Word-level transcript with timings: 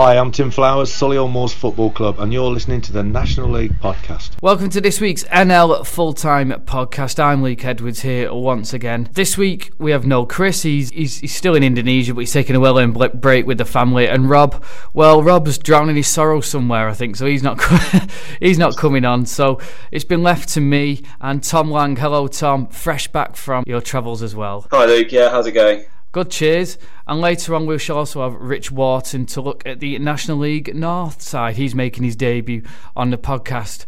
Hi, 0.00 0.16
I'm 0.16 0.30
Tim 0.30 0.52
Flowers, 0.52 0.92
Solihull 0.92 1.28
Moors 1.28 1.52
Football 1.52 1.90
Club, 1.90 2.20
and 2.20 2.32
you're 2.32 2.48
listening 2.48 2.80
to 2.82 2.92
the 2.92 3.02
National 3.02 3.50
League 3.50 3.72
podcast. 3.80 4.30
Welcome 4.40 4.70
to 4.70 4.80
this 4.80 5.00
week's 5.00 5.24
NL 5.24 5.84
Full 5.84 6.12
Time 6.12 6.50
podcast. 6.66 7.18
I'm 7.18 7.42
Luke 7.42 7.64
Edwards 7.64 8.02
here 8.02 8.32
once 8.32 8.72
again. 8.72 9.08
This 9.14 9.36
week 9.36 9.72
we 9.76 9.90
have 9.90 10.06
no 10.06 10.24
Chris. 10.24 10.62
He's, 10.62 10.90
he's, 10.90 11.18
he's 11.18 11.34
still 11.34 11.56
in 11.56 11.64
Indonesia, 11.64 12.14
but 12.14 12.20
he's 12.20 12.32
taking 12.32 12.54
a 12.54 12.60
well 12.60 12.78
earned 12.78 12.96
break 13.20 13.44
with 13.44 13.58
the 13.58 13.64
family. 13.64 14.06
And 14.06 14.30
Rob, 14.30 14.64
well, 14.94 15.20
Rob's 15.20 15.58
drowning 15.58 15.96
his 15.96 16.06
sorrow 16.06 16.42
somewhere, 16.42 16.88
I 16.88 16.94
think, 16.94 17.16
so 17.16 17.26
he's 17.26 17.42
not 17.42 17.60
he's 18.40 18.56
not 18.56 18.76
coming 18.76 19.04
on. 19.04 19.26
So 19.26 19.60
it's 19.90 20.04
been 20.04 20.22
left 20.22 20.50
to 20.50 20.60
me 20.60 21.02
and 21.20 21.42
Tom 21.42 21.72
Lang. 21.72 21.96
Hello, 21.96 22.28
Tom. 22.28 22.68
Fresh 22.68 23.08
back 23.08 23.34
from 23.34 23.64
your 23.66 23.80
travels 23.80 24.22
as 24.22 24.36
well. 24.36 24.64
Hi, 24.70 24.84
Luke. 24.84 25.10
Yeah, 25.10 25.30
how's 25.30 25.48
it 25.48 25.52
going? 25.52 25.86
Good, 26.10 26.30
cheers. 26.30 26.78
And 27.06 27.20
later 27.20 27.54
on, 27.54 27.66
we 27.66 27.78
shall 27.78 27.98
also 27.98 28.22
have 28.22 28.40
Rich 28.40 28.70
Wharton 28.70 29.26
to 29.26 29.42
look 29.42 29.62
at 29.66 29.80
the 29.80 29.98
National 29.98 30.38
League 30.38 30.74
North 30.74 31.20
side. 31.20 31.56
He's 31.56 31.74
making 31.74 32.04
his 32.04 32.16
debut 32.16 32.62
on 32.96 33.10
the 33.10 33.18
podcast. 33.18 33.84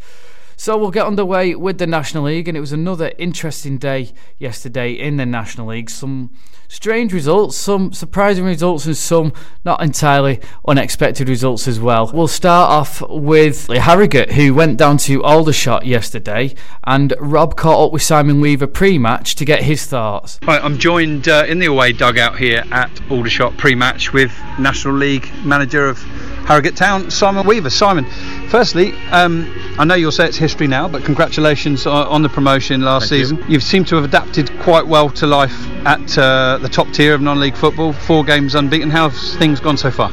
So 0.61 0.77
we'll 0.77 0.91
get 0.91 1.07
underway 1.07 1.55
with 1.55 1.79
the 1.79 1.87
National 1.87 2.25
League, 2.25 2.47
and 2.47 2.55
it 2.55 2.61
was 2.61 2.71
another 2.71 3.13
interesting 3.17 3.79
day 3.79 4.11
yesterday 4.37 4.93
in 4.93 5.17
the 5.17 5.25
National 5.25 5.69
League. 5.69 5.89
Some 5.89 6.35
strange 6.69 7.15
results, 7.15 7.57
some 7.57 7.95
surprising 7.95 8.45
results, 8.45 8.85
and 8.85 8.95
some 8.95 9.33
not 9.65 9.83
entirely 9.83 10.39
unexpected 10.69 11.31
results 11.31 11.67
as 11.67 11.81
well. 11.81 12.11
We'll 12.13 12.29
start 12.29 12.69
off 12.71 13.01
with 13.09 13.69
Harrogate, 13.69 14.33
who 14.33 14.53
went 14.53 14.77
down 14.77 14.99
to 14.99 15.25
Aldershot 15.25 15.87
yesterday, 15.87 16.55
and 16.85 17.15
Rob 17.19 17.57
caught 17.57 17.87
up 17.87 17.93
with 17.95 18.03
Simon 18.03 18.43
Weaver 18.43 18.67
pre-match 18.67 19.37
to 19.37 19.47
get 19.47 19.63
his 19.63 19.87
thoughts. 19.87 20.39
Hi, 20.43 20.59
I'm 20.59 20.77
joined 20.77 21.27
uh, 21.27 21.47
in 21.49 21.59
the 21.59 21.67
away 21.67 21.93
dugout 21.93 22.37
here 22.37 22.65
at 22.71 22.91
Aldershot 23.11 23.57
pre-match 23.57 24.13
with 24.13 24.31
National 24.59 24.93
League 24.93 25.27
manager 25.43 25.87
of 25.87 26.03
Harrogate 26.47 26.77
Town, 26.77 27.11
Simon 27.11 27.47
Weaver. 27.47 27.71
Simon, 27.71 28.05
firstly, 28.51 28.93
um, 29.11 29.51
I 29.79 29.85
know 29.85 29.95
you'll 29.95 30.13
say 30.13 30.27
it's 30.27 30.37
history 30.37 30.67
now, 30.67 30.89
but 30.89 31.05
congratulations 31.05 31.87
on 31.87 32.23
the 32.23 32.29
promotion 32.29 32.83
last 32.83 33.09
Thank 33.09 33.21
season. 33.21 33.37
You. 33.49 33.55
have 33.55 33.63
seemed 33.63 33.89
to 33.89 33.97
have 33.97 34.05
adapted 34.05 34.51
quite 34.61 34.87
well 34.87 35.09
to 35.11 35.27
life 35.27 35.55
at 35.87 36.19
uh, 36.19 36.59
the 36.61 36.69
top 36.69 36.91
tier 36.93 37.15
of 37.15 37.21
non-league 37.21 37.57
football. 37.57 37.93
Four 37.93 38.25
games 38.25 38.55
unbeaten. 38.55 38.91
How 38.91 39.09
have 39.09 39.39
things 39.39 39.61
gone 39.61 39.77
so 39.77 39.91
far? 39.91 40.11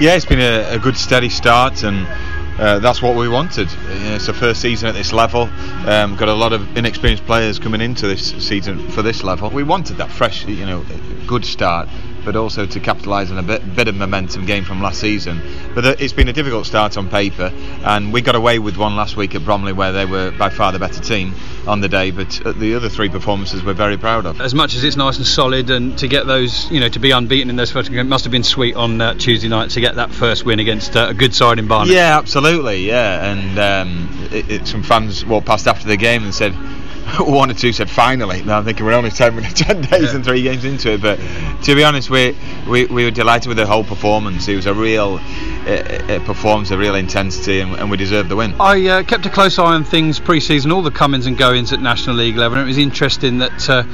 Yeah, 0.00 0.14
it's 0.14 0.24
been 0.24 0.40
a, 0.40 0.74
a 0.74 0.78
good 0.78 0.96
steady 0.96 1.28
start 1.28 1.82
and. 1.82 2.06
Uh, 2.56 2.78
that's 2.78 3.02
what 3.02 3.16
we 3.16 3.28
wanted. 3.28 3.66
it's 3.88 4.26
the 4.26 4.32
first 4.32 4.60
season 4.60 4.88
at 4.88 4.94
this 4.94 5.12
level. 5.12 5.50
Um, 5.88 6.14
got 6.14 6.28
a 6.28 6.34
lot 6.34 6.52
of 6.52 6.76
inexperienced 6.76 7.26
players 7.26 7.58
coming 7.58 7.80
into 7.80 8.06
this 8.06 8.30
season 8.46 8.90
for 8.90 9.02
this 9.02 9.24
level. 9.24 9.50
We 9.50 9.64
wanted 9.64 9.96
that 9.96 10.08
fresh, 10.08 10.46
you 10.46 10.64
know, 10.64 10.84
good 11.26 11.44
start 11.44 11.88
but 12.24 12.36
also 12.36 12.66
to 12.66 12.80
capitalise 12.80 13.30
on 13.30 13.38
a 13.38 13.42
bit, 13.42 13.76
bit 13.76 13.88
of 13.88 13.94
momentum 13.94 14.46
gained 14.46 14.66
from 14.66 14.80
last 14.80 15.00
season. 15.00 15.40
But 15.74 16.00
it's 16.00 16.12
been 16.12 16.28
a 16.28 16.32
difficult 16.32 16.66
start 16.66 16.96
on 16.96 17.08
paper, 17.08 17.52
and 17.84 18.12
we 18.12 18.22
got 18.22 18.34
away 18.34 18.58
with 18.58 18.76
one 18.76 18.96
last 18.96 19.16
week 19.16 19.34
at 19.34 19.44
Bromley 19.44 19.72
where 19.72 19.92
they 19.92 20.04
were 20.04 20.30
by 20.32 20.50
far 20.50 20.72
the 20.72 20.78
better 20.78 21.00
team 21.00 21.34
on 21.66 21.80
the 21.80 21.88
day. 21.88 22.10
But 22.10 22.44
uh, 22.44 22.52
the 22.52 22.74
other 22.74 22.88
three 22.88 23.08
performances 23.08 23.64
we're 23.64 23.74
very 23.74 23.96
proud 23.96 24.26
of. 24.26 24.40
As 24.40 24.54
much 24.54 24.74
as 24.74 24.84
it's 24.84 24.96
nice 24.96 25.16
and 25.16 25.26
solid, 25.26 25.70
and 25.70 25.96
to 25.98 26.08
get 26.08 26.26
those, 26.26 26.70
you 26.70 26.80
know, 26.80 26.88
to 26.88 26.98
be 26.98 27.10
unbeaten 27.10 27.50
in 27.50 27.56
those 27.56 27.70
first 27.70 27.90
games 27.90 28.08
must 28.08 28.24
have 28.24 28.32
been 28.32 28.44
sweet 28.44 28.76
on 28.76 29.00
uh, 29.00 29.14
Tuesday 29.14 29.48
night 29.48 29.70
to 29.70 29.80
get 29.80 29.96
that 29.96 30.10
first 30.10 30.44
win 30.44 30.60
against 30.60 30.96
uh, 30.96 31.08
a 31.10 31.14
good 31.14 31.34
side 31.34 31.58
in 31.58 31.68
Barnet. 31.68 31.92
Yeah, 31.92 32.18
absolutely. 32.18 32.86
Yeah, 32.86 33.32
and 33.32 33.58
um, 33.58 34.28
it, 34.32 34.50
it, 34.50 34.66
some 34.66 34.82
fans 34.82 35.24
walked 35.24 35.46
past 35.46 35.66
after 35.66 35.86
the 35.86 35.96
game 35.96 36.24
and 36.24 36.34
said 36.34 36.54
one 37.18 37.50
or 37.50 37.54
two 37.54 37.72
said 37.72 37.90
finally. 37.90 38.42
Now 38.42 38.58
I'm 38.58 38.64
thinking 38.64 38.84
we're 38.86 38.92
only 38.92 39.10
10, 39.10 39.34
minutes, 39.34 39.60
10 39.60 39.80
days 39.82 40.02
yeah. 40.02 40.16
and 40.16 40.24
three 40.24 40.42
games 40.42 40.64
into 40.64 40.92
it. 40.92 41.02
But 41.02 41.18
to 41.64 41.74
be 41.74 41.84
honest, 41.84 42.10
we, 42.10 42.36
we, 42.68 42.86
we 42.86 43.04
were 43.04 43.10
delighted 43.10 43.48
with 43.48 43.56
the 43.56 43.66
whole 43.66 43.84
performance. 43.84 44.48
It 44.48 44.56
was 44.56 44.66
a 44.66 44.74
real 44.74 45.20
it, 45.66 46.10
it 46.10 46.24
performs 46.24 46.70
a 46.70 46.78
real 46.78 46.94
intensity, 46.94 47.60
and, 47.60 47.74
and 47.74 47.90
we 47.90 47.96
deserved 47.96 48.28
the 48.28 48.36
win. 48.36 48.54
I 48.60 48.86
uh, 48.86 49.02
kept 49.02 49.26
a 49.26 49.30
close 49.30 49.58
eye 49.58 49.74
on 49.74 49.84
things 49.84 50.20
pre-season, 50.20 50.72
all 50.72 50.82
the 50.82 50.90
comings 50.90 51.26
and 51.26 51.36
goings 51.36 51.72
at 51.72 51.80
National 51.80 52.16
League 52.16 52.36
level. 52.36 52.58
And 52.58 52.66
it 52.66 52.68
was 52.68 52.78
interesting 52.78 53.38
that. 53.38 53.68
Uh, 53.68 53.84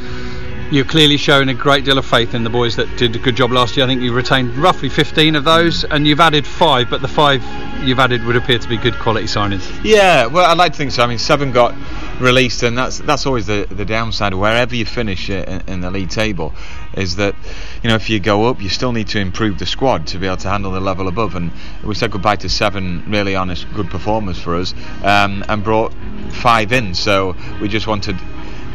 you're 0.71 0.85
clearly 0.85 1.17
showing 1.17 1.49
a 1.49 1.55
great 1.55 1.85
deal 1.85 1.99
of 1.99 2.07
faith 2.07 2.33
in 2.33 2.45
the 2.45 2.51
boys 2.51 2.77
that 2.77 2.97
did 2.97 3.17
a 3.17 3.19
good 3.19 3.35
job 3.35 3.51
last 3.51 3.77
year. 3.77 3.85
I 3.85 3.89
think 3.89 4.03
you 4.03 4.13
retained 4.13 4.57
roughly 4.57 4.89
15 4.89 5.35
of 5.35 5.43
those, 5.43 5.83
and 5.83 6.07
you've 6.07 6.21
added 6.21 6.47
five, 6.47 6.89
but 6.89 7.03
the 7.03 7.09
five 7.09 7.43
you've 7.83 7.99
added 7.99 8.25
would 8.25 8.37
appear 8.37 8.59
to 8.59 8.69
be 8.69 8.77
good 8.77 8.95
quality 8.95 9.27
signings. 9.27 9.69
Yeah, 9.83 10.27
well, 10.27 10.49
I'd 10.49 10.59
like 10.59 10.73
to 10.73 10.79
think 10.79 10.93
so. 10.93 11.03
I 11.03 11.09
mean, 11.09 11.19
seven 11.19 11.51
got 11.51 11.75
released, 12.21 12.63
and 12.63 12.77
that's 12.77 12.99
that's 12.99 13.27
always 13.27 13.47
the 13.47 13.67
the 13.71 13.85
downside. 13.85 14.35
Wherever 14.35 14.75
you 14.75 14.85
finish 14.85 15.31
in, 15.31 15.63
in 15.67 15.81
the 15.81 15.91
league 15.91 16.11
table, 16.11 16.53
is 16.95 17.17
that 17.17 17.35
you 17.83 17.89
know 17.89 17.97
if 17.97 18.11
you 18.11 18.21
go 18.21 18.47
up, 18.47 18.61
you 18.61 18.69
still 18.69 18.93
need 18.93 19.09
to 19.09 19.19
improve 19.19 19.59
the 19.59 19.67
squad 19.67 20.07
to 20.09 20.19
be 20.19 20.27
able 20.27 20.37
to 20.39 20.49
handle 20.49 20.73
the 20.73 20.81
level 20.81 21.09
above. 21.09 21.35
And 21.35 21.51
we 21.83 21.95
said 21.95 22.11
goodbye 22.11 22.37
to 22.37 22.49
seven 22.49 23.05
really 23.09 23.35
honest, 23.35 23.67
good 23.75 23.91
performers 23.91 24.39
for 24.39 24.57
us, 24.57 24.75
um, 25.03 25.45
and 25.49 25.65
brought 25.65 25.93
five 26.31 26.73
in. 26.73 26.95
So 26.95 27.37
we 27.61 27.69
just 27.69 27.87
wanted 27.87 28.19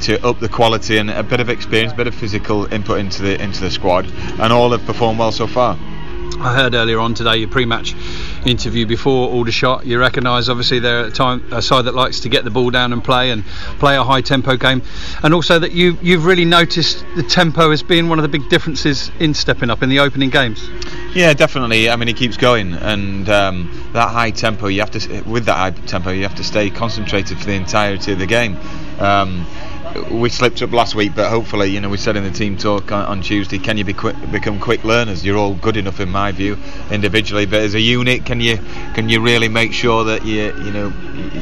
to 0.02 0.26
up 0.28 0.40
the 0.40 0.50
quality 0.50 0.98
and 0.98 1.10
a 1.10 1.24
bit 1.24 1.40
of 1.40 1.50
experience, 1.50 1.94
a 1.94 1.96
bit 1.96 2.08
of 2.08 2.16
physical 2.16 2.72
input 2.74 3.00
into 3.00 3.22
the 3.22 3.42
into 3.42 3.62
the 3.62 3.72
squad, 3.72 4.06
and 4.40 4.52
all 4.52 4.72
have 4.72 4.86
performed 4.86 5.20
well 5.20 5.32
so 5.32 5.48
far. 5.48 5.78
I 6.40 6.54
heard 6.54 6.74
earlier 6.74 7.00
on 7.00 7.14
today 7.14 7.38
your 7.38 7.48
pre-match 7.48 7.96
interview 8.46 8.86
before 8.86 9.30
Aldershot. 9.30 9.86
You 9.86 10.00
recognise 10.00 10.50
obviously 10.50 10.80
they're 10.80 11.06
a, 11.06 11.12
time, 11.12 11.44
a 11.52 11.62
side 11.62 11.86
that 11.86 11.96
likes 11.96 12.22
to 12.22 12.30
get 12.30 12.44
the 12.44 12.52
ball 12.52 12.70
down 12.70 12.94
and 12.94 13.04
play 13.04 13.32
and 13.32 13.46
play 13.80 13.98
a 13.98 14.04
high 14.04 14.22
tempo 14.22 14.56
game, 14.56 14.82
and 15.24 15.34
also 15.34 15.60
that 15.60 15.72
you 15.72 15.98
you've 16.02 16.26
really 16.26 16.46
noticed 16.46 17.06
the 17.16 17.24
tempo 17.24 17.72
as 17.72 17.84
being 17.84 18.10
one 18.10 18.20
of 18.20 18.24
the 18.24 18.30
big 18.30 18.48
differences 18.50 19.12
in 19.20 19.34
stepping 19.34 19.70
up 19.70 19.84
in 19.84 19.90
the 19.90 20.00
opening 20.00 20.30
games. 20.30 20.70
Yeah, 21.14 21.34
definitely. 21.34 21.90
I 21.90 21.96
mean, 21.96 22.08
it 22.08 22.18
keeps 22.18 22.38
going, 22.38 22.74
and 22.74 23.28
um, 23.30 23.90
that 23.94 24.10
high 24.10 24.32
tempo 24.32 24.68
you 24.68 24.82
have 24.82 24.92
to 24.92 25.22
with 25.24 25.46
that 25.46 25.56
high 25.56 25.72
tempo 25.72 26.12
you 26.12 26.24
have 26.24 26.36
to 26.36 26.44
stay 26.44 26.70
concentrated 26.70 27.38
for 27.38 27.46
the 27.46 27.54
entirety 27.54 28.14
of 28.14 28.20
the 28.20 28.26
game. 28.26 28.58
Um, 29.00 29.46
we 30.12 30.30
slipped 30.30 30.62
up 30.62 30.72
last 30.72 30.96
week, 30.96 31.14
but 31.16 31.30
hopefully, 31.30 31.70
you 31.70 31.80
know, 31.80 31.90
we 31.90 31.98
said 31.98 32.16
in 32.16 32.24
the 32.24 32.32
team 32.32 32.58
talk 32.58 32.92
on, 32.92 33.06
on 33.06 33.22
Tuesday, 33.22 33.60
can 33.60 33.78
you 33.78 33.84
be 33.84 33.94
quick, 33.94 34.16
become 34.32 34.60
quick 34.60 34.84
learners? 34.84 35.26
You're 35.26 35.38
all 35.38 35.56
good 35.56 35.78
enough, 35.78 36.00
in 36.00 36.10
my 36.10 36.32
view, 36.32 36.58
individually, 36.92 37.46
but 37.46 37.62
as 37.62 37.74
a 37.76 37.80
unit, 37.80 38.26
can 38.26 38.40
you 38.42 38.58
can 38.94 39.10
you 39.10 39.22
really 39.22 39.50
make 39.50 39.74
sure 39.74 40.04
that 40.06 40.26
you 40.26 40.54
you 40.64 40.72
know 40.72 40.94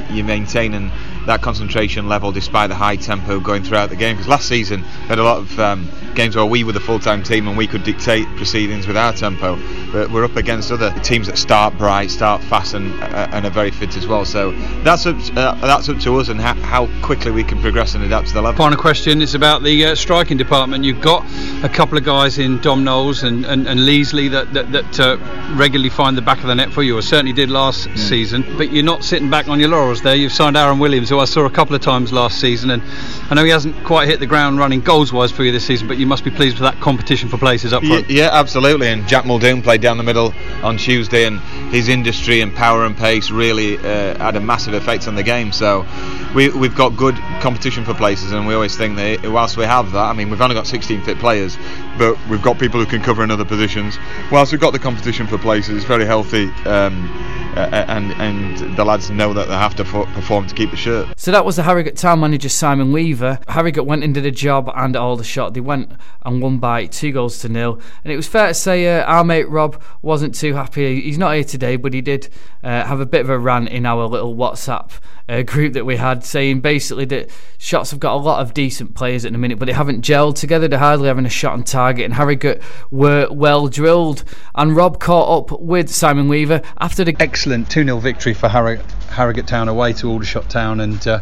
you 0.09 0.23
maintain 0.23 0.73
and 0.73 0.91
that 1.25 1.41
concentration 1.41 2.07
level 2.07 2.31
despite 2.31 2.69
the 2.69 2.75
high 2.75 2.95
tempo 2.95 3.39
going 3.39 3.63
throughout 3.63 3.89
the 3.89 3.95
game. 3.95 4.15
Because 4.15 4.27
last 4.27 4.47
season 4.47 4.81
we 4.81 5.07
had 5.07 5.19
a 5.19 5.23
lot 5.23 5.37
of 5.37 5.59
um, 5.59 5.89
games 6.15 6.35
where 6.35 6.45
we 6.45 6.63
were 6.63 6.71
the 6.71 6.79
full-time 6.79 7.23
team 7.23 7.47
and 7.47 7.57
we 7.57 7.67
could 7.67 7.83
dictate 7.83 8.27
proceedings 8.35 8.87
with 8.87 8.97
our 8.97 9.13
tempo. 9.13 9.57
But 9.91 10.11
we're 10.11 10.25
up 10.25 10.35
against 10.35 10.71
other 10.71 10.91
teams 10.99 11.27
that 11.27 11.37
start 11.37 11.77
bright, 11.77 12.11
start 12.11 12.41
fast, 12.43 12.73
and, 12.73 12.91
uh, 13.01 13.29
and 13.31 13.45
are 13.45 13.51
very 13.51 13.71
fit 13.71 13.95
as 13.95 14.07
well. 14.07 14.25
So 14.25 14.51
that's 14.83 15.05
up 15.05 15.15
uh, 15.35 15.55
that's 15.61 15.89
up 15.89 15.99
to 15.99 16.17
us 16.17 16.29
and 16.29 16.39
ha- 16.39 16.55
how 16.55 16.87
quickly 17.05 17.31
we 17.31 17.43
can 17.43 17.59
progress 17.61 17.95
and 17.95 18.03
adapt 18.03 18.27
to 18.27 18.33
the 18.33 18.41
level. 18.41 18.57
Final 18.57 18.77
question 18.77 19.21
is 19.21 19.35
about 19.35 19.63
the 19.63 19.85
uh, 19.85 19.95
striking 19.95 20.37
department. 20.37 20.83
You've 20.83 21.01
got 21.01 21.25
a 21.63 21.69
couple 21.69 21.97
of 21.97 22.03
guys 22.03 22.39
in 22.39 22.59
Dom 22.61 22.83
Knowles 22.83 23.23
and, 23.23 23.45
and, 23.45 23.67
and 23.67 23.79
Leesley 23.79 24.29
that 24.31 24.53
that, 24.53 24.71
that 24.71 24.99
uh, 24.99 25.17
regularly 25.55 25.89
find 25.89 26.17
the 26.17 26.21
back 26.21 26.39
of 26.39 26.47
the 26.47 26.55
net 26.55 26.71
for 26.71 26.83
you, 26.83 26.97
or 26.97 27.01
certainly 27.01 27.33
did 27.33 27.49
last 27.49 27.87
mm. 27.87 27.97
season. 27.97 28.43
But 28.57 28.71
you're 28.71 28.83
not 28.83 29.03
sitting 29.03 29.29
back 29.29 29.47
on 29.47 29.59
your 29.59 29.69
laurels 29.69 30.01
there. 30.01 30.15
You've 30.15 30.33
signed 30.33 30.57
Aaron 30.57 30.79
Williams 30.79 31.11
who 31.13 31.19
I 31.19 31.25
saw 31.25 31.45
a 31.45 31.49
couple 31.49 31.75
of 31.75 31.81
times 31.81 32.11
last 32.11 32.41
season, 32.41 32.71
and 32.71 32.81
I 33.29 33.35
know 33.35 33.43
he 33.43 33.51
hasn't 33.51 33.85
quite 33.85 34.07
hit 34.07 34.19
the 34.19 34.25
ground 34.25 34.57
running 34.57 34.81
goals 34.81 35.13
wise 35.13 35.31
for 35.31 35.43
you 35.43 35.51
this 35.51 35.63
season, 35.63 35.87
but 35.87 35.97
you 35.97 36.07
must 36.07 36.23
be 36.23 36.31
pleased 36.31 36.59
with 36.59 36.63
that 36.63 36.81
competition 36.81 37.29
for 37.29 37.37
places 37.37 37.71
up 37.71 37.83
front. 37.83 38.09
Yeah, 38.09 38.23
yeah 38.23 38.29
absolutely. 38.31 38.87
And 38.87 39.07
Jack 39.07 39.25
Muldoon 39.25 39.61
played 39.61 39.79
down 39.79 39.97
the 39.97 40.03
middle 40.03 40.33
on 40.63 40.77
Tuesday, 40.77 41.25
and 41.25 41.39
his 41.71 41.87
industry 41.87 42.41
and 42.41 42.53
power 42.55 42.85
and 42.85 42.97
pace 42.97 43.29
really 43.29 43.77
uh, 43.77 44.17
had 44.17 44.35
a 44.35 44.39
massive 44.39 44.73
effect 44.73 45.07
on 45.07 45.13
the 45.13 45.21
game. 45.21 45.51
So 45.51 45.85
we, 46.33 46.49
we've 46.49 46.75
got 46.75 46.97
good 46.97 47.15
competition 47.41 47.85
for 47.85 47.93
places, 47.93 48.31
and 48.31 48.47
we 48.47 48.55
always 48.55 48.75
think 48.75 48.95
that 48.95 49.29
whilst 49.29 49.55
we 49.55 49.65
have 49.65 49.91
that, 49.91 50.05
I 50.05 50.13
mean, 50.13 50.31
we've 50.31 50.41
only 50.41 50.55
got 50.55 50.65
16 50.65 51.03
fit 51.03 51.19
players, 51.19 51.57
but 51.99 52.17
we've 52.27 52.41
got 52.41 52.57
people 52.57 52.79
who 52.79 52.87
can 52.87 53.03
cover 53.03 53.23
in 53.23 53.29
other 53.29 53.45
positions. 53.45 53.99
Whilst 54.31 54.51
we've 54.51 54.61
got 54.61 54.73
the 54.73 54.79
competition 54.79 55.27
for 55.27 55.37
places, 55.37 55.77
it's 55.77 55.85
very 55.85 56.05
healthy. 56.05 56.49
Um, 56.65 57.42
uh, 57.55 57.85
and 57.87 58.11
and 58.13 58.75
the 58.75 58.83
lads 58.83 59.09
know 59.09 59.33
that 59.33 59.47
they 59.47 59.53
have 59.53 59.75
to 59.75 59.83
perform 59.83 60.47
to 60.47 60.55
keep 60.55 60.71
the 60.71 60.77
shirt. 60.77 61.07
So 61.17 61.31
that 61.31 61.45
was 61.45 61.55
the 61.55 61.63
Harrogate 61.63 61.95
town 61.95 62.19
manager 62.19 62.49
Simon 62.49 62.91
Weaver. 62.91 63.39
Harrogate 63.47 63.85
went 63.85 64.03
into 64.03 64.21
the 64.21 64.31
job 64.31 64.71
and 64.75 64.95
Aldershot. 64.95 65.53
They 65.53 65.61
went 65.61 65.91
and 66.23 66.41
won 66.41 66.59
by 66.59 66.87
two 66.87 67.11
goals 67.11 67.39
to 67.39 67.49
nil. 67.49 67.79
And 68.03 68.11
it 68.11 68.15
was 68.15 68.27
fair 68.27 68.49
to 68.49 68.53
say 68.53 68.99
uh, 68.99 69.03
our 69.03 69.23
mate 69.23 69.49
Rob 69.49 69.81
wasn't 70.01 70.35
too 70.35 70.53
happy. 70.53 71.01
He's 71.01 71.17
not 71.17 71.35
here 71.35 71.43
today, 71.43 71.75
but 71.75 71.93
he 71.93 72.01
did 72.01 72.29
uh, 72.63 72.85
have 72.85 72.99
a 72.99 73.05
bit 73.05 73.21
of 73.21 73.29
a 73.29 73.37
rant 73.37 73.69
in 73.69 73.85
our 73.85 74.05
little 74.05 74.35
WhatsApp 74.35 74.91
uh, 75.29 75.41
group 75.43 75.73
that 75.73 75.85
we 75.85 75.97
had, 75.97 76.23
saying 76.23 76.61
basically 76.61 77.05
that 77.05 77.29
Shots 77.63 77.91
have 77.91 77.99
got 78.01 78.15
a 78.15 78.17
lot 78.17 78.41
of 78.41 78.53
decent 78.53 78.93
players 78.93 79.23
at 79.23 79.31
the 79.31 79.37
minute, 79.37 79.57
but 79.57 79.67
they 79.67 79.71
haven't 79.71 80.01
gelled 80.03 80.35
together. 80.35 80.67
They're 80.67 80.77
hardly 80.77 81.07
having 81.07 81.25
a 81.25 81.29
shot 81.29 81.53
on 81.53 81.63
target. 81.63 82.03
And 82.03 82.13
Harrogate 82.13 82.61
were 82.91 83.29
well 83.31 83.69
drilled. 83.69 84.25
And 84.53 84.75
Rob 84.75 84.99
caught 84.99 85.53
up 85.53 85.61
with 85.61 85.89
Simon 85.89 86.27
Weaver 86.27 86.61
after 86.81 87.05
the 87.05 87.15
excellent 87.21 87.71
2 87.71 87.85
0 87.85 87.99
victory 87.99 88.33
for 88.33 88.49
Harrogate, 88.49 88.85
Harrogate 89.09 89.47
Town 89.47 89.69
away 89.69 89.93
to 89.93 90.09
Aldershot 90.09 90.49
Town. 90.49 90.81
And 90.81 91.07
uh, 91.07 91.21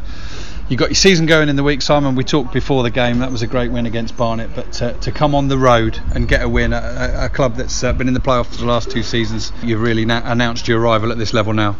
you 0.71 0.77
got 0.77 0.87
your 0.87 0.95
season 0.95 1.25
going 1.25 1.49
in 1.49 1.57
the 1.57 1.63
week, 1.63 1.81
Simon. 1.81 2.15
We 2.15 2.23
talked 2.23 2.53
before 2.53 2.81
the 2.81 2.89
game. 2.89 3.19
That 3.19 3.29
was 3.29 3.41
a 3.41 3.47
great 3.47 3.73
win 3.73 3.85
against 3.85 4.15
Barnet, 4.15 4.51
but 4.55 4.71
to, 4.73 4.93
to 5.01 5.11
come 5.11 5.35
on 5.35 5.49
the 5.49 5.57
road 5.57 5.99
and 6.15 6.29
get 6.29 6.41
a 6.41 6.47
win 6.47 6.71
at 6.71 6.83
a, 6.83 7.25
a 7.25 7.29
club 7.29 7.55
that's 7.55 7.83
uh, 7.83 7.91
been 7.91 8.07
in 8.07 8.13
the 8.13 8.21
playoffs 8.21 8.45
for 8.45 8.55
the 8.55 8.65
last 8.65 8.89
two 8.89 9.03
seasons, 9.03 9.51
you've 9.61 9.81
really 9.81 10.05
na- 10.05 10.21
announced 10.23 10.69
your 10.69 10.79
arrival 10.79 11.11
at 11.11 11.17
this 11.17 11.33
level 11.33 11.51
now. 11.51 11.73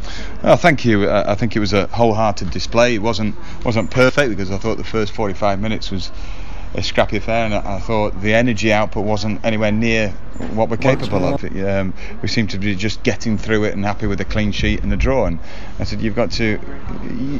Thank 0.43 0.83
you. 0.83 1.05
Uh, 1.05 1.23
I 1.25 1.35
think 1.35 1.55
it 1.55 1.61
was 1.61 1.71
a 1.71 1.87
wholehearted 1.87 2.51
display. 2.51 2.95
It 2.95 3.01
wasn't 3.01 3.37
wasn't 3.63 3.91
perfect 3.91 4.29
because 4.29 4.51
I 4.51 4.57
thought 4.57 4.75
the 4.75 4.83
first 4.83 5.13
45 5.13 5.61
minutes 5.61 5.89
was 5.89 6.11
a 6.73 6.83
scrappy 6.83 7.15
affair, 7.15 7.45
and 7.45 7.53
I 7.53 7.79
thought 7.79 8.21
the 8.21 8.33
energy 8.33 8.73
output 8.73 9.05
wasn't 9.05 9.45
anywhere 9.45 9.71
near 9.71 10.13
what 10.41 10.69
we're 10.69 10.77
capable 10.77 11.25
of. 11.25 11.43
Um, 11.43 11.93
we 12.21 12.27
seem 12.27 12.47
to 12.47 12.57
be 12.57 12.75
just 12.75 13.03
getting 13.03 13.37
through 13.37 13.65
it 13.65 13.73
and 13.73 13.85
happy 13.85 14.07
with 14.07 14.19
a 14.21 14.25
clean 14.25 14.51
sheet 14.51 14.83
and 14.83 14.91
a 14.93 14.97
draw. 14.97 15.25
And 15.25 15.39
I 15.79 15.83
said, 15.83 16.01
you've 16.01 16.15
got 16.15 16.31
to 16.33 16.59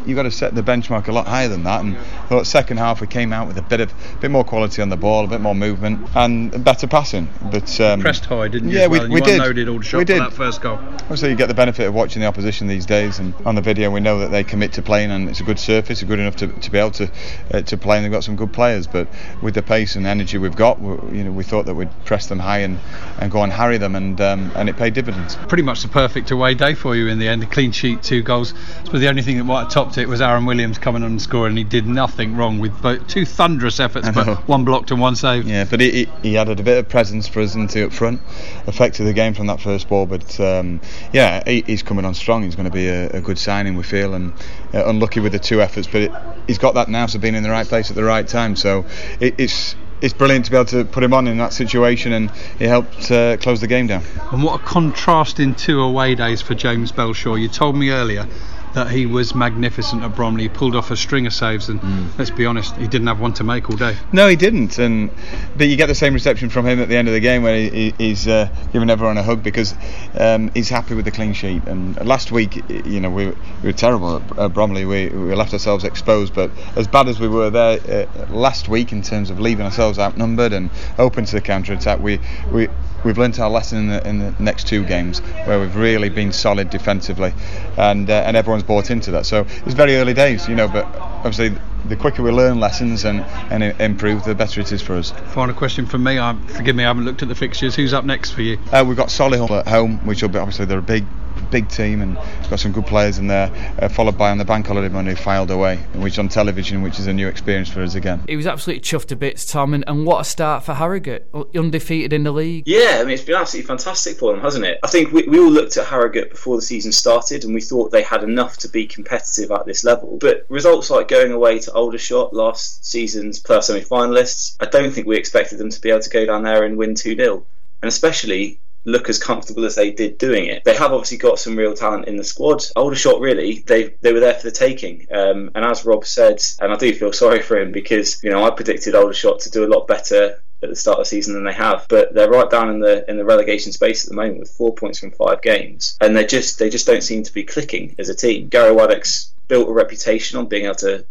you've 0.06 0.16
got 0.16 0.24
to 0.24 0.32
set 0.32 0.56
the 0.56 0.62
benchmark 0.62 1.08
a 1.08 1.12
lot 1.12 1.28
higher 1.28 1.48
than 1.48 1.64
that. 1.64 1.82
And 1.82 1.98
I 1.98 2.28
thought 2.28 2.48
second 2.48 2.78
half 2.78 3.02
we 3.02 3.08
came 3.08 3.34
out 3.34 3.48
with 3.48 3.58
a 3.58 3.62
bit 3.62 3.80
of 3.80 3.94
bit 4.20 4.32
more 4.32 4.44
quality 4.44 4.82
on 4.82 4.90
the 4.90 4.98
ball, 4.98 5.26
a 5.26 5.28
bit 5.28 5.42
more 5.42 5.56
movement, 5.56 6.08
and 6.16 6.64
better 6.64 6.88
passing. 6.88 7.30
But 7.52 7.80
um, 7.82 8.02
pressed 8.02 8.26
high, 8.26 8.48
didn't 8.48 8.70
you? 8.70 8.78
Yeah, 8.78 8.88
we, 8.88 9.00
well? 9.00 9.10
we 9.10 9.22
did. 9.22 9.40
Unloaded 9.40 9.70
all 9.70 9.78
the 9.78 9.84
shots 9.84 10.00
we 10.00 10.06
did. 10.06 10.22
that 10.22 10.34
first 10.34 10.62
goal. 10.62 10.78
Obviously, 10.78 11.30
you 11.30 11.36
get 11.36 11.48
the 11.48 11.54
benefit 11.54 11.88
of 11.88 11.94
watching 11.94 12.22
the 12.22 12.28
opposition 12.28 12.68
these 12.68 12.86
days, 12.86 13.20
and 13.20 13.34
on 13.46 13.56
the 13.56 13.62
video 13.62 13.90
we 13.92 14.00
know 14.00 14.20
that 14.20 14.32
they 14.32 14.44
commit 14.44 14.74
to 14.74 14.82
playing, 14.82 15.12
and 15.12 15.30
it's 15.30 15.40
a 15.40 15.44
good 15.44 15.60
surface, 15.60 16.04
good 16.04 16.20
enough 16.20 16.36
to, 16.38 16.48
to 16.48 16.72
be 16.72 16.78
able 16.78 16.92
to 16.92 17.12
uh, 17.54 17.62
to 17.62 17.78
play, 17.78 17.98
and 17.98 18.06
they've 18.06 18.12
got 18.12 18.24
some 18.24 18.36
good 18.36 18.54
players. 18.54 18.88
But 18.88 19.08
with 19.42 19.56
the 19.56 19.62
pace 19.62 19.96
and 19.96 20.06
energy 20.06 20.38
we've 20.38 20.56
got, 20.56 20.80
you 20.82 21.24
know, 21.24 21.32
we 21.32 21.44
thought 21.44 21.66
that 21.66 21.76
we'd 21.76 21.90
press 22.06 22.28
them 22.28 22.40
high 22.40 22.60
and, 22.60 22.80
and 23.20 23.32
go 23.32 23.44
and 23.44 23.52
harry 23.52 23.78
them, 23.78 23.96
and 23.96 24.20
um, 24.22 24.52
and 24.56 24.70
it 24.70 24.78
paid 24.78 24.94
dividends. 24.94 25.36
Pretty 25.48 25.64
much 25.64 25.82
the 25.82 25.88
perfect 25.88 26.32
away 26.32 26.54
day 26.54 26.74
for 26.74 26.96
you 26.96 27.08
in 27.08 27.20
the 27.20 27.28
end. 27.28 27.44
A 27.44 27.46
clean 27.46 27.72
sheet, 27.72 28.04
two 28.04 28.24
goals. 28.24 28.54
But 28.92 29.00
the 29.00 29.08
only 29.08 29.22
thing 29.22 29.38
that 29.38 29.44
might 29.44 29.64
have 29.64 29.72
topped 29.72 29.98
it 29.98 30.08
was 30.08 30.22
Aaron 30.22 30.46
Williams 30.46 30.78
coming 30.78 31.04
on 31.04 31.12
and 31.12 31.22
scoring. 31.22 31.56
He 31.56 31.64
did 31.64 31.88
nothing 31.88 32.36
wrong 32.36 32.60
with 32.60 32.82
both, 32.82 33.08
two 33.08 33.26
thunderous 33.26 33.80
efforts, 33.80 34.10
but 34.10 34.48
one 34.48 34.66
blocked 34.66 34.92
and 34.92 35.00
one 35.00 35.16
saved. 35.16 35.48
Yeah, 35.48 35.66
but 35.66 35.80
he, 35.80 36.08
he 36.22 36.38
added 36.38 36.60
a 36.60 36.64
bit 36.64 36.78
of 36.78 36.90
presence 36.90 37.28
for 37.28 37.42
us 37.42 37.56
into 37.56 37.86
up 37.86 37.94
front, 37.94 38.22
affected 38.68 39.06
the 39.06 39.14
game 39.14 39.34
from 39.34 39.48
that 39.48 39.62
first 39.62 39.88
ball. 39.88 40.06
But 40.06 40.40
um, 40.40 40.82
yeah, 41.14 41.44
he, 41.46 41.62
he's 41.62 41.84
coming 41.84 42.06
on 42.06 42.14
strong. 42.14 42.44
He's 42.44 42.56
going 42.56 42.70
to 42.70 42.74
be 42.74 42.88
a, 42.88 43.10
a 43.10 43.22
good 43.22 43.38
signing, 43.38 43.76
we 43.76 43.84
feel, 43.84 44.14
and 44.14 44.34
uh, 44.74 44.86
unlucky 44.86 45.20
with 45.20 45.32
the 45.32 45.40
two 45.40 45.62
efforts, 45.62 45.88
but 45.88 46.02
it, 46.02 46.12
he's 46.48 46.58
got 46.58 46.76
that 46.76 46.90
now, 46.90 47.06
so 47.06 47.20
being 47.20 47.36
in 47.36 47.44
the 47.44 47.50
right 47.50 47.68
place 47.68 47.90
at 47.90 47.96
the 47.96 48.04
right 48.04 48.28
time. 48.28 48.56
So 48.56 48.86
it, 49.20 49.36
it's 49.38 49.76
it's 50.02 50.14
brilliant 50.14 50.46
to 50.46 50.52
be 50.52 50.58
able 50.58 50.66
to 50.66 50.84
put 50.84 51.04
him 51.04 51.14
on 51.14 51.28
in 51.28 51.38
that 51.38 51.54
situation, 51.54 52.12
and 52.12 52.32
he 52.32 52.66
helped 52.66 53.12
uh, 53.12 53.38
close 53.38 53.62
the 53.62 53.68
game 53.68 53.88
down. 53.88 54.04
And 54.32 54.44
what 54.44 54.60
a 54.60 54.64
contrast 54.64 55.40
in 55.40 55.56
two 55.56 55.80
away 55.82 56.16
days 56.16 56.42
for 56.42 56.56
James 56.56 56.92
Belshaw. 56.92 57.36
You 57.40 57.48
told 57.48 57.76
me 57.76 57.92
earlier 57.92 58.28
that 58.74 58.90
he 58.90 59.06
was 59.06 59.36
magnificent 59.36 60.04
at 60.04 60.16
Bromley. 60.16 60.44
He 60.44 60.50
pulled 60.50 60.76
off 60.76 60.92
a 60.92 60.98
string 60.98 61.28
of 61.28 61.34
saves, 61.34 61.70
and 61.70 61.82
mm. 61.82 62.18
let's 62.18 62.32
be 62.32 62.46
honest, 62.46 62.76
he 62.76 62.88
didn't 62.88 63.08
have 63.08 63.20
one 63.20 63.34
to 63.34 63.44
make 63.44 63.70
all 63.70 63.76
day. 63.76 63.96
No, 64.12 64.28
he 64.28 64.36
didn't. 64.36 64.78
And 64.80 65.12
but 65.58 65.68
you 65.68 65.76
get 65.76 65.88
the 65.88 65.96
same 65.96 66.14
reception 66.14 66.50
from 66.50 66.66
him 66.66 66.80
at 66.80 66.90
the 66.90 66.96
end 66.96 67.08
of 67.08 67.14
the 67.14 67.20
game 67.20 67.44
where 67.44 67.56
he, 67.56 67.94
he's 67.98 68.28
uh, 68.28 68.50
giving 68.72 68.90
everyone 68.90 69.18
a 69.18 69.24
hug 69.24 69.44
because 69.44 69.74
um, 70.18 70.52
he's 70.54 70.70
happy 70.70 70.96
with 70.96 71.06
the 71.06 71.12
clean 71.12 71.34
sheet. 71.34 71.64
And 71.66 72.04
last 72.06 72.32
week, 72.32 72.56
you 72.70 73.00
know, 73.00 73.10
we, 73.10 73.28
we 73.28 73.36
were 73.64 73.74
terrible 73.74 74.22
at, 74.38 74.54
Bromley. 74.54 74.86
We, 74.86 75.10
we 75.10 75.36
left 75.36 75.54
ourselves 75.54 75.84
exposed. 75.84 76.34
But 76.34 76.52
as 76.76 76.88
bad 76.88 77.08
as 77.08 77.20
we 77.20 77.28
were 77.28 77.50
there 77.50 77.80
uh, 78.08 78.26
last 78.30 78.70
week 78.70 78.92
in 78.92 79.02
terms 79.02 79.30
of 79.30 79.40
leaving 79.40 79.66
ourselves 79.66 80.00
outnumbered 80.00 80.54
and 80.54 80.70
open 80.98 81.26
to 81.26 81.36
the 81.36 81.42
counter 81.42 81.74
attack, 81.74 82.00
we 82.00 82.20
we 82.52 82.68
we've 83.04 83.18
learnt 83.18 83.40
our 83.40 83.50
lesson 83.50 83.78
in 83.80 83.88
the, 83.88 84.08
in 84.08 84.20
the 84.20 84.36
next 84.40 84.68
two 84.68 84.84
games 84.86 85.20
where 85.46 85.60
we've 85.60 85.76
really 85.76 86.10
been 86.10 86.32
solid 86.32 86.70
defensively, 86.70 87.34
and 87.78 88.10
uh, 88.10 88.24
and 88.26 88.38
everyone's 88.38 88.64
bought 88.64 88.92
into 88.92 89.12
that. 89.12 89.26
So 89.26 89.46
it's 89.66 89.74
very 89.74 89.96
early 89.96 90.14
days, 90.14 90.48
you 90.48 90.56
know, 90.56 90.68
but 90.68 90.86
obviously 91.24 91.58
the 91.86 91.96
quicker 91.96 92.22
we 92.22 92.32
learn 92.32 92.60
lessons 92.60 93.06
and, 93.06 93.22
and 93.52 93.64
improve, 93.82 94.24
the 94.24 94.36
better 94.36 94.62
it 94.62 94.72
is 94.72 94.82
for 94.82 94.96
us. 94.96 95.12
Final 95.34 95.56
question 95.56 95.86
from 95.86 96.04
me. 96.04 96.20
I, 96.20 96.36
forgive 96.48 96.76
me, 96.76 96.84
I 96.84 96.88
haven't 96.88 97.06
looked 97.06 97.22
at 97.22 97.28
the 97.28 97.36
fixtures. 97.36 97.76
Who's 97.76 97.94
up 97.94 98.06
next 98.06 98.32
for 98.32 98.42
you? 98.42 98.60
Uh, 98.72 98.86
we've 98.88 98.98
got 98.98 99.08
Solihull 99.08 99.60
at 99.60 99.68
home, 99.68 99.98
which 100.06 100.22
will 100.22 100.30
be 100.30 100.38
obviously 100.38 100.66
they're 100.66 100.80
a 100.80 100.84
big 100.84 101.06
big 101.50 101.70
team 101.70 102.02
and 102.02 102.16
got 102.50 102.60
some 102.60 102.72
good 102.72 102.86
players 102.86 103.18
in 103.18 103.28
there. 103.28 103.52
Uh, 103.80 103.90
followed 103.90 104.18
by 104.18 104.32
on 104.32 104.38
the 104.38 104.46
bank 104.46 104.68
holiday 104.68 104.90
Monday, 104.90 105.14
Fylde 105.14 105.52
away, 105.52 105.78
which 105.96 106.20
on 106.20 106.30
television, 106.30 106.82
which 106.82 107.00
is 107.00 107.08
a 107.08 107.14
new 107.14 107.28
experience 107.28 107.70
for 107.70 107.82
us 107.82 107.96
again. 107.96 108.24
He 108.28 108.36
was 108.36 108.48
absolutely 108.48 108.82
chuffed 108.82 109.08
to 109.08 109.16
bits, 109.16 109.46
Tom, 109.46 109.74
and, 109.74 109.84
and 109.88 110.06
what 110.06 110.22
a 110.22 110.24
start 110.24 110.64
for 110.64 110.74
Harrogate, 110.74 111.28
undefeated 111.56 112.14
in 112.14 112.24
the 112.24 112.32
league. 112.32 112.64
Yeah, 112.66 112.98
I 113.00 113.04
mean 113.04 113.12
it's 113.14 113.24
been 113.24 113.36
absolutely 113.36 113.68
fantastic 113.68 114.18
for 114.18 114.34
them, 114.34 114.42
hasn't 114.42 114.66
it? 114.66 114.80
I 114.84 114.88
think 114.88 115.12
we, 115.12 115.24
we 115.24 115.40
all 115.40 115.52
looked 115.52 115.78
at 115.78 115.88
Harrogate 115.88 116.32
before 116.32 116.56
the 116.56 116.62
season 116.62 116.92
started, 116.92 117.44
and 117.44 117.54
we 117.54 117.62
thought 117.62 117.92
they 117.92 118.04
had 118.04 118.24
enough 118.24 118.58
to 118.58 118.70
be 118.70 118.88
competitive 118.88 119.52
at 119.52 119.66
this 119.66 119.84
level. 119.84 120.18
But 120.18 120.46
results 120.50 120.90
like 120.90 121.08
going 121.08 121.32
away 121.32 121.60
to 121.60 121.74
Aldershot, 121.74 122.34
last 122.34 122.86
season's 122.86 123.40
plus 123.40 123.68
semi-finalists, 123.68 124.58
I 124.60 124.66
don't 124.66 124.92
think 124.92 125.08
we 125.08 125.18
expected 125.18 125.58
them 125.58 125.70
to 125.70 125.82
be 125.82 125.90
able 125.90 126.02
to 126.02 126.10
go 126.10 126.26
down 126.26 126.44
there 126.44 126.64
and 126.64 126.78
win 126.78 126.96
two 126.96 127.16
0 127.16 127.46
and 127.82 127.90
especially 127.90 128.60
look 128.84 129.10
as 129.10 129.20
comfortable 129.20 129.66
as 129.66 129.76
they 129.76 129.92
did 129.92 130.18
doing 130.18 130.46
it. 130.46 130.64
They 130.64 130.76
have 130.76 130.92
obviously 130.92 131.18
got 131.18 131.40
some 131.40 131.56
real 131.56 131.74
talent 131.74 132.08
in 132.08 132.16
the 132.16 132.24
squad. 132.24 132.64
Aldershot, 132.76 133.20
really, 133.20 133.64
they 133.66 133.96
they 134.02 134.14
were 134.14 134.20
there 134.20 134.34
for 134.34 134.44
the 134.44 134.52
taking. 134.52 135.08
Um, 135.12 135.52
and 135.56 135.64
as 135.64 135.86
Rob 135.86 136.06
said, 136.06 136.42
and 136.60 136.72
I 136.72 136.76
do 136.76 136.94
feel 136.94 137.14
sorry 137.14 137.42
for 137.42 137.60
him 137.60 137.72
because 137.72 138.24
you 138.24 138.32
know 138.32 138.44
I 138.46 138.50
predicted 138.52 138.96
Aldershot 138.96 139.40
to 139.42 139.52
do 139.52 139.66
a 139.66 139.74
lot 139.74 139.88
better 139.88 140.42
at 140.64 140.70
the 140.70 140.76
start 140.76 141.00
of 141.00 141.06
the 141.06 141.10
season 141.10 141.34
than 141.34 141.44
they 141.44 141.54
have, 141.54 141.88
but 141.90 142.14
they're 142.14 142.30
right 142.30 142.50
down 142.50 142.70
in 142.70 142.80
the 142.80 143.10
in 143.10 143.18
the 143.18 143.26
relegation 143.26 143.72
space 143.72 144.06
at 144.06 144.10
the 144.10 144.16
moment 144.16 144.40
with 144.40 144.52
four 144.52 144.74
points 144.74 145.00
from 145.00 145.12
five 145.12 145.42
games, 145.42 145.98
and 146.02 146.16
they 146.16 146.26
just 146.26 146.60
they 146.60 146.70
just 146.70 146.88
don't 146.88 147.04
seem 147.04 147.24
to 147.24 147.34
be 147.34 147.44
clicking 147.44 147.96
as 148.00 148.10
a 148.10 148.16
team. 148.16 148.48
Gary 148.50 148.74
Waddock's 148.74 149.34
built 149.48 149.70
a 149.70 149.74
reputation 149.74 150.38
on 150.40 150.48
being 150.48 150.66
able 150.66 150.76
to 150.76 151.06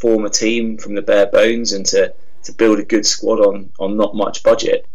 form 0.00 0.24
a 0.24 0.30
team 0.30 0.76
from 0.76 0.94
the 0.94 1.02
bare 1.02 1.26
bones 1.26 1.72
and 1.72 1.86
to 1.86 2.12
to 2.42 2.52
build 2.52 2.78
a 2.78 2.84
good 2.84 3.06
squad 3.06 3.40
on 3.40 3.72
on 3.78 3.96
not 3.96 4.14
much 4.14 4.42
budget 4.42 4.86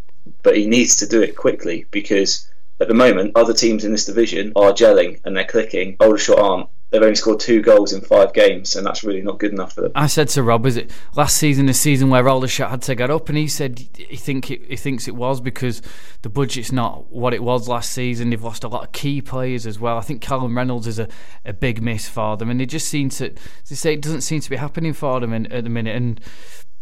but 0.42 0.58
he 0.58 0.68
needs 0.68 0.96
to 0.98 1.08
do 1.08 1.22
it 1.22 1.36
quickly 1.36 1.86
because 1.92 2.50
at 2.80 2.88
the 2.88 2.94
moment 2.94 3.32
other 3.36 3.54
teams 3.54 3.86
in 3.86 3.92
this 3.92 4.06
division 4.06 4.52
are 4.56 4.72
gelling 4.74 5.20
and 5.24 5.36
they're 5.36 5.46
clicking. 5.46 5.96
Aldershot 6.00 6.40
aren't. 6.40 6.70
They've 6.94 7.02
only 7.02 7.16
scored 7.16 7.40
two 7.40 7.64
goals 7.64 7.92
in 7.92 8.02
five 8.02 8.34
games, 8.34 8.76
and 8.76 8.86
that's 8.86 9.04
really 9.04 9.22
not 9.22 9.40
good 9.40 9.52
enough 9.52 9.74
for 9.74 9.82
them. 9.82 9.94
I 9.96 10.06
said 10.06 10.28
to 10.30 10.44
Rob, 10.44 10.64
was 10.64 10.78
it 10.78 10.92
last 11.16 11.38
season, 11.38 11.66
the 11.66 11.74
season 11.74 12.12
where 12.12 12.30
Aldershot 12.30 12.70
had 12.70 12.84
to 12.84 12.94
get 12.94 13.10
up, 13.10 13.30
and 13.30 13.38
he 13.38 13.48
said 13.48 13.80
he 13.98 14.16
think 14.16 14.52
it, 14.52 14.62
he 14.70 14.76
thinks 14.76 15.08
it 15.08 15.16
was 15.16 15.42
because 15.42 15.82
the 16.22 16.30
budget's 16.30 16.72
not 16.72 17.12
what 17.12 17.34
it 17.34 17.42
was 17.42 17.68
last 17.68 17.90
season. 17.90 18.30
They've 18.30 18.44
lost 18.44 18.64
a 18.64 18.68
lot 18.68 18.84
of 18.84 18.92
key 18.92 19.24
players 19.24 19.66
as 19.66 19.80
well. 19.80 19.98
I 19.98 20.02
think 20.02 20.22
Callum 20.22 20.56
Reynolds 20.56 20.86
is 20.86 21.00
a, 21.00 21.08
a 21.44 21.52
big 21.52 21.82
miss 21.82 22.08
for 22.08 22.38
them, 22.38 22.52
and 22.52 22.60
they 22.60 22.68
just 22.68 22.88
seem 22.88 23.10
to 23.10 23.30
they 23.70 23.76
say 23.76 23.94
it 23.94 24.02
doesn't 24.04 24.22
seem 24.22 24.42
to 24.42 24.50
be 24.52 24.58
happening 24.58 24.94
for 24.94 25.20
them 25.20 25.34
in, 25.34 25.52
at 25.52 25.64
the 25.64 25.72
minute, 25.72 25.96
and 25.96 26.22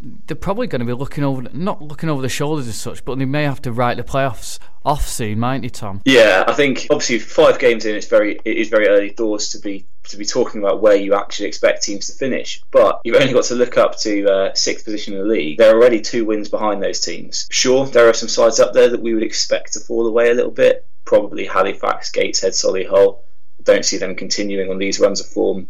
they're 0.01 0.36
probably 0.36 0.68
going 0.68 0.80
to 0.80 0.86
be 0.86 0.94
looking 0.94 1.24
over, 1.24 1.44
not 1.53 1.81
looking 1.81 2.09
over 2.09 2.21
the 2.21 2.30
shoulders 2.30 2.68
as 2.68 2.75
such, 2.75 3.06
but 3.06 3.19
they 3.19 3.25
may 3.25 3.44
have 3.44 3.62
to 3.63 3.71
write 3.71 3.98
the 3.98 4.03
playoffs 4.03 4.59
off 4.83 5.07
soon, 5.07 5.39
mightn't 5.39 5.63
you, 5.63 5.69
Tom? 5.69 6.01
Yeah, 6.06 6.44
I 6.48 6.53
think 6.53 6.88
obviously 6.89 7.19
five 7.19 7.59
games 7.59 7.86
in, 7.86 7.95
it's 7.95 8.07
very 8.07 8.39
it 8.44 8.57
is 8.57 8.69
very 8.69 8.88
early 8.88 9.12
doors 9.12 9.49
to 9.49 9.59
be 9.59 9.85
to 10.09 10.18
be 10.18 10.26
talking 10.26 10.61
about 10.61 10.81
where 10.81 10.95
you 10.95 11.14
actually 11.14 11.47
expect 11.47 11.83
teams 11.83 12.07
to 12.07 12.14
finish. 12.14 12.61
But 12.71 13.02
you've 13.04 13.16
only 13.16 13.33
got 13.33 13.45
to 13.45 13.56
look 13.56 13.78
up 13.78 13.97
to 13.99 14.26
uh, 14.28 14.54
sixth 14.54 14.85
position 14.85 15.14
in 15.14 15.19
the 15.19 15.26
league. 15.26 15.57
They're 15.57 15.76
already 15.76 16.02
two 16.02 16.26
wins 16.26 16.49
behind 16.49 16.81
those 16.81 16.99
teams. 16.99 17.47
Sure, 17.52 17.85
there 17.85 18.09
are 18.09 18.14
some 18.14 18.30
sides 18.30 18.59
up 18.59 18.73
there 18.73 18.90
that 18.90 19.02
we 19.02 19.14
would 19.14 19.23
expect 19.23 19.73
to 19.73 19.80
fall 19.80 20.07
away 20.07 20.31
a 20.31 20.33
little 20.33 20.52
bit. 20.52 20.85
Probably 21.06 21.45
Halifax, 21.45 22.11
Gateshead, 22.11 22.54
Solihull. 22.54 23.19
Don't 23.64 23.85
see 23.85 23.97
them 23.97 24.16
continuing 24.16 24.71
on 24.71 24.80
these 24.80 24.99
runs 24.99 25.21
of 25.21 25.28
form 25.28 25.69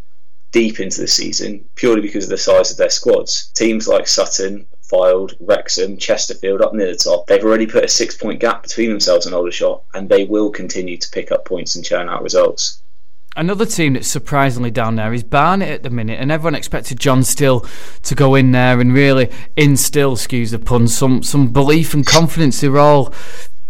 deep 0.51 0.79
into 0.79 1.01
the 1.01 1.07
season 1.07 1.65
purely 1.75 2.01
because 2.01 2.25
of 2.25 2.29
the 2.29 2.37
size 2.37 2.71
of 2.71 2.77
their 2.77 2.89
squads. 2.89 3.51
Teams 3.55 3.87
like 3.87 4.07
Sutton, 4.07 4.67
Fylde, 4.91 5.35
Wrexham, 5.39 5.97
Chesterfield 5.97 6.61
up 6.61 6.73
near 6.73 6.87
the 6.87 6.95
top, 6.95 7.27
they've 7.27 7.43
already 7.43 7.67
put 7.67 7.85
a 7.85 7.87
six 7.87 8.15
point 8.15 8.39
gap 8.39 8.63
between 8.63 8.89
themselves 8.89 9.25
and 9.25 9.33
Aldershot, 9.33 9.83
and 9.93 10.09
they 10.09 10.25
will 10.25 10.51
continue 10.51 10.97
to 10.97 11.09
pick 11.11 11.31
up 11.31 11.45
points 11.45 11.75
and 11.75 11.85
churn 11.85 12.09
out 12.09 12.23
results. 12.23 12.81
Another 13.37 13.65
team 13.65 13.93
that's 13.93 14.09
surprisingly 14.09 14.71
down 14.71 14.97
there 14.97 15.13
is 15.13 15.23
Barnet 15.23 15.69
at 15.69 15.83
the 15.83 15.89
minute, 15.89 16.19
and 16.19 16.33
everyone 16.33 16.53
expected 16.53 16.99
John 16.99 17.23
Still 17.23 17.65
to 18.03 18.13
go 18.13 18.35
in 18.35 18.51
there 18.51 18.81
and 18.81 18.93
really 18.93 19.29
instill, 19.55 20.13
excuse 20.13 20.51
the 20.51 20.59
pun, 20.59 20.89
some 20.89 21.23
some 21.23 21.53
belief 21.53 21.93
and 21.93 22.05
confidence. 22.05 22.59
They're 22.59 22.77
all 22.77 23.13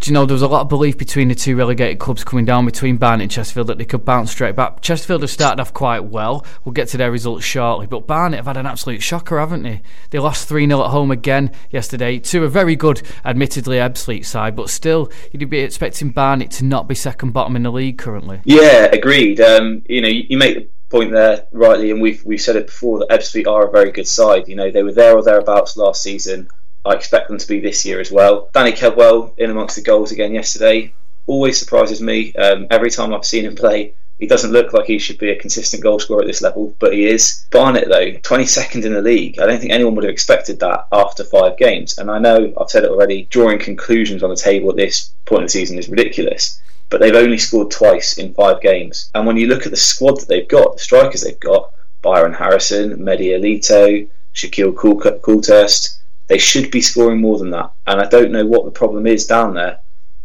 you 0.08 0.14
know, 0.14 0.26
there 0.26 0.34
was 0.34 0.42
a 0.42 0.48
lot 0.48 0.62
of 0.62 0.70
belief 0.70 0.98
between 0.98 1.28
the 1.28 1.36
two 1.36 1.56
relegated 1.56 2.00
clubs 2.00 2.24
coming 2.24 2.46
down 2.46 2.66
between 2.66 2.98
Barnet 2.98 3.24
and 3.24 3.32
Chesterfield 3.32 3.68
that 3.68 3.78
they 3.78 3.86
could 3.86 4.04
bounce 4.04 4.32
straight 4.32 4.56
back. 4.56 4.82
Chesterfield 4.82 5.22
have 5.22 5.30
started 5.30 5.62
off 5.62 5.74
quite 5.74 6.06
well. 6.06 6.46
We'll 6.66 6.74
get 6.74 6.88
to 6.90 6.98
their 6.98 7.12
results 7.12 7.46
shortly. 7.46 7.86
But 7.86 8.08
Barnet 8.08 8.38
have 8.38 8.48
had 8.48 8.58
an 8.58 8.66
absolute 8.66 9.04
shocker, 9.04 9.40
haven't 9.40 9.64
they? 9.64 9.82
They 10.10 10.20
lost 10.20 10.48
3 10.48 10.66
0 10.66 10.84
at 10.84 10.90
home 10.90 11.12
again 11.12 11.52
yesterday 11.70 12.20
to 12.20 12.44
a 12.44 12.50
very 12.50 12.76
good, 12.76 13.02
admittedly, 13.24 13.78
Ebbsfleet 13.78 14.26
side, 14.26 14.56
but 14.56 14.70
still, 14.70 15.12
you'd 15.32 15.50
be 15.50 15.60
expecting 15.60 16.10
Barnet 16.10 16.52
to 16.52 16.66
not 16.66 16.88
be 16.88 16.96
second 16.96 17.32
bottom 17.32 17.56
in 17.56 17.64
the 17.64 17.72
league 17.72 17.98
currently. 17.98 18.42
Yeah, 18.44 18.90
agreed. 18.92 19.40
Um, 19.40 19.84
you 19.88 20.02
know, 20.02 20.08
you 20.08 20.38
make 20.38 20.56
the 20.56 20.70
point 20.90 21.12
there 21.12 21.48
rightly, 21.52 21.92
and 21.92 22.02
we've, 22.02 22.24
we've 22.26 22.42
said 22.42 22.56
it 22.56 22.68
before 22.68 23.00
that 23.00 23.10
Ebbsfleet 23.10 23.48
are 23.48 23.68
a 23.68 23.72
very 23.72 23.92
good 23.92 24.08
side. 24.08 24.48
You 24.48 24.56
know, 24.56 24.72
they 24.72 24.84
were 24.84 24.94
there 24.94 25.16
or 25.16 25.24
thereabouts 25.24 25.78
last 25.78 26.02
season 26.02 26.50
I 26.86 26.94
expect 26.94 27.28
them 27.28 27.38
to 27.38 27.48
be 27.48 27.60
this 27.60 27.86
year 27.86 28.00
as 28.00 28.12
well. 28.12 28.50
Danny 28.54 28.72
Kedwell 28.72 29.38
in 29.38 29.52
amongst 29.52 29.76
the 29.76 29.82
goals 29.82 30.12
again 30.12 30.34
yesterday 30.34 30.94
always 31.28 31.60
surprises 31.60 32.02
me. 32.02 32.34
Um, 32.34 32.68
every 32.72 32.90
time 32.90 33.14
I've 33.14 33.26
seen 33.26 33.46
him 33.46 33.56
play, 33.56 33.94
He 34.22 34.28
doesn't 34.28 34.52
look 34.52 34.72
like 34.72 34.86
he 34.86 35.00
should 35.00 35.18
be 35.18 35.32
a 35.32 35.36
consistent 35.36 35.82
goal 35.82 35.98
scorer 35.98 36.22
at 36.22 36.28
this 36.28 36.44
level, 36.44 36.76
but 36.78 36.94
he 36.94 37.08
is. 37.08 37.44
Barnet, 37.50 37.90
though, 37.90 38.12
22nd 38.12 38.86
in 38.86 38.94
the 38.94 39.02
league. 39.02 39.40
I 39.40 39.48
don't 39.48 39.60
think 39.60 39.72
anyone 39.72 39.96
would 39.96 40.04
have 40.04 40.14
expected 40.14 40.60
that 40.60 40.86
after 40.92 41.24
five 41.24 41.58
games. 41.58 41.98
And 41.98 42.12
I 42.12 42.20
know 42.20 42.54
I've 42.56 42.70
said 42.70 42.84
it 42.84 42.92
already, 42.92 43.26
drawing 43.32 43.58
conclusions 43.58 44.22
on 44.22 44.30
the 44.30 44.36
table 44.36 44.70
at 44.70 44.76
this 44.76 45.12
point 45.26 45.42
in 45.42 45.46
the 45.46 45.50
season 45.50 45.80
is 45.80 45.90
ridiculous. 45.90 46.62
But 46.92 47.02
they've 47.02 47.16
only 47.16 47.40
scored 47.40 47.72
twice 47.72 48.20
in 48.20 48.36
five 48.36 48.62
games. 48.62 49.10
And 49.16 49.26
when 49.26 49.38
you 49.38 49.48
look 49.48 49.66
at 49.66 49.72
the 49.72 49.76
squad 49.76 50.20
that 50.20 50.28
they've 50.28 50.48
got, 50.48 50.76
the 50.76 50.84
strikers 50.84 51.22
they've 51.22 51.40
got, 51.40 51.74
Byron 52.04 52.34
Harrison, 52.34 53.04
Medy 53.04 53.30
Elito, 53.30 54.08
Shaquile 54.36 54.76
Coulthirst, 54.76 55.98
they 56.32 56.38
should 56.38 56.72
be 56.72 56.80
scoring 56.80 57.20
more 57.20 57.38
than 57.38 57.50
that. 57.50 57.74
And 57.86 58.00
I 58.00 58.08
don't 58.08 58.32
know 58.32 58.46
what 58.46 58.64
the 58.64 58.72
problem 58.72 59.06
is 59.06 59.26
down 59.26 59.54
there 59.54 59.80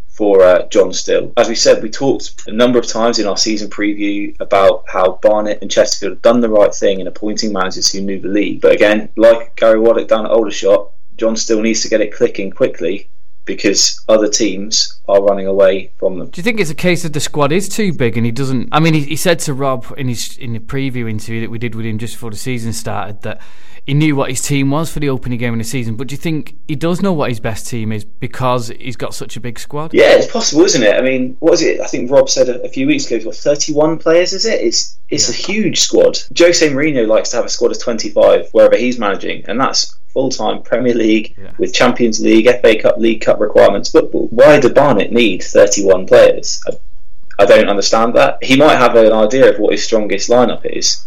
for 0.06 0.40
uh, 0.40 0.68
John 0.68 0.92
Still. 0.92 1.32
As 1.36 1.48
we 1.48 1.56
said, 1.56 1.82
we 1.82 1.90
talked 1.90 2.46
a 2.46 2.52
number 2.52 2.78
of 2.78 2.86
times 2.86 3.18
in 3.18 3.26
our 3.26 3.36
season 3.36 3.68
preview 3.68 4.38
about 4.38 4.84
how 4.86 5.18
Barnet 5.20 5.58
and 5.62 5.70
Chesterfield 5.70 6.12
have 6.12 6.22
done 6.22 6.40
the 6.40 6.48
right 6.48 6.72
thing 6.72 7.00
in 7.00 7.08
appointing 7.08 7.52
managers 7.52 7.90
who 7.90 8.02
knew 8.02 8.20
the 8.20 8.28
league. 8.28 8.60
But 8.60 8.70
again, 8.70 9.08
like 9.16 9.56
Gary 9.56 9.80
Waddock 9.80 10.06
down 10.06 10.26
at 10.26 10.30
Aldershot, 10.30 10.92
John 11.16 11.34
Still 11.34 11.60
needs 11.60 11.82
to 11.82 11.88
get 11.88 12.00
it 12.00 12.14
clicking 12.14 12.52
quickly 12.52 13.10
because 13.44 14.00
other 14.08 14.28
teams 14.28 15.00
are 15.08 15.20
running 15.20 15.48
away 15.48 15.90
from 15.98 16.20
them. 16.20 16.30
Do 16.30 16.38
you 16.38 16.44
think 16.44 16.60
it's 16.60 16.70
a 16.70 16.74
case 16.74 17.04
of 17.04 17.14
the 17.14 17.20
squad 17.20 17.50
is 17.50 17.68
too 17.68 17.92
big 17.92 18.16
and 18.16 18.24
he 18.24 18.30
doesn't? 18.30 18.68
I 18.70 18.78
mean, 18.78 18.94
he, 18.94 19.00
he 19.00 19.16
said 19.16 19.40
to 19.40 19.54
Rob 19.54 19.92
in 19.96 20.06
his 20.06 20.38
in 20.38 20.52
the 20.52 20.60
preview 20.60 21.10
interview 21.10 21.40
that 21.40 21.50
we 21.50 21.58
did 21.58 21.74
with 21.74 21.84
him 21.84 21.98
just 21.98 22.14
before 22.14 22.30
the 22.30 22.36
season 22.36 22.72
started 22.72 23.22
that 23.22 23.40
he 23.86 23.94
knew 23.94 24.16
what 24.16 24.30
his 24.30 24.42
team 24.42 24.70
was 24.70 24.92
for 24.92 24.98
the 24.98 25.08
opening 25.08 25.38
game 25.38 25.52
of 25.52 25.58
the 25.58 25.64
season. 25.64 25.94
But 25.94 26.08
do 26.08 26.14
you 26.14 26.18
think 26.18 26.58
he 26.66 26.74
does 26.74 27.00
know 27.00 27.12
what 27.12 27.28
his 27.28 27.38
best 27.38 27.68
team 27.68 27.92
is 27.92 28.04
because 28.04 28.68
he's 28.68 28.96
got 28.96 29.14
such 29.14 29.36
a 29.36 29.40
big 29.40 29.60
squad? 29.60 29.94
Yeah, 29.94 30.16
it's 30.16 30.30
possible, 30.30 30.64
isn't 30.64 30.82
it? 30.82 30.96
I 30.96 31.02
mean, 31.02 31.36
what 31.38 31.54
is 31.54 31.62
it? 31.62 31.80
I 31.80 31.86
think 31.86 32.10
Rob 32.10 32.28
said 32.28 32.48
a, 32.48 32.60
a 32.62 32.68
few 32.68 32.88
weeks 32.88 33.06
ago 33.06 33.16
he's 33.16 33.24
got 33.24 33.36
31 33.36 33.98
players, 33.98 34.32
is 34.32 34.44
it? 34.44 34.60
It's 34.60 34.98
it's 35.08 35.28
yeah. 35.28 35.34
a 35.34 35.38
huge 35.38 35.78
squad. 35.78 36.18
Jose 36.36 36.68
Mourinho 36.68 37.06
likes 37.06 37.30
to 37.30 37.36
have 37.36 37.44
a 37.44 37.48
squad 37.48 37.70
of 37.70 37.80
25 37.80 38.48
wherever 38.50 38.76
he's 38.76 38.98
managing, 38.98 39.44
and 39.46 39.60
that's 39.60 39.96
full 40.08 40.30
time 40.30 40.62
Premier 40.62 40.94
League 40.94 41.36
yeah. 41.38 41.52
with 41.56 41.72
Champions 41.72 42.20
League, 42.20 42.48
FA 42.60 42.80
Cup, 42.80 42.98
League 42.98 43.20
Cup 43.20 43.38
requirements 43.38 43.90
football. 43.92 44.26
Why 44.28 44.58
do 44.58 44.68
Barnet 44.68 45.12
need 45.12 45.44
31 45.44 46.08
players? 46.08 46.60
I, 46.66 46.72
I 47.38 47.46
don't 47.46 47.68
understand 47.68 48.16
that. 48.16 48.42
He 48.42 48.56
might 48.56 48.78
have 48.78 48.96
an 48.96 49.12
idea 49.12 49.48
of 49.52 49.60
what 49.60 49.72
his 49.72 49.84
strongest 49.84 50.28
lineup 50.28 50.64
is, 50.64 51.06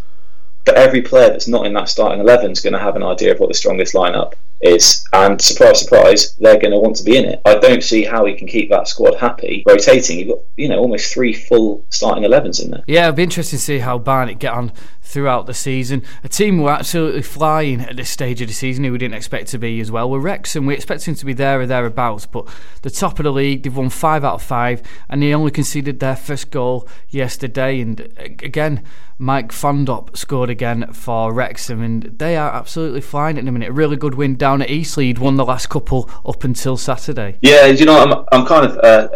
but 0.65 0.75
every 0.75 1.01
player 1.01 1.29
that's 1.29 1.47
not 1.47 1.65
in 1.65 1.73
that 1.73 1.89
starting 1.89 2.19
11 2.19 2.51
is 2.51 2.59
going 2.59 2.73
to 2.73 2.79
have 2.79 2.95
an 2.95 3.03
idea 3.03 3.31
of 3.31 3.39
what 3.39 3.49
the 3.49 3.55
strongest 3.55 3.93
lineup 3.93 4.33
is. 4.61 5.05
And 5.13 5.41
surprise, 5.41 5.81
surprise, 5.81 6.35
they're 6.35 6.59
going 6.59 6.71
to 6.71 6.79
want 6.79 6.97
to 6.97 7.03
be 7.03 7.17
in 7.17 7.25
it. 7.25 7.41
I 7.45 7.55
don't 7.55 7.83
see 7.83 8.03
how 8.03 8.25
he 8.25 8.35
can 8.35 8.47
keep 8.47 8.69
that 8.69 8.87
squad 8.87 9.15
happy 9.15 9.63
rotating. 9.67 10.19
You've 10.19 10.29
got, 10.29 10.39
you 10.57 10.69
know, 10.69 10.79
almost 10.79 11.13
three 11.13 11.33
full 11.33 11.85
starting 11.89 12.23
11s 12.23 12.63
in 12.63 12.71
there. 12.71 12.83
Yeah, 12.87 13.03
it'll 13.03 13.15
be 13.15 13.23
interesting 13.23 13.57
to 13.57 13.63
see 13.63 13.79
how 13.79 13.97
Barnet 13.97 14.39
get 14.39 14.53
on 14.53 14.71
throughout 15.09 15.47
the 15.47 15.53
season. 15.53 16.03
A 16.23 16.29
team 16.29 16.57
who 16.57 16.67
are 16.67 16.77
absolutely 16.77 17.23
flying 17.23 17.81
at 17.81 17.95
this 17.95 18.09
stage 18.09 18.41
of 18.41 18.47
the 18.47 18.53
season, 18.53 18.83
who 18.83 18.91
we 18.91 18.99
didn't 18.99 19.15
expect 19.15 19.47
to 19.49 19.57
be 19.57 19.79
as 19.79 19.91
well, 19.91 20.09
were 20.09 20.19
Wrexham. 20.19 20.67
We 20.67 20.75
expect 20.75 21.05
them 21.05 21.15
to 21.15 21.25
be 21.25 21.33
there 21.33 21.59
or 21.59 21.65
thereabouts, 21.65 22.27
but 22.27 22.47
the 22.83 22.91
top 22.91 23.19
of 23.19 23.23
the 23.23 23.31
league, 23.31 23.63
they've 23.63 23.75
won 23.75 23.89
five 23.89 24.23
out 24.23 24.35
of 24.35 24.43
five, 24.43 24.83
and 25.09 25.21
they 25.21 25.33
only 25.33 25.51
conceded 25.51 25.99
their 25.99 26.15
first 26.15 26.51
goal 26.51 26.87
yesterday. 27.09 27.81
And 27.81 28.01
again, 28.17 28.83
Mike 29.17 29.51
Fondop 29.51 30.15
scored 30.15 30.51
again 30.51 30.93
for 30.93 31.33
Wrexham, 31.33 31.81
and 31.81 32.03
they 32.03 32.37
are 32.37 32.51
absolutely 32.51 33.01
flying 33.01 33.39
at 33.39 33.45
the 33.45 33.51
minute. 33.51 33.69
A 33.69 33.73
really 33.73 33.97
good 33.97 34.13
win 34.13 34.35
down 34.35 34.61
at 34.61 34.69
Eastleigh. 34.69 35.05
He'd 35.05 35.17
won 35.17 35.37
the 35.37 35.45
last 35.45 35.69
couple 35.69 36.09
up 36.23 36.43
until 36.43 36.77
Saturday. 36.77 37.37
Yeah, 37.41 37.65
you 37.65 37.85
know, 37.85 37.99
I'm, 37.99 38.25
I'm 38.31 38.45
kind 38.45 38.65
of. 38.65 38.77
Uh, 38.77 39.09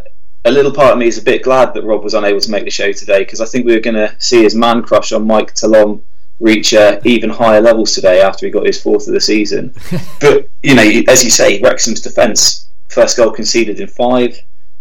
a 0.45 0.51
little 0.51 0.71
part 0.71 0.93
of 0.93 0.97
me 0.97 1.07
is 1.07 1.17
a 1.17 1.23
bit 1.23 1.43
glad 1.43 1.73
that 1.73 1.83
Rob 1.83 2.03
was 2.03 2.13
unable 2.13 2.41
to 2.41 2.51
make 2.51 2.65
the 2.65 2.69
show 2.69 2.91
today 2.91 3.19
because 3.19 3.41
I 3.41 3.45
think 3.45 3.65
we 3.65 3.73
were 3.73 3.79
going 3.79 3.95
to 3.95 4.15
see 4.19 4.43
his 4.43 4.55
man 4.55 4.81
crush 4.81 5.12
on 5.12 5.25
Mike 5.25 5.53
Talon 5.53 6.03
reach 6.39 6.73
uh, 6.73 7.00
even 7.05 7.29
higher 7.29 7.62
levels 7.62 7.93
today 7.93 8.21
after 8.21 8.45
he 8.45 8.51
got 8.51 8.65
his 8.65 8.81
fourth 8.81 9.07
of 9.07 9.13
the 9.13 9.21
season. 9.21 9.73
but 10.19 10.50
you 10.62 10.75
know, 10.75 11.03
as 11.07 11.23
you 11.23 11.29
say, 11.29 11.62
Wrexham's 11.62 12.01
defence 12.01 12.67
first 12.89 13.17
goal 13.17 13.31
conceded 13.31 13.79
in 13.79 13.88
five. 13.88 14.38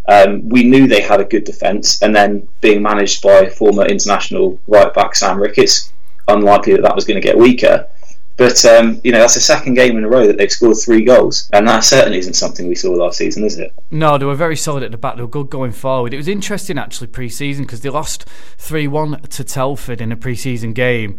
Um, 0.09 0.49
we 0.49 0.65
knew 0.65 0.89
they 0.89 1.01
had 1.01 1.21
a 1.21 1.25
good 1.25 1.45
defence, 1.45 2.03
and 2.03 2.15
then 2.15 2.49
being 2.61 2.83
managed 2.83 3.23
by 3.23 3.49
former 3.49 3.87
international 3.87 4.59
right 4.67 4.93
back 4.93 5.15
Sam 5.15 5.41
Ricketts, 5.41 5.93
unlikely 6.27 6.73
that 6.75 6.83
that 6.83 6.97
was 6.97 7.05
going 7.05 7.21
to 7.21 7.27
get 7.27 7.39
weaker. 7.39 7.89
But 8.37 8.65
um, 8.65 9.01
you 9.05 9.13
know 9.13 9.19
that's 9.19 9.35
the 9.35 9.41
second 9.41 9.75
game 9.75 9.97
in 9.97 10.05
a 10.05 10.09
row 10.09 10.27
that 10.27 10.39
they've 10.39 10.51
scored 10.51 10.77
three 10.79 11.05
goals, 11.05 11.49
and 11.53 11.69
that 11.69 11.81
certainly 11.81 12.19
isn't 12.19 12.35
something 12.35 12.67
we 12.67 12.75
saw 12.75 12.93
last 12.93 13.19
season, 13.19 13.45
is 13.45 13.59
it? 13.59 13.73
No, 13.91 14.17
they 14.19 14.25
were 14.25 14.35
very 14.35 14.57
solid 14.57 14.83
at 14.83 14.91
the 14.91 14.97
back. 14.97 15.17
They 15.17 15.23
were 15.23 15.29
good 15.29 15.51
going 15.51 15.73
forward. 15.73 16.15
It 16.15 16.17
was 16.17 16.29
interesting 16.29 16.79
actually 16.79 17.09
pre-season 17.09 17.65
because 17.65 17.83
they 17.83 17.91
lost 17.91 18.27
three-one 18.57 19.21
to 19.23 19.45
Telford 19.45 20.01
in 20.01 20.13
a 20.13 20.17
pre-season 20.17 20.73
game, 20.73 21.19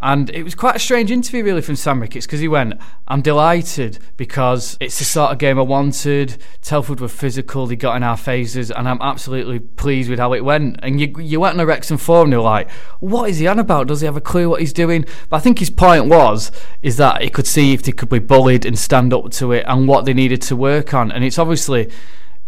and 0.00 0.28
it 0.30 0.42
was 0.42 0.54
quite 0.54 0.76
a 0.76 0.78
strange 0.78 1.10
interview, 1.10 1.44
really, 1.44 1.62
from 1.62 1.76
Sam 1.76 2.00
Ricketts 2.00 2.26
because 2.26 2.40
he 2.40 2.48
went, 2.48 2.74
I'm 3.08 3.22
delighted 3.22 3.98
because 4.16 4.76
it's 4.80 4.98
the 4.98 5.04
sort 5.04 5.32
of 5.32 5.38
game 5.38 5.58
I 5.58 5.62
wanted. 5.62 6.36
Telford 6.62 7.00
were 7.00 7.08
physical, 7.08 7.66
they 7.66 7.76
got 7.76 7.96
in 7.96 8.02
our 8.02 8.16
faces, 8.16 8.70
and 8.70 8.88
I'm 8.88 9.00
absolutely 9.00 9.60
pleased 9.60 10.10
with 10.10 10.18
how 10.18 10.32
it 10.32 10.44
went. 10.44 10.80
And 10.82 11.00
you, 11.00 11.14
you 11.18 11.40
went 11.40 11.54
on 11.54 11.60
a 11.60 11.66
Wrexham 11.66 11.96
forum, 11.96 12.26
and 12.26 12.32
you're 12.32 12.42
like, 12.42 12.70
what 13.00 13.30
is 13.30 13.38
he 13.38 13.46
on 13.46 13.58
about? 13.58 13.86
Does 13.86 14.00
he 14.00 14.06
have 14.06 14.16
a 14.16 14.20
clue 14.20 14.50
what 14.50 14.60
he's 14.60 14.72
doing? 14.72 15.04
But 15.30 15.36
I 15.36 15.40
think 15.40 15.58
his 15.58 15.70
point 15.70 16.06
was, 16.06 16.50
is 16.82 16.96
that 16.96 17.22
he 17.22 17.30
could 17.30 17.46
see 17.46 17.72
if 17.72 17.82
they 17.82 17.92
could 17.92 18.08
be 18.08 18.18
bullied 18.18 18.66
and 18.66 18.78
stand 18.78 19.14
up 19.14 19.30
to 19.32 19.52
it 19.52 19.64
and 19.66 19.88
what 19.88 20.04
they 20.04 20.14
needed 20.14 20.42
to 20.42 20.56
work 20.56 20.92
on. 20.92 21.12
And 21.12 21.24
it's 21.24 21.38
obviously 21.38 21.90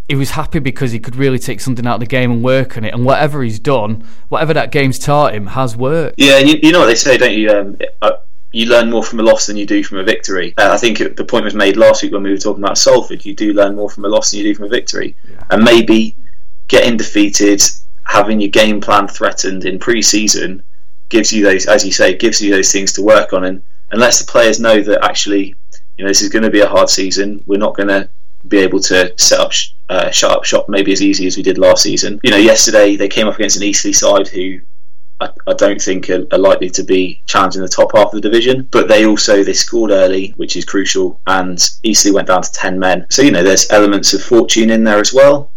he 0.08 0.14
was 0.14 0.30
happy 0.30 0.60
because 0.60 0.92
he 0.92 1.00
could 1.00 1.16
really 1.16 1.38
take 1.38 1.60
something 1.60 1.86
out 1.86 1.94
of 1.94 2.00
the 2.00 2.06
game 2.06 2.30
and 2.30 2.42
work 2.42 2.76
on 2.76 2.84
it. 2.84 2.94
And 2.94 3.04
whatever 3.04 3.42
he's 3.42 3.58
done, 3.58 4.06
whatever 4.28 4.54
that 4.54 4.70
game's 4.70 4.98
taught 4.98 5.34
him, 5.34 5.48
has 5.48 5.76
worked. 5.76 6.14
Yeah, 6.18 6.38
you, 6.38 6.58
you 6.62 6.72
know 6.72 6.80
what 6.80 6.86
they 6.86 6.94
say, 6.94 7.18
don't 7.18 7.32
you? 7.32 7.50
Um, 7.50 7.76
uh, 8.00 8.12
you 8.52 8.66
learn 8.66 8.90
more 8.90 9.02
from 9.02 9.20
a 9.20 9.22
loss 9.22 9.46
than 9.46 9.56
you 9.56 9.66
do 9.66 9.82
from 9.82 9.98
a 9.98 10.04
victory. 10.04 10.54
Uh, 10.56 10.70
I 10.72 10.76
think 10.78 10.98
the 10.98 11.24
point 11.24 11.44
was 11.44 11.54
made 11.54 11.76
last 11.76 12.02
week 12.02 12.12
when 12.12 12.22
we 12.22 12.30
were 12.30 12.38
talking 12.38 12.62
about 12.62 12.78
Salford. 12.78 13.24
You 13.24 13.34
do 13.34 13.52
learn 13.52 13.74
more 13.74 13.90
from 13.90 14.04
a 14.04 14.08
loss 14.08 14.30
than 14.30 14.38
you 14.38 14.44
do 14.44 14.54
from 14.54 14.66
a 14.66 14.68
victory. 14.68 15.16
Yeah. 15.28 15.42
And 15.50 15.64
maybe 15.64 16.14
getting 16.68 16.96
defeated, 16.96 17.62
having 18.04 18.40
your 18.40 18.50
game 18.50 18.80
plan 18.80 19.08
threatened 19.08 19.64
in 19.64 19.78
pre-season, 19.78 20.62
gives 21.08 21.32
you 21.32 21.44
those, 21.44 21.66
as 21.66 21.84
you 21.84 21.92
say, 21.92 22.16
gives 22.16 22.40
you 22.40 22.50
those 22.50 22.70
things 22.70 22.92
to 22.92 23.02
work 23.02 23.32
on, 23.32 23.44
and, 23.44 23.62
and 23.90 24.00
lets 24.00 24.20
the 24.20 24.30
players 24.30 24.60
know 24.60 24.80
that 24.80 25.04
actually, 25.04 25.54
you 25.98 26.04
know, 26.04 26.08
this 26.08 26.22
is 26.22 26.28
going 26.28 26.44
to 26.44 26.50
be 26.50 26.60
a 26.60 26.68
hard 26.68 26.88
season. 26.88 27.42
We're 27.46 27.58
not 27.58 27.76
going 27.76 27.88
to 27.88 28.08
be 28.46 28.58
able 28.58 28.80
to 28.80 29.12
set 29.18 29.40
up 29.40 29.52
uh, 29.88 30.10
shut 30.10 30.30
up 30.30 30.44
shop 30.44 30.68
maybe 30.68 30.92
as 30.92 31.02
easy 31.02 31.26
as 31.26 31.36
we 31.36 31.42
did 31.42 31.58
last 31.58 31.82
season. 31.82 32.20
You 32.22 32.30
know, 32.30 32.36
yesterday 32.36 32.96
they 32.96 33.08
came 33.08 33.28
up 33.28 33.36
against 33.36 33.56
an 33.56 33.62
Eastleigh 33.62 33.92
side 33.92 34.28
who 34.28 34.60
I, 35.20 35.30
I 35.46 35.54
don't 35.54 35.80
think 35.80 36.10
are, 36.10 36.26
are, 36.32 36.38
likely 36.38 36.70
to 36.70 36.82
be 36.82 37.22
challenging 37.26 37.62
the 37.62 37.68
top 37.68 37.92
half 37.94 38.08
of 38.08 38.12
the 38.12 38.20
division, 38.20 38.68
but 38.70 38.88
they 38.88 39.06
also 39.06 39.42
they 39.42 39.52
scored 39.52 39.90
early, 39.90 40.34
which 40.36 40.56
is 40.56 40.64
crucial, 40.64 41.20
and 41.26 41.58
Eastleigh 41.82 42.12
went 42.12 42.28
down 42.28 42.42
to 42.42 42.52
ten 42.52 42.78
men. 42.78 43.06
So 43.10 43.22
you 43.22 43.30
know, 43.30 43.42
there's 43.42 43.70
elements 43.70 44.12
of 44.12 44.22
fortune 44.22 44.70
in 44.70 44.84
there 44.84 45.00
as 45.00 45.12
well 45.14 45.50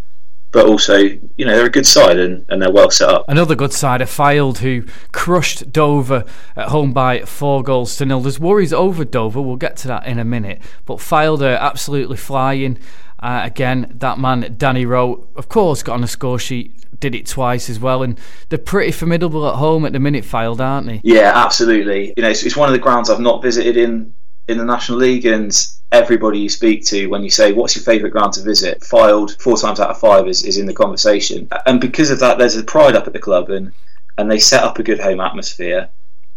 but 0.51 0.65
also, 0.65 0.98
you 0.98 1.45
know, 1.45 1.55
they're 1.55 1.67
a 1.67 1.71
good 1.71 1.86
side 1.86 2.17
and, 2.17 2.43
and 2.50 2.62
they're 2.62 2.71
well 2.71 2.89
set 2.89 3.09
up. 3.09 3.25
Another 3.27 3.55
good 3.55 3.71
side, 3.71 4.01
a 4.01 4.05
Fylde 4.05 4.59
who 4.59 4.83
crushed 5.12 5.71
Dover 5.71 6.25
at 6.55 6.69
home 6.69 6.91
by 6.91 7.21
four 7.21 7.62
goals 7.62 7.95
to 7.98 8.05
nil. 8.05 8.21
There's 8.21 8.39
worries 8.39 8.74
over 8.74 9.05
Dover, 9.05 9.41
we'll 9.41 9.57
get 9.57 9.77
to 9.77 9.88
that 9.89 10.07
in 10.07 10.17
a 10.17 10.25
minute, 10.25 10.62
but 10.86 10.98
Fylde 10.98 11.41
are 11.41 11.57
absolutely 11.57 12.17
flying. 12.17 12.79
Uh, 13.21 13.41
again, 13.43 13.91
that 13.95 14.17
man, 14.17 14.55
Danny 14.57 14.85
Rowe, 14.85 15.27
of 15.35 15.49
course, 15.49 15.83
got 15.83 15.95
on 15.95 16.01
the 16.01 16.07
score 16.07 16.39
sheet, 16.39 16.99
did 16.99 17.13
it 17.13 17.27
twice 17.27 17.69
as 17.69 17.79
well, 17.79 18.01
and 18.01 18.19
they're 18.47 18.57
pretty 18.57 18.91
formidable 18.91 19.47
at 19.47 19.55
home 19.55 19.85
at 19.85 19.93
the 19.93 19.99
minute, 19.99 20.23
Fylde, 20.23 20.61
aren't 20.61 20.88
they? 20.88 21.01
Yeah, 21.03 21.33
absolutely. 21.35 22.13
You 22.15 22.23
know, 22.23 22.29
it's, 22.29 22.43
it's 22.43 22.55
one 22.55 22.69
of 22.69 22.73
the 22.73 22.79
grounds 22.79 23.09
I've 23.09 23.19
not 23.19 23.41
visited 23.41 23.77
in 23.77 24.13
in 24.47 24.57
the 24.57 24.65
National 24.65 24.97
League, 24.97 25.25
and 25.25 25.55
everybody 25.91 26.39
you 26.39 26.49
speak 26.49 26.83
to, 26.85 27.07
when 27.07 27.23
you 27.23 27.29
say, 27.29 27.51
What's 27.51 27.75
your 27.75 27.83
favourite 27.83 28.11
ground 28.11 28.33
to 28.33 28.41
visit? 28.41 28.79
Fylde 28.81 29.39
four 29.39 29.57
times 29.57 29.79
out 29.79 29.91
of 29.91 29.99
five, 29.99 30.27
is, 30.27 30.43
is 30.43 30.57
in 30.57 30.65
the 30.65 30.73
conversation. 30.73 31.47
And 31.65 31.79
because 31.79 32.09
of 32.09 32.19
that, 32.21 32.39
there's 32.39 32.55
a 32.55 32.63
pride 32.63 32.95
up 32.95 33.05
at 33.05 33.13
the 33.13 33.19
club, 33.19 33.49
and, 33.49 33.71
and 34.17 34.31
they 34.31 34.39
set 34.39 34.63
up 34.63 34.79
a 34.79 34.83
good 34.83 34.99
home 34.99 35.19
atmosphere 35.19 35.89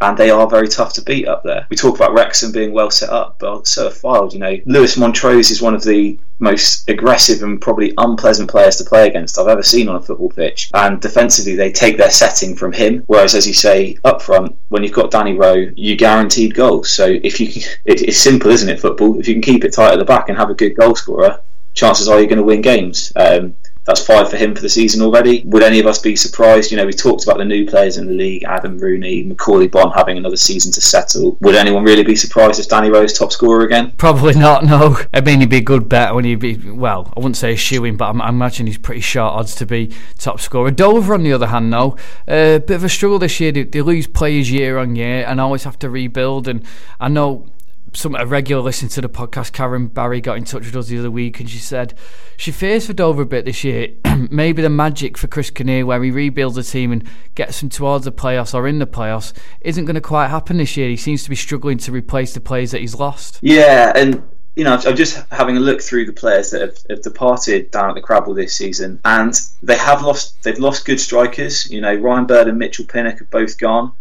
and 0.02 0.18
they 0.18 0.30
are 0.30 0.49
very 0.49 0.68
tough 0.68 0.92
to 0.94 1.02
beat 1.02 1.28
up 1.28 1.44
there. 1.44 1.66
We 1.71 1.76
talk 1.76 1.94
about 1.94 2.12
Wrexham 2.12 2.50
being 2.50 2.73
well 2.73 2.90
set 2.90 3.11
up, 3.11 3.38
but 3.38 3.66
so 3.68 3.87
are 3.87 3.90
Fylde. 3.90 4.32
You 4.32 4.40
know, 4.40 4.59
Lewis 4.66 4.97
Montrose 4.97 5.50
is 5.50 5.62
one 5.62 5.75
of 5.75 5.85
the 5.85 6.18
most 6.40 6.88
aggressive 6.90 7.42
and 7.42 7.61
probably 7.61 7.94
unpleasant 7.97 8.50
players 8.50 8.76
to 8.76 8.85
play 8.85 9.06
against 9.06 9.38
I've 9.38 9.47
ever 9.47 9.62
seen 9.62 9.88
on 9.88 9.94
a 9.94 10.02
football 10.02 10.30
pitch. 10.30 10.71
And 10.75 11.00
defensively, 11.00 11.54
they 11.54 11.71
take 11.71 11.97
their 11.97 12.11
setting 12.11 12.56
from 12.56 12.73
him. 12.73 13.04
Whereas, 13.06 13.37
as 13.37 13.47
you 13.47 13.54
say, 13.54 13.97
up 14.04 14.21
front, 14.21 14.56
when 14.71 14.82
you've 14.82 14.92
got 14.92 15.12
Danny 15.12 15.35
Rowe, 15.35 15.71
you 15.76 15.97
guaranteed 15.97 16.54
goals. 16.54 16.90
So 16.90 17.06
if 17.06 17.38
you, 17.38 17.47
it, 17.85 18.02
it's 18.02 18.18
simple, 18.18 18.50
isn't 18.50 18.68
it? 18.68 18.80
Football. 18.80 19.21
If 19.21 19.28
you 19.28 19.35
can 19.35 19.42
keep 19.42 19.64
it 19.64 19.73
tight 19.73 19.92
at 19.92 20.00
the 20.00 20.04
back 20.04 20.28
and 20.28 20.37
have 20.37 20.50
a 20.50 20.54
good 20.54 20.76
goal 20.76 20.97
scorer, 20.97 21.40
chances 21.75 22.09
are 22.09 22.18
you're 22.18 22.28
going 22.28 22.38
to 22.38 22.44
win 22.44 22.61
games. 22.61 23.12
Um, 23.14 23.54
That's 23.84 24.04
five 24.04 24.30
for 24.30 24.36
him 24.36 24.54
for 24.54 24.62
the 24.62 24.68
season 24.68 25.02
already. 25.02 25.42
Would 25.46 25.64
any 25.64 25.80
of 25.80 25.86
us 25.86 25.98
be 25.98 26.14
surprised? 26.14 26.70
You 26.70 26.76
know, 26.76 26.86
we 26.86 26.92
talked 26.92 27.24
about 27.24 27.38
the 27.38 27.44
new 27.44 27.66
players 27.66 27.96
in 27.96 28.06
the 28.06 28.12
league, 28.12 28.44
Adam 28.44 28.78
Rooney, 28.78 29.24
Macauley 29.24 29.68
Bonne 29.68 29.90
having 29.90 30.16
another 30.16 30.36
season 30.36 30.70
to 30.72 30.80
settle. 30.80 31.36
Would 31.40 31.56
anyone 31.56 31.82
really 31.82 32.04
be 32.04 32.14
surprised 32.14 32.60
if 32.60 32.68
Danny 32.68 32.90
Rowe's 32.90 33.12
top 33.12 33.32
scorer 33.32 33.64
again? 33.64 33.90
Probably 33.92 34.34
not, 34.34 34.64
no. 34.64 34.98
I 35.12 35.20
mean, 35.20 35.40
he'd 35.40 35.50
be 35.50 35.56
a 35.56 35.62
good 35.62 35.88
bet 35.88 36.14
when 36.14 36.24
he'd 36.24 36.36
be, 36.36 36.56
well, 36.70 37.12
I 37.16 37.20
wouldn't 37.20 37.36
say 37.36 37.54
a 37.54 37.56
shoe 37.56 37.84
in, 37.84 37.96
but 37.96 38.14
I, 38.14 38.18
I 38.20 38.28
imagine 38.28 38.68
he's 38.68 38.78
pretty 38.78 39.00
short 39.00 39.34
odds 39.34 39.56
to 39.56 39.66
be 39.66 39.92
top 40.16 40.40
scorer. 40.40 40.70
Dover, 40.70 41.14
on 41.14 41.24
the 41.24 41.32
other 41.32 41.48
hand, 41.48 41.72
though, 41.72 41.96
a 42.28 42.56
uh, 42.56 42.58
bit 42.60 42.76
of 42.76 42.84
a 42.84 42.88
struggle 42.88 43.18
this 43.18 43.40
year. 43.40 43.50
They, 43.50 43.64
they 43.64 43.82
lose 43.82 44.06
players 44.06 44.48
year 44.48 44.78
on 44.78 44.94
year 44.94 45.24
and 45.26 45.40
always 45.40 45.64
have 45.64 45.78
to 45.80 45.90
rebuild. 45.90 46.46
And 46.46 46.64
I 47.00 47.08
know 47.08 47.48
some 47.94 48.14
a 48.14 48.26
regular 48.26 48.62
listener 48.62 48.88
to 48.90 49.00
the 49.00 49.08
podcast, 49.08 49.52
Karen 49.52 49.87
Barry, 49.87 50.20
got 50.20 50.37
in 50.37 50.44
touch 50.44 50.64
with 50.64 50.76
us 50.76 50.88
the 50.88 50.99
other 50.99 51.11
week, 51.11 51.40
and 51.40 51.49
she 51.49 51.58
said 51.58 51.94
she 52.37 52.50
fears 52.50 52.87
for 52.87 52.92
Dover 52.92 53.22
a 53.22 53.26
bit 53.26 53.44
this 53.44 53.64
year. 53.64 53.88
Maybe 54.30 54.62
the 54.62 54.70
magic 54.70 55.18
for 55.18 55.26
Chris 55.26 55.50
Kinnear, 55.50 55.87
where 55.87 56.02
he 56.02 56.11
rebuilds 56.11 56.56
a 56.56 56.62
team 56.62 56.92
and 56.92 57.08
gets 57.34 57.61
them 57.61 57.68
towards 57.68 58.04
the 58.04 58.12
playoffs 58.12 58.54
or 58.54 58.66
in 58.66 58.78
the 58.78 58.87
playoffs, 58.87 59.32
isn't 59.61 59.84
going 59.84 59.94
to 59.94 60.00
quite 60.00 60.28
happen 60.28 60.56
this 60.56 60.76
year. 60.76 60.88
He 60.88 60.96
seems 60.96 61.22
to 61.25 61.30
be 61.30 61.37
struggling 61.37 61.78
to 61.78 61.92
replace 61.92 62.34
the 62.34 62.40
players 62.40 62.70
that 62.70 62.80
he's 62.80 62.94
lost. 62.94 63.38
Yeah, 63.42 63.92
and 63.94 64.22
you 64.56 64.64
know, 64.64 64.75
I'm 64.75 64.96
just 64.96 65.25
having 65.30 65.56
a 65.56 65.61
look 65.61 65.80
through 65.80 66.06
the 66.06 66.12
players 66.12 66.50
that 66.50 66.61
have, 66.61 66.76
have, 66.90 67.02
departed 67.02 67.70
down 67.70 67.88
at 67.88 67.94
the 67.94 68.02
Crabble 68.02 68.34
this 68.34 68.54
season, 68.54 69.00
and 69.04 69.34
they 69.62 69.76
have 69.76 70.02
lost. 70.02 70.42
They've 70.42 70.58
lost 70.58 70.84
good 70.84 71.00
strikers. 71.00 71.70
You 71.70 71.80
know, 71.80 71.94
Ryan 71.94 72.26
Bird 72.26 72.49
and 72.49 72.58
Mitchell 72.58 72.84
Pinnock 72.84 73.18
have 73.18 73.30
both 73.30 73.58
gone. 73.58 73.92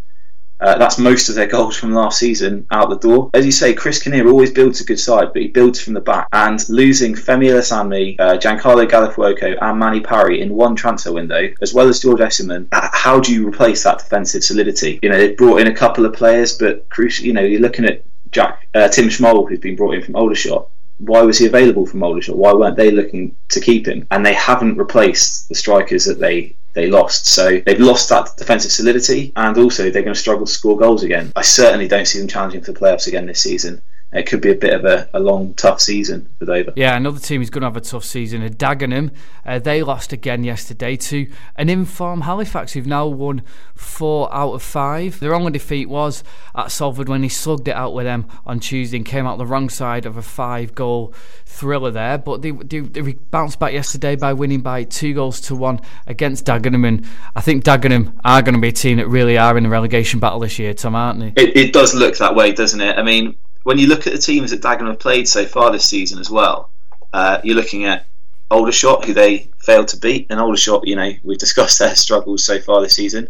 Uh, 0.62 0.78
that's 0.78 0.98
most 0.98 1.30
of 1.30 1.36
their 1.36 1.48
goals 1.48 1.76
from 1.76 1.94
last 1.94 2.20
season 2.20 2.68
out 2.72 2.90
the 2.90 2.98
door. 2.98 3.30
As 3.34 3.46
you 3.46 3.52
say, 3.52 3.74
Chris 3.74 4.02
Kinnear 4.02 4.28
always 4.28 4.52
builds 4.52 4.80
a 4.80 4.86
good 4.86 5.00
side, 5.00 5.34
but 5.34 5.42
he 5.42 5.48
builds 5.48 5.82
from 5.82 5.94
the 5.94 6.02
back. 6.02 6.28
And 6.32 6.64
losing 6.70 7.16
Femi 7.16 7.48
Ilesanmi, 7.48 8.20
uh, 8.20 8.38
Giancarlo 8.38 8.88
Gallifuoco, 8.88 9.58
and 9.60 9.80
Manny 9.80 10.02
Parry 10.02 10.42
in 10.42 10.54
one 10.54 10.76
transfer 10.76 11.12
window, 11.12 11.50
as 11.62 11.74
well 11.74 11.88
as 11.88 12.00
George 12.00 12.20
Esserman, 12.20 12.68
uh, 12.72 12.90
how 12.94 13.20
do 13.20 13.34
you 13.34 13.48
replace 13.48 13.84
that 13.84 14.00
defensive 14.00 14.44
solidity? 14.44 15.00
You 15.02 15.10
know, 15.10 15.18
they 15.18 15.34
brought 15.34 15.62
in 15.62 15.68
a 15.68 15.76
couple 15.76 16.06
of 16.06 16.14
players, 16.14 16.58
but 16.58 16.88
crucial. 16.90 17.26
You 17.26 17.34
know, 17.34 17.42
you're 17.42 17.60
looking 17.60 17.86
at 17.86 18.04
Jack 18.32 18.68
uh, 18.74 18.88
Tim 18.88 19.10
Schmoll, 19.10 19.50
who's 19.50 19.60
been 19.60 19.76
brought 19.76 19.96
in 19.96 20.04
from 20.04 20.16
Aldershot. 20.16 20.70
Why 21.00 21.22
was 21.22 21.40
he 21.40 21.48
available 21.48 21.88
from 21.88 22.04
Aldershot? 22.04 22.38
Why 22.38 22.54
weren't 22.54 22.78
they 22.78 22.92
looking 22.92 23.36
to 23.50 23.60
keep 23.60 23.88
him? 23.88 24.06
And 24.12 24.24
they 24.24 24.36
haven't 24.36 24.78
replaced 24.78 25.50
the 25.50 25.56
strikers 25.56 26.06
that 26.06 26.20
they 26.20 26.56
they 26.74 26.88
lost. 26.88 27.28
So 27.28 27.62
they've 27.66 27.80
lost 27.80 28.10
that 28.10 28.30
defensive 28.38 28.72
solidity, 28.72 29.34
and 29.36 29.58
also 29.58 29.90
they're 29.90 30.04
going 30.04 30.14
to 30.14 30.20
struggle 30.20 30.46
to 30.46 30.52
score 30.52 30.78
goals 30.78 31.04
again. 31.04 31.32
I 31.36 31.42
certainly 31.42 31.88
don't 31.88 32.08
see 32.08 32.20
them 32.20 32.28
challenging 32.28 32.62
for 32.62 32.72
the 32.72 32.80
playoffs 32.80 33.08
again 33.08 33.26
this 33.26 33.42
season 33.42 33.82
it 34.14 34.26
could 34.26 34.42
be 34.42 34.52
a 34.52 34.56
bit 34.56 34.74
of 34.74 34.84
a, 34.84 35.10
a, 35.14 35.20
long, 35.20 35.54
tough 35.54 35.80
season 35.80 36.28
for 36.38 36.46
Dover. 36.46 36.74
Yeah, 36.76 36.98
another 36.98 37.20
team 37.20 37.42
is 37.42 37.50
going 37.50 37.62
to 37.62 37.68
have 37.68 37.78
a 37.78 37.82
tough 37.82 38.04
season. 38.04 38.42
At 38.42 38.58
Dagenham, 38.58 39.12
uh, 39.46 39.60
they 39.60 39.84
lost 39.84 40.12
again 40.12 40.44
yesterday 40.44 40.98
to 40.98 41.32
an 41.56 41.70
informed 41.70 42.24
Halifax, 42.24 42.74
who've 42.74 42.86
now 42.86 43.08
won 43.08 43.42
four 43.74 44.34
out 44.34 44.54
of 44.54 44.62
five. 44.62 45.20
Their 45.22 45.34
only 45.34 45.54
defeat 45.54 45.88
was 45.88 46.26
at 46.54 46.72
Salford 46.72 47.08
when 47.08 47.24
he 47.24 47.30
slugged 47.30 47.70
it 47.70 47.76
out 47.76 47.94
with 47.94 48.06
them 48.06 48.28
on 48.46 48.60
Tuesday 48.60 48.98
and 48.98 49.06
came 49.06 49.26
out 49.26 49.38
the 49.38 49.46
wrong 49.46 49.70
side 49.70 50.06
of 50.06 50.18
a 50.18 50.22
five-goal 50.22 51.14
thriller 51.46 51.92
there. 51.92 52.18
But 52.18 52.42
they, 52.42 52.52
they, 52.52 52.80
they 52.82 53.14
bounced 53.14 53.60
back 53.60 53.72
yesterday 53.72 54.18
by 54.18 54.34
winning 54.34 54.60
by 54.60 54.84
two 54.84 55.14
goals 55.14 55.40
to 55.42 55.56
one 55.56 55.80
against 56.06 56.46
Dagenham, 56.46 56.86
and 56.86 57.06
I 57.34 57.40
think 57.40 57.64
Dagenham 57.64 58.20
are 58.26 58.42
going 58.42 58.56
to 58.56 58.62
be 58.62 58.70
a 58.70 58.74
team 58.74 58.98
that 58.98 59.08
really 59.08 59.38
are 59.38 59.58
in 59.58 59.64
the 59.64 59.70
relegation 59.70 60.20
battle 60.20 60.40
this 60.40 60.60
year, 60.60 60.74
Tom, 60.74 60.96
aren't 60.96 61.20
they? 61.22 61.42
It, 61.42 61.56
it 61.56 61.74
does 61.74 61.96
look 61.96 62.18
that 62.18 62.36
way, 62.36 62.52
doesn't 62.52 62.82
it? 62.82 62.98
I 62.98 63.04
mean 63.04 63.38
when 63.64 63.78
you 63.78 63.88
look 63.88 64.08
at 64.08 64.14
the 64.14 64.20
teams 64.20 64.52
that 64.52 64.62
Dagenham 64.62 64.88
have 64.88 65.00
played 65.00 65.28
so 65.28 65.46
far 65.46 65.72
this 65.72 65.90
season 65.90 66.20
as 66.20 66.30
well, 66.30 66.70
uh, 67.14 67.40
you're 67.44 67.56
looking 67.56 67.86
at 67.86 68.06
Aldershot, 68.50 69.06
who 69.06 69.14
they 69.14 69.50
failed 69.60 69.90
to 69.90 69.98
beat, 69.98 70.28
and 70.30 70.40
Aldershot, 70.40 70.88
you 70.88 70.96
know, 70.96 71.12
we've 71.24 71.38
discussed 71.38 71.80
their 71.80 71.96
struggles 71.96 72.46
so 72.46 72.60
far 72.60 72.82
this 72.82 72.96
season. 72.96 73.30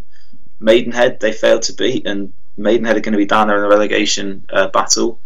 Maidenhead, 0.59 1.19
they 1.19 1.31
failed 1.31 1.63
to 1.63 1.73
beat, 1.73 2.05
and 2.05 2.33
Maidenhead 2.57 2.97
are 2.97 3.01
going 3.01 3.13
to 3.13 3.17
be 3.17 3.25
down 3.25 3.47
there 3.47 3.57
in 3.57 3.63
the 3.63 3.69
relegation 3.69 4.45
uh, 4.51 4.67
battle. 4.67 5.19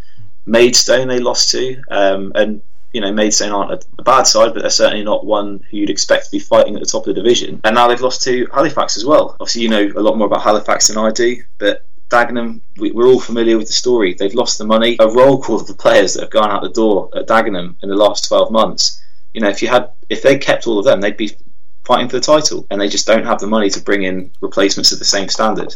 Maidstone, 0.46 1.08
they 1.08 1.20
lost 1.20 1.52
to, 1.52 1.82
um, 1.90 2.32
and 2.36 2.62
you 2.94 3.02
know, 3.02 3.12
Maidstone 3.12 3.52
aren't 3.52 3.72
a, 3.72 3.86
a, 4.00 4.04
bad 4.04 4.24
side, 4.24 4.54
but 4.54 4.62
they're 4.62 4.70
certainly 4.70 5.04
not 5.04 5.26
one 5.26 5.66
who 5.70 5.78
you'd 5.78 5.90
expect 5.90 6.26
to 6.26 6.32
be 6.32 6.40
fighting 6.40 6.76
at 6.76 6.80
the 6.80 6.86
top 6.86 7.06
of 7.06 7.14
the 7.14 7.22
division. 7.22 7.60
And 7.66 7.76
now 7.76 7.88
they've 7.88 8.00
lost 8.00 8.24
to 8.24 8.48
Halifax 8.54 8.96
as 8.96 9.04
well. 9.04 9.36
Obviously, 9.40 9.64
you 9.64 9.70
know 9.70 9.92
a 9.96 10.00
lot 10.00 10.18
more 10.18 10.28
about 10.28 10.44
Halifax 10.44 10.88
than 10.88 10.98
I 10.98 11.12
do, 11.12 11.44
but 11.58 11.86
Dagenham, 12.10 12.62
we, 12.78 12.92
are 12.92 13.08
all 13.08 13.20
familiar 13.20 13.58
with 13.58 13.68
the 13.68 13.74
story. 13.74 14.14
They've 14.14 14.34
lost 14.34 14.58
the 14.58 14.66
money. 14.66 14.98
A 15.00 15.08
roll 15.08 15.42
call 15.42 15.56
of 15.56 15.68
the 15.68 15.74
players 15.74 16.14
that 16.14 16.22
have 16.22 16.30
gone 16.30 16.52
out 16.52 16.62
the 16.62 16.70
door 16.70 17.10
at 17.16 17.28
Dagenham 17.28 17.76
in 17.82 17.90
the 17.90 17.96
last 17.96 18.28
12 18.28 18.52
months. 18.52 19.02
You 19.34 19.42
know, 19.42 19.50
if 19.50 19.62
you 19.62 19.68
had, 19.68 19.92
if 20.10 20.22
they 20.22 20.38
kept 20.38 20.68
all 20.68 20.80
of 20.80 20.86
them, 20.86 21.02
they'd 21.02 21.18
be 21.18 21.36
fighting 21.84 22.10
for 22.10 22.18
the 22.18 22.22
title, 22.22 22.66
and 22.70 22.80
they 22.80 22.88
just 22.88 23.08
don't 23.08 23.26
have 23.26 23.40
the 23.40 23.48
money 23.48 23.70
to 23.70 23.82
bring 23.82 24.04
in 24.04 24.32
replacements 24.42 24.92
of 24.92 25.00
the 25.00 25.06
same 25.06 25.30
standard. 25.30 25.76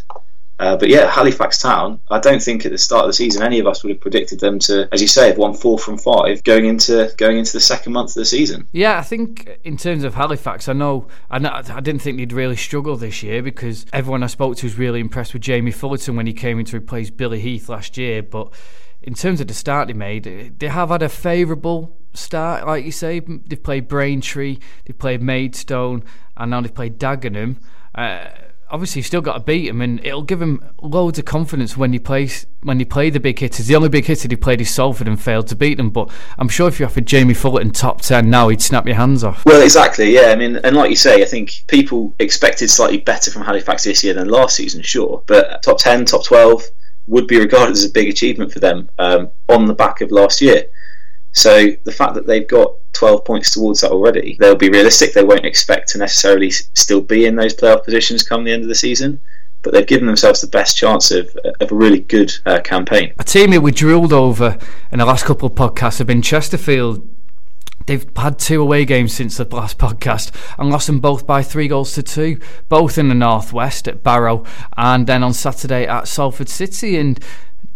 Uh, 0.59 0.75
but 0.75 0.89
yeah, 0.89 1.09
Halifax 1.09 1.57
Town, 1.57 2.01
I 2.09 2.19
don't 2.19 2.41
think 2.41 2.65
at 2.65 2.71
the 2.73 2.77
start 2.77 3.05
of 3.05 3.09
the 3.09 3.13
season 3.13 3.41
any 3.41 3.59
of 3.59 3.67
us 3.67 3.81
would 3.81 3.91
have 3.91 4.01
predicted 4.01 4.41
them 4.41 4.59
to, 4.59 4.89
as 4.91 5.01
you 5.01 5.07
say, 5.07 5.27
have 5.27 5.37
won 5.37 5.53
four 5.53 5.79
from 5.79 5.97
five 5.97 6.43
going 6.43 6.65
into 6.65 7.11
going 7.17 7.37
into 7.37 7.53
the 7.53 7.61
second 7.61 7.93
month 7.93 8.11
of 8.11 8.15
the 8.15 8.25
season. 8.25 8.67
Yeah, 8.73 8.99
I 8.99 9.03
think 9.03 9.59
in 9.63 9.77
terms 9.77 10.03
of 10.03 10.15
Halifax, 10.15 10.67
I 10.67 10.73
know 10.73 11.07
I, 11.31 11.37
I 11.37 11.79
didn't 11.79 12.01
think 12.01 12.17
they'd 12.17 12.33
really 12.33 12.57
struggle 12.57 12.97
this 12.97 13.23
year 13.23 13.41
because 13.41 13.85
everyone 13.93 14.21
I 14.21 14.27
spoke 14.27 14.57
to 14.57 14.65
was 14.65 14.77
really 14.77 14.99
impressed 14.99 15.33
with 15.33 15.43
Jamie 15.43 15.71
Fullarton 15.71 16.15
when 16.15 16.27
he 16.27 16.33
came 16.33 16.59
in 16.59 16.65
to 16.65 16.77
replace 16.77 17.09
Billy 17.09 17.39
Heath 17.39 17.69
last 17.69 17.97
year. 17.97 18.21
But 18.21 18.53
in 19.01 19.13
terms 19.13 19.39
of 19.39 19.47
the 19.47 19.53
start 19.53 19.87
they 19.87 19.93
made, 19.93 20.59
they 20.59 20.67
have 20.67 20.89
had 20.89 21.01
a 21.01 21.09
favourable 21.09 21.95
start, 22.13 22.67
like 22.67 22.83
you 22.83 22.91
say. 22.91 23.21
They've 23.21 23.63
played 23.63 23.87
Braintree, 23.87 24.59
they've 24.85 24.97
played 24.97 25.21
Maidstone, 25.21 26.03
and 26.35 26.51
now 26.51 26.59
they've 26.59 26.73
played 26.73 26.99
Dagenham. 26.99 27.61
Uh, 27.95 28.27
obviously 28.71 28.99
you've 28.99 29.07
still 29.07 29.21
got 29.21 29.33
to 29.33 29.39
beat 29.39 29.67
him, 29.67 29.81
and 29.81 30.03
it'll 30.05 30.23
give 30.23 30.41
him 30.41 30.63
loads 30.81 31.19
of 31.19 31.25
confidence 31.25 31.75
when 31.75 31.93
he 31.93 31.99
plays 31.99 32.45
when 32.61 32.79
he 32.79 32.85
play 32.85 33.09
the 33.09 33.19
big 33.19 33.39
hitters. 33.39 33.67
The 33.67 33.75
only 33.75 33.89
big 33.89 34.05
hitter 34.05 34.27
he 34.29 34.35
played 34.35 34.61
is 34.61 34.69
Salford 34.69 35.07
and 35.07 35.21
failed 35.21 35.47
to 35.47 35.55
beat 35.55 35.75
them. 35.75 35.89
But 35.89 36.09
I'm 36.37 36.49
sure 36.49 36.67
if 36.67 36.79
you 36.79 36.85
offered 36.85 37.05
Jamie 37.05 37.33
Fullarton 37.33 37.73
top 37.73 38.01
ten 38.01 38.29
now, 38.29 38.49
he'd 38.49 38.61
snap 38.61 38.85
your 38.85 38.95
hands 38.95 39.23
off. 39.23 39.45
Well, 39.45 39.61
exactly, 39.61 40.13
yeah. 40.13 40.27
I 40.31 40.35
mean, 40.35 40.57
and 40.57 40.75
like 40.75 40.89
you 40.89 40.95
say, 40.95 41.21
I 41.21 41.25
think 41.25 41.63
people 41.67 42.13
expected 42.19 42.69
slightly 42.69 42.97
better 42.97 43.31
from 43.31 43.43
Halifax 43.43 43.83
this 43.83 44.03
year 44.03 44.13
than 44.13 44.29
last 44.29 44.55
season, 44.55 44.81
sure. 44.81 45.23
But 45.27 45.63
top 45.63 45.79
ten, 45.79 46.05
top 46.05 46.23
twelve 46.23 46.63
would 47.07 47.27
be 47.27 47.39
regarded 47.39 47.71
as 47.71 47.85
a 47.85 47.89
big 47.89 48.07
achievement 48.07 48.51
for 48.51 48.59
them 48.59 48.89
um, 48.99 49.29
on 49.47 49.65
the 49.65 49.73
back 49.73 50.01
of 50.01 50.11
last 50.11 50.41
year. 50.41 50.65
So 51.39 51.71
the 51.85 51.91
fact 51.93 52.15
that 52.15 52.27
they've 52.27 52.45
got 52.45 52.73
12 52.91 53.23
points 53.23 53.49
towards 53.51 53.79
that 53.79 53.91
already, 53.91 54.35
they'll 54.41 54.57
be 54.57 54.69
realistic. 54.69 55.13
They 55.13 55.23
won't 55.23 55.45
expect 55.45 55.87
to 55.89 55.97
necessarily 55.97 56.51
still 56.51 56.99
be 56.99 57.25
in 57.25 57.37
those 57.37 57.55
playoff 57.55 57.85
positions 57.85 58.23
come 58.23 58.43
the 58.43 58.51
end 58.51 58.63
of 58.63 58.67
the 58.67 58.75
season. 58.75 59.21
But 59.61 59.73
they've 59.73 59.87
given 59.87 60.05
themselves 60.05 60.41
the 60.41 60.47
best 60.47 60.75
chance 60.75 61.11
of, 61.11 61.33
of 61.61 61.71
a 61.71 61.75
really 61.75 62.01
good 62.01 62.33
uh, 62.45 62.59
campaign. 62.59 63.13
A 63.19 63.23
team 63.23 63.51
that 63.51 63.61
we 63.61 63.71
drilled 63.71 64.11
over 64.11 64.57
in 64.91 64.99
the 64.99 65.05
last 65.05 65.23
couple 65.23 65.47
of 65.47 65.55
podcasts 65.55 65.99
have 65.99 66.07
been 66.07 66.21
Chesterfield. 66.21 67.07
They've 67.85 68.05
had 68.17 68.37
two 68.37 68.61
away 68.61 68.83
games 68.83 69.13
since 69.13 69.37
the 69.37 69.45
last 69.45 69.77
podcast 69.79 70.31
and 70.57 70.69
lost 70.69 70.87
them 70.87 70.99
both 70.99 71.25
by 71.25 71.41
three 71.41 71.69
goals 71.69 71.93
to 71.93 72.03
two, 72.03 72.37
both 72.67 72.97
in 72.97 73.07
the 73.07 73.15
northwest 73.15 73.87
at 73.87 74.03
Barrow 74.03 74.43
and 74.75 75.07
then 75.07 75.23
on 75.23 75.33
Saturday 75.33 75.87
at 75.87 76.09
Salford 76.09 76.49
City. 76.49 76.97
And 76.97 77.17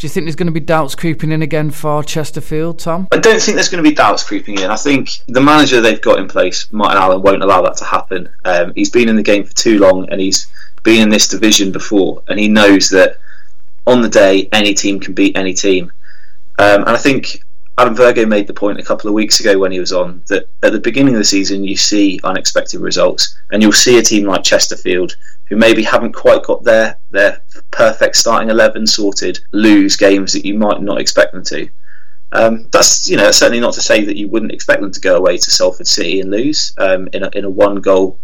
do 0.04 0.08
you 0.08 0.12
think 0.12 0.26
there's 0.26 0.36
going 0.36 0.48
to 0.48 0.52
be 0.52 0.60
doubts 0.60 0.96
creeping 0.96 1.32
in 1.32 1.44
again 1.44 1.72
for 1.72 2.04
Chesterfield, 2.04 2.78
Tom? 2.78 3.08
I 3.14 3.20
don't 3.20 3.42
think 3.42 3.56
there's 3.56 3.70
going 3.70 3.82
to 3.82 3.90
be 3.90 3.96
doubts 3.96 4.22
creeping 4.22 4.60
in. 4.60 4.70
I 4.70 4.76
think 4.76 5.12
the 5.30 5.40
manager 5.40 5.80
they've 5.80 6.02
got 6.02 6.20
in 6.20 6.28
place, 6.28 6.70
Martin 6.74 6.98
Allen, 6.98 7.22
won't 7.22 7.42
allow 7.42 7.62
that 7.62 7.78
to 7.78 7.86
happen. 7.86 8.28
Um, 8.44 8.74
he's 8.76 8.90
been 8.90 9.08
in 9.08 9.16
the 9.16 9.24
game 9.24 9.46
for 9.46 9.54
too 9.54 9.80
long 9.80 10.10
and 10.10 10.20
he's 10.20 10.48
been 10.84 11.04
in 11.04 11.08
this 11.08 11.30
division 11.30 11.72
before, 11.72 12.22
and 12.28 12.38
he 12.38 12.50
knows 12.50 12.90
that 12.90 13.16
on 13.88 14.02
the 14.02 14.10
day 14.10 14.50
any 14.52 14.74
team 14.74 15.00
can 15.00 15.14
beat 15.14 15.38
any 15.38 15.54
team. 15.54 15.90
Um, 16.60 16.82
and 16.82 16.90
I 16.90 16.98
think 16.98 17.42
Adam 17.78 17.96
Virgo 17.96 18.26
made 18.26 18.48
the 18.48 18.54
point 18.54 18.82
a 18.82 18.84
couple 18.84 19.08
of 19.08 19.14
weeks 19.14 19.40
ago 19.40 19.58
when 19.58 19.72
he 19.72 19.80
was 19.80 19.94
on 19.94 20.22
that 20.28 20.50
at 20.64 20.74
the 20.74 20.82
beginning 20.82 21.14
of 21.14 21.20
the 21.20 21.24
season 21.24 21.64
you 21.64 21.78
see 21.78 22.20
unexpected 22.26 22.82
results, 22.82 23.38
and 23.54 23.62
you'll 23.62 23.72
see 23.72 23.98
a 23.98 24.04
team 24.04 24.26
like 24.26 24.44
Chesterfield 24.44 25.16
who 25.54 25.60
maybe 25.60 25.84
haven't 25.84 26.14
quite 26.14 26.42
got 26.44 26.64
their 26.64 26.98
their 27.12 27.40
perfect 27.70 28.16
starting 28.16 28.50
eleven 28.50 28.88
sorted 28.88 29.40
lose 29.52 29.96
games 29.96 30.34
that 30.34 30.46
you 30.46 30.56
might 30.56 30.82
not 30.82 31.00
expect 31.00 31.32
them 31.32 31.44
to. 31.44 31.70
Um, 32.32 32.68
that's 32.72 33.08
you 33.08 33.18
know 33.18 33.30
certainly 33.30 33.60
not 33.60 33.76
to 33.76 33.82
say 33.82 34.04
that 34.04 34.18
you 34.18 34.28
wouldn't 34.28 34.52
expect 34.52 34.82
them 34.82 34.92
to 34.92 35.00
go 35.00 35.16
away 35.16 35.38
to 35.38 35.52
Salford 35.52 35.86
City 35.86 36.20
and 36.22 36.32
lose 36.32 36.74
um, 36.80 37.08
in 37.14 37.24
a 37.24 37.30
in 37.34 37.46
a 37.46 37.50
one 37.50 37.76
goal 37.76 38.20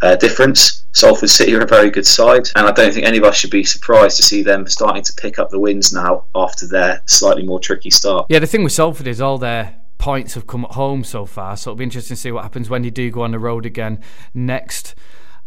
uh, 0.00 0.16
difference. 0.16 0.86
Salford 0.92 1.28
City 1.28 1.54
are 1.54 1.60
a 1.60 1.66
very 1.66 1.90
good 1.90 2.06
side, 2.06 2.48
and 2.56 2.66
I 2.66 2.72
don't 2.72 2.94
think 2.94 3.04
any 3.04 3.18
of 3.18 3.24
us 3.24 3.36
should 3.36 3.50
be 3.50 3.64
surprised 3.64 4.16
to 4.16 4.22
see 4.22 4.42
them 4.42 4.66
starting 4.66 5.02
to 5.02 5.12
pick 5.12 5.38
up 5.38 5.50
the 5.50 5.60
wins 5.60 5.92
now 5.92 6.24
after 6.34 6.66
their 6.66 7.02
slightly 7.04 7.42
more 7.42 7.60
tricky 7.60 7.90
start. 7.90 8.26
Yeah, 8.30 8.38
the 8.38 8.46
thing 8.46 8.64
with 8.64 8.72
Salford 8.72 9.06
is 9.06 9.20
all 9.20 9.36
their 9.36 9.76
points 9.98 10.32
have 10.32 10.46
come 10.46 10.64
at 10.64 10.72
home 10.72 11.04
so 11.04 11.26
far, 11.26 11.58
so 11.58 11.70
it'll 11.70 11.78
be 11.78 11.84
interesting 11.84 12.14
to 12.14 12.20
see 12.20 12.32
what 12.32 12.42
happens 12.42 12.70
when 12.70 12.84
you 12.84 12.90
do 12.90 13.10
go 13.10 13.22
on 13.22 13.32
the 13.32 13.38
road 13.38 13.66
again 13.66 14.00
next 14.32 14.94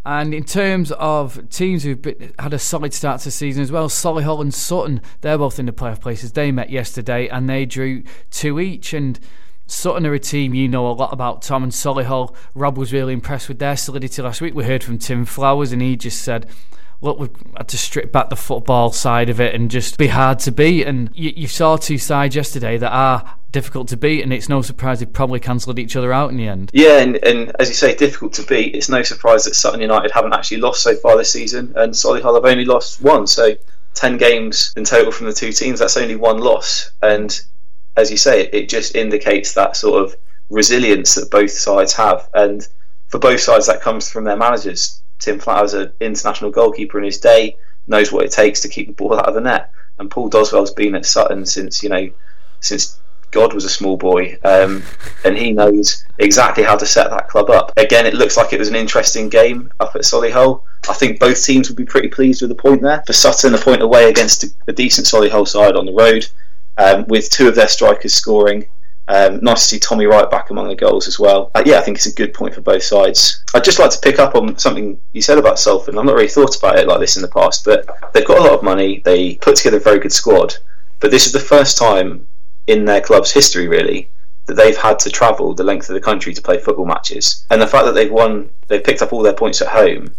and 0.07 0.33
in 0.33 0.45
terms 0.45 0.93
of 0.93 1.49
teams 1.49 1.83
who've 1.83 2.01
been, 2.01 2.33
had 2.39 2.53
a 2.53 2.59
solid 2.59 2.93
start 2.93 3.19
to 3.19 3.25
the 3.25 3.31
season 3.31 3.61
as 3.61 3.73
well, 3.73 3.89
Solihull 3.89 4.39
and 4.39 4.53
Sutton, 4.53 5.01
they're 5.19 5.37
both 5.37 5.59
in 5.59 5.65
the 5.65 5.73
playoff 5.73 5.99
places. 5.99 6.31
They 6.31 6.49
met 6.49 6.69
yesterday 6.69 7.27
and 7.27 7.49
they 7.49 7.65
drew 7.65 8.03
two 8.31 8.57
each. 8.57 8.93
And 8.93 9.19
Sutton 9.65 10.05
are 10.05 10.13
a 10.13 10.19
team 10.19 10.53
you 10.53 10.69
know 10.69 10.87
a 10.87 10.93
lot 10.93 11.11
about, 11.11 11.41
Tom, 11.41 11.61
and 11.61 11.73
Solihull. 11.73 12.33
Rob 12.55 12.77
was 12.77 12.93
really 12.93 13.11
impressed 13.11 13.49
with 13.49 13.59
their 13.59 13.75
solidity 13.75 14.21
last 14.21 14.39
week. 14.39 14.55
We 14.55 14.63
heard 14.63 14.81
from 14.81 14.97
Tim 14.97 15.25
Flowers, 15.25 15.73
and 15.73 15.81
he 15.81 15.97
just 15.97 16.21
said, 16.21 16.45
look, 17.01 17.19
we've 17.19 17.35
had 17.55 17.67
to 17.69 17.77
strip 17.77 18.11
back 18.11 18.29
the 18.29 18.35
football 18.35 18.91
side 18.91 19.29
of 19.29 19.39
it 19.39 19.53
and 19.53 19.69
just 19.69 19.97
be 19.97 20.07
hard 20.07 20.39
to 20.39 20.51
beat. 20.51 20.87
And 20.87 21.09
you, 21.13 21.31
you 21.35 21.47
saw 21.47 21.77
two 21.77 21.97
sides 21.97 22.35
yesterday 22.35 22.77
that 22.77 22.91
are 22.91 23.37
difficult 23.51 23.87
to 23.89 23.97
beat, 23.97 24.23
and 24.23 24.33
it's 24.33 24.49
no 24.49 24.61
surprise 24.61 24.99
they 24.99 25.05
probably 25.05 25.39
cancelled 25.39 25.79
each 25.79 25.95
other 25.95 26.11
out 26.11 26.31
in 26.31 26.37
the 26.37 26.47
end. 26.47 26.69
Yeah, 26.73 26.99
and, 26.99 27.23
and, 27.23 27.51
as 27.59 27.69
you 27.69 27.75
say, 27.75 27.95
difficult 27.95 28.33
to 28.33 28.43
beat. 28.43 28.75
It's 28.75 28.89
no 28.89 29.03
surprise 29.03 29.45
that 29.45 29.55
Sutton 29.55 29.81
United 29.81 30.11
haven't 30.11 30.33
actually 30.33 30.57
lost 30.57 30.83
so 30.83 30.95
far 30.95 31.17
this 31.17 31.31
season, 31.31 31.73
and 31.75 31.93
Solihull 31.93 32.35
have 32.35 32.45
only 32.45 32.65
lost 32.65 33.01
one. 33.01 33.27
So, 33.27 33.55
10 33.93 34.17
games 34.17 34.73
in 34.77 34.83
total 34.83 35.11
from 35.11 35.27
the 35.27 35.33
two 35.33 35.51
teams, 35.51 35.79
that's 35.79 35.97
only 35.97 36.15
one 36.15 36.37
loss. 36.37 36.91
And 37.01 37.39
as 37.95 38.11
you 38.11 38.17
say, 38.17 38.47
it 38.47 38.69
just 38.69 38.95
indicates 38.95 39.53
that 39.53 39.75
sort 39.75 40.03
of 40.03 40.15
resilience 40.49 41.15
that 41.15 41.31
both 41.31 41.51
sides 41.51 41.93
have. 41.93 42.29
And 42.33 42.67
for 43.07 43.19
both 43.19 43.39
sides, 43.39 43.67
that 43.67 43.81
comes 43.81 44.09
from 44.09 44.23
their 44.23 44.37
managers. 44.37 45.01
Tim 45.19 45.39
Flowers, 45.39 45.73
an 45.73 45.91
international 45.99 46.51
goalkeeper 46.51 46.97
in 46.97 47.05
his 47.05 47.19
day, 47.19 47.57
knows 47.87 48.11
what 48.11 48.25
it 48.25 48.31
takes 48.31 48.61
to 48.61 48.69
keep 48.69 48.87
the 48.87 48.93
ball 48.93 49.17
out 49.17 49.27
of 49.27 49.33
the 49.33 49.41
net. 49.41 49.71
And 49.99 50.11
Paul 50.11 50.29
Doswell's 50.29 50.71
been 50.71 50.95
at 50.95 51.05
Sutton 51.05 51.45
since 51.45 51.81
you 51.81 51.89
know 51.89 52.09
since 52.59 52.99
God 53.31 53.53
was 53.53 53.65
a 53.65 53.69
small 53.69 53.97
boy, 53.97 54.37
um, 54.43 54.83
and 55.25 55.37
he 55.37 55.51
knows 55.51 56.05
exactly 56.17 56.63
how 56.63 56.77
to 56.77 56.85
set 56.85 57.09
that 57.09 57.27
club 57.27 57.49
up. 57.49 57.73
Again, 57.77 58.05
it 58.05 58.13
looks 58.13 58.37
like 58.37 58.53
it 58.53 58.59
was 58.59 58.69
an 58.69 58.75
interesting 58.75 59.27
game 59.27 59.71
up 59.79 59.95
at 59.95 60.03
Solihull. 60.03 60.61
I 60.89 60.93
think 60.93 61.19
both 61.19 61.43
teams 61.43 61.69
would 61.69 61.77
be 61.77 61.85
pretty 61.85 62.07
pleased 62.07 62.41
with 62.41 62.49
the 62.49 62.55
point 62.55 62.81
there. 62.81 63.03
For 63.05 63.13
Sutton, 63.13 63.53
a 63.53 63.57
point 63.57 63.81
away 63.81 64.09
against 64.09 64.45
a, 64.67 64.73
decent 64.73 65.07
Solihull 65.07 65.47
side 65.47 65.75
on 65.75 65.85
the 65.85 65.93
road, 65.93 66.27
um, 66.77 67.05
with 67.07 67.29
two 67.29 67.47
of 67.47 67.55
their 67.55 67.67
strikers 67.67 68.13
scoring. 68.13 68.67
Um, 69.09 69.39
nice 69.41 69.61
to 69.61 69.75
see 69.75 69.79
Tommy 69.79 70.05
Wright 70.05 70.29
back 70.29 70.49
among 70.49 70.67
the 70.67 70.75
goals 70.75 71.07
as 71.07 71.17
well. 71.17 71.49
Uh, 71.55 71.63
yeah, 71.65 71.79
I 71.79 71.81
think 71.81 71.97
it's 71.97 72.07
a 72.07 72.13
good 72.13 72.33
point 72.33 72.53
for 72.53 72.61
both 72.61 72.83
sides. 72.83 73.43
I'd 73.53 73.63
just 73.63 73.79
like 73.79 73.91
to 73.91 73.99
pick 73.99 74.19
up 74.19 74.35
on 74.35 74.57
something 74.57 74.99
you 75.13 75.21
said 75.21 75.37
about 75.37 75.59
Salford. 75.59 75.95
I've 75.95 76.05
not 76.05 76.15
really 76.15 76.27
thought 76.27 76.57
about 76.57 76.77
it 76.77 76.87
like 76.87 76.99
this 76.99 77.15
in 77.15 77.21
the 77.21 77.29
past, 77.29 77.63
but 77.63 77.87
they've 78.13 78.27
got 78.27 78.39
a 78.39 78.43
lot 78.43 78.53
of 78.53 78.63
money. 78.63 79.01
They 79.05 79.35
put 79.35 79.55
together 79.55 79.77
a 79.77 79.81
very 79.81 79.99
good 79.99 80.11
squad. 80.11 80.55
But 80.99 81.11
this 81.11 81.25
is 81.25 81.31
the 81.31 81.39
first 81.39 81.77
time 81.77 82.27
in 82.67 82.83
their 82.83 83.01
club's 83.01 83.31
history, 83.31 83.67
really, 83.67 84.09
that 84.45 84.55
they've 84.55 84.77
had 84.77 84.99
to 84.99 85.09
travel 85.09 85.53
the 85.53 85.63
length 85.63 85.89
of 85.89 85.93
the 85.93 86.01
country 86.01 86.33
to 86.33 86.41
play 86.41 86.57
football 86.57 86.85
matches. 86.85 87.45
And 87.49 87.61
the 87.61 87.67
fact 87.67 87.85
that 87.85 87.93
they've 87.93 88.11
won, 88.11 88.49
they've 88.67 88.83
picked 88.83 89.01
up 89.01 89.13
all 89.13 89.21
their 89.21 89.33
points 89.33 89.61
at 89.61 89.69
home, 89.69 90.13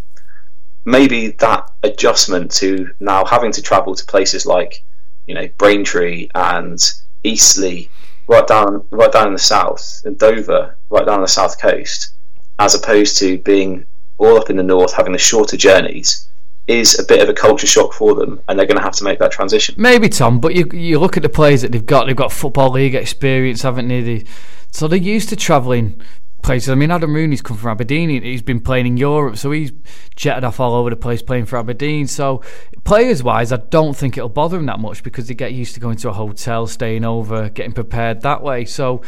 maybe 0.87 1.33
that 1.33 1.71
adjustment 1.83 2.51
to 2.53 2.91
now 3.01 3.25
having 3.27 3.53
to 3.53 3.61
travel 3.61 3.95
to 3.95 4.05
places 4.07 4.47
like, 4.47 4.83
you 5.27 5.35
know, 5.35 5.47
Braintree 5.59 6.31
and 6.35 6.81
Eastleigh 7.23 7.89
right 8.29 8.47
down 8.47 8.87
right 8.91 9.11
down 9.11 9.27
in 9.27 9.33
the 9.33 9.39
south, 9.39 10.03
in 10.05 10.15
Dover, 10.15 10.77
right 10.91 11.05
down 11.05 11.17
on 11.17 11.23
the 11.23 11.29
south 11.29 11.61
coast, 11.61 12.13
as 12.59 12.75
opposed 12.75 13.19
to 13.19 13.39
being 13.39 13.85
all 14.19 14.37
up 14.37 14.51
in 14.51 14.57
the 14.57 14.63
north, 14.63 14.95
having 14.95 15.13
the 15.13 15.19
shorter 15.19 15.57
journeys, 15.57 16.29
is 16.67 16.99
a 16.99 17.05
bit 17.05 17.23
of 17.23 17.29
a 17.29 17.35
culture 17.35 17.67
shock 17.67 17.93
for 17.93 18.15
them, 18.15 18.41
and 18.49 18.59
they're 18.59 18.67
going 18.67 18.77
to 18.77 18.83
have 18.83 18.95
to 18.97 19.05
make 19.05 19.19
that 19.19 19.33
transition. 19.33 19.75
Maybe 19.79 20.09
Tom, 20.09 20.39
but 20.41 20.55
you 20.55 20.69
you 20.73 20.99
look 20.99 21.17
at 21.17 21.23
the 21.23 21.29
players 21.29 21.63
that 21.63 21.73
they've 21.73 21.85
got. 21.85 22.07
They've 22.07 22.17
got 22.17 22.31
football 22.31 22.71
league 22.71 22.95
experience, 22.95 23.63
haven't 23.63 23.89
they? 23.89 24.03
they 24.03 24.25
so 24.71 24.87
they're 24.87 24.99
used 24.99 25.31
to 25.31 25.37
travelling 25.37 26.01
places. 26.43 26.71
I 26.71 26.75
mean, 26.75 26.91
Adam 26.91 27.15
Rooney's 27.15 27.43
come 27.43 27.57
from 27.57 27.71
Aberdeen. 27.71 28.23
He's 28.23 28.43
been 28.43 28.61
playing 28.61 28.87
in 28.87 28.97
Europe, 28.97 29.37
so 29.37 29.51
he's 29.51 29.73
jetted 30.17 30.45
off 30.45 30.61
all 30.61 30.75
over 30.75 30.91
the 30.91 30.97
place 30.97 31.23
playing 31.23 31.47
for 31.47 31.59
Aberdeen. 31.59 32.07
So, 32.07 32.43
players 32.85 33.23
wise, 33.23 33.53
I 33.53 33.57
don't 33.57 33.97
think 33.97 34.17
it'll 34.17 34.29
bother 34.29 34.59
him 34.59 34.67
that 34.67 34.81
much 34.81 35.03
because 35.03 35.29
they 35.29 35.35
get 35.35 35.53
used 35.53 35.75
to 35.75 35.81
going 35.81 35.97
to 35.99 36.11
a 36.11 36.13
hotel, 36.13 36.67
staying 36.67 37.05
over, 37.05 37.49
getting 37.49 37.73
prepared 37.73 38.23
that 38.23 38.43
way. 38.43 38.65
So, 38.65 39.03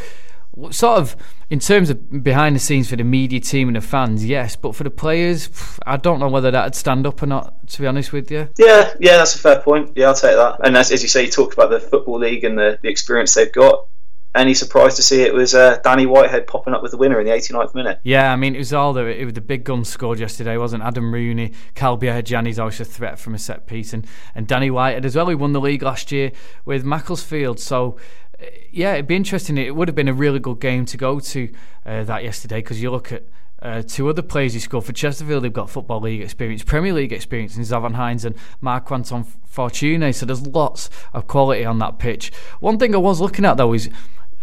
sort 0.69 0.99
of 0.99 1.15
in 1.49 1.59
terms 1.59 1.89
of 1.89 2.23
behind 2.23 2.55
the 2.55 2.59
scenes 2.59 2.89
for 2.89 2.95
the 2.95 3.03
media 3.03 3.39
team 3.39 3.67
and 3.67 3.75
the 3.75 3.81
fans, 3.81 4.25
yes, 4.25 4.55
but 4.55 4.75
for 4.75 4.83
the 4.83 4.89
players, 4.89 5.49
I 5.85 5.97
don't 5.97 6.19
know 6.19 6.29
whether 6.29 6.51
that'd 6.51 6.75
stand 6.75 7.05
up 7.05 7.21
or 7.21 7.25
not. 7.25 7.67
To 7.67 7.81
be 7.81 7.87
honest 7.87 8.11
with 8.11 8.31
you, 8.31 8.49
yeah, 8.57 8.93
yeah, 8.99 9.17
that's 9.17 9.35
a 9.35 9.39
fair 9.39 9.61
point. 9.61 9.91
Yeah, 9.95 10.07
I'll 10.07 10.13
take 10.13 10.35
that. 10.35 10.59
And 10.63 10.75
as, 10.77 10.91
as 10.91 11.03
you 11.03 11.09
say, 11.09 11.25
you 11.25 11.31
talked 11.31 11.53
about 11.53 11.69
the 11.69 11.79
football 11.79 12.19
league 12.19 12.43
and 12.43 12.57
the, 12.57 12.79
the 12.81 12.89
experience 12.89 13.33
they've 13.33 13.51
got 13.51 13.87
any 14.33 14.53
surprise 14.53 14.95
to 14.95 15.03
see 15.03 15.21
it 15.21 15.33
was 15.33 15.53
uh, 15.53 15.77
Danny 15.83 16.05
Whitehead 16.05 16.47
popping 16.47 16.73
up 16.73 16.81
with 16.81 16.91
the 16.91 16.97
winner 16.97 17.19
in 17.19 17.27
the 17.27 17.33
89th 17.33 17.75
minute. 17.75 17.99
Yeah, 18.03 18.31
I 18.31 18.35
mean 18.35 18.55
it 18.55 18.59
was 18.59 18.73
all 18.73 18.93
the 18.93 19.05
it 19.05 19.25
was 19.25 19.33
the 19.33 19.41
big 19.41 19.63
guns 19.63 19.89
scored 19.89 20.19
yesterday, 20.19 20.57
wasn't 20.57 20.83
Adam 20.83 21.13
Rooney, 21.13 21.51
Carl 21.75 21.97
Piergianni's 21.97 22.59
always 22.59 22.79
a 22.79 22.85
threat 22.85 23.19
from 23.19 23.35
a 23.35 23.39
set 23.39 23.67
piece, 23.67 23.93
and 23.93 24.07
and 24.33 24.47
Danny 24.47 24.71
Whitehead 24.71 25.05
as 25.05 25.15
well. 25.15 25.27
He 25.27 25.35
won 25.35 25.51
the 25.51 25.61
league 25.61 25.83
last 25.83 26.11
year 26.11 26.31
with 26.65 26.83
Macclesfield, 26.83 27.59
so. 27.59 27.97
Uh, 28.39 28.45
yeah, 28.71 28.93
it'd 28.93 29.05
be 29.05 29.15
interesting. 29.15 29.57
It 29.57 29.75
would 29.75 29.87
have 29.87 29.93
been 29.93 30.07
a 30.07 30.13
really 30.13 30.39
good 30.39 30.59
game 30.59 30.85
to 30.85 30.97
go 30.97 31.19
to 31.19 31.53
uh, 31.85 32.03
that 32.05 32.23
yesterday 32.23 32.55
because 32.55 32.81
you 32.81 32.89
look 32.89 33.11
at 33.11 33.23
uh, 33.61 33.83
two 33.83 34.09
other 34.09 34.21
players 34.21 34.53
who 34.53 34.59
scored 34.59 34.85
for 34.85 34.93
Chesterfield. 34.93 35.43
They've 35.43 35.53
got 35.53 35.69
Football 35.69 36.01
League 36.01 36.21
experience, 36.21 36.63
Premier 36.63 36.93
League 36.93 37.13
experience 37.13 37.55
in 37.55 37.63
Zavon 37.63 37.93
Hines 37.93 38.25
and 38.25 38.35
Mark 38.59 38.91
Anton 38.91 39.23
Fortune. 39.45 40.11
So 40.13 40.25
there's 40.25 40.47
lots 40.47 40.89
of 41.13 41.27
quality 41.27 41.63
on 41.65 41.79
that 41.79 41.99
pitch. 41.99 42.31
One 42.59 42.79
thing 42.79 42.95
I 42.95 42.97
was 42.97 43.21
looking 43.21 43.45
at 43.45 43.57
though 43.57 43.73
is 43.73 43.89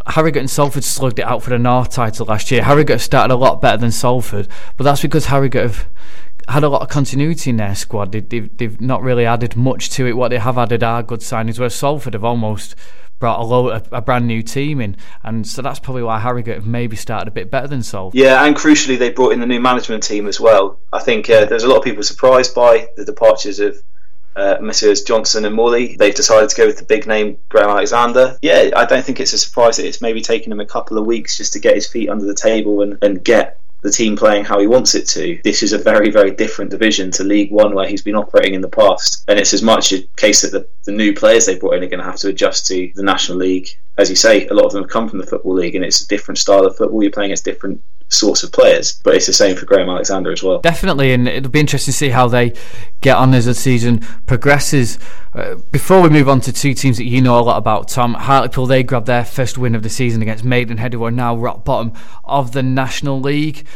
Harrogate 0.08 0.40
and 0.40 0.50
Salford 0.50 0.84
slugged 0.84 1.18
it 1.18 1.26
out 1.26 1.42
for 1.42 1.50
the 1.50 1.58
North 1.58 1.90
title 1.90 2.26
last 2.26 2.50
year. 2.50 2.62
Harrogate 2.62 3.00
started 3.00 3.32
a 3.32 3.36
lot 3.36 3.60
better 3.60 3.76
than 3.76 3.92
Salford, 3.92 4.48
but 4.76 4.84
that's 4.84 5.02
because 5.02 5.26
Harrogate 5.26 5.62
have 5.62 5.86
had 6.48 6.64
a 6.64 6.68
lot 6.68 6.82
of 6.82 6.88
continuity 6.88 7.50
in 7.50 7.58
their 7.58 7.74
squad. 7.74 8.12
They, 8.12 8.20
they've, 8.20 8.56
they've 8.56 8.80
not 8.80 9.02
really 9.02 9.26
added 9.26 9.56
much 9.56 9.90
to 9.90 10.06
it. 10.06 10.16
What 10.16 10.30
they 10.30 10.38
have 10.38 10.56
added 10.56 10.82
are 10.82 11.02
good 11.02 11.20
signings, 11.20 11.58
whereas 11.58 11.74
Salford 11.74 12.14
have 12.14 12.24
almost 12.24 12.74
brought 13.18 13.40
a, 13.40 13.42
low, 13.42 13.68
a, 13.68 13.82
a, 13.92 14.00
brand 14.00 14.26
new 14.26 14.42
team 14.42 14.80
in, 14.80 14.96
and 15.24 15.46
so 15.46 15.60
that's 15.60 15.80
probably 15.80 16.02
why 16.02 16.20
Harrogate 16.20 16.54
have 16.54 16.66
maybe 16.66 16.96
started 16.96 17.28
a 17.28 17.32
bit 17.32 17.50
better 17.50 17.66
than 17.66 17.82
Salford. 17.82 18.18
Yeah, 18.18 18.44
and 18.44 18.54
crucially, 18.54 18.98
they 18.98 19.10
brought 19.10 19.32
in 19.32 19.40
the 19.40 19.46
new 19.46 19.60
management 19.60 20.04
team 20.04 20.26
as 20.26 20.40
well. 20.40 20.78
I 20.92 21.00
think 21.00 21.28
uh, 21.28 21.44
there's 21.46 21.64
a 21.64 21.68
lot 21.68 21.78
of 21.78 21.84
people 21.84 22.02
surprised 22.02 22.54
by 22.54 22.88
the 22.96 23.04
departures 23.04 23.58
of 23.58 23.82
uh, 24.38 24.58
Messrs 24.60 25.02
Johnson 25.02 25.44
and 25.44 25.54
Morley. 25.54 25.96
They've 25.96 26.14
decided 26.14 26.48
to 26.50 26.56
go 26.56 26.66
with 26.66 26.78
the 26.78 26.84
big 26.84 27.06
name 27.06 27.38
Graham 27.48 27.70
Alexander. 27.70 28.38
Yeah, 28.42 28.70
I 28.76 28.84
don't 28.84 29.04
think 29.04 29.20
it's 29.20 29.32
a 29.32 29.38
surprise 29.38 29.76
that 29.76 29.86
it's 29.86 30.00
maybe 30.00 30.20
taken 30.20 30.52
him 30.52 30.60
a 30.60 30.66
couple 30.66 30.98
of 30.98 31.06
weeks 31.06 31.36
just 31.36 31.52
to 31.54 31.58
get 31.58 31.74
his 31.74 31.86
feet 31.86 32.08
under 32.08 32.24
the 32.24 32.34
table 32.34 32.82
and, 32.82 32.98
and 33.02 33.24
get 33.24 33.60
the 33.82 33.90
team 33.90 34.16
playing 34.16 34.44
how 34.44 34.58
he 34.58 34.66
wants 34.66 34.94
it 34.94 35.06
to. 35.06 35.40
This 35.44 35.62
is 35.62 35.72
a 35.72 35.78
very, 35.78 36.10
very 36.10 36.32
different 36.32 36.70
division 36.70 37.10
to 37.12 37.24
League 37.24 37.52
One 37.52 37.74
where 37.74 37.86
he's 37.86 38.02
been 38.02 38.16
operating 38.16 38.54
in 38.54 38.60
the 38.60 38.68
past. 38.68 39.24
And 39.28 39.38
it's 39.38 39.54
as 39.54 39.62
much 39.62 39.92
a 39.92 40.02
case 40.16 40.42
that 40.42 40.50
the, 40.50 40.68
the 40.84 40.92
new 40.92 41.14
players 41.14 41.46
they 41.46 41.58
brought 41.58 41.74
in 41.74 41.84
are 41.84 41.88
going 41.88 42.00
to 42.00 42.04
have 42.04 42.16
to 42.16 42.28
adjust 42.28 42.66
to 42.68 42.90
the 42.94 43.02
National 43.02 43.38
League. 43.38 43.68
As 43.96 44.10
you 44.10 44.16
say, 44.16 44.46
a 44.48 44.54
lot 44.54 44.66
of 44.66 44.72
them 44.72 44.82
have 44.82 44.90
come 44.90 45.08
from 45.08 45.20
the 45.20 45.26
Football 45.26 45.54
League 45.54 45.76
and 45.76 45.84
it's 45.84 46.00
a 46.00 46.08
different 46.08 46.38
style 46.38 46.66
of 46.66 46.76
football. 46.76 47.02
You're 47.02 47.12
playing 47.12 47.30
against 47.30 47.44
different 47.44 47.82
sorts 48.08 48.42
of 48.42 48.52
players. 48.52 49.00
But 49.04 49.14
it's 49.14 49.26
the 49.26 49.32
same 49.32 49.56
for 49.56 49.66
Graham 49.66 49.88
Alexander 49.88 50.32
as 50.32 50.42
well. 50.42 50.60
Definitely, 50.60 51.12
and 51.12 51.28
it'll 51.28 51.50
be 51.50 51.60
interesting 51.60 51.92
to 51.92 51.96
see 51.96 52.08
how 52.10 52.28
they 52.28 52.54
get 53.00 53.16
on 53.16 53.34
as 53.34 53.46
the 53.46 53.54
season 53.54 54.00
progresses. 54.26 54.98
Uh, 55.34 55.56
before 55.70 56.02
we 56.02 56.08
move 56.08 56.28
on 56.28 56.40
to 56.40 56.52
two 56.52 56.74
teams 56.74 56.96
that 56.96 57.04
you 57.04 57.20
know 57.20 57.38
a 57.38 57.40
lot 57.40 57.58
about, 57.58 57.88
Tom, 57.88 58.14
Hartlepool, 58.14 58.66
they 58.66 58.82
grabbed 58.82 59.06
their 59.06 59.24
first 59.24 59.58
win 59.58 59.74
of 59.74 59.82
the 59.82 59.90
season 59.90 60.22
against 60.22 60.44
Maidenhead, 60.44 60.92
who 60.92 61.04
are 61.04 61.10
now 61.10 61.36
rock 61.36 61.64
bottom 61.64 61.92
of 62.24 62.52
the 62.52 62.62
National 62.62 63.20
League. 63.20 63.66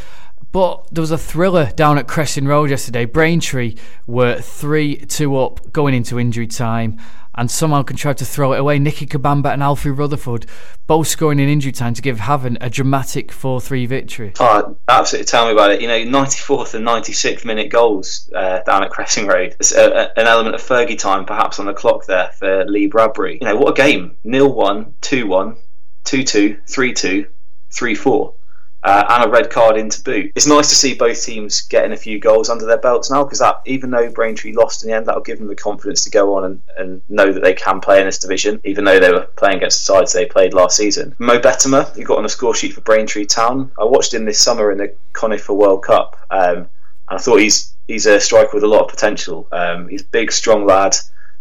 But 0.51 0.85
there 0.91 1.01
was 1.01 1.09
a 1.09 1.17
thriller 1.17 1.71
down 1.75 1.97
at 1.97 2.07
Cressing 2.07 2.45
Road 2.45 2.69
yesterday. 2.69 3.05
Braintree 3.05 3.75
were 4.05 4.39
3 4.39 4.97
2 4.97 5.35
up 5.35 5.71
going 5.73 5.95
into 5.95 6.19
injury 6.19 6.45
time 6.45 6.99
and 7.35 7.49
somehow 7.49 7.83
contrived 7.83 8.19
to 8.19 8.25
throw 8.25 8.53
it 8.53 8.59
away. 8.59 8.79
Nicky 8.79 9.05
Kabamba 9.05 9.51
and 9.53 9.63
Alfie 9.63 9.89
Rutherford 9.89 10.45
both 10.87 11.07
scoring 11.07 11.39
in 11.39 11.49
injury 11.49 11.71
time 11.71 11.93
to 11.93 12.01
give 12.01 12.17
Havant 12.19 12.57
a 12.61 12.69
dramatic 12.69 13.31
4 13.31 13.61
3 13.61 13.85
victory. 13.85 14.33
Oh, 14.39 14.77
absolutely. 14.87 15.25
Tell 15.25 15.45
me 15.45 15.51
about 15.51 15.71
it. 15.71 15.81
You 15.81 15.87
know, 15.87 15.99
94th 15.99 16.73
and 16.73 16.85
96th 16.85 17.45
minute 17.45 17.69
goals 17.69 18.29
uh, 18.35 18.59
down 18.65 18.83
at 18.83 18.91
Cressing 18.91 19.27
Road. 19.27 19.55
It's 19.59 19.73
a, 19.73 19.85
a, 19.85 20.19
an 20.19 20.27
element 20.27 20.55
of 20.55 20.61
Fergie 20.61 20.97
time 20.97 21.25
perhaps 21.25 21.59
on 21.59 21.65
the 21.65 21.73
clock 21.73 22.05
there 22.05 22.29
for 22.37 22.65
Lee 22.65 22.87
Bradbury. 22.87 23.37
You 23.41 23.47
know, 23.47 23.55
what 23.55 23.71
a 23.71 23.81
game. 23.81 24.17
Nil 24.23 24.53
1, 24.53 24.95
2 25.01 25.27
1, 25.27 25.57
2 26.03 26.23
2, 26.23 26.57
3 26.67 26.93
2, 26.93 27.27
3 27.71 27.95
4 27.95 28.35
uh, 28.83 29.05
and 29.09 29.25
a 29.25 29.29
red 29.29 29.49
card 29.49 29.77
in 29.77 29.89
to 29.89 30.03
boot. 30.03 30.31
It's 30.35 30.45
nice 30.45 30.69
to 30.69 30.75
see 30.75 30.93
both 30.93 31.23
teams 31.23 31.61
getting 31.61 31.93
a 31.93 31.97
few 31.97 32.19
goals 32.19 32.49
under 32.49 32.65
their 32.65 32.77
belts 32.77 33.09
now 33.09 33.23
because 33.23 33.39
that, 33.39 33.61
even 33.65 33.91
though 33.91 34.09
Braintree 34.11 34.53
lost 34.53 34.83
in 34.83 34.89
the 34.89 34.95
end, 34.95 35.05
that'll 35.05 35.21
give 35.21 35.39
them 35.39 35.47
the 35.47 35.55
confidence 35.55 36.03
to 36.03 36.09
go 36.09 36.35
on 36.35 36.43
and, 36.45 36.61
and 36.77 37.01
know 37.09 37.31
that 37.31 37.41
they 37.41 37.53
can 37.53 37.79
play 37.79 37.99
in 37.99 38.05
this 38.05 38.19
division, 38.19 38.59
even 38.63 38.83
though 38.83 38.99
they 38.99 39.11
were 39.11 39.27
playing 39.37 39.57
against 39.57 39.79
the 39.79 39.93
sides 39.93 40.13
they 40.13 40.25
played 40.25 40.53
last 40.53 40.75
season. 40.75 41.15
Mo 41.19 41.39
Bettamer, 41.39 41.95
who 41.95 42.03
got 42.03 42.17
on 42.17 42.23
the 42.23 42.29
score 42.29 42.53
sheet 42.53 42.73
for 42.73 42.81
Braintree 42.81 43.25
Town, 43.25 43.71
I 43.79 43.85
watched 43.85 44.13
him 44.13 44.25
this 44.25 44.41
summer 44.41 44.71
in 44.71 44.77
the 44.77 44.95
CONIFA 45.13 45.55
World 45.55 45.83
Cup, 45.83 46.17
um, 46.29 46.57
and 46.57 46.69
I 47.09 47.17
thought 47.17 47.37
he's 47.37 47.73
he's 47.87 48.05
a 48.05 48.19
striker 48.19 48.51
with 48.53 48.63
a 48.63 48.67
lot 48.67 48.81
of 48.81 48.89
potential. 48.89 49.47
Um, 49.51 49.87
he's 49.87 50.01
a 50.01 50.05
big, 50.05 50.31
strong 50.31 50.65
lad. 50.65 50.95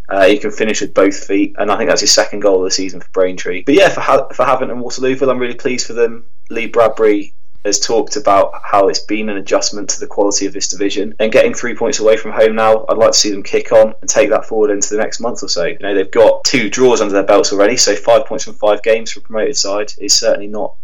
Uh, 0.09 0.26
he 0.26 0.38
can 0.38 0.50
finish 0.50 0.81
with 0.81 0.94
both 0.94 1.24
feet, 1.24 1.55
and 1.59 1.70
I 1.70 1.76
think 1.76 1.88
that's 1.88 2.00
his 2.00 2.12
second 2.12 2.40
goal 2.40 2.59
of 2.59 2.64
the 2.64 2.70
season 2.70 3.00
for 3.00 3.09
Braintree. 3.12 3.62
But 3.64 3.74
yeah, 3.74 3.88
for 3.88 4.00
ha- 4.00 4.28
for 4.28 4.44
Havant 4.44 4.70
and 4.70 4.83
Waterlooville, 4.83 5.31
I'm 5.31 5.38
really 5.38 5.55
pleased 5.55 5.87
for 5.87 5.92
them. 5.92 6.26
Lee 6.50 6.66
Bradbury 6.66 7.35
has 7.64 7.78
talked 7.78 8.16
about 8.16 8.52
how 8.64 8.88
it's 8.88 9.00
been 9.00 9.28
an 9.28 9.37
adjustment 9.37 9.88
to 9.90 10.00
the 10.00 10.07
quality 10.07 10.46
of 10.46 10.52
this 10.52 10.68
division. 10.68 11.14
And 11.20 11.31
getting 11.31 11.55
three 11.55 11.74
points 11.74 12.00
away 12.00 12.16
from 12.16 12.33
home 12.33 12.57
now, 12.57 12.85
I'd 12.88 12.98
like 12.98 13.12
to 13.12 13.18
see 13.18 13.31
them 13.31 13.42
kick 13.42 13.72
on 13.72 13.94
and 14.00 14.11
take 14.11 14.31
that 14.31 14.46
forward 14.46 14.70
into 14.70 14.90
the 14.90 15.00
next 15.00 15.20
month 15.20 15.42
or 15.42 15.48
so. 15.48 15.64
You 15.64 15.78
know, 15.78 15.94
they've 15.94 16.11
got 16.11 16.44
two 16.44 16.68
draws 16.68 17.00
under 17.00 17.14
their 17.14 17.22
belts 17.22 17.52
already, 17.52 17.76
so 17.76 17.94
five 17.94 18.26
points 18.26 18.44
from 18.44 18.55
five 18.55 18.83
games 18.83 19.12
for 19.12 19.20
a 19.20 19.22
promoted 19.22 19.57
side 19.57 19.92
is 19.98 20.18
certainly 20.18 20.48
not 20.48 20.74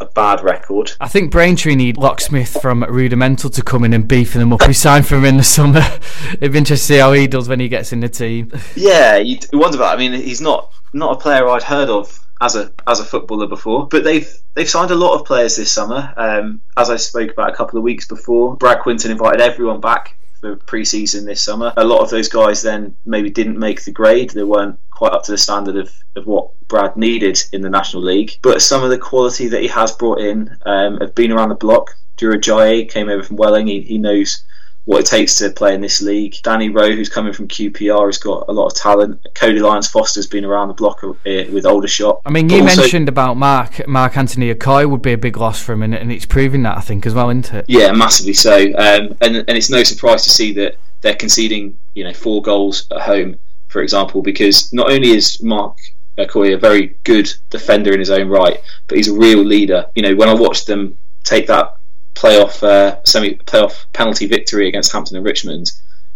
a 0.00 0.06
bad 0.06 0.42
record. 0.42 0.92
I 1.00 1.08
think 1.08 1.32
Braintree 1.32 1.74
need 1.74 1.96
locksmith 1.96 2.60
from 2.60 2.84
Rudimental 2.84 3.50
to 3.50 3.62
come 3.62 3.84
in 3.84 3.92
and 3.92 4.06
beef 4.06 4.34
them 4.34 4.52
up. 4.52 4.66
We 4.66 4.72
signed 4.72 5.06
for 5.06 5.16
him 5.16 5.24
in 5.24 5.38
the 5.38 5.42
summer. 5.42 5.80
It'd 6.34 6.52
be 6.52 6.58
interesting 6.58 6.76
to 6.76 6.76
see 6.76 6.98
how 6.98 7.12
he 7.12 7.26
does 7.26 7.48
when 7.48 7.58
he 7.58 7.68
gets 7.68 7.92
in 7.92 8.00
the 8.00 8.08
team. 8.08 8.52
Yeah, 8.76 9.16
you 9.16 9.38
wonder 9.52 9.78
about. 9.78 9.96
I 9.96 9.98
mean, 9.98 10.12
he's 10.12 10.40
not 10.40 10.72
not 10.92 11.16
a 11.16 11.20
player 11.20 11.48
I'd 11.48 11.62
heard 11.62 11.88
of 11.88 12.24
as 12.40 12.56
a 12.56 12.72
as 12.86 13.00
a 13.00 13.04
footballer 13.04 13.46
before. 13.46 13.88
But 13.88 14.04
they've 14.04 14.28
they've 14.54 14.68
signed 14.68 14.90
a 14.90 14.96
lot 14.96 15.14
of 15.14 15.26
players 15.26 15.56
this 15.56 15.72
summer. 15.72 16.12
Um, 16.16 16.60
as 16.76 16.90
I 16.90 16.96
spoke 16.96 17.32
about 17.32 17.50
a 17.50 17.56
couple 17.56 17.78
of 17.78 17.84
weeks 17.84 18.06
before, 18.06 18.56
Brad 18.56 18.80
Quinton 18.80 19.10
invited 19.10 19.40
everyone 19.40 19.80
back 19.80 20.16
for 20.40 20.56
pre-season 20.56 21.24
this 21.24 21.42
summer. 21.42 21.72
A 21.76 21.84
lot 21.84 22.00
of 22.00 22.10
those 22.10 22.28
guys 22.28 22.62
then 22.62 22.96
maybe 23.04 23.30
didn't 23.30 23.58
make 23.58 23.84
the 23.84 23.90
grade. 23.90 24.30
They 24.30 24.44
weren't 24.44 24.78
quite 24.90 25.12
up 25.12 25.24
to 25.24 25.32
the 25.32 25.38
standard 25.38 25.76
of, 25.76 25.92
of 26.16 26.26
what 26.26 26.50
Brad 26.68 26.96
needed 26.96 27.40
in 27.52 27.62
the 27.62 27.70
National 27.70 28.02
League. 28.02 28.38
But 28.42 28.62
some 28.62 28.84
of 28.84 28.90
the 28.90 28.98
quality 28.98 29.48
that 29.48 29.62
he 29.62 29.68
has 29.68 29.92
brought 29.92 30.20
in 30.20 30.56
um, 30.64 30.98
have 30.98 31.14
been 31.14 31.32
around 31.32 31.48
the 31.48 31.54
block. 31.56 31.90
Ajayi 32.18 32.90
came 32.90 33.08
over 33.08 33.22
from 33.22 33.36
Welling. 33.36 33.68
He, 33.68 33.82
he 33.82 33.98
knows 33.98 34.44
what 34.88 35.00
it 35.00 35.06
takes 35.06 35.34
to 35.34 35.50
play 35.50 35.74
in 35.74 35.82
this 35.82 36.00
league. 36.00 36.34
Danny 36.42 36.70
Rowe, 36.70 36.92
who's 36.92 37.10
coming 37.10 37.34
from 37.34 37.46
QPR, 37.46 38.06
has 38.06 38.16
got 38.16 38.46
a 38.48 38.52
lot 38.52 38.68
of 38.68 38.74
talent. 38.74 39.20
Cody 39.34 39.60
Lyons 39.60 39.86
Foster's 39.86 40.26
been 40.26 40.46
around 40.46 40.68
the 40.68 40.74
block 40.74 41.02
with 41.02 41.66
Aldershot. 41.66 42.22
I 42.24 42.30
mean, 42.30 42.48
you 42.48 42.62
also, 42.62 42.80
mentioned 42.80 43.06
about 43.06 43.36
Mark 43.36 43.86
Mark 43.86 44.16
Anthony 44.16 44.54
Okoye 44.54 44.88
would 44.88 45.02
be 45.02 45.12
a 45.12 45.18
big 45.18 45.36
loss 45.36 45.62
for 45.62 45.74
him, 45.74 45.82
and, 45.82 45.94
and 45.94 46.10
it's 46.10 46.24
proving 46.24 46.62
that 46.62 46.78
I 46.78 46.80
think 46.80 47.04
as 47.04 47.12
well, 47.12 47.28
isn't 47.28 47.52
it? 47.52 47.66
Yeah, 47.68 47.92
massively 47.92 48.32
so. 48.32 48.56
Um, 48.78 49.14
and 49.20 49.36
and 49.36 49.50
it's 49.50 49.68
no 49.68 49.82
surprise 49.82 50.24
to 50.24 50.30
see 50.30 50.54
that 50.54 50.76
they're 51.02 51.14
conceding, 51.14 51.78
you 51.92 52.04
know, 52.04 52.14
four 52.14 52.40
goals 52.40 52.88
at 52.90 53.02
home, 53.02 53.36
for 53.66 53.82
example, 53.82 54.22
because 54.22 54.72
not 54.72 54.90
only 54.90 55.10
is 55.10 55.42
Mark 55.42 55.76
Okoye 56.16 56.54
a 56.54 56.58
very 56.58 56.96
good 57.04 57.30
defender 57.50 57.92
in 57.92 57.98
his 57.98 58.10
own 58.10 58.28
right, 58.28 58.58
but 58.86 58.96
he's 58.96 59.08
a 59.08 59.14
real 59.14 59.44
leader. 59.44 59.84
You 59.94 60.00
know, 60.00 60.16
when 60.16 60.30
I 60.30 60.34
watched 60.34 60.66
them 60.66 60.96
take 61.24 61.46
that 61.48 61.77
playoff 62.18 62.62
uh, 62.62 63.02
semi 63.04 63.34
playoff 63.34 63.86
penalty 63.92 64.26
victory 64.26 64.68
against 64.68 64.92
Hampton 64.92 65.16
and 65.16 65.24
Richmond. 65.24 65.72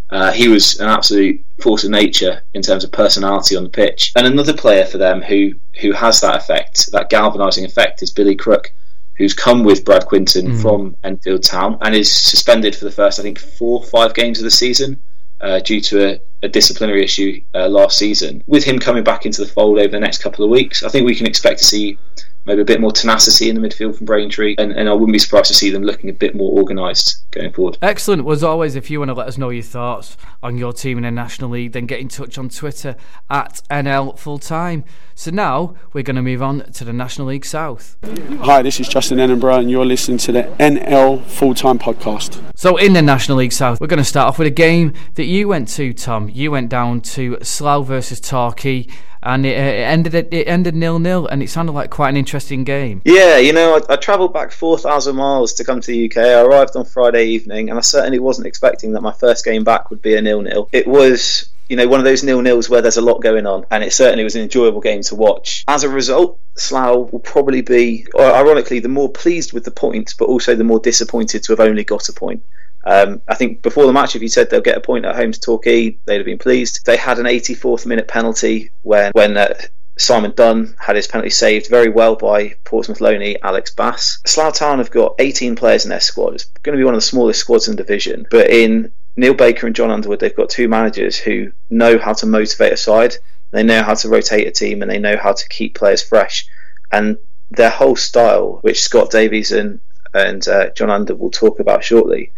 Uh, 0.09 0.31
he 0.31 0.47
was 0.47 0.79
an 0.79 0.89
absolute 0.89 1.43
force 1.59 1.83
of 1.83 1.89
nature 1.89 2.43
in 2.53 2.61
terms 2.61 2.83
of 2.83 2.91
personality 2.91 3.55
on 3.55 3.63
the 3.63 3.69
pitch. 3.69 4.11
And 4.15 4.27
another 4.27 4.53
player 4.53 4.85
for 4.85 4.97
them 4.97 5.21
who 5.21 5.53
who 5.81 5.91
has 5.93 6.21
that 6.21 6.35
effect, 6.35 6.91
that 6.91 7.09
galvanising 7.09 7.65
effect, 7.65 8.03
is 8.03 8.11
Billy 8.11 8.35
Crook, 8.35 8.71
who's 9.15 9.33
come 9.33 9.63
with 9.63 9.85
Brad 9.85 10.05
Quinton 10.05 10.47
mm. 10.47 10.61
from 10.61 10.95
Enfield 11.03 11.43
Town 11.43 11.77
and 11.81 11.95
is 11.95 12.11
suspended 12.11 12.75
for 12.75 12.85
the 12.85 12.91
first, 12.91 13.19
I 13.19 13.23
think, 13.23 13.39
four 13.39 13.79
or 13.79 13.85
five 13.85 14.13
games 14.13 14.39
of 14.39 14.43
the 14.43 14.51
season. 14.51 15.01
Uh, 15.41 15.59
due 15.59 15.81
to 15.81 16.09
a, 16.09 16.21
a 16.43 16.47
disciplinary 16.47 17.03
issue 17.03 17.41
uh, 17.53 17.67
last 17.67 17.97
season. 17.97 18.41
With 18.47 18.63
him 18.63 18.79
coming 18.79 19.03
back 19.03 19.25
into 19.25 19.41
the 19.41 19.51
fold 19.51 19.77
over 19.77 19.89
the 19.89 19.99
next 19.99 20.19
couple 20.19 20.45
of 20.45 20.49
weeks, 20.49 20.83
I 20.83 20.87
think 20.87 21.05
we 21.05 21.15
can 21.15 21.27
expect 21.27 21.57
to 21.59 21.65
see 21.65 21.97
maybe 22.45 22.61
a 22.61 22.65
bit 22.65 22.81
more 22.81 22.91
tenacity 22.91 23.49
in 23.49 23.59
the 23.59 23.67
midfield 23.67 23.97
from 23.97 24.05
Braintree, 24.05 24.55
and, 24.57 24.71
and 24.71 24.89
I 24.89 24.93
wouldn't 24.93 25.13
be 25.13 25.19
surprised 25.19 25.47
to 25.47 25.53
see 25.53 25.69
them 25.69 25.83
looking 25.83 26.09
a 26.09 26.13
bit 26.13 26.35
more 26.35 26.57
organised 26.57 27.23
going 27.31 27.51
forward. 27.53 27.77
Excellent. 27.81 28.23
Well, 28.23 28.33
As 28.33 28.43
always, 28.43 28.75
if 28.75 28.89
you 28.89 28.99
want 28.99 29.09
to 29.09 29.13
let 29.13 29.27
us 29.27 29.37
know 29.37 29.49
your 29.49 29.63
thoughts 29.63 30.17
on 30.41 30.57
your 30.57 30.73
team 30.73 30.97
in 30.97 31.03
the 31.03 31.11
National 31.11 31.49
League, 31.49 31.71
then 31.71 31.85
get 31.85 31.99
in 31.99 32.07
touch 32.07 32.37
on 32.37 32.49
Twitter 32.49 32.95
at 33.29 33.61
NL 33.69 34.17
Full 34.17 34.39
Time. 34.39 34.83
So 35.15 35.29
now 35.31 35.75
we're 35.93 36.03
going 36.03 36.15
to 36.15 36.21
move 36.21 36.41
on 36.41 36.71
to 36.73 36.83
the 36.83 36.93
National 36.93 37.27
League 37.27 37.45
South. 37.45 37.97
Hi, 38.41 38.61
this 38.61 38.79
is 38.79 38.87
Justin 38.87 39.19
Edinburgh, 39.19 39.59
and 39.59 39.71
you're 39.71 39.85
listening 39.85 40.17
to 40.19 40.31
the 40.31 40.43
NL 40.59 41.23
Full 41.25 41.53
Time 41.53 41.77
Podcast. 41.79 42.41
So 42.55 42.77
in 42.77 42.93
the 42.93 43.01
National 43.01 43.37
League 43.37 43.53
South, 43.53 43.79
we're 43.79 43.87
going 43.87 43.97
to 43.99 44.03
start 44.03 44.29
off 44.29 44.39
with 44.39 44.47
a 44.47 44.51
game 44.51 44.93
that 45.15 45.25
you 45.25 45.47
went 45.47 45.67
to, 45.69 45.93
Tom. 45.93 46.29
You 46.29 46.51
went 46.51 46.69
down 46.69 47.01
to 47.01 47.37
Slough 47.41 47.85
versus 47.85 48.19
Torquay 48.19 48.87
and 49.23 49.45
it, 49.45 49.57
uh, 49.57 49.61
it 49.61 49.83
ended 49.83 50.15
it 50.15 50.47
ended 50.47 50.75
nil 50.75 50.99
nil, 50.99 51.27
and 51.27 51.41
it 51.41 51.49
sounded 51.49 51.71
like 51.71 51.89
quite 51.89 52.09
an 52.09 52.17
interesting 52.17 52.63
game. 52.63 53.01
Yeah, 53.05 53.37
you 53.37 53.53
know, 53.53 53.77
I, 53.77 53.93
I 53.93 53.95
travelled 53.95 54.33
back 54.33 54.51
four 54.51 54.77
thousand 54.77 55.15
miles 55.15 55.53
to 55.53 55.63
come 55.63 55.81
to 55.81 55.87
the 55.87 56.05
UK. 56.05 56.17
I 56.17 56.41
arrived 56.41 56.75
on 56.75 56.85
Friday 56.85 57.25
evening, 57.25 57.69
and 57.69 57.77
I 57.77 57.81
certainly 57.81 58.19
wasn't 58.19 58.47
expecting 58.47 58.93
that 58.93 59.01
my 59.01 59.13
first 59.13 59.45
game 59.45 59.63
back 59.63 59.89
would 59.89 60.01
be 60.01 60.15
a 60.15 60.21
nil 60.21 60.41
nil. 60.41 60.69
It 60.71 60.87
was 60.87 61.49
you 61.69 61.77
know, 61.77 61.87
one 61.87 61.99
of 61.99 62.03
those 62.03 62.23
nil 62.23 62.41
nils 62.41 62.69
where 62.69 62.81
there's 62.81 62.97
a 62.97 63.01
lot 63.01 63.21
going 63.21 63.45
on, 63.45 63.65
and 63.71 63.83
it 63.83 63.93
certainly 63.93 64.23
was 64.23 64.35
an 64.35 64.41
enjoyable 64.41 64.81
game 64.81 65.01
to 65.01 65.15
watch. 65.15 65.63
As 65.67 65.83
a 65.83 65.89
result, 65.89 66.39
Slough 66.55 67.11
will 67.11 67.19
probably 67.19 67.61
be, 67.61 68.05
ironically, 68.15 68.79
the 68.79 68.89
more 68.89 69.09
pleased 69.09 69.53
with 69.53 69.63
the 69.63 69.71
points, 69.71 70.13
but 70.13 70.25
also 70.25 70.55
the 70.55 70.63
more 70.63 70.79
disappointed 70.79 71.43
to 71.43 71.53
have 71.53 71.59
only 71.59 71.83
got 71.83 72.09
a 72.09 72.13
point. 72.13 72.43
Um, 72.85 73.21
I 73.27 73.35
think 73.35 73.61
before 73.61 73.85
the 73.85 73.93
match, 73.93 74.15
if 74.15 74.21
you 74.21 74.27
said 74.27 74.49
they'll 74.49 74.61
get 74.61 74.77
a 74.77 74.81
point 74.81 75.05
at 75.05 75.15
home 75.15 75.31
to 75.31 75.39
Torquay, 75.39 75.97
they'd 76.05 76.17
have 76.17 76.25
been 76.25 76.37
pleased. 76.37 76.85
They 76.85 76.97
had 76.97 77.19
an 77.19 77.25
84th 77.25 77.85
minute 77.85 78.07
penalty 78.07 78.71
when 78.81 79.11
when 79.13 79.37
uh, 79.37 79.53
Simon 79.97 80.33
Dunn 80.35 80.75
had 80.79 80.95
his 80.95 81.07
penalty 81.07 81.29
saved 81.29 81.69
very 81.69 81.89
well 81.89 82.15
by 82.15 82.55
Portsmouth 82.63 82.99
Loney 82.99 83.41
Alex 83.41 83.71
Bass. 83.71 84.19
Slough 84.25 84.55
Town 84.55 84.79
have 84.79 84.91
got 84.91 85.15
18 85.19 85.55
players 85.55 85.85
in 85.85 85.89
their 85.89 85.99
squad. 85.99 86.35
It's 86.35 86.45
going 86.63 86.75
to 86.75 86.81
be 86.81 86.85
one 86.85 86.95
of 86.95 86.97
the 86.97 87.05
smallest 87.05 87.39
squads 87.39 87.67
in 87.67 87.75
the 87.75 87.83
division, 87.83 88.25
but 88.29 88.49
in 88.49 88.91
Neil 89.15 89.35
Baker 89.35 89.67
and 89.67 89.75
John 89.75 89.91
Underwood, 89.91 90.19
they've 90.19 90.35
got 90.35 90.49
two 90.49 90.67
managers 90.67 91.17
who 91.17 91.51
know 91.69 91.99
how 91.99 92.13
to 92.13 92.25
motivate 92.25 92.73
a 92.73 92.77
side. 92.77 93.15
They 93.51 93.63
know 93.63 93.83
how 93.83 93.93
to 93.93 94.09
rotate 94.09 94.47
a 94.47 94.51
team, 94.51 94.81
and 94.81 94.89
they 94.89 94.97
know 94.97 95.15
how 95.15 95.33
to 95.33 95.49
keep 95.49 95.75
players 95.75 96.01
fresh. 96.01 96.47
And 96.91 97.17
their 97.51 97.69
whole 97.69 97.95
style, 97.95 98.57
which 98.61 98.81
Scott 98.81 99.11
Davies 99.11 99.51
and 99.51 99.79
and 100.15 100.47
uh, 100.47 100.69
John 100.71 100.89
Underwood 100.89 101.21
will 101.21 101.31
talk 101.31 101.59
about 101.59 101.83
shortly, 101.83 102.31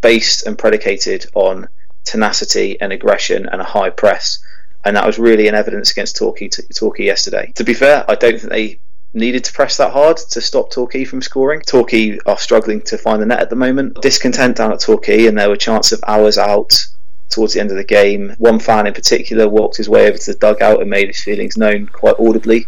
based 0.00 0.46
and 0.46 0.58
predicated 0.58 1.26
on 1.34 1.68
tenacity 2.04 2.80
and 2.80 2.92
aggression 2.92 3.46
and 3.46 3.60
a 3.60 3.64
high 3.64 3.90
press. 3.90 4.38
And 4.84 4.96
that 4.96 5.06
was 5.06 5.18
really 5.18 5.48
in 5.48 5.54
evidence 5.54 5.90
against 5.90 6.16
Torquay, 6.16 6.48
Torquay 6.48 7.04
yesterday. 7.04 7.52
To 7.56 7.64
be 7.64 7.74
fair, 7.74 8.04
I 8.08 8.14
don't 8.14 8.38
think 8.38 8.50
they 8.50 8.80
needed 9.12 9.44
to 9.44 9.52
press 9.52 9.76
that 9.76 9.92
hard 9.92 10.16
to 10.16 10.40
stop 10.40 10.70
Torquay 10.70 11.04
from 11.04 11.20
scoring. 11.20 11.60
Torquay 11.60 12.18
are 12.24 12.38
struggling 12.38 12.80
to 12.82 12.96
find 12.96 13.20
the 13.20 13.26
net 13.26 13.40
at 13.40 13.50
the 13.50 13.56
moment. 13.56 14.00
Discontent 14.00 14.56
down 14.56 14.72
at 14.72 14.80
Torquay, 14.80 15.26
and 15.26 15.36
there 15.36 15.48
were 15.48 15.56
chances 15.56 15.92
of 15.92 16.04
hours 16.06 16.38
out 16.38 16.86
towards 17.28 17.54
the 17.54 17.60
end 17.60 17.70
of 17.70 17.76
the 17.76 17.84
game. 17.84 18.34
One 18.38 18.58
fan 18.58 18.86
in 18.86 18.94
particular 18.94 19.48
walked 19.48 19.76
his 19.76 19.88
way 19.88 20.08
over 20.08 20.18
to 20.18 20.32
the 20.32 20.38
dugout 20.38 20.80
and 20.80 20.90
made 20.90 21.08
his 21.08 21.22
feelings 21.22 21.56
known 21.56 21.86
quite 21.86 22.18
audibly 22.18 22.66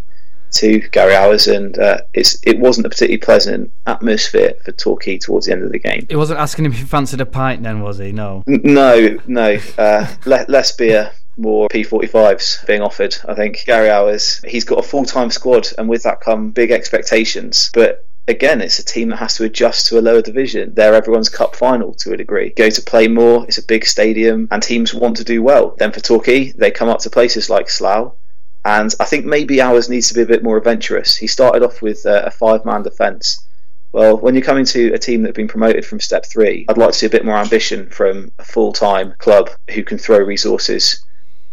to 0.52 0.80
Gary 0.90 1.14
Owers, 1.14 1.54
and 1.54 1.78
uh, 1.78 1.98
it 2.14 2.58
wasn't 2.58 2.86
a 2.86 2.90
particularly 2.90 3.18
pleasant 3.18 3.72
atmosphere 3.86 4.54
for 4.64 4.72
Torquay 4.72 5.18
towards 5.18 5.46
the 5.46 5.52
end 5.52 5.62
of 5.62 5.72
the 5.72 5.78
game. 5.78 6.06
He 6.08 6.16
wasn't 6.16 6.40
asking 6.40 6.66
him 6.66 6.72
if 6.72 6.78
he 6.78 6.84
fancied 6.84 7.20
a 7.20 7.26
pint, 7.26 7.62
then, 7.62 7.80
was 7.80 7.98
he? 7.98 8.12
No. 8.12 8.42
N- 8.46 8.60
no, 8.64 9.18
no. 9.26 9.58
Uh, 9.78 10.06
le- 10.26 10.46
less 10.48 10.72
beer, 10.72 11.12
more 11.36 11.68
P45s 11.68 12.66
being 12.66 12.82
offered. 12.82 13.16
I 13.26 13.34
think 13.34 13.64
Gary 13.64 13.88
Owers, 13.88 14.44
he's 14.46 14.64
got 14.64 14.78
a 14.78 14.82
full 14.82 15.04
time 15.04 15.30
squad, 15.30 15.68
and 15.78 15.88
with 15.88 16.02
that 16.04 16.20
come 16.20 16.50
big 16.50 16.70
expectations. 16.70 17.70
But 17.72 18.06
again, 18.28 18.60
it's 18.60 18.78
a 18.78 18.84
team 18.84 19.08
that 19.08 19.16
has 19.16 19.36
to 19.36 19.44
adjust 19.44 19.86
to 19.86 19.98
a 19.98 20.02
lower 20.02 20.22
division. 20.22 20.74
They're 20.74 20.94
everyone's 20.94 21.28
cup 21.28 21.56
final 21.56 21.94
to 21.94 22.12
a 22.12 22.16
degree. 22.16 22.50
Go 22.50 22.70
to 22.70 22.82
Plainmoor, 22.82 23.46
it's 23.48 23.58
a 23.58 23.64
big 23.64 23.84
stadium, 23.86 24.48
and 24.50 24.62
teams 24.62 24.94
want 24.94 25.16
to 25.16 25.24
do 25.24 25.42
well. 25.42 25.74
Then 25.78 25.92
for 25.92 26.00
Torquay, 26.00 26.52
they 26.52 26.70
come 26.70 26.88
up 26.88 27.00
to 27.00 27.10
places 27.10 27.50
like 27.50 27.70
Slough 27.70 28.14
and 28.64 28.94
I 29.00 29.04
think 29.04 29.24
maybe 29.24 29.56
Owers 29.56 29.88
needs 29.88 30.08
to 30.08 30.14
be 30.14 30.22
a 30.22 30.26
bit 30.26 30.42
more 30.42 30.56
adventurous. 30.56 31.16
He 31.16 31.26
started 31.26 31.62
off 31.62 31.82
with 31.82 32.06
uh, 32.06 32.22
a 32.24 32.30
five 32.30 32.64
man 32.64 32.82
defence. 32.82 33.44
Well, 33.92 34.16
when 34.16 34.34
you're 34.34 34.44
coming 34.44 34.64
to 34.66 34.92
a 34.94 34.98
team 34.98 35.22
that 35.22 35.28
have 35.28 35.34
been 35.34 35.48
promoted 35.48 35.84
from 35.84 36.00
step 36.00 36.24
three, 36.24 36.64
I'd 36.68 36.78
like 36.78 36.92
to 36.92 36.98
see 36.98 37.06
a 37.06 37.10
bit 37.10 37.24
more 37.24 37.36
ambition 37.36 37.90
from 37.90 38.32
a 38.38 38.44
full 38.44 38.72
time 38.72 39.14
club 39.18 39.50
who 39.70 39.82
can 39.82 39.98
throw 39.98 40.18
resources 40.18 41.04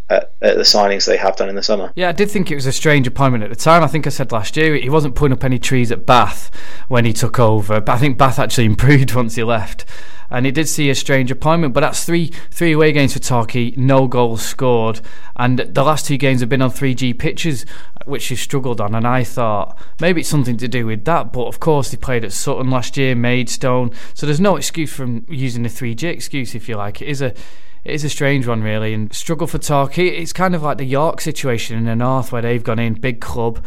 at, 0.10 0.34
at, 0.42 0.56
the 0.56 0.64
signings 0.64 1.06
they 1.06 1.18
have 1.18 1.36
done 1.36 1.50
in 1.50 1.56
the 1.56 1.64
summer. 1.64 1.92
Yeah, 1.96 2.10
I 2.10 2.14
did 2.14 2.32
think 2.32 2.50
it 2.50 2.56
was 2.56 2.66
a 2.66 2.72
strange 2.72 3.08
appointment 3.08 3.44
at 3.44 3.50
the 3.50 3.56
time. 3.56 3.84
I 3.84 3.88
think 3.88 4.08
I 4.08 4.10
said 4.10 4.32
last 4.32 4.56
year 4.56 4.76
he 4.76 4.90
wasn't 4.90 5.16
putting 5.16 5.34
up 5.34 5.44
any 5.44 5.60
trees 5.60 5.92
at 5.92 6.06
Bath 6.06 6.50
when 6.88 7.06
he 7.06 7.14
took 7.14 7.40
over, 7.40 7.82
but 7.82 7.92
I 7.92 7.98
think 7.98 8.18
Bath 8.18 8.40
actually 8.40 8.66
improved 8.68 9.14
once 9.14 9.36
he 9.36 9.44
left 9.44 9.86
and 10.30 10.46
he 10.46 10.52
did 10.52 10.68
see 10.68 10.90
a 10.90 10.96
strange 10.96 11.32
appointment. 11.32 11.74
But 11.74 11.82
that's 11.82 12.04
three 12.04 12.32
three 12.52 12.74
away 12.74 12.92
games 12.92 13.14
for 13.14 13.20
Torquay, 13.20 13.72
no 13.72 14.08
goals 14.08 14.42
scored, 14.42 15.02
and 15.36 15.60
the 15.60 15.84
last 15.84 16.06
two 16.06 16.18
games 16.18 16.40
have 16.42 16.50
been 16.50 16.62
on 16.62 16.72
3G 16.72 17.18
pitches, 17.18 17.66
which 18.06 18.28
he 18.28 18.36
struggled 18.36 18.82
on. 18.82 18.96
And 18.96 19.08
I 19.08 19.24
thought 19.24 19.78
maybe 20.00 20.22
it's 20.22 20.30
something 20.30 20.58
to 20.58 20.68
do 20.68 20.86
with 20.86 21.06
that, 21.06 21.34
but 21.34 21.48
of 21.48 21.60
course 21.60 21.92
they 21.92 21.98
played 21.98 22.26
at 22.26 22.34
Sutton 22.34 22.70
last 22.70 22.98
year, 22.98 23.16
Maidstone, 23.16 23.92
so 24.14 24.26
there's 24.26 24.42
no 24.42 24.56
excuse 24.56 24.94
from 24.94 25.26
using 25.28 25.64
the 25.64 25.70
3G 25.70 26.04
excuse 26.04 26.56
if 26.56 26.70
you 26.70 26.76
like. 26.76 27.02
It 27.02 27.08
is 27.08 27.22
a 27.22 27.34
it 27.86 27.94
is 27.94 28.04
a 28.04 28.10
strange 28.10 28.46
one, 28.46 28.62
really, 28.62 28.94
and 28.94 29.14
struggle 29.14 29.48
for 29.48 29.58
Torquay. 29.58 30.10
It's 30.10 30.34
kind 30.34 30.54
of 30.54 30.62
like 30.62 30.78
the 30.78 30.86
York 30.86 31.22
situation 31.22 31.78
in 31.78 31.86
the 31.86 31.96
north, 31.96 32.32
where 32.32 32.42
they've 32.42 32.64
gone 32.64 32.80
in 32.80 32.96
big 32.96 33.22
club, 33.22 33.64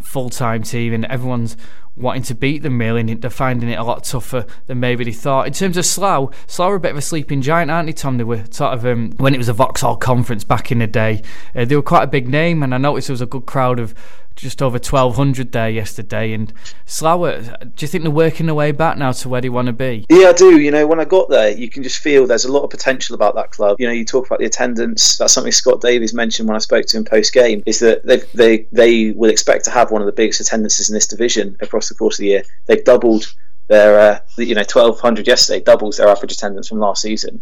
full 0.00 0.30
time 0.30 0.62
team, 0.62 0.94
and 0.94 1.04
everyone's 1.06 1.56
wanting 1.96 2.22
to 2.22 2.34
beat 2.34 2.62
them 2.62 2.78
really, 2.78 3.00
and 3.00 3.20
they're 3.20 3.30
finding 3.30 3.68
it 3.68 3.78
a 3.78 3.84
lot 3.84 4.04
tougher 4.04 4.46
than 4.66 4.80
maybe 4.80 5.04
they 5.04 5.12
thought. 5.12 5.46
In 5.46 5.52
terms 5.52 5.76
of 5.76 5.84
Slough, 5.84 6.34
Slough 6.46 6.70
are 6.70 6.74
a 6.76 6.80
bit 6.80 6.92
of 6.92 6.96
a 6.96 7.02
sleeping 7.02 7.42
giant, 7.42 7.70
aren't 7.70 7.86
they, 7.86 7.92
Tom? 7.92 8.16
They 8.18 8.24
were 8.24 8.44
sort 8.50 8.74
of 8.74 8.86
um, 8.86 9.12
when 9.18 9.34
it 9.34 9.38
was 9.38 9.48
a 9.48 9.52
Vauxhall 9.52 9.96
conference 9.96 10.44
back 10.44 10.72
in 10.72 10.78
the 10.78 10.86
day. 10.86 11.22
Uh, 11.54 11.64
they 11.64 11.76
were 11.76 11.82
quite 11.82 12.04
a 12.04 12.08
big 12.08 12.28
name, 12.28 12.62
and 12.62 12.74
I 12.74 12.78
noticed 12.78 13.08
there 13.08 13.14
was 13.14 13.20
a 13.20 13.26
good 13.26 13.46
crowd 13.46 13.78
of 13.78 13.94
just 14.36 14.62
over 14.62 14.74
1200 14.74 15.52
there 15.52 15.68
yesterday. 15.68 16.32
And 16.32 16.52
Slough, 16.84 17.20
do 17.20 17.70
you 17.78 17.88
think 17.88 18.02
they're 18.04 18.10
working 18.10 18.46
their 18.46 18.54
way 18.54 18.72
back 18.72 18.98
now 18.98 19.12
to 19.12 19.28
where 19.28 19.40
they 19.40 19.48
want 19.48 19.66
to 19.66 19.72
be? 19.72 20.06
Yeah, 20.08 20.28
I 20.28 20.32
do. 20.32 20.58
You 20.58 20.70
know, 20.70 20.86
when 20.86 21.00
I 21.00 21.04
got 21.04 21.28
there, 21.28 21.50
you 21.50 21.68
can 21.68 21.82
just 21.82 21.98
feel 21.98 22.26
there's 22.26 22.44
a 22.44 22.52
lot 22.52 22.62
of 22.62 22.70
potential 22.70 23.14
about 23.14 23.34
that 23.34 23.50
club. 23.50 23.76
You 23.78 23.86
know, 23.86 23.92
you 23.92 24.04
talk 24.04 24.26
about 24.26 24.38
the 24.38 24.46
attendance. 24.46 25.16
That's 25.16 25.32
something 25.32 25.52
Scott 25.52 25.80
Davies 25.80 26.14
mentioned 26.14 26.48
when 26.48 26.56
I 26.56 26.60
spoke 26.60 26.86
to 26.86 26.96
him 26.96 27.04
post 27.04 27.32
game. 27.32 27.62
Is 27.66 27.80
that 27.80 28.04
they 28.04 28.18
they 28.34 28.66
they 28.72 29.10
will 29.12 29.30
expect 29.30 29.64
to 29.66 29.70
have 29.70 29.90
one 29.90 30.02
of 30.02 30.06
the 30.06 30.12
biggest 30.12 30.40
attendances 30.40 30.88
in 30.88 30.94
this 30.94 31.06
division 31.06 31.56
across 31.60 31.88
the 31.88 31.94
course 31.94 32.18
of 32.18 32.22
the 32.22 32.28
year. 32.28 32.42
They've 32.66 32.84
doubled 32.84 33.32
their 33.68 33.98
uh, 33.98 34.18
you 34.36 34.54
know 34.54 34.60
1200 34.60 35.26
yesterday, 35.26 35.62
doubles 35.62 35.96
their 35.96 36.08
average 36.08 36.32
attendance 36.32 36.68
from 36.68 36.78
last 36.78 37.02
season. 37.02 37.40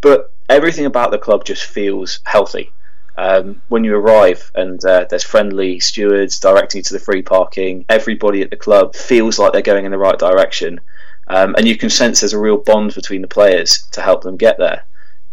But 0.00 0.32
everything 0.48 0.86
about 0.86 1.10
the 1.12 1.18
club 1.18 1.44
just 1.44 1.64
feels 1.64 2.20
healthy. 2.24 2.72
Um, 3.16 3.60
when 3.68 3.84
you 3.84 3.94
arrive 3.94 4.50
and 4.54 4.82
uh, 4.84 5.06
there's 5.08 5.24
friendly 5.24 5.80
stewards 5.80 6.38
directing 6.38 6.78
you 6.78 6.82
to 6.84 6.94
the 6.94 7.00
free 7.00 7.22
parking, 7.22 7.84
everybody 7.88 8.42
at 8.42 8.50
the 8.50 8.56
club 8.56 8.96
feels 8.96 9.38
like 9.38 9.52
they're 9.52 9.62
going 9.62 9.84
in 9.84 9.90
the 9.90 9.98
right 9.98 10.18
direction, 10.18 10.80
um, 11.28 11.54
and 11.56 11.68
you 11.68 11.76
can 11.76 11.90
sense 11.90 12.20
there's 12.20 12.32
a 12.32 12.38
real 12.38 12.56
bond 12.56 12.94
between 12.94 13.22
the 13.22 13.28
players 13.28 13.82
to 13.92 14.00
help 14.00 14.22
them 14.22 14.36
get 14.36 14.58
there. 14.58 14.84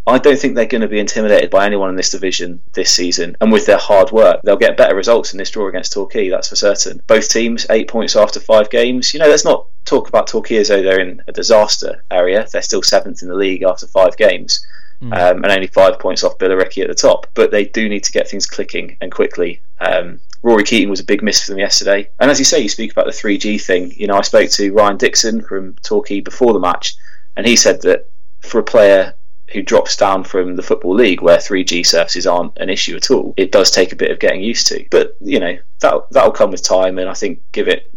I 0.06 0.18
don't 0.18 0.40
think 0.40 0.56
they're 0.56 0.66
going 0.66 0.82
to 0.82 0.88
be 0.88 1.00
intimidated 1.00 1.52
by 1.52 1.66
anyone 1.66 1.90
in 1.90 1.96
this 1.96 2.10
division 2.10 2.62
this 2.74 2.92
season, 2.92 3.38
and 3.40 3.52
with 3.52 3.66
their 3.66 3.78
hard 3.78 4.12
work, 4.12 4.42
they'll 4.44 4.58
get 4.58 4.76
better 4.76 4.96
results 4.96 5.34
in 5.34 5.38
this 5.38 5.52
draw 5.52 5.68
against 5.68 5.94
Torquay. 5.94 6.30
That's 6.30 6.50
for 6.50 6.56
certain. 6.56 7.02
Both 7.08 7.30
teams 7.30 7.66
eight 7.70 7.88
points 7.88 8.16
after 8.16 8.40
five 8.40 8.70
games. 8.70 9.14
You 9.14 9.20
know, 9.20 9.30
let's 9.30 9.46
not 9.46 9.68
talk 9.86 10.10
about 10.10 10.28
Torquay 10.28 10.58
as 10.58 10.68
though 10.68 10.82
they're 10.82 11.00
in 11.00 11.22
a 11.28 11.32
disaster 11.32 12.04
area. 12.12 12.46
They're 12.52 12.62
still 12.62 12.82
seventh 12.82 13.22
in 13.22 13.30
the 13.30 13.36
league 13.36 13.64
after 13.64 13.88
five 13.88 14.18
games 14.18 14.66
mm. 15.02 15.14
um, 15.14 15.44
and 15.44 15.52
only 15.52 15.68
five 15.68 16.00
points 16.00 16.24
off 16.24 16.38
Billericay 16.38 16.84
at 16.84 16.88
the 16.88 16.96
top. 16.96 17.28
But 17.34 17.52
they 17.52 17.66
do 17.66 17.90
need 17.90 18.04
to 18.04 18.12
get 18.12 18.30
things 18.30 18.46
clicking 18.46 18.98
and 19.02 19.12
quickly. 19.12 19.62
Um, 19.80 20.20
Rory 20.42 20.64
Keating 20.64 20.90
was 20.90 21.00
a 21.00 21.06
big 21.06 21.22
miss 21.22 21.44
for 21.44 21.52
them 21.52 21.60
yesterday. 21.60 22.10
And 22.20 22.32
as 22.32 22.40
you 22.40 22.46
say, 22.46 22.60
you 22.60 22.70
speak 22.70 22.92
about 22.92 23.06
the 23.06 23.12
3G 23.12 23.62
thing. 23.62 23.92
You 23.96 24.08
know, 24.08 24.16
I 24.16 24.22
spoke 24.22 24.50
to 24.52 24.74
Ryan 24.74 24.98
Dixon 24.98 25.42
from 25.42 25.76
Torquay 25.84 26.22
before 26.22 26.54
the 26.54 26.60
match, 26.60 26.96
and 27.36 27.46
he 27.46 27.56
said 27.56 27.82
that 27.82 28.10
for 28.42 28.60
a 28.60 28.64
player 28.64 29.14
who 29.52 29.62
drops 29.64 29.98
down 29.98 30.24
from 30.24 30.56
the 30.56 30.62
Football 30.62 30.96
League 30.96 31.22
where 31.22 31.38
3G 31.38 31.86
services 31.86 32.28
aren't 32.28 32.58
an 32.58 32.70
issue 32.70 32.96
at 32.96 33.10
all, 33.12 33.34
it 33.36 33.52
does 33.52 33.72
take 33.72 33.92
a 33.92 33.98
bit 33.98 34.12
of 34.12 34.20
getting 34.20 34.42
used 34.42 34.68
to. 34.68 34.86
But, 34.92 35.18
you 35.20 35.40
know, 35.40 35.58
that, 35.80 35.94
that'll 36.12 36.32
come 36.32 36.52
with 36.52 36.64
time, 36.64 37.00
and 37.00 37.10
I 37.10 37.14
think 37.14 37.42
give 37.52 37.68
it 37.68 37.92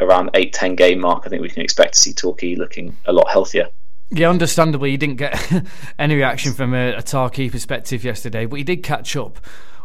around 0.00 0.30
8 0.34 0.52
10 0.52 0.74
game 0.76 1.00
mark, 1.00 1.24
I 1.26 1.28
think 1.28 1.42
we 1.42 1.48
can 1.48 1.62
expect 1.62 1.94
to 1.94 2.00
see 2.00 2.12
Torquay 2.12 2.54
looking 2.54 2.96
a 3.06 3.12
lot 3.12 3.30
healthier. 3.30 3.68
Yeah, 4.12 4.28
understandably, 4.28 4.90
he 4.90 4.96
didn't 4.96 5.16
get 5.16 5.52
any 5.98 6.16
reaction 6.16 6.52
from 6.52 6.74
a, 6.74 6.94
a 6.94 7.02
perspective 7.02 8.04
yesterday, 8.04 8.46
but 8.46 8.56
he 8.56 8.64
did 8.64 8.82
catch 8.82 9.16
up 9.16 9.38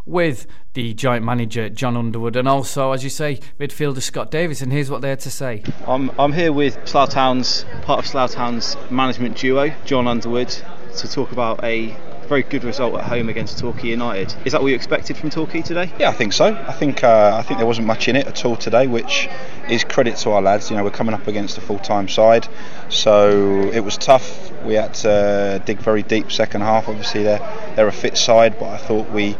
with 0.04 0.46
the 0.74 0.94
joint 0.94 1.24
manager 1.24 1.68
John 1.68 1.96
Underwood 1.96 2.36
and 2.36 2.48
also, 2.48 2.92
as 2.92 3.02
you 3.02 3.10
say, 3.10 3.40
midfielder 3.58 4.00
Scott 4.00 4.30
Davies. 4.30 4.62
And 4.62 4.72
here's 4.72 4.90
what 4.90 5.00
they 5.00 5.10
had 5.10 5.20
to 5.20 5.30
say. 5.30 5.62
I'm, 5.86 6.10
I'm 6.18 6.32
here 6.32 6.52
with 6.52 6.78
Slough 6.88 7.10
Town's 7.10 7.64
part 7.82 8.00
of 8.00 8.06
Slough 8.06 8.32
Town's 8.32 8.76
management 8.90 9.36
duo, 9.36 9.72
John 9.84 10.06
Underwood, 10.06 10.56
to 10.96 11.08
talk 11.10 11.32
about 11.32 11.62
a 11.64 11.96
very 12.26 12.42
good 12.42 12.64
result 12.64 12.94
at 12.94 13.04
home 13.04 13.28
against 13.28 13.58
Torquay 13.58 13.88
United. 13.88 14.34
Is 14.44 14.52
that 14.52 14.62
what 14.62 14.68
you 14.68 14.74
expected 14.74 15.16
from 15.16 15.30
Torquay 15.30 15.62
today? 15.62 15.92
Yeah, 15.98 16.10
I 16.10 16.12
think 16.12 16.32
so. 16.32 16.46
I 16.46 16.72
think 16.72 17.02
uh, 17.02 17.36
I 17.36 17.42
think 17.42 17.58
there 17.58 17.66
wasn't 17.66 17.86
much 17.86 18.08
in 18.08 18.16
it 18.16 18.26
at 18.26 18.44
all 18.44 18.56
today, 18.56 18.86
which 18.86 19.28
is 19.68 19.84
credit 19.84 20.16
to 20.18 20.30
our 20.30 20.42
lads. 20.42 20.70
You 20.70 20.76
know, 20.76 20.84
we're 20.84 20.90
coming 20.90 21.14
up 21.14 21.26
against 21.26 21.58
a 21.58 21.60
full-time 21.60 22.08
side, 22.08 22.48
so 22.88 23.70
it 23.72 23.80
was 23.80 23.96
tough. 23.96 24.52
We 24.62 24.74
had 24.74 24.94
to 24.94 25.62
dig 25.64 25.78
very 25.78 26.02
deep 26.02 26.32
second 26.32 26.62
half. 26.62 26.88
Obviously, 26.88 27.22
they're 27.22 27.72
they're 27.76 27.88
a 27.88 27.92
fit 27.92 28.16
side, 28.16 28.58
but 28.58 28.68
I 28.68 28.76
thought 28.76 29.10
we 29.10 29.36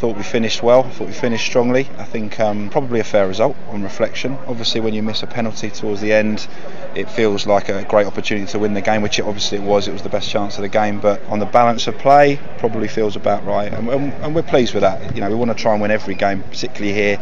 thought 0.00 0.16
we 0.16 0.22
finished 0.22 0.62
well. 0.62 0.84
I 0.84 0.88
thought 0.88 1.08
we 1.08 1.12
finished 1.12 1.44
strongly. 1.44 1.86
I 1.98 2.04
think 2.04 2.40
um, 2.40 2.70
probably 2.70 3.00
a 3.00 3.04
fair 3.04 3.28
result 3.28 3.54
on 3.68 3.82
reflection. 3.82 4.38
Obviously, 4.46 4.80
when 4.80 4.94
you 4.94 5.02
miss 5.02 5.22
a 5.22 5.26
penalty 5.26 5.68
towards 5.68 6.00
the 6.00 6.10
end, 6.10 6.48
it 6.94 7.10
feels 7.10 7.46
like 7.46 7.68
a 7.68 7.84
great 7.84 8.06
opportunity 8.06 8.50
to 8.52 8.58
win 8.58 8.72
the 8.72 8.80
game, 8.80 9.02
which 9.02 9.18
it 9.18 9.26
obviously 9.26 9.58
it 9.58 9.62
was. 9.62 9.88
It 9.88 9.92
was 9.92 10.00
the 10.00 10.08
best 10.08 10.30
chance 10.30 10.56
of 10.56 10.62
the 10.62 10.70
game. 10.70 11.00
But 11.00 11.22
on 11.26 11.38
the 11.38 11.44
balance 11.44 11.86
of 11.86 11.98
play, 11.98 12.40
probably 12.56 12.88
feels 12.88 13.14
about 13.14 13.44
right, 13.44 13.70
and, 13.70 13.90
and 13.90 14.34
we're 14.34 14.42
pleased 14.42 14.72
with 14.72 14.80
that. 14.80 15.14
You 15.14 15.20
know, 15.20 15.28
we 15.28 15.34
want 15.34 15.50
to 15.50 15.54
try 15.54 15.74
and 15.74 15.82
win 15.82 15.90
every 15.90 16.14
game, 16.14 16.44
particularly 16.44 16.94
here 16.94 17.20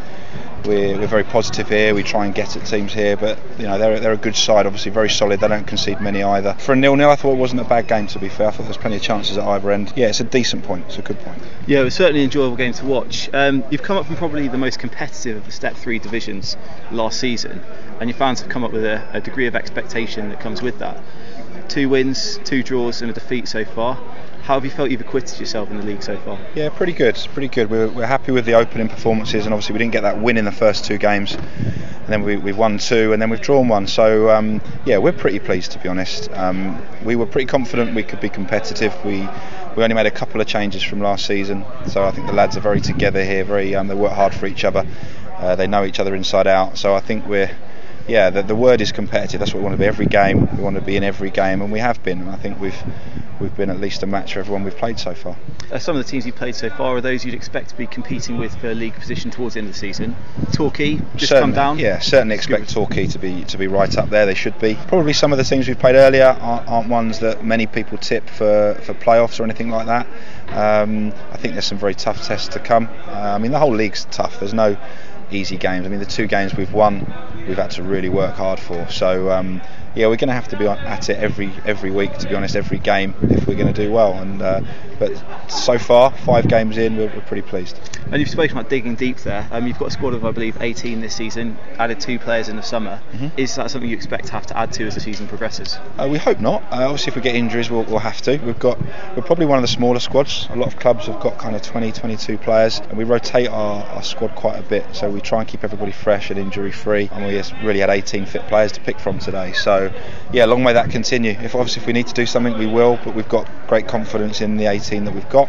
we're, 0.65 0.99
we're 0.99 1.07
very 1.07 1.25
positive 1.25 1.69
here. 1.69 1.95
We 1.95 2.03
try 2.03 2.27
and 2.27 2.35
get 2.35 2.57
at 2.57 2.67
teams 2.67 2.93
here, 2.93 3.17
but 3.17 3.39
you 3.59 3.65
know 3.65 3.79
they're 3.79 3.99
they're 4.01 4.13
a 4.13 4.17
good 4.17 4.37
side. 4.37 4.67
Obviously, 4.67 4.91
very 4.91 5.09
solid. 5.09 5.41
They 5.41 5.49
don't 5.49 5.67
concede 5.67 6.01
many 6.01 6.23
either. 6.23 6.55
For 6.55 6.73
a 6.73 6.77
nil-nil, 6.77 7.11
I 7.11 7.17
thought 7.17 7.33
it 7.33 7.39
wasn't 7.39 7.61
a 7.61 7.65
bad 7.65 7.89
game. 7.89 8.07
To 8.09 8.19
be 8.19 8.29
fair, 8.29 8.49
I 8.49 8.51
thought 8.51 8.63
there 8.63 8.69
was 8.69 8.77
plenty 8.77 8.97
of 8.97 9.03
chances 9.03 9.39
at 9.39 9.45
either 9.45 9.71
end. 9.71 9.93
Yeah, 9.97 10.09
it's 10.09 10.21
a 10.21 10.25
decent 10.25 10.65
point. 10.65 10.85
It's 10.87 10.99
a 10.99 11.03
good 11.03 11.19
point. 11.21 11.43
Yeah, 11.67 11.81
it 11.81 11.85
was 11.85 11.95
certainly 11.95 12.21
an 12.21 12.25
enjoyable 12.25 12.57
game 12.57 12.73
to 12.75 12.87
watch. 12.87 13.31
Um, 13.33 13.65
you've 13.71 13.83
come 13.83 13.97
up 13.97 14.07
from 14.07 14.17
probably 14.17 14.49
the 14.49 14.59
most 14.59 14.79
competitive 14.79 15.37
of 15.37 15.45
the 15.45 15.53
Step 15.53 15.75
Three 15.75 15.99
divisions 15.99 16.57
last 16.91 17.19
season, 17.21 17.63
and 18.01 18.11
your 18.11 18.17
fans 18.17 18.41
have 18.41 18.51
come 18.51 18.65
up 18.65 18.73
with 18.73 18.85
a, 18.85 19.09
a 19.13 19.21
degree 19.21 19.47
of 19.47 19.57
expectation 19.57 20.29
that 20.29 20.41
comes 20.41 20.63
with 20.63 20.79
that. 20.79 21.03
Two 21.69 21.89
wins, 21.89 22.39
two 22.45 22.63
draws, 22.63 23.03
and 23.03 23.11
a 23.11 23.15
defeat 23.15 23.49
so 23.49 23.65
far. 23.65 23.99
How 24.49 24.55
have 24.55 24.65
you 24.65 24.71
felt 24.71 24.91
you've 24.91 25.03
acquitted 25.03 25.39
yourself 25.39 25.71
in 25.71 25.77
the 25.77 25.83
league 25.83 26.03
so 26.03 26.17
far? 26.21 26.39
Yeah, 26.55 26.71
pretty 26.71 26.95
good. 26.95 27.17
Pretty 27.35 27.49
good. 27.49 27.69
We're, 27.69 27.87
we're 27.87 28.07
happy 28.07 28.33
with 28.33 28.47
the 28.47 28.55
opening 28.55 28.89
performances, 28.89 29.45
and 29.45 29.53
obviously 29.53 29.75
we 29.75 29.79
didn't 29.79 29.93
get 29.93 30.05
that 30.05 30.23
win 30.23 30.39
in 30.39 30.47
the 30.47 30.53
first 30.53 30.87
two 30.87 30.97
games, 30.97 31.35
and 31.35 32.07
then 32.07 32.23
we, 32.23 32.41
have 32.41 32.57
won 32.57 32.79
two, 32.79 33.13
and 33.13 33.21
then 33.21 33.29
we've 33.29 33.43
drawn 33.43 33.69
one. 33.69 33.87
So 33.87 34.31
um, 34.31 34.63
yeah, 34.87 34.97
we're 34.97 35.13
pretty 35.13 35.39
pleased 35.39 35.73
to 35.73 35.79
be 35.79 35.91
honest. 35.91 36.31
Um, 36.33 36.81
we 37.05 37.15
were 37.15 37.27
pretty 37.27 37.45
confident 37.45 37.95
we 37.95 38.03
could 38.03 38.23
be 38.23 38.31
competitive. 38.31 38.95
We 39.05 39.29
we 39.77 39.83
only 39.83 39.95
made 39.95 40.07
a 40.07 40.11
couple 40.11 40.41
of 40.41 40.47
changes 40.47 40.83
from 40.83 41.03
last 41.03 41.27
season, 41.27 41.67
so 41.87 42.05
I 42.05 42.11
think 42.11 42.27
the 42.27 42.33
lads 42.33 42.57
are 42.57 42.61
very 42.61 42.81
together 42.81 43.23
here. 43.23 43.45
Very 43.45 43.75
um, 43.75 43.87
they 43.87 43.95
work 43.95 44.13
hard 44.13 44.35
for 44.35 44.47
each 44.47 44.65
other. 44.65 44.87
Uh, 45.37 45.57
they 45.57 45.67
know 45.67 45.85
each 45.85 46.01
other 46.01 46.15
inside 46.15 46.47
out. 46.47 46.79
So 46.79 46.95
I 46.95 47.01
think 47.01 47.27
we're 47.27 47.55
yeah, 48.09 48.31
the, 48.31 48.43
the 48.43 48.57
word 48.57 48.81
is 48.81 48.91
competitive. 48.91 49.39
That's 49.39 49.53
what 49.53 49.61
we 49.61 49.65
want 49.65 49.75
to 49.75 49.79
be. 49.79 49.87
Every 49.87 50.07
game, 50.07 50.49
we 50.57 50.63
want 50.63 50.77
to 50.77 50.83
be 50.83 50.97
in 50.97 51.05
every 51.05 51.31
game, 51.31 51.61
and 51.61 51.71
we 51.71 51.79
have 51.79 52.03
been. 52.03 52.21
And 52.21 52.31
I 52.31 52.37
think 52.37 52.59
we've 52.59 52.83
we've 53.41 53.55
been 53.57 53.71
at 53.71 53.79
least 53.79 54.03
a 54.03 54.07
match 54.07 54.33
for 54.33 54.41
everyone 54.41 54.65
we've 54.65 54.77
played 54.77 54.99
so 54.99 55.15
far. 55.15 55.37
Uh, 55.71 55.79
some 55.79 55.97
of 55.97 56.05
the 56.05 56.11
teams 56.11 56.27
you've 56.27 56.35
played 56.35 56.57
so 56.57 56.71
far 56.71 56.97
are 56.97 57.01
those 57.01 57.25
you'd 57.25 57.35
expect 57.35 57.69
to 57.69 57.77
be 57.77 57.87
competing 57.87 58.39
with 58.39 58.55
for 58.57 58.75
league 58.75 58.95
position 58.95 59.31
towards 59.31 59.55
the 59.55 59.61
end 59.61 59.69
of 59.69 59.75
the 59.75 59.79
season. 59.79 60.17
Torquay 60.53 60.97
just 61.17 61.29
certainly, 61.29 61.41
come 61.41 61.53
down. 61.53 61.79
Yeah, 61.79 61.99
certainly 61.99 62.35
expect 62.35 62.71
Torquay 62.71 63.07
to 63.09 63.19
be 63.19 63.45
to 63.45 63.59
be 63.59 63.67
right 63.67 63.97
up 63.99 64.09
there. 64.09 64.25
They 64.27 64.35
should 64.35 64.59
be. 64.59 64.77
Probably 64.87 65.13
some 65.13 65.33
of 65.33 65.39
the 65.39 65.45
teams 65.45 65.69
we've 65.69 65.79
played 65.79 65.95
earlier 65.95 66.37
aren't, 66.41 66.69
aren't 66.69 66.89
ones 66.89 67.19
that 67.21 67.45
many 67.45 67.67
people 67.67 67.99
tip 67.99 68.29
for 68.29 68.75
for 68.83 68.95
playoffs 68.95 69.39
or 69.39 69.45
anything 69.45 69.69
like 69.69 69.87
that. 69.87 70.07
Um, 70.49 71.13
I 71.31 71.37
think 71.37 71.53
there's 71.53 71.67
some 71.67 71.79
very 71.79 71.95
tough 71.95 72.25
tests 72.27 72.49
to 72.49 72.59
come. 72.59 72.89
Uh, 73.07 73.35
I 73.35 73.39
mean, 73.39 73.53
the 73.53 73.59
whole 73.59 73.75
league's 73.75 74.07
tough. 74.11 74.41
There's 74.41 74.55
no 74.55 74.79
easy 75.31 75.57
games. 75.57 75.87
I 75.87 75.89
mean, 75.89 76.01
the 76.01 76.07
two 76.07 76.27
games 76.27 76.55
we've 76.57 76.73
won, 76.73 77.07
we've 77.47 77.57
had 77.57 77.71
to 77.73 77.83
really 77.83 78.09
work 78.09 78.35
hard 78.35 78.59
for. 78.61 78.89
So 78.89 79.31
um, 79.31 79.61
yeah, 79.99 80.07
we're 80.07 80.17
going 80.17 80.29
to 80.29 80.35
have 80.35 80.47
to 80.49 80.57
be 80.57 80.69
at 80.69 81.11
it 81.11 81.19
every 81.19 81.53
every 81.65 81.91
week. 81.91 82.17
To 82.19 82.29
be 82.29 82.35
honest, 82.37 82.55
every 82.55 82.79
game 82.79 83.15
if 83.23 83.49
we're 83.49 83.57
going 83.57 83.73
to 83.73 83.83
do 83.85 83.91
well. 83.91 84.13
And 84.15 84.41
uh, 84.41 84.61
but 85.01 85.13
so 85.51 85.77
far, 85.77 86.13
five 86.13 86.47
games 86.49 86.79
in, 86.79 86.97
we're, 86.97 87.13
we're, 87.13 87.21
pretty 87.23 87.43
pleased. 87.43 87.79
And 88.11 88.21
you've 88.21 88.31
spoken 88.31 88.57
about 88.57 88.71
digging 88.71 88.95
deep 88.95 89.19
there. 89.19 89.49
Um, 89.51 89.67
you've 89.67 89.79
got 89.79 89.89
a 89.89 89.91
squad 89.91 90.15
of 90.15 90.25
I 90.25 90.31
believe 90.31 90.63
18 90.63 91.01
this 91.01 91.17
season. 91.17 91.59
Added 91.79 91.99
two 91.99 92.21
players 92.21 92.49
in 92.49 92.55
the 92.55 92.63
summer. 92.63 93.01
Mm-hmm. 93.13 93.29
Is 93.37 93.57
that 93.57 93.73
something 93.73 93.91
you 93.91 93.97
expect 93.97 94.27
to 94.27 94.33
have 94.33 94.47
to 94.47 94.57
add 94.57 94.73
to 94.75 94.87
as 94.87 94.95
the 94.95 95.01
season 95.01 95.27
progresses? 95.27 95.77
Uh, 95.99 96.09
we 96.09 96.19
hope 96.19 96.39
not. 96.39 96.63
Uh, 96.73 96.85
obviously, 96.85 97.11
if 97.11 97.17
we 97.17 97.23
get 97.23 97.35
injuries, 97.35 97.69
we'll, 97.69 97.85
we'll 97.85 97.99
have 97.99 98.23
to. 98.23 98.37
We've 98.39 98.59
got 98.59 98.79
we're 99.17 99.23
probably 99.23 99.47
one 99.47 99.59
of 99.59 99.63
the 99.63 99.69
smaller 99.69 99.99
squads. 99.99 100.47
A 100.51 100.57
lot 100.57 100.69
of 100.69 100.79
clubs 100.79 101.07
have 101.07 101.19
got 101.21 101.39
kind 101.39 101.57
of 101.57 101.63
20, 101.63 101.91
22 101.91 102.39
players, 102.39 102.79
and 102.79 102.97
we 102.97 103.03
rotate 103.03 103.49
our, 103.49 103.83
our 103.85 104.03
squad 104.05 104.37
quite 104.37 104.59
a 104.61 104.63
bit. 104.63 104.87
So 104.93 105.11
we 105.11 105.21
try 105.21 105.41
and 105.41 105.49
keep 105.49 105.65
everybody 105.65 105.91
fresh 105.93 106.31
and 106.31 106.39
injury 106.39 106.71
free. 106.71 107.09
And 107.13 107.27
we 107.27 107.43
really 107.67 107.81
had 107.81 107.91
18 107.91 108.27
fit 108.27 108.47
players 108.47 108.71
to 108.73 108.81
pick 108.81 109.01
from 109.01 109.19
today. 109.19 109.53
So 109.53 109.88
yeah, 110.33 110.45
long 110.45 110.63
may 110.63 110.73
that 110.73 110.91
continue. 110.91 111.33
If 111.33 111.55
obviously 111.55 111.83
if 111.83 111.87
we 111.87 111.93
need 111.93 112.07
to 112.07 112.15
do 112.15 112.27
something, 112.27 112.57
we 112.59 112.67
will. 112.67 112.99
But 113.05 113.15
we've 113.15 113.29
got 113.29 113.49
great 113.67 113.89
confidence 113.89 114.41
in 114.41 114.57
the 114.57 114.67
18 114.67 115.05
that 115.05 115.15
we've 115.15 115.29
got. 115.29 115.49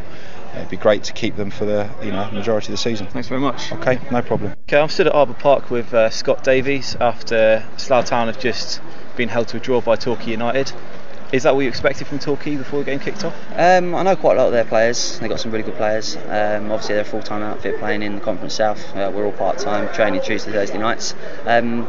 It'd 0.56 0.70
be 0.70 0.78
great 0.78 1.04
to 1.04 1.14
keep 1.14 1.36
them 1.36 1.52
for 1.52 1.66
the 1.66 1.90
you 2.04 2.12
know 2.12 2.30
majority 2.32 2.68
of 2.68 2.72
the 2.72 2.78
season. 2.78 3.08
Thanks 3.08 3.28
very 3.28 3.42
much. 3.42 3.72
Okay, 3.72 4.00
no 4.12 4.22
problem. 4.22 4.54
Okay, 4.64 4.80
I'm 4.80 4.90
stood 4.90 5.08
at 5.08 5.14
Arbour 5.14 5.34
Park 5.34 5.70
with 5.70 5.94
uh, 5.94 6.10
Scott 6.10 6.44
Davies 6.44 6.96
after 7.00 7.66
Slough 7.78 8.06
Town 8.06 8.28
have 8.28 8.40
just 8.40 8.82
been 9.16 9.30
held 9.30 9.48
to 9.50 9.58
a 9.58 9.60
draw 9.60 9.82
by 9.82 9.96
Torquay 9.96 10.32
United. 10.32 10.72
Is 11.32 11.44
that 11.44 11.54
what 11.54 11.62
you 11.62 11.68
expected 11.68 12.08
from 12.08 12.18
Torquay 12.18 12.56
before 12.56 12.80
the 12.80 12.86
game 12.86 13.00
kicked 13.00 13.24
off? 13.24 13.36
Um, 13.56 13.94
I 13.94 14.02
know 14.02 14.16
quite 14.16 14.38
a 14.38 14.40
lot 14.40 14.48
of 14.48 14.52
their 14.52 14.66
players. 14.66 15.20
They've 15.20 15.30
got 15.30 15.40
some 15.40 15.52
really 15.52 15.64
good 15.64 15.76
players. 15.76 16.16
Um, 16.16 16.72
obviously, 16.72 16.96
they're 16.96 17.04
a 17.04 17.06
full 17.06 17.22
time 17.22 17.44
outfit 17.44 17.78
playing 17.78 18.02
in 18.02 18.16
the 18.16 18.22
Conference 18.22 18.56
South. 18.56 18.96
Uh, 18.96 19.12
we're 19.14 19.26
all 19.26 19.32
part 19.32 19.60
time, 19.60 19.94
training 19.94 20.22
Tuesday, 20.24 20.52
Thursday 20.52 20.80
nights. 20.80 21.14
Um, 21.46 21.88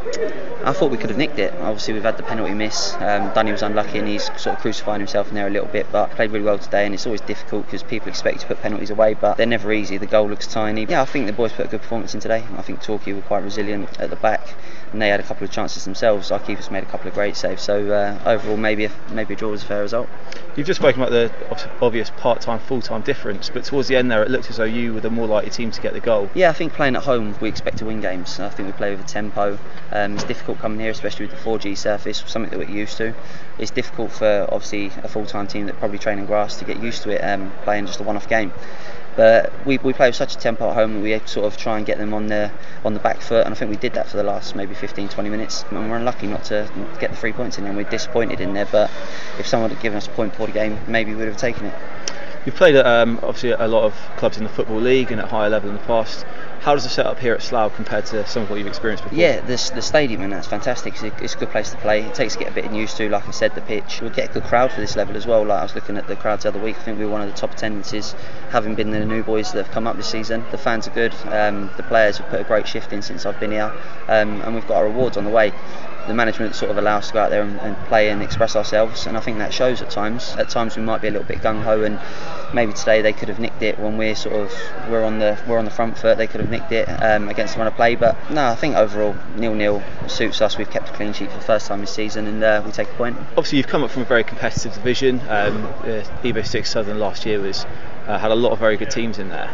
I 0.63 0.73
thought 0.73 0.91
we 0.91 0.97
could 0.97 1.09
have 1.09 1.17
nicked 1.17 1.39
it. 1.39 1.55
Obviously, 1.55 1.95
we've 1.95 2.03
had 2.03 2.17
the 2.17 2.23
penalty 2.23 2.53
miss. 2.53 2.93
Um, 2.99 3.33
was 3.51 3.63
unlucky 3.63 3.97
and 3.97 4.07
he's 4.07 4.25
sort 4.39 4.55
of 4.55 4.59
crucifying 4.59 4.99
himself 4.99 5.29
in 5.29 5.33
there 5.33 5.47
a 5.47 5.49
little 5.49 5.67
bit, 5.67 5.87
but 5.91 6.11
played 6.11 6.29
really 6.29 6.45
well 6.45 6.59
today. 6.59 6.85
And 6.85 6.93
it's 6.93 7.07
always 7.07 7.21
difficult 7.21 7.65
because 7.65 7.81
people 7.81 8.09
expect 8.09 8.41
to 8.41 8.47
put 8.47 8.61
penalties 8.61 8.91
away, 8.91 9.15
but 9.15 9.37
they're 9.37 9.47
never 9.47 9.73
easy. 9.73 9.97
The 9.97 10.05
goal 10.05 10.29
looks 10.29 10.45
tiny. 10.45 10.85
Yeah, 10.85 11.01
I 11.01 11.05
think 11.05 11.25
the 11.25 11.33
boys 11.33 11.51
put 11.51 11.65
a 11.65 11.69
good 11.69 11.81
performance 11.81 12.13
in 12.13 12.19
today. 12.19 12.45
I 12.57 12.61
think 12.61 12.83
Torquay 12.83 13.13
were 13.13 13.21
quite 13.21 13.43
resilient 13.43 13.99
at 13.99 14.11
the 14.11 14.15
back 14.17 14.53
and 14.91 15.01
they 15.01 15.09
had 15.09 15.19
a 15.19 15.23
couple 15.23 15.45
of 15.45 15.51
chances 15.51 15.85
themselves. 15.85 16.31
Our 16.31 16.39
keepers 16.39 16.69
made 16.69 16.83
a 16.83 16.87
couple 16.87 17.07
of 17.07 17.13
great 17.13 17.35
saves. 17.35 17.63
So 17.63 17.91
uh, 17.91 18.19
overall, 18.25 18.57
maybe 18.57 18.85
a, 18.85 18.91
maybe 19.11 19.33
a 19.33 19.37
draw 19.37 19.49
was 19.49 19.63
a 19.63 19.65
fair 19.65 19.81
result. 19.81 20.09
You've 20.55 20.67
just 20.67 20.81
spoken 20.81 21.01
about 21.01 21.11
the 21.11 21.31
obvious 21.81 22.09
part-time, 22.17 22.59
full-time 22.59 23.01
difference, 23.03 23.49
but 23.49 23.63
towards 23.63 23.87
the 23.87 23.95
end 23.95 24.11
there, 24.11 24.21
it 24.21 24.29
looked 24.29 24.49
as 24.49 24.57
though 24.57 24.65
you 24.65 24.93
were 24.93 24.99
the 24.99 25.09
more 25.09 25.27
likely 25.27 25.49
team 25.49 25.71
to 25.71 25.81
get 25.81 25.93
the 25.93 26.01
goal. 26.01 26.29
Yeah, 26.33 26.49
I 26.49 26.53
think 26.53 26.73
playing 26.73 26.97
at 26.97 27.03
home, 27.03 27.35
we 27.39 27.47
expect 27.47 27.77
to 27.77 27.85
win 27.85 28.01
games. 28.01 28.37
I 28.39 28.49
think 28.49 28.67
we 28.67 28.73
play 28.73 28.91
with 28.91 28.99
a 28.99 29.07
tempo. 29.07 29.57
Um, 29.91 30.15
it's 30.15 30.25
difficult 30.25 30.59
coming 30.59 30.79
here, 30.79 30.91
especially 30.91 31.27
with 31.27 31.35
the 31.35 31.41
4G 31.41 31.77
surface, 31.77 32.23
something 32.27 32.49
that 32.51 32.59
we're 32.59 32.75
used 32.75 32.97
to. 32.97 33.13
It's 33.57 33.71
difficult 33.71 34.11
for 34.11 34.45
obviously 34.51 34.87
a 35.03 35.07
full-time 35.07 35.47
team 35.47 35.67
that 35.67 35.79
probably 35.79 35.99
train 35.99 36.19
in 36.19 36.25
grass 36.25 36.57
to 36.57 36.65
get 36.65 36.81
used 36.81 37.03
to 37.03 37.11
it, 37.11 37.19
um, 37.19 37.53
playing 37.63 37.85
just 37.85 38.01
a 38.01 38.03
one-off 38.03 38.27
game. 38.27 38.51
But 39.15 39.65
we, 39.65 39.77
we 39.79 39.93
play 39.93 40.07
with 40.07 40.15
such 40.15 40.35
a 40.35 40.37
tempo 40.37 40.69
at 40.69 40.75
home 40.75 40.93
that 40.93 41.01
we 41.01 41.19
sort 41.27 41.45
of 41.45 41.57
try 41.57 41.77
and 41.77 41.85
get 41.85 41.97
them 41.97 42.13
on 42.13 42.27
the 42.27 42.51
on 42.85 42.93
the 42.93 42.99
back 42.99 43.21
foot, 43.21 43.45
and 43.45 43.53
I 43.53 43.57
think 43.57 43.69
we 43.69 43.77
did 43.77 43.93
that 43.93 44.07
for 44.07 44.17
the 44.17 44.23
last 44.23 44.55
maybe 44.55 44.73
15, 44.73 45.09
20 45.09 45.29
minutes. 45.29 45.65
And 45.69 45.89
we're 45.89 45.97
unlucky 45.97 46.27
not 46.27 46.45
to 46.45 46.69
get 46.99 47.11
the 47.11 47.17
three 47.17 47.33
points 47.33 47.57
in, 47.57 47.65
and 47.65 47.75
we're 47.75 47.89
disappointed 47.89 48.39
in 48.39 48.53
there. 48.53 48.67
But 48.71 48.89
if 49.37 49.45
someone 49.47 49.69
had 49.69 49.81
given 49.81 49.97
us 49.97 50.07
a 50.07 50.11
point 50.11 50.31
before 50.31 50.47
the 50.47 50.53
game, 50.53 50.79
maybe 50.87 51.11
we 51.11 51.17
would 51.17 51.27
have 51.27 51.37
taken 51.37 51.65
it. 51.65 51.75
You've 52.45 52.55
played 52.55 52.75
at 52.75 52.87
um, 52.87 53.19
obviously 53.21 53.51
a 53.51 53.67
lot 53.67 53.83
of 53.83 53.93
clubs 54.17 54.37
in 54.37 54.43
the 54.43 54.49
football 54.49 54.79
league 54.79 55.11
and 55.11 55.21
at 55.21 55.29
higher 55.29 55.49
level 55.49 55.69
in 55.69 55.75
the 55.75 55.83
past. 55.83 56.25
How 56.61 56.75
does 56.75 56.83
the 56.83 56.89
setup 56.89 57.17
here 57.17 57.33
at 57.33 57.41
Slough 57.41 57.75
compare 57.75 58.03
to 58.03 58.23
some 58.27 58.43
of 58.43 58.51
what 58.51 58.59
you've 58.59 58.67
experienced 58.67 59.03
before? 59.03 59.17
Yeah, 59.17 59.41
the 59.41 59.57
stadium 59.57 60.21
and 60.21 60.31
that's 60.31 60.45
fantastic. 60.45 60.93
It's 60.93 61.01
a, 61.01 61.23
it's 61.23 61.33
a, 61.33 61.37
good 61.39 61.49
place 61.49 61.71
to 61.71 61.77
play. 61.77 62.03
It 62.03 62.13
takes 62.13 62.33
to 62.33 62.39
get 62.39 62.51
a 62.51 62.53
bit 62.53 62.71
used 62.71 62.97
to, 62.97 63.09
like 63.09 63.27
I 63.27 63.31
said, 63.31 63.55
the 63.55 63.61
pitch. 63.61 63.99
We'll 63.99 64.11
get 64.11 64.29
a 64.29 64.33
good 64.33 64.43
crowd 64.43 64.71
for 64.71 64.79
this 64.79 64.95
level 64.95 65.17
as 65.17 65.25
well. 65.25 65.43
Like 65.43 65.59
I 65.59 65.63
was 65.63 65.73
looking 65.73 65.97
at 65.97 66.05
the 66.05 66.15
crowds 66.15 66.43
the 66.43 66.49
other 66.49 66.59
week. 66.59 66.77
I 66.77 66.83
think 66.83 66.99
we 66.99 67.05
were 67.05 67.11
one 67.11 67.21
of 67.21 67.29
the 67.29 67.35
top 67.35 67.53
attendances, 67.53 68.13
having 68.51 68.75
been 68.75 68.91
the 68.91 69.03
new 69.03 69.23
boys 69.23 69.51
that 69.53 69.65
have 69.65 69.73
come 69.73 69.87
up 69.87 69.97
this 69.97 70.07
season. 70.07 70.45
The 70.51 70.59
fans 70.59 70.87
are 70.87 70.91
good. 70.91 71.15
Um, 71.25 71.71
the 71.77 71.83
players 71.83 72.19
have 72.19 72.29
put 72.29 72.39
a 72.39 72.43
great 72.43 72.67
shift 72.67 72.93
in 72.93 73.01
since 73.01 73.25
I've 73.25 73.39
been 73.39 73.51
here, 73.51 73.73
um, 74.07 74.41
and 74.41 74.53
we've 74.53 74.67
got 74.67 74.77
our 74.77 74.85
rewards 74.85 75.17
on 75.17 75.23
the 75.23 75.31
way 75.31 75.51
the 76.07 76.13
management 76.13 76.55
sort 76.55 76.71
of 76.71 76.77
allow 76.77 76.97
us 76.97 77.07
to 77.07 77.13
go 77.13 77.19
out 77.19 77.29
there 77.29 77.41
and, 77.41 77.59
and, 77.59 77.77
play 77.87 78.09
and 78.09 78.21
express 78.21 78.55
ourselves, 78.55 79.05
and 79.05 79.17
I 79.17 79.19
think 79.19 79.37
that 79.37 79.53
shows 79.53 79.81
at 79.81 79.89
times. 79.89 80.35
At 80.37 80.49
times 80.49 80.75
we 80.75 80.81
might 80.81 81.01
be 81.01 81.07
a 81.07 81.11
little 81.11 81.27
bit 81.27 81.39
gung 81.39 81.61
ho, 81.63 81.83
and 81.83 81.99
maybe 82.53 82.73
today 82.73 83.01
they 83.01 83.13
could 83.13 83.29
have 83.29 83.39
nicked 83.39 83.61
it 83.61 83.79
when 83.79 83.97
we're 83.97 84.15
sort 84.15 84.35
of 84.35 84.51
we're 84.89 85.03
on 85.03 85.19
the 85.19 85.39
we're 85.47 85.57
on 85.57 85.65
the 85.65 85.71
front 85.71 85.97
foot. 85.97 86.17
They 86.17 86.27
could 86.27 86.41
have 86.41 86.49
nicked 86.49 86.71
it 86.71 86.87
um, 86.87 87.29
against 87.29 87.53
the 87.53 87.59
run 87.59 87.67
of 87.67 87.75
play, 87.75 87.95
but 87.95 88.15
no, 88.29 88.47
I 88.47 88.55
think 88.55 88.75
overall 88.75 89.15
nil 89.35 89.53
nil 89.53 89.83
suits 90.07 90.41
us. 90.41 90.57
We've 90.57 90.69
kept 90.69 90.89
a 90.89 90.93
clean 90.93 91.13
sheet 91.13 91.29
for 91.31 91.37
the 91.37 91.43
first 91.43 91.67
time 91.67 91.81
this 91.81 91.93
season, 91.93 92.27
and 92.27 92.43
uh, 92.43 92.61
we 92.65 92.71
take 92.71 92.89
a 92.89 92.93
point. 92.93 93.17
Obviously, 93.31 93.57
you've 93.57 93.67
come 93.67 93.83
up 93.83 93.91
from 93.91 94.03
a 94.03 94.05
very 94.05 94.23
competitive 94.23 94.73
division. 94.73 95.19
Um, 95.21 95.65
uh, 95.65 96.03
Evo 96.23 96.45
Six 96.45 96.71
Southern 96.71 96.99
last 96.99 97.25
year 97.25 97.39
was 97.39 97.65
uh, 98.07 98.17
had 98.17 98.31
a 98.31 98.35
lot 98.35 98.51
of 98.51 98.59
very 98.59 98.77
good 98.77 98.91
teams 98.91 99.19
in 99.19 99.29
there. 99.29 99.51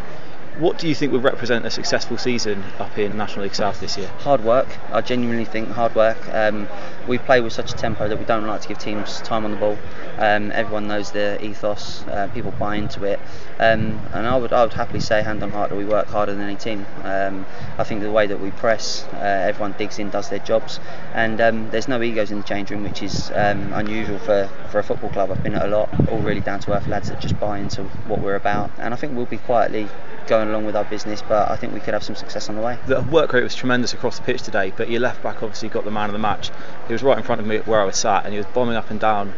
What 0.58 0.76
do 0.76 0.88
you 0.88 0.94
think 0.96 1.12
would 1.12 1.22
represent 1.22 1.64
a 1.66 1.70
successful 1.70 2.18
season 2.18 2.64
up 2.80 2.98
in 2.98 3.16
National 3.16 3.44
League 3.44 3.54
South 3.54 3.78
this 3.78 3.96
year? 3.96 4.08
Hard 4.18 4.42
work. 4.42 4.66
I 4.90 5.02
genuinely 5.02 5.44
think 5.44 5.68
hard 5.68 5.94
work. 5.94 6.18
Um, 6.34 6.66
we 7.06 7.16
play 7.16 7.40
with 7.40 7.52
such 7.52 7.72
a 7.72 7.76
tempo 7.76 8.08
that 8.08 8.18
we 8.18 8.24
don't 8.24 8.44
like 8.44 8.62
to 8.62 8.68
give 8.68 8.78
teams 8.78 9.20
time 9.20 9.44
on 9.44 9.52
the 9.52 9.56
ball. 9.56 9.78
Um, 10.18 10.50
everyone 10.50 10.88
knows 10.88 11.12
the 11.12 11.40
ethos. 11.44 12.04
Uh, 12.08 12.28
people 12.34 12.50
buy 12.50 12.74
into 12.74 13.04
it, 13.04 13.20
um, 13.60 14.00
and 14.12 14.26
I 14.26 14.36
would 14.36 14.52
I 14.52 14.64
would 14.64 14.72
happily 14.72 14.98
say 14.98 15.22
hand 15.22 15.44
on 15.44 15.50
heart 15.50 15.70
that 15.70 15.76
we 15.76 15.84
work 15.84 16.08
harder 16.08 16.34
than 16.34 16.42
any 16.42 16.56
team. 16.56 16.84
Um, 17.04 17.46
I 17.78 17.84
think 17.84 18.00
the 18.00 18.10
way 18.10 18.26
that 18.26 18.40
we 18.40 18.50
press, 18.50 19.06
uh, 19.12 19.18
everyone 19.18 19.76
digs 19.78 20.00
in, 20.00 20.10
does 20.10 20.28
their 20.28 20.40
jobs, 20.40 20.80
and 21.14 21.40
um, 21.40 21.70
there's 21.70 21.86
no 21.86 22.02
egos 22.02 22.32
in 22.32 22.38
the 22.38 22.44
change 22.44 22.72
room, 22.72 22.82
which 22.82 23.00
is 23.00 23.30
um, 23.36 23.72
unusual 23.74 24.18
for, 24.18 24.50
for 24.72 24.80
a 24.80 24.82
football 24.82 25.10
club. 25.10 25.30
I've 25.30 25.44
been 25.44 25.54
at 25.54 25.66
a 25.66 25.68
lot, 25.68 25.88
all 26.10 26.18
really 26.18 26.40
down 26.40 26.58
to 26.60 26.72
earth 26.72 26.88
lads 26.88 27.10
that 27.10 27.20
just 27.20 27.38
buy 27.38 27.60
into 27.60 27.84
what 28.08 28.18
we're 28.20 28.34
about, 28.34 28.72
and 28.78 28.92
I 28.92 28.96
think 28.96 29.14
we'll 29.14 29.26
be 29.26 29.38
quietly 29.38 29.88
going 30.28 30.48
along 30.48 30.64
with 30.66 30.76
our 30.76 30.84
business, 30.84 31.22
but 31.22 31.50
I 31.50 31.56
think 31.56 31.74
we 31.74 31.80
could 31.80 31.94
have 31.94 32.04
some 32.04 32.14
success 32.14 32.48
on 32.48 32.54
the 32.54 32.60
way. 32.60 32.78
The 32.86 33.02
work 33.02 33.32
rate 33.32 33.42
was 33.42 33.54
tremendous 33.54 33.94
across 33.94 34.18
the 34.18 34.24
pitch 34.24 34.42
today, 34.42 34.72
but 34.76 34.88
your 34.90 35.00
left 35.00 35.22
back 35.22 35.42
obviously 35.42 35.68
got 35.68 35.84
the 35.84 35.90
man 35.90 36.08
of 36.08 36.12
the 36.12 36.18
match. 36.18 36.50
He 36.86 36.92
was 36.92 37.02
right 37.02 37.18
in 37.18 37.24
front 37.24 37.40
of 37.40 37.46
me 37.46 37.58
where 37.58 37.80
I 37.80 37.84
was 37.84 37.96
sat, 37.96 38.24
and 38.24 38.32
he 38.32 38.38
was 38.38 38.46
bombing 38.46 38.76
up 38.76 38.90
and 38.90 39.00
down 39.00 39.34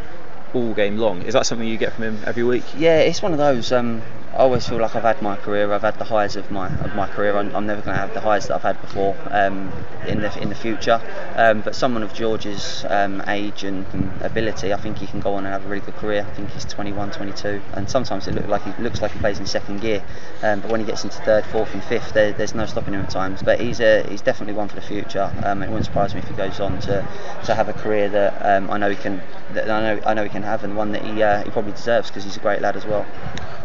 all 0.53 0.75
game 0.75 0.97
long. 0.97 1.23
Is 1.23 1.35
that 1.35 1.47
something 1.47 1.67
you 1.67 1.77
get 1.77 1.93
from 1.93 2.05
him 2.05 2.19
every 2.27 2.43
week? 2.43 2.65
Yeah, 2.77 2.99
it's 2.99 3.23
one 3.23 3.33
of 3.33 3.39
those. 3.39 3.73
Um, 3.73 4.03
I 4.33 4.37
always 4.45 4.69
feel 4.69 4.79
like 4.79 4.95
I've 4.95 5.03
had 5.03 5.21
my 5.23 5.35
career. 5.35 5.73
I've 5.73 5.83
had 5.83 5.99
the 5.99 6.05
highs 6.05 6.37
of 6.37 6.53
my 6.53 6.69
of 6.69 6.95
my 6.95 7.09
career. 7.09 7.37
I'm, 7.37 7.55
I'm 7.55 7.67
never 7.67 7.83
going 7.83 7.97
to 7.97 8.01
have 8.01 8.15
the 8.15 8.21
highs 8.21 8.47
that 8.47 8.55
I've 8.55 8.63
had 8.63 8.81
before 8.81 9.17
um, 9.31 9.73
in 10.07 10.21
the 10.21 10.41
in 10.41 10.49
the 10.49 10.55
future. 10.55 11.01
Um, 11.35 11.63
but 11.63 11.75
someone 11.75 12.05
of 12.05 12.15
George's 12.15 12.85
um, 12.89 13.25
age 13.27 13.65
and, 13.65 13.85
and, 13.93 14.23
ability, 14.23 14.73
I 14.73 14.77
think 14.77 14.99
he 14.99 15.09
can 15.09 15.19
go 15.19 15.35
on 15.35 15.47
and 15.47 15.53
have 15.53 15.67
a 15.67 15.69
really 15.69 15.85
good 15.85 15.97
career. 15.97 16.25
I 16.29 16.33
think 16.35 16.51
he's 16.51 16.65
21, 16.65 17.11
22, 17.11 17.61
and 17.73 17.91
sometimes 17.91 18.29
it 18.29 18.35
looks 18.37 18.47
like 18.47 18.63
he 18.63 18.83
looks 18.83 19.03
like 19.03 19.11
he 19.11 19.19
plays 19.19 19.41
in 19.41 19.47
second 19.47 19.81
gear. 19.81 20.05
Um, 20.45 20.61
but 20.61 20.71
when 20.71 20.79
he 20.79 20.87
gets 20.87 21.03
into 21.03 21.21
third, 21.23 21.45
fourth, 21.47 21.75
and 21.75 21.83
fifth, 21.83 22.13
there, 22.13 22.33
there's 22.33 22.55
no 22.55 22.67
stopping 22.67 22.95
him 22.95 23.01
at 23.01 23.11
times. 23.11 23.43
But 23.43 23.61
he's 23.61 23.81
a, 23.81 24.07
he's 24.09 24.23
definitely 24.23 24.55
one 24.55 24.69
for 24.69 24.77
the 24.77 24.83
future. 24.83 25.33
Um, 25.43 25.61
it 25.65 25.67
wouldn't 25.67 25.87
surprise 25.87 26.15
me 26.15 26.21
if 26.21 26.29
he 26.29 26.35
goes 26.35 26.61
on 26.61 26.79
to, 26.83 27.07
to 27.47 27.55
have 27.55 27.69
a 27.69 27.73
career 27.73 28.09
that 28.09 28.35
um, 28.43 28.71
I 28.71 28.79
know 28.79 28.91
he 28.91 28.97
can 28.97 29.21
that 29.55 29.69
I 29.69 29.81
know 29.81 30.03
I 30.07 30.15
know 30.15 30.23
he 30.23 30.31
can 30.31 30.45
have, 30.45 30.63
and 30.63 30.77
one 30.77 30.93
that 30.93 31.05
he 31.05 31.21
uh, 31.21 31.43
he 31.43 31.51
probably 31.51 31.73
deserves 31.73 32.09
because 32.09 32.23
he's 32.23 32.37
a 32.37 32.41
great 32.41 32.61
lad 32.61 32.77
as 32.77 32.87
well. 32.87 33.05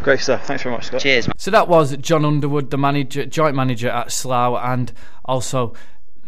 Great 0.02 0.20
stuff. 0.20 0.46
Thanks 0.46 0.62
very 0.62 0.74
much, 0.74 0.86
Scott. 0.86 1.00
Cheers. 1.00 1.28
So 1.36 1.50
that 1.50 1.68
was 1.68 1.96
John 1.96 2.24
Underwood, 2.24 2.70
the 2.70 2.78
manager, 2.78 3.26
joint 3.26 3.56
manager 3.56 3.88
at 3.88 4.12
Slough, 4.12 4.60
and 4.62 4.92
also 5.24 5.74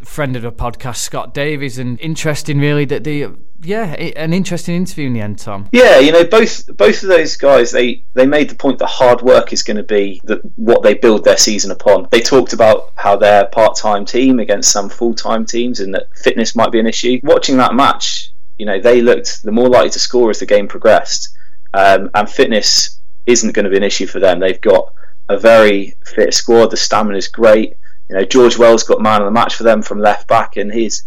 friend 0.04 0.36
of 0.36 0.42
the 0.42 0.52
podcast, 0.52 0.96
Scott 0.96 1.34
Davies. 1.34 1.78
And 1.78 2.00
interesting, 2.00 2.58
really, 2.58 2.84
that 2.86 3.04
the 3.04 3.28
yeah, 3.60 3.86
an 3.94 4.32
interesting 4.32 4.76
interview 4.76 5.08
in 5.08 5.14
the 5.14 5.20
end, 5.20 5.38
Tom. 5.38 5.68
Yeah, 5.72 5.98
you 5.98 6.12
know, 6.12 6.24
both 6.24 6.66
both 6.76 7.02
of 7.02 7.08
those 7.08 7.36
guys, 7.36 7.72
they 7.72 8.04
they 8.14 8.26
made 8.26 8.50
the 8.50 8.54
point 8.54 8.78
that 8.78 8.86
hard 8.86 9.22
work 9.22 9.52
is 9.52 9.62
going 9.62 9.78
to 9.78 9.82
be 9.82 10.20
the, 10.24 10.36
what 10.56 10.82
they 10.82 10.94
build 10.94 11.24
their 11.24 11.36
season 11.36 11.70
upon. 11.70 12.08
They 12.10 12.20
talked 12.20 12.52
about 12.52 12.92
how 12.96 13.16
they're 13.16 13.46
part 13.46 13.76
time 13.76 14.04
team 14.04 14.38
against 14.38 14.70
some 14.70 14.88
full 14.88 15.14
time 15.14 15.44
teams, 15.44 15.80
and 15.80 15.94
that 15.94 16.08
fitness 16.16 16.54
might 16.54 16.70
be 16.70 16.78
an 16.78 16.86
issue. 16.86 17.20
Watching 17.22 17.56
that 17.56 17.74
match, 17.74 18.32
you 18.58 18.66
know, 18.66 18.80
they 18.80 19.02
looked 19.02 19.42
the 19.42 19.52
more 19.52 19.68
likely 19.68 19.90
to 19.90 19.98
score 19.98 20.30
as 20.30 20.38
the 20.38 20.46
game 20.46 20.68
progressed, 20.68 21.36
um, 21.74 22.10
and 22.14 22.28
fitness 22.30 22.97
isn't 23.28 23.52
going 23.52 23.64
to 23.64 23.70
be 23.70 23.76
an 23.76 23.82
issue 23.82 24.06
for 24.06 24.20
them. 24.20 24.40
They've 24.40 24.60
got 24.60 24.92
a 25.28 25.38
very 25.38 25.94
fit 26.04 26.32
squad. 26.32 26.70
The 26.70 26.76
stamina 26.76 27.18
is 27.18 27.28
great. 27.28 27.74
You 28.08 28.16
know, 28.16 28.24
George 28.24 28.56
Wells 28.56 28.84
got 28.84 29.02
man 29.02 29.20
of 29.20 29.26
the 29.26 29.30
match 29.30 29.54
for 29.54 29.64
them 29.64 29.82
from 29.82 29.98
left 29.98 30.26
back, 30.26 30.56
and 30.56 30.72
his 30.72 31.02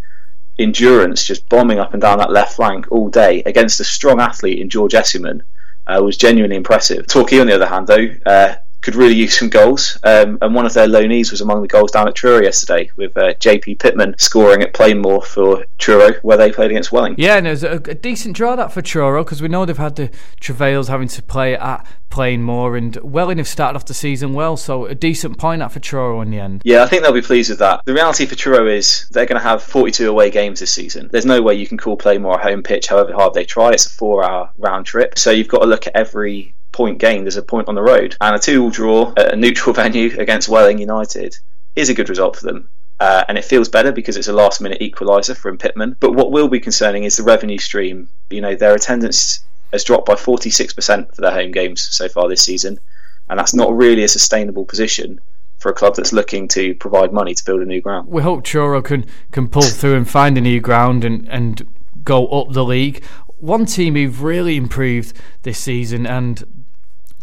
endurance 0.60 1.26
just 1.26 1.50
bombing 1.50 1.80
up 1.80 1.94
and 1.94 2.02
down 2.02 2.20
that 2.20 2.32
left 2.32 2.56
flank 2.56 2.86
all 2.92 3.10
day 3.10 3.42
against 3.46 3.80
a 3.80 3.84
strong 3.84 4.22
athlete 4.22 4.60
in 4.60 4.70
George 4.70 4.94
Essuman 4.94 5.42
uh, 5.88 6.00
was 6.04 6.16
genuinely 6.16 6.56
impressive. 6.56 7.08
Torquay, 7.08 7.40
on 7.40 7.48
the 7.48 7.56
other 7.56 7.66
hand, 7.66 7.88
though, 7.88 8.08
uh, 8.26 8.56
could 8.82 8.96
really 8.96 9.16
use 9.16 9.38
some 9.38 9.50
goals. 9.50 9.98
Um, 10.04 10.38
and 10.42 10.56
one 10.56 10.66
of 10.66 10.74
their 10.74 10.88
loanees 10.88 11.32
was 11.32 11.42
among 11.42 11.62
the 11.62 11.68
goals 11.68 11.92
down 11.92 12.08
at 12.08 12.16
Truro 12.16 12.42
yesterday, 12.42 12.90
with 12.96 13.16
uh, 13.18 13.34
JP 13.36 13.80
Pittman 13.80 14.16
scoring 14.18 14.62
at 14.62 14.74
Plainmoor 14.74 15.24
for 15.26 15.66
Truro, 15.78 16.14
where 16.22 16.38
they 16.38 16.52
played 16.52 16.72
against 16.72 16.92
Welling. 16.92 17.16
Yeah, 17.18 17.38
and 17.38 17.48
it 17.48 17.52
was 17.52 17.64
a, 17.64 17.74
a 17.74 17.94
decent 17.94 18.36
draw 18.36 18.56
that 18.56 18.72
for 18.72 18.82
Truro 18.82 19.24
because 19.24 19.42
we 19.42 19.48
know 19.48 19.66
they've 19.66 19.78
had 19.78 19.96
the 19.96 20.10
travails 20.40 20.88
having 20.88 21.08
to 21.10 21.22
play 21.22 21.56
at 21.56 21.86
Plainmoor, 22.10 22.78
and 22.78 22.96
Welling 22.98 23.38
have 23.38 23.48
started 23.48 23.78
off 23.78 23.86
the 23.86 23.94
season 23.94 24.34
well, 24.34 24.58
so 24.58 24.86
a 24.86 24.96
decent 24.96 25.38
point 25.38 25.62
out 25.62 25.72
for 25.72 25.80
Truro 25.80 26.22
in 26.22 26.30
the 26.30 26.40
end. 26.40 26.62
Yeah, 26.66 26.84
I 26.84 26.88
think 26.88 27.04
they'll 27.04 27.14
be 27.14 27.22
pleased 27.22 27.50
with 27.50 27.60
that. 27.60 27.82
The 27.86 27.94
reality 27.94 28.26
for 28.26 28.36
Truro 28.36 28.68
is 28.68 29.08
they're 29.12 29.26
going 29.26 29.42
to 29.42 29.48
have 29.48 29.64
42 29.64 30.10
away 30.10 30.30
games 30.30 30.60
this 30.60 30.74
season. 30.74 31.10
There's 31.12 31.26
no 31.26 31.42
way 31.42 31.56
you 31.56 31.68
can 31.68 31.78
call 31.78 31.98
Plainmoor 31.98 32.36
a 32.36 32.42
home 32.42 32.64
pitch, 32.64 32.88
however 32.88 33.14
hard 33.14 33.34
they 33.34 33.46
try. 33.46 33.72
It's 33.72 33.86
a 33.86 33.90
four-hour 33.90 34.52
round 34.58 34.86
trip, 34.86 35.18
so 35.18 35.32
you've 35.32 35.48
got 35.48 35.60
to 35.60 35.68
look 35.68 35.88
at 35.88 35.96
every 35.96 36.54
point 36.72 37.00
gained 37.00 37.28
as 37.28 37.38
a 37.38 37.42
point 37.42 37.68
on 37.68 37.76
the 37.76 37.82
road. 37.82 38.16
And 38.22 38.36
a 38.36 38.40
2 38.40 38.64
all 38.64 38.70
draw 38.70 39.14
at 39.18 39.34
a 39.34 39.36
neutral 39.36 39.74
venue 39.82 40.18
against 40.20 40.50
Welling 40.50 40.80
United 40.80 41.38
is 41.76 41.90
a 41.90 41.94
good 41.94 42.10
result 42.10 42.36
for 42.36 42.46
them. 42.46 42.70
Uh, 43.00 43.24
and 43.28 43.38
it 43.38 43.46
feels 43.46 43.68
better 43.68 43.92
because 43.92 44.16
it's 44.16 44.28
a 44.28 44.34
last 44.34 44.62
minute 44.62 44.80
equaliser 44.80 45.36
from 45.36 45.58
Pittman. 45.58 45.96
But 46.00 46.14
what 46.14 46.32
will 46.32 46.48
be 46.48 46.60
concerning 46.60 47.04
is 47.04 47.18
the 47.18 47.24
revenue 47.24 47.58
stream. 47.58 48.10
You 48.30 48.42
know, 48.42 48.56
their 48.56 48.76
attendance 48.76 49.44
has 49.72 49.84
dropped 49.84 50.06
by 50.06 50.14
46% 50.14 51.16
for 51.16 51.22
their 51.22 51.32
home 51.32 51.52
games 51.52 51.82
so 51.82 52.08
far 52.08 52.30
this 52.30 52.44
season. 52.44 52.80
And 53.28 53.40
that's 53.40 53.56
not 53.56 53.76
really 53.76 54.04
a 54.04 54.08
sustainable 54.08 54.66
position 54.66 55.20
for 55.58 55.70
a 55.70 55.74
club 55.74 55.96
that's 55.96 56.14
looking 56.14 56.48
to 56.50 56.76
provide 56.76 57.14
money 57.14 57.34
to 57.34 57.46
build 57.46 57.62
a 57.62 57.66
new 57.66 57.82
ground. 57.82 58.08
We 58.08 58.22
hope 58.22 58.44
Truro 58.44 58.82
can, 58.82 59.06
can 59.32 59.48
pull 59.48 59.62
through 59.64 59.96
and 59.96 60.10
find 60.10 60.38
a 60.38 60.42
new 60.42 60.60
ground 60.60 61.04
and, 61.04 61.28
and 61.30 61.68
go 62.04 62.28
up 62.28 62.52
the 62.52 62.64
league. 62.64 63.04
One 63.38 63.66
team 63.66 63.96
who've 63.96 64.22
really 64.22 64.58
improved 64.58 65.20
this 65.44 65.58
season 65.58 66.06
and 66.06 66.61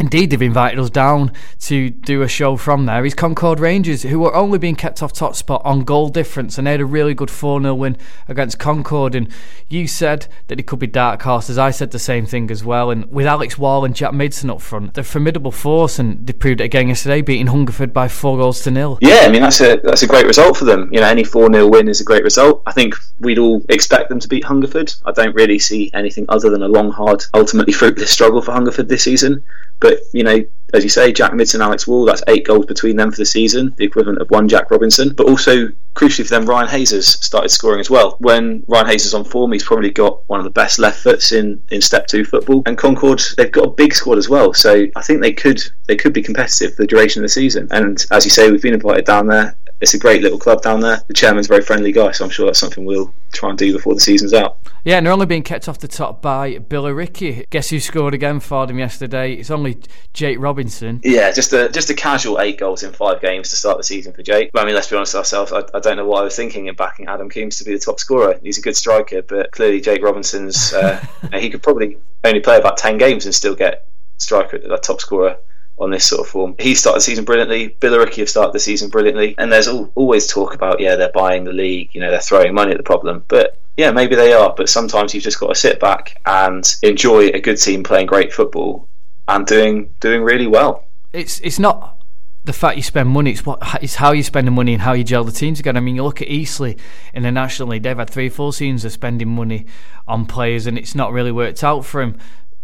Indeed, 0.00 0.30
they've 0.30 0.42
invited 0.42 0.78
us 0.78 0.90
down 0.90 1.32
to 1.62 1.90
do 1.90 2.22
a 2.22 2.28
show 2.28 2.56
from 2.56 2.86
there. 2.86 3.02
He's 3.02 3.14
Concord 3.14 3.58
Rangers, 3.58 4.02
who 4.02 4.20
were 4.20 4.34
only 4.34 4.56
being 4.56 4.76
kept 4.76 5.02
off 5.02 5.12
top 5.12 5.34
spot 5.34 5.60
on 5.64 5.80
goal 5.80 6.08
difference, 6.08 6.56
and 6.56 6.66
they 6.66 6.70
had 6.70 6.80
a 6.80 6.86
really 6.86 7.14
good 7.14 7.30
4 7.30 7.60
0 7.60 7.74
win 7.74 7.96
against 8.28 8.60
Concord. 8.60 9.16
And 9.16 9.28
you 9.68 9.88
said 9.88 10.28
that 10.46 10.60
it 10.60 10.68
could 10.68 10.78
be 10.78 10.86
dark 10.86 11.22
horses. 11.22 11.58
I 11.58 11.72
said 11.72 11.90
the 11.90 11.98
same 11.98 12.26
thing 12.26 12.48
as 12.52 12.62
well. 12.62 12.92
And 12.92 13.10
with 13.10 13.26
Alex 13.26 13.58
Wall 13.58 13.84
and 13.84 13.94
Jack 13.94 14.12
Midson 14.12 14.50
up 14.50 14.62
front, 14.62 14.94
they're 14.94 15.02
formidable 15.02 15.50
force, 15.50 15.98
and 15.98 16.24
they 16.24 16.32
proved 16.32 16.60
it 16.60 16.64
again 16.64 16.86
yesterday, 16.86 17.20
beating 17.20 17.48
Hungerford 17.48 17.92
by 17.92 18.06
four 18.06 18.36
goals 18.36 18.62
to 18.62 18.70
nil. 18.70 18.98
Yeah, 19.00 19.22
I 19.22 19.30
mean 19.30 19.42
that's 19.42 19.60
a 19.60 19.80
that's 19.82 20.02
a 20.02 20.06
great 20.06 20.26
result 20.26 20.56
for 20.56 20.64
them. 20.64 20.88
You 20.92 21.00
know, 21.00 21.08
any 21.08 21.24
4 21.24 21.52
0 21.52 21.66
win 21.66 21.88
is 21.88 22.00
a 22.00 22.04
great 22.04 22.22
result. 22.22 22.62
I 22.66 22.72
think 22.72 22.94
we'd 23.18 23.38
all 23.38 23.64
expect 23.68 24.10
them 24.10 24.20
to 24.20 24.28
beat 24.28 24.44
Hungerford. 24.44 24.94
I 25.04 25.10
don't 25.10 25.34
really 25.34 25.58
see 25.58 25.90
anything 25.92 26.24
other 26.28 26.50
than 26.50 26.62
a 26.62 26.68
long, 26.68 26.92
hard, 26.92 27.24
ultimately 27.34 27.72
fruitless 27.72 28.12
struggle 28.12 28.40
for 28.40 28.52
Hungerford 28.52 28.88
this 28.88 29.02
season. 29.02 29.42
But 29.80 30.00
you 30.12 30.24
know, 30.24 30.44
as 30.74 30.84
you 30.84 30.90
say, 30.90 31.12
Jack 31.12 31.32
Midson, 31.32 31.60
Alex 31.60 31.86
Wall. 31.86 32.04
That's 32.04 32.22
eight 32.28 32.46
goals 32.46 32.66
between 32.66 32.96
them 32.96 33.10
for 33.10 33.16
the 33.16 33.26
season, 33.26 33.74
the 33.76 33.84
equivalent 33.84 34.20
of 34.20 34.30
one 34.30 34.48
Jack 34.48 34.70
Robinson. 34.70 35.14
But 35.14 35.28
also, 35.28 35.68
crucially 35.94 36.24
for 36.24 36.34
them, 36.34 36.46
Ryan 36.46 36.68
Hayes 36.68 36.90
has 36.90 37.08
started 37.08 37.48
scoring 37.48 37.80
as 37.80 37.88
well. 37.88 38.16
When 38.18 38.64
Ryan 38.68 38.86
Hayes 38.88 39.06
is 39.06 39.14
on 39.14 39.24
form, 39.24 39.52
he's 39.52 39.64
probably 39.64 39.90
got 39.90 40.28
one 40.28 40.40
of 40.40 40.44
the 40.44 40.50
best 40.50 40.78
left 40.78 41.00
foots 41.00 41.32
in, 41.32 41.62
in 41.70 41.80
Step 41.80 42.06
Two 42.06 42.24
football. 42.24 42.62
And 42.66 42.76
Concord, 42.76 43.22
they've 43.36 43.50
got 43.50 43.64
a 43.64 43.70
big 43.70 43.94
squad 43.94 44.18
as 44.18 44.28
well, 44.28 44.52
so 44.52 44.86
I 44.94 45.02
think 45.02 45.22
they 45.22 45.32
could 45.32 45.62
they 45.86 45.96
could 45.96 46.12
be 46.12 46.22
competitive 46.22 46.74
for 46.74 46.82
the 46.82 46.86
duration 46.86 47.22
of 47.22 47.24
the 47.24 47.32
season. 47.32 47.68
And 47.70 48.04
as 48.10 48.24
you 48.24 48.30
say, 48.30 48.50
we've 48.50 48.62
been 48.62 48.74
invited 48.74 49.06
down 49.06 49.26
there 49.26 49.56
it's 49.80 49.94
a 49.94 49.98
great 49.98 50.22
little 50.22 50.38
club 50.38 50.62
down 50.62 50.80
there. 50.80 51.02
The 51.06 51.14
chairman's 51.14 51.46
a 51.46 51.48
very 51.48 51.62
friendly 51.62 51.92
guy, 51.92 52.10
so 52.10 52.24
I'm 52.24 52.30
sure 52.30 52.46
that's 52.46 52.58
something 52.58 52.84
we'll 52.84 53.12
try 53.32 53.50
and 53.50 53.58
do 53.58 53.72
before 53.72 53.94
the 53.94 54.00
season's 54.00 54.34
out. 54.34 54.58
Yeah, 54.84 54.96
and 54.96 55.06
they're 55.06 55.12
only 55.12 55.26
being 55.26 55.42
kept 55.42 55.68
off 55.68 55.78
the 55.78 55.88
top 55.88 56.20
by 56.22 56.58
Billy 56.58 56.92
Billericay. 56.92 57.48
Guess 57.50 57.70
who 57.70 57.78
scored 57.78 58.14
again 58.14 58.40
for 58.40 58.66
them 58.66 58.78
yesterday? 58.78 59.34
It's 59.34 59.50
only 59.50 59.78
Jake 60.12 60.38
Robinson. 60.40 61.00
Yeah, 61.04 61.30
just 61.30 61.52
a 61.52 61.68
just 61.68 61.90
a 61.90 61.94
casual 61.94 62.40
eight 62.40 62.58
goals 62.58 62.82
in 62.82 62.92
five 62.92 63.20
games 63.20 63.50
to 63.50 63.56
start 63.56 63.76
the 63.76 63.84
season 63.84 64.12
for 64.12 64.22
Jake. 64.22 64.50
But 64.52 64.62
I 64.62 64.66
mean, 64.66 64.74
let's 64.74 64.88
be 64.88 64.96
honest 64.96 65.14
with 65.14 65.20
ourselves. 65.20 65.52
I, 65.52 65.62
I 65.76 65.80
don't 65.80 65.96
know 65.96 66.06
what 66.06 66.20
I 66.20 66.24
was 66.24 66.36
thinking 66.36 66.66
in 66.66 66.74
backing 66.74 67.06
Adam 67.06 67.28
Coombs 67.28 67.58
to 67.58 67.64
be 67.64 67.72
the 67.72 67.78
top 67.78 68.00
scorer. 68.00 68.38
He's 68.42 68.58
a 68.58 68.62
good 68.62 68.76
striker, 68.76 69.22
but 69.22 69.52
clearly 69.52 69.80
Jake 69.80 70.02
Robinson's 70.02 70.72
uh, 70.72 71.04
he 71.34 71.50
could 71.50 71.62
probably 71.62 71.98
only 72.24 72.40
play 72.40 72.56
about 72.56 72.78
ten 72.78 72.98
games 72.98 73.26
and 73.26 73.34
still 73.34 73.54
get 73.54 73.86
striker, 74.16 74.58
the 74.58 74.76
top 74.78 75.00
scorer 75.00 75.38
on 75.80 75.90
this 75.90 76.08
sort 76.08 76.20
of 76.20 76.28
form. 76.28 76.54
He 76.58 76.74
started 76.74 76.98
the 76.98 77.02
season 77.02 77.24
brilliantly. 77.24 77.76
Billericay 77.80 78.16
have 78.16 78.28
started 78.28 78.52
the 78.52 78.60
season 78.60 78.90
brilliantly. 78.90 79.34
And 79.38 79.52
there's 79.52 79.68
always 79.68 80.26
talk 80.26 80.54
about, 80.54 80.80
yeah, 80.80 80.96
they're 80.96 81.12
buying 81.12 81.44
the 81.44 81.52
league, 81.52 81.90
you 81.94 82.00
know, 82.00 82.10
they're 82.10 82.20
throwing 82.20 82.54
money 82.54 82.72
at 82.72 82.76
the 82.76 82.82
problem. 82.82 83.24
But 83.28 83.60
yeah, 83.76 83.92
maybe 83.92 84.16
they 84.16 84.32
are. 84.32 84.54
But 84.56 84.68
sometimes 84.68 85.14
you've 85.14 85.24
just 85.24 85.40
got 85.40 85.48
to 85.48 85.54
sit 85.54 85.80
back 85.80 86.20
and 86.26 86.64
enjoy 86.82 87.28
a 87.28 87.40
good 87.40 87.56
team 87.56 87.82
playing 87.82 88.06
great 88.06 88.32
football 88.32 88.88
and 89.28 89.46
doing 89.46 89.94
doing 90.00 90.22
really 90.22 90.46
well. 90.46 90.84
It's 91.12 91.38
it's 91.40 91.58
not 91.58 91.96
the 92.44 92.52
fact 92.52 92.76
you 92.76 92.82
spend 92.82 93.08
money, 93.10 93.30
it's 93.32 93.44
what 93.46 93.58
it's 93.82 93.96
how 93.96 94.12
you 94.12 94.22
spend 94.22 94.46
the 94.46 94.50
money 94.50 94.72
and 94.72 94.82
how 94.82 94.94
you 94.94 95.04
gel 95.04 95.22
the 95.22 95.32
teams 95.32 95.58
together. 95.58 95.78
I 95.78 95.80
mean, 95.80 95.96
you 95.96 96.02
look 96.02 96.22
at 96.22 96.28
Eastleigh 96.28 96.76
in 97.14 97.22
the 97.22 97.30
National 97.30 97.68
League; 97.68 97.82
they've 97.82 97.96
had 97.96 98.10
three 98.10 98.28
four 98.28 98.52
seasons 98.52 98.84
of 98.84 98.92
spending 98.92 99.28
money 99.28 99.66
on 100.08 100.26
players, 100.26 100.66
and 100.66 100.78
it's 100.78 100.94
not 100.94 101.12
really 101.12 101.32
worked 101.32 101.62
out 101.62 101.84
for 101.84 102.00
them 102.00 102.18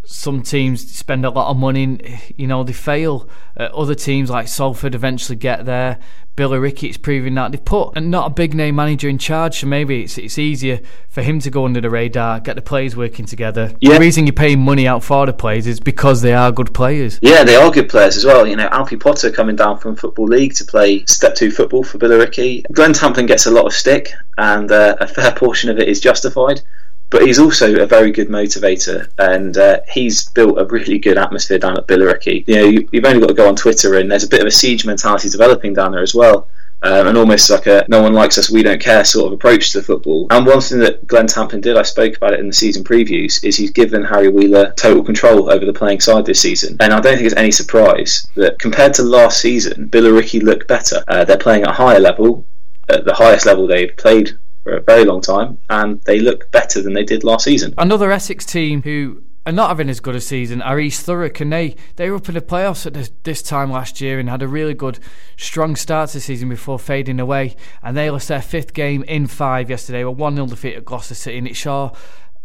some 0.05 0.41
teams 0.41 0.89
spend 0.91 1.25
a 1.25 1.29
lot 1.29 1.49
of 1.49 1.57
money, 1.57 2.19
you 2.37 2.47
know, 2.47 2.63
they 2.63 2.73
fail. 2.73 3.29
Uh, 3.57 3.63
other 3.73 3.95
teams 3.95 4.29
like 4.29 4.47
Salford 4.47 4.95
eventually 4.95 5.35
get 5.35 5.65
there. 5.65 5.99
Billericay, 6.35 6.61
Ricketts 6.61 6.97
proving 6.97 7.35
that 7.35 7.53
they've 7.53 7.63
put 7.63 7.95
not 8.01 8.27
a 8.27 8.29
big 8.29 8.53
name 8.53 8.75
manager 8.75 9.07
in 9.07 9.17
charge, 9.17 9.61
so 9.61 9.67
maybe 9.67 10.03
it's 10.03 10.17
it's 10.17 10.37
easier 10.37 10.81
for 11.07 11.21
him 11.21 11.39
to 11.39 11.49
go 11.49 11.63
under 11.63 11.79
the 11.79 11.89
radar, 11.89 12.41
get 12.41 12.57
the 12.57 12.61
players 12.61 12.93
working 12.93 13.25
together. 13.25 13.73
Yeah. 13.79 13.93
The 13.93 13.99
reason 14.01 14.27
you're 14.27 14.33
paying 14.33 14.59
money 14.59 14.85
out 14.85 15.01
for 15.01 15.25
the 15.25 15.31
players 15.31 15.65
is 15.65 15.79
because 15.79 16.21
they 16.21 16.33
are 16.33 16.51
good 16.51 16.73
players. 16.73 17.19
Yeah, 17.21 17.45
they 17.45 17.55
are 17.55 17.71
good 17.71 17.87
players 17.87 18.17
as 18.17 18.25
well. 18.25 18.45
You 18.45 18.57
know, 18.57 18.67
Alfie 18.67 18.97
Potter 18.97 19.31
coming 19.31 19.55
down 19.55 19.77
from 19.77 19.95
Football 19.95 20.27
League 20.27 20.55
to 20.55 20.65
play 20.65 21.05
Step 21.05 21.35
2 21.35 21.51
football 21.51 21.85
for 21.85 21.99
Billericay. 21.99 22.65
Glenn 22.73 22.91
Tamplin 22.91 23.27
gets 23.27 23.45
a 23.45 23.51
lot 23.51 23.65
of 23.65 23.71
stick, 23.71 24.11
and 24.37 24.69
uh, 24.69 24.97
a 24.99 25.07
fair 25.07 25.31
portion 25.31 25.69
of 25.69 25.79
it 25.79 25.87
is 25.87 26.01
justified 26.01 26.61
but 27.09 27.21
he's 27.21 27.39
also 27.39 27.81
a 27.81 27.85
very 27.85 28.11
good 28.11 28.29
motivator, 28.29 29.09
and 29.17 29.57
uh, 29.57 29.79
he's 29.87 30.29
built 30.29 30.59
a 30.59 30.65
really 30.65 30.97
good 30.97 31.17
atmosphere 31.17 31.59
down 31.59 31.77
at 31.77 31.87
Billericay. 31.87 32.47
You 32.47 32.55
know, 32.55 32.65
you, 32.65 32.89
have 32.93 33.05
only 33.05 33.19
got 33.19 33.27
to 33.27 33.33
go 33.33 33.47
on 33.47 33.55
Twitter, 33.55 33.95
and 33.95 34.09
there's 34.09 34.23
a 34.23 34.29
bit 34.29 34.41
of 34.41 34.47
a 34.47 34.51
siege 34.51 34.85
mentality 34.85 35.29
developing 35.29 35.73
down 35.73 35.91
there 35.91 36.01
as 36.01 36.15
well. 36.15 36.49
Um, 36.81 37.07
and 37.07 37.17
almost 37.17 37.49
like 37.49 37.65
a 37.65 37.83
no 37.87 38.01
one 38.01 38.13
likes 38.13 38.37
us, 38.37 38.51
we 38.51 38.61
don't 38.61 38.81
care 38.81 39.03
sort 39.05 39.27
of 39.27 39.33
approach 39.33 39.71
to 39.71 39.81
football. 39.81 40.27
And 40.29 40.45
one 40.45 40.61
thing 40.61 40.79
that 40.79 41.07
Glenn 41.07 41.25
Tamplin 41.25 41.61
did, 41.61 41.77
I 41.77 41.81
spoke 41.81 42.17
about 42.17 42.33
it 42.33 42.39
in 42.39 42.47
the 42.47 42.53
season 42.53 42.83
previews, 42.83 43.43
is 43.43 43.55
he's 43.55 43.71
given 43.71 44.03
Harry 44.03 44.27
Wheeler 44.27 44.71
total 44.75 45.03
control 45.03 45.51
over 45.51 45.65
the 45.65 45.73
playing 45.73 46.01
side 46.01 46.25
this 46.25 46.41
season. 46.41 46.77
And 46.79 46.93
I 46.93 46.99
don't 46.99 47.15
think 47.15 47.25
it's 47.25 47.35
any 47.35 47.51
surprise 47.51 48.27
that 48.35 48.59
compared 48.59 48.93
to 48.95 49.03
last 49.03 49.41
season, 49.41 49.89
Billericay 49.89 50.43
look 50.43 50.67
better. 50.67 51.03
Uh, 51.07 51.25
they're 51.25 51.37
playing 51.37 51.63
at 51.63 51.69
a 51.69 51.73
higher 51.73 51.99
level, 51.99 52.45
at 52.89 53.05
the 53.05 53.15
highest 53.15 53.45
level 53.45 53.65
they've 53.65 53.95
played 53.97 54.37
for 54.65 54.75
a 54.75 54.81
very 54.81 55.05
long 55.05 55.21
time, 55.21 55.59
and 55.69 56.01
they 56.01 56.19
look 56.19 56.51
better 56.51 56.81
than 56.81 56.93
they 56.93 57.05
did 57.05 57.23
last 57.23 57.45
season. 57.45 57.73
Another 57.77 58.11
Essex 58.11 58.45
team 58.45 58.81
who 58.81 59.21
are 59.45 59.51
not 59.51 59.67
having 59.67 59.89
as 59.89 59.99
good 59.99 60.15
a 60.15 60.21
season 60.21 60.59
are 60.63 60.79
East 60.79 61.05
Thurrock, 61.05 61.39
and 61.39 61.53
they, 61.53 61.75
they 61.97 62.09
were 62.09 62.17
up 62.17 62.27
in 62.27 62.33
the 62.33 62.41
playoffs 62.41 62.87
at 62.87 62.95
this, 62.95 63.11
this 63.21 63.43
time 63.43 63.71
last 63.71 64.01
year 64.01 64.17
and 64.19 64.27
had 64.27 64.41
a 64.41 64.47
really 64.47 64.73
good, 64.73 64.97
strong 65.37 65.75
start 65.75 66.09
to 66.09 66.17
the 66.17 66.21
season 66.21 66.49
before 66.49 66.79
fading 66.79 67.19
away. 67.19 67.55
And 67.83 67.95
they 67.95 68.09
lost 68.09 68.27
their 68.27 68.41
fifth 68.41 68.73
game 68.73 69.03
in 69.03 69.27
five 69.27 69.69
yesterday, 69.69 70.01
a 70.01 70.09
1 70.09 70.35
0 70.35 70.47
defeat 70.47 70.75
at 70.75 70.83
Gloucester 70.83 71.13
City, 71.13 71.37
and 71.37 71.47
it 71.47 71.55
sure 71.55 71.91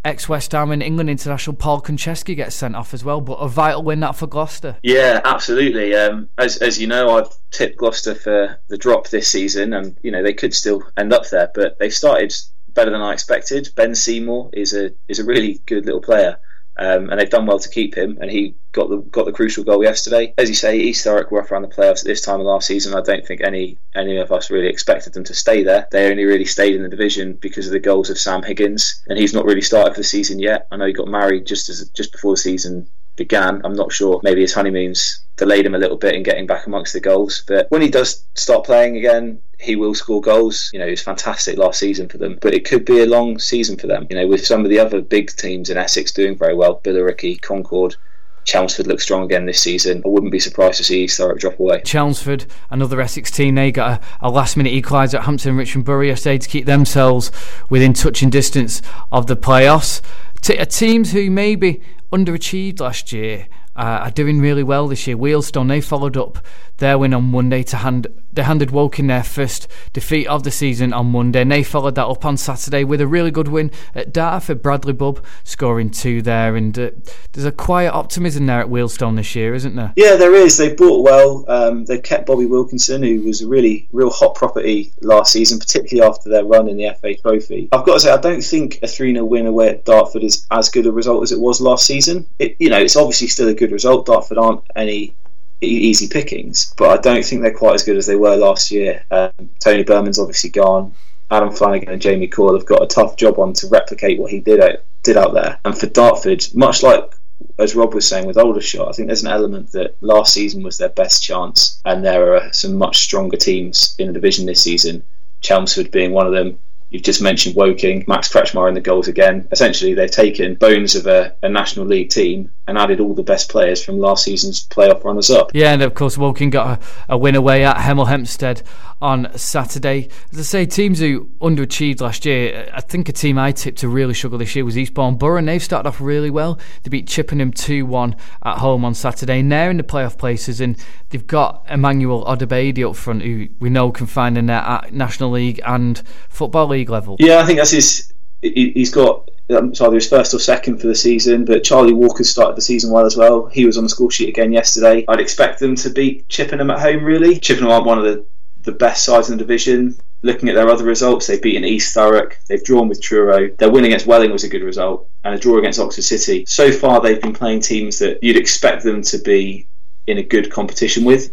ex 0.05 0.28
West 0.28 0.53
Ham 0.53 0.70
and 0.70 0.82
England 0.82 1.11
international 1.11 1.57
Paul 1.57 1.80
Konchesky 1.80 2.36
gets 2.36 2.55
sent 2.55 2.76
off 2.76 2.94
as 2.94 3.05
well, 3.05 3.20
but 3.20 3.34
a 3.34 3.48
vital 3.48 3.82
win 3.82 4.01
that 4.01 4.16
for 4.16 4.26
Gloucester. 4.26 4.76
Yeah, 4.82 5.20
absolutely. 5.24 5.94
Um, 5.94 6.28
as 6.38 6.57
as 6.59 6.80
you 6.80 6.86
know, 6.86 7.18
I've 7.18 7.32
tipped 7.51 7.78
Gloucester 7.78 8.14
for 8.14 8.59
the 8.68 8.78
drop 8.78 9.09
this 9.09 9.28
season, 9.28 9.72
and 9.72 9.96
you 10.03 10.11
know 10.11 10.22
they 10.22 10.34
could 10.34 10.55
still 10.55 10.82
end 10.96 11.12
up 11.12 11.28
there, 11.28 11.51
but 11.55 11.78
they've 11.78 11.92
started 11.92 12.34
better 12.68 12.90
than 12.90 13.03
I 13.03 13.12
expected. 13.12 13.68
Ben 13.76 13.94
Seymour 13.94 14.51
is 14.53 14.74
a 14.74 14.92
is 15.09 15.18
a 15.18 15.24
really 15.24 15.61
good 15.66 15.86
little 15.86 16.01
player. 16.01 16.38
Um, 16.81 17.11
and 17.11 17.20
they've 17.20 17.28
done 17.28 17.45
well 17.45 17.59
to 17.59 17.68
keep 17.68 17.95
him, 17.95 18.16
and 18.22 18.31
he 18.31 18.55
got 18.72 18.89
the 18.89 18.97
got 18.97 19.26
the 19.26 19.33
crucial 19.33 19.64
goal 19.64 19.85
yesterday. 19.85 20.33
As 20.39 20.49
you 20.49 20.55
say, 20.55 20.78
East 20.78 21.05
Thurrock 21.05 21.31
were 21.31 21.43
off 21.43 21.53
around 21.53 21.62
the 21.62 21.68
playoffs 21.68 22.01
at 22.01 22.07
this 22.07 22.22
time 22.22 22.41
of 22.41 22.47
last 22.47 22.66
season. 22.66 22.95
I 22.95 23.03
don't 23.03 23.26
think 23.26 23.43
any 23.43 23.76
any 23.95 24.16
of 24.16 24.33
us 24.33 24.51
really 24.51 24.68
expected 24.68 25.12
them 25.12 25.24
to 25.24 25.35
stay 25.35 25.62
there. 25.62 25.87
They 25.91 26.11
only 26.11 26.24
really 26.24 26.47
stayed 26.47 26.74
in 26.74 26.83
the 26.83 26.89
division 26.89 27.35
because 27.35 27.66
of 27.66 27.72
the 27.72 27.81
goals 27.81 28.09
of 28.09 28.18
Sam 28.18 28.43
Higgins, 28.43 29.03
and 29.09 29.18
he's 29.18 29.35
not 29.35 29.45
really 29.45 29.61
started 29.61 29.93
for 29.93 30.01
the 30.01 30.05
season 30.05 30.39
yet. 30.39 30.68
I 30.72 30.78
know 30.78 30.87
he 30.87 30.95
got 30.95 31.07
married 31.07 31.47
just 31.47 31.68
as 31.68 31.87
just 31.91 32.12
before 32.12 32.33
the 32.33 32.39
season 32.39 32.89
began. 33.21 33.61
I'm 33.64 33.75
not 33.75 33.93
sure. 33.93 34.18
Maybe 34.25 34.41
his 34.41 34.55
honeymoon's 34.55 35.23
delayed 35.37 35.66
him 35.66 35.75
a 35.75 35.79
little 35.79 35.99
bit 35.99 36.14
in 36.14 36.23
getting 36.23 36.47
back 36.47 36.66
amongst 36.66 36.95
the 36.95 37.01
goals. 37.01 37.45
But 37.47 37.66
when 37.68 37.83
he 37.83 37.89
does 37.89 38.25
start 38.35 38.64
playing 38.64 38.97
again, 38.97 39.43
he 39.59 39.77
will 39.77 39.95
score 39.95 40.23
goals. 40.23 40.71
You 40.73 40.79
know, 40.79 40.87
he 40.87 40.93
was 40.93 41.03
fantastic 41.03 41.59
last 41.59 41.79
season 41.79 42.09
for 42.09 42.16
them. 42.16 42.39
But 42.41 42.55
it 42.55 42.64
could 42.64 42.87
be 42.87 43.03
a 43.03 43.07
long 43.07 43.39
season 43.39 43.77
for 43.77 43.87
them. 43.87 44.07
You 44.09 44.16
know, 44.16 44.27
with 44.27 44.47
some 44.47 44.64
of 44.64 44.71
the 44.71 44.81
other 44.81 45.03
big 45.03 45.31
teams 45.37 45.68
in 45.68 45.77
Essex 45.77 46.12
doing 46.12 46.37
very 46.37 46.55
well, 46.55 46.81
Billericay, 46.83 47.43
Concord, 47.43 47.97
Chelmsford 48.45 48.87
looks 48.87 49.03
strong 49.03 49.25
again 49.25 49.45
this 49.45 49.61
season. 49.61 50.03
I 50.03 50.09
wouldn't 50.09 50.33
be 50.33 50.41
surprised 50.41 50.79
to 50.79 50.85
see 50.85 51.05
Thurrock 51.05 51.41
drop 51.41 51.61
away. 51.61 51.83
Chelmsford, 51.83 52.47
another 52.71 53.01
Essex 53.03 53.31
team, 53.31 53.55
they 53.55 53.71
got 53.71 54.01
a, 54.01 54.27
a 54.27 54.31
last 54.31 54.57
minute 54.57 54.73
equaliser 54.73 55.18
at 55.18 55.25
Hampton 55.25 55.59
Richmond 55.59 55.85
Bury 55.85 56.09
yesterday 56.09 56.39
to 56.39 56.49
keep 56.49 56.64
themselves 56.64 57.31
within 57.68 57.93
touching 57.93 58.31
distance 58.31 58.81
of 59.12 59.27
the 59.27 59.37
playoffs. 59.37 60.01
T- 60.41 60.57
teams 60.64 61.12
who 61.12 61.31
maybe 61.31 61.83
underachieved 62.13 62.81
last 62.81 63.13
year 63.13 63.47
uh, 63.81 64.05
are 64.05 64.11
doing 64.11 64.41
really 64.41 64.62
well 64.62 64.89
this 64.89 65.07
year. 65.07 65.16
Wealdstone, 65.16 65.68
they 65.68 65.81
followed 65.81 66.14
up 66.14 66.39
their 66.76 66.99
win 66.99 67.14
on 67.14 67.24
Monday 67.24 67.62
to 67.62 67.78
hand 67.78 68.07
they 68.33 68.43
handed 68.43 68.70
Woking 68.70 69.09
their 69.09 69.24
first 69.24 69.66
defeat 69.93 70.26
of 70.28 70.45
the 70.45 70.51
season 70.51 70.93
on 70.93 71.07
Monday, 71.07 71.43
and 71.43 71.51
they 71.51 71.62
followed 71.62 71.97
that 71.97 72.07
up 72.07 72.24
on 72.24 72.37
Saturday 72.37 72.85
with 72.85 73.01
a 73.01 73.07
really 73.07 73.31
good 73.31 73.49
win 73.49 73.70
at 73.95 74.12
Dartford. 74.12 74.62
Bradley 74.62 74.93
Bubb 74.93 75.24
scoring 75.43 75.91
two 75.91 76.22
there, 76.22 76.55
and 76.55 76.78
uh, 76.78 76.91
there's 77.33 77.45
a 77.45 77.53
quiet 77.53 77.93
optimism 77.93 78.47
there 78.47 78.61
at 78.61 78.68
Wealdstone 78.68 79.16
this 79.16 79.35
year, 79.35 79.55
isn't 79.55 79.74
there? 79.74 79.93
Yeah, 79.97 80.16
there 80.16 80.35
is. 80.35 80.57
They 80.57 80.74
bought 80.74 81.03
well. 81.03 81.45
Um, 81.49 81.85
they've 81.87 82.03
kept 82.03 82.26
Bobby 82.26 82.47
Wilkinson, 82.47 83.03
who 83.03 83.22
was 83.22 83.43
a 83.43 83.49
really 83.49 83.89
real 83.93 84.11
hot 84.11 84.37
property 84.37 84.93
last 85.01 85.33
season, 85.33 85.59
particularly 85.59 86.09
after 86.09 86.31
their 86.31 86.45
run 86.45 86.68
in 86.68 86.76
the 86.76 86.95
FA 87.01 87.16
Trophy. 87.16 87.68
I've 87.72 87.85
got 87.85 87.95
to 87.95 88.01
say, 88.01 88.12
I 88.12 88.20
don't 88.20 88.43
think 88.45 88.78
a 88.83 88.87
3 88.87 89.12
0 89.14 89.24
win 89.24 89.47
away 89.47 89.70
at 89.70 89.85
Dartford 89.85 90.22
is 90.22 90.47
as 90.51 90.68
good 90.68 90.87
a 90.87 90.93
result 90.93 91.22
as 91.24 91.33
it 91.33 91.41
was 91.41 91.61
last 91.61 91.85
season. 91.87 92.28
It, 92.39 92.57
you 92.61 92.70
know, 92.70 92.78
it's 92.78 92.97
obviously 92.97 93.26
still 93.26 93.49
a 93.49 93.55
good 93.55 93.70
result. 93.71 94.07
Dartford 94.07 94.39
aren't 94.39 94.62
any 94.77 95.14
easy 95.61 96.09
pickings, 96.09 96.73
but 96.77 96.91
I 96.91 97.01
don't 97.01 97.25
think 97.25 97.43
they're 97.43 97.55
quite 97.55 97.75
as 97.75 97.83
good 97.83 97.97
as 97.97 98.07
they 98.07 98.16
were 98.16 98.37
last 98.37 98.71
year. 98.71 99.05
Um, 99.11 99.31
Tony 99.59 99.83
Burman's 99.83 100.18
obviously 100.18 100.51
gone. 100.51 100.95
Adam 101.31 101.53
Flanagan 101.53 101.91
and 101.91 102.03
Jamie 102.03 102.29
Coyle 102.29 102.55
have 102.59 102.66
got 102.66 102.83
a 102.83 102.87
tough 102.87 103.16
job 103.16 103.39
on 103.39 103.53
to 103.55 103.68
replicate 103.68 104.18
what 104.18 104.31
he 104.31 104.41
did 104.41 104.61
out, 104.61 104.79
did 105.03 105.16
out 105.16 105.33
there. 105.33 105.59
And 105.64 105.77
for 105.77 105.87
Dartford, 105.87 106.45
much 106.55 106.83
like 106.83 107.12
as 107.59 107.75
Rob 107.75 107.95
was 107.95 108.07
saying 108.07 108.27
with 108.27 108.37
Aldershot, 108.37 108.89
I 108.89 108.93
think 108.93 109.07
there's 109.07 109.23
an 109.23 109.31
element 109.31 109.73
that 109.73 109.97
last 110.01 110.35
season 110.35 110.62
was 110.62 110.79
their 110.79 110.89
best 110.89 111.23
chance, 111.23 111.81
and 111.85 112.05
there 112.05 112.37
are 112.37 112.53
some 112.53 112.77
much 112.77 112.99
stronger 112.99 113.37
teams 113.37 113.95
in 113.99 114.09
the 114.09 114.12
division 114.12 114.47
this 114.47 114.62
season. 114.62 115.03
Chelmsford 115.41 115.91
being 115.91 116.12
one 116.12 116.27
of 116.27 116.33
them. 116.33 116.59
You've 116.91 117.03
just 117.03 117.22
mentioned 117.22 117.55
Woking, 117.55 118.05
Max 118.09 118.28
Kretzschmar 118.28 118.68
in 118.68 118.74
the 118.74 118.80
goals 118.80 119.07
again. 119.07 119.47
Essentially, 119.53 119.95
they've 119.95 120.11
taken 120.11 120.57
bones 120.57 120.97
of 120.97 121.07
a, 121.07 121.36
a, 121.41 121.49
National 121.49 121.86
League 121.86 122.11
team 122.11 122.51
and 122.66 122.76
added 122.76 122.99
all 122.99 123.14
the 123.14 123.22
best 123.22 123.49
players 123.49 123.82
from 123.82 123.99
last 123.99 124.24
season's 124.24 124.66
playoff 124.66 125.05
runners 125.05 125.30
up. 125.30 125.53
Yeah, 125.55 125.72
and 125.72 125.82
of 125.82 125.95
course, 125.95 126.18
Woking 126.18 126.51
got 126.51 126.82
a, 127.09 127.14
a 127.14 127.18
win 127.18 127.36
away 127.36 127.64
at 127.64 127.76
Hemel 127.76 128.09
Hempstead 128.09 128.62
on 129.01 129.30
Saturday. 129.36 130.09
As 130.32 130.38
I 130.38 130.43
say, 130.43 130.66
teams 130.66 130.99
who 130.99 131.26
underachieved 131.41 132.01
last 132.01 132.26
year, 132.26 132.68
I 132.72 132.80
think 132.80 133.09
a 133.09 133.12
team 133.12 133.38
I 133.38 133.53
tipped 133.53 133.78
to 133.78 133.88
really 133.88 134.14
struggle 134.14 134.38
this 134.38 134.55
year 134.55 134.64
was 134.64 134.76
Eastbourne 134.76 135.16
Borough, 135.16 135.38
and 135.38 135.49
they've 135.49 135.62
started 135.62 135.88
off 135.88 136.01
really 136.01 136.30
well. 136.30 136.59
They 136.82 136.91
beat 136.91 137.07
Chippenham 137.07 137.53
2 137.53 137.86
1 137.86 138.16
at 138.45 138.59
home 138.59 138.84
on 138.84 138.95
Saturday, 138.95 139.41
and 139.41 139.51
they're 139.51 139.70
in 139.70 139.76
the 139.76 139.82
playoff 139.82 140.18
places, 140.18 140.61
and 140.61 140.76
they've 141.11 141.26
got 141.26 141.64
Emmanuel 141.68 142.24
Odubade 142.24 142.88
up 142.88 142.97
front, 142.97 143.22
who 143.22 143.49
we 143.61 143.70
know 143.70 143.91
can 143.93 144.07
find 144.07 144.36
in 144.36 144.51
at 144.51 144.93
National 144.93 145.30
League 145.30 145.61
and 145.64 146.03
Football 146.28 146.68
League 146.68 146.80
level. 146.89 147.16
Yeah, 147.18 147.39
I 147.39 147.47
think 147.47 147.59
that's 147.59 147.72
his 147.72 148.12
he's 148.43 148.91
got 148.91 149.31
um, 149.51 149.72
either 149.78 149.95
his 149.95 150.09
first 150.09 150.33
or 150.33 150.39
second 150.39 150.81
for 150.81 150.87
the 150.87 150.95
season. 150.95 151.45
But 151.45 151.64
Charlie 151.64 151.93
Walker 151.93 152.24
started 152.24 152.57
the 152.57 152.62
season 152.62 152.91
well 152.91 153.07
as 153.07 153.16
well. 153.16 153.47
He 153.47 153.66
was 153.66 153.76
on 153.76 153.85
the 153.85 153.91
score 153.91 154.11
sheet 154.11 154.28
again 154.28 154.53
yesterday. 154.53 155.05
I'd 155.09 155.20
expect 155.20 155.61
them 155.61 155.76
to 155.76 155.91
beat 155.91 156.28
Chippenham 156.28 156.70
at 156.70 156.81
home. 156.81 157.05
Really, 157.05 157.39
Chippenham 157.39 157.70
aren't 157.70 157.87
one 157.87 157.99
of 157.99 158.05
the 158.05 158.24
the 158.62 158.72
best 158.72 159.05
sides 159.05 159.31
in 159.31 159.37
the 159.37 159.45
division. 159.45 159.97
Looking 160.22 160.51
at 160.51 160.55
their 160.55 160.68
other 160.68 160.85
results, 160.85 161.26
they've 161.26 161.41
beaten 161.41 161.64
East 161.64 161.97
Thurrock, 161.97 162.35
they've 162.47 162.62
drawn 162.62 162.89
with 162.89 163.01
Truro. 163.01 163.49
Their 163.57 163.70
win 163.70 163.87
against 163.87 164.07
Welling 164.07 164.33
was 164.33 164.45
a 164.45 164.51
good 164.51 164.62
result, 164.62 165.09
and 165.24 165.35
a 165.35 165.39
draw 165.39 165.59
against 165.59 165.81
Oxford 165.81 166.03
City. 166.03 166.45
So 166.47 166.70
far, 166.70 167.01
they've 167.01 167.20
been 167.20 167.33
playing 167.33 167.61
teams 167.61 168.01
that 168.01 168.22
you'd 168.22 168.37
expect 168.37 168.85
them 168.85 169.01
to 169.03 169.18
be 169.18 169.66
in 170.07 170.18
a 170.18 170.22
good 170.22 170.53
competition 170.53 171.05
with, 171.05 171.33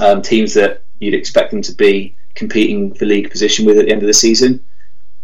um, 0.00 0.20
teams 0.22 0.54
that 0.54 0.82
you'd 0.98 1.14
expect 1.14 1.52
them 1.52 1.62
to 1.62 1.74
be 1.74 2.16
competing 2.38 2.94
for 2.94 3.04
league 3.04 3.30
position 3.30 3.66
with 3.66 3.78
at 3.78 3.86
the 3.86 3.92
end 3.92 4.02
of 4.02 4.06
the 4.06 4.14
season. 4.14 4.64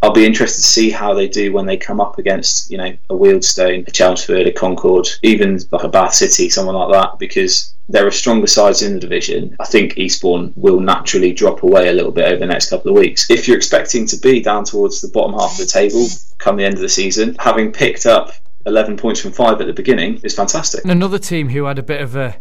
I'll 0.01 0.11
be 0.11 0.25
interested 0.25 0.61
to 0.61 0.67
see 0.67 0.91
how 0.91 1.13
they 1.15 1.27
do 1.27 1.51
when 1.51 1.65
they 1.65 1.77
come 1.77 1.99
up 1.99 2.19
against, 2.19 2.69
you 2.69 2.77
know, 2.77 2.95
a 3.09 3.13
Wealdstone, 3.13 3.87
a 3.87 3.91
Chelmsford, 3.91 4.45
a 4.45 4.51
Concord, 4.51 5.07
even 5.23 5.59
like 5.71 5.83
a 5.83 5.89
Bath 5.89 6.13
City, 6.13 6.49
someone 6.49 6.75
like 6.75 6.91
that, 6.91 7.17
because 7.17 7.73
there 7.89 8.05
are 8.05 8.11
stronger 8.11 8.45
sides 8.45 8.81
in 8.81 8.93
the 8.93 8.99
division. 8.99 9.55
I 9.59 9.65
think 9.65 9.97
Eastbourne 9.97 10.53
will 10.55 10.79
naturally 10.79 11.33
drop 11.33 11.63
away 11.63 11.87
a 11.87 11.93
little 11.93 12.11
bit 12.11 12.25
over 12.25 12.37
the 12.37 12.45
next 12.45 12.69
couple 12.69 12.91
of 12.91 12.97
weeks. 12.97 13.31
If 13.31 13.47
you're 13.47 13.57
expecting 13.57 14.05
to 14.07 14.17
be 14.17 14.41
down 14.41 14.65
towards 14.65 15.01
the 15.01 15.07
bottom 15.07 15.33
half 15.39 15.53
of 15.53 15.57
the 15.57 15.65
table 15.65 16.05
come 16.37 16.57
the 16.57 16.65
end 16.65 16.75
of 16.75 16.81
the 16.81 16.89
season, 16.89 17.35
having 17.39 17.71
picked 17.71 18.05
up 18.05 18.31
11 18.65 18.97
points 18.97 19.21
from 19.21 19.31
five 19.31 19.61
at 19.61 19.67
the 19.67 19.73
beginning 19.73 20.19
is 20.23 20.35
fantastic. 20.35 20.83
And 20.83 20.91
another 20.91 21.19
team 21.19 21.49
who 21.49 21.65
had 21.65 21.79
a 21.79 21.83
bit 21.83 22.01
of 22.01 22.15
a 22.15 22.37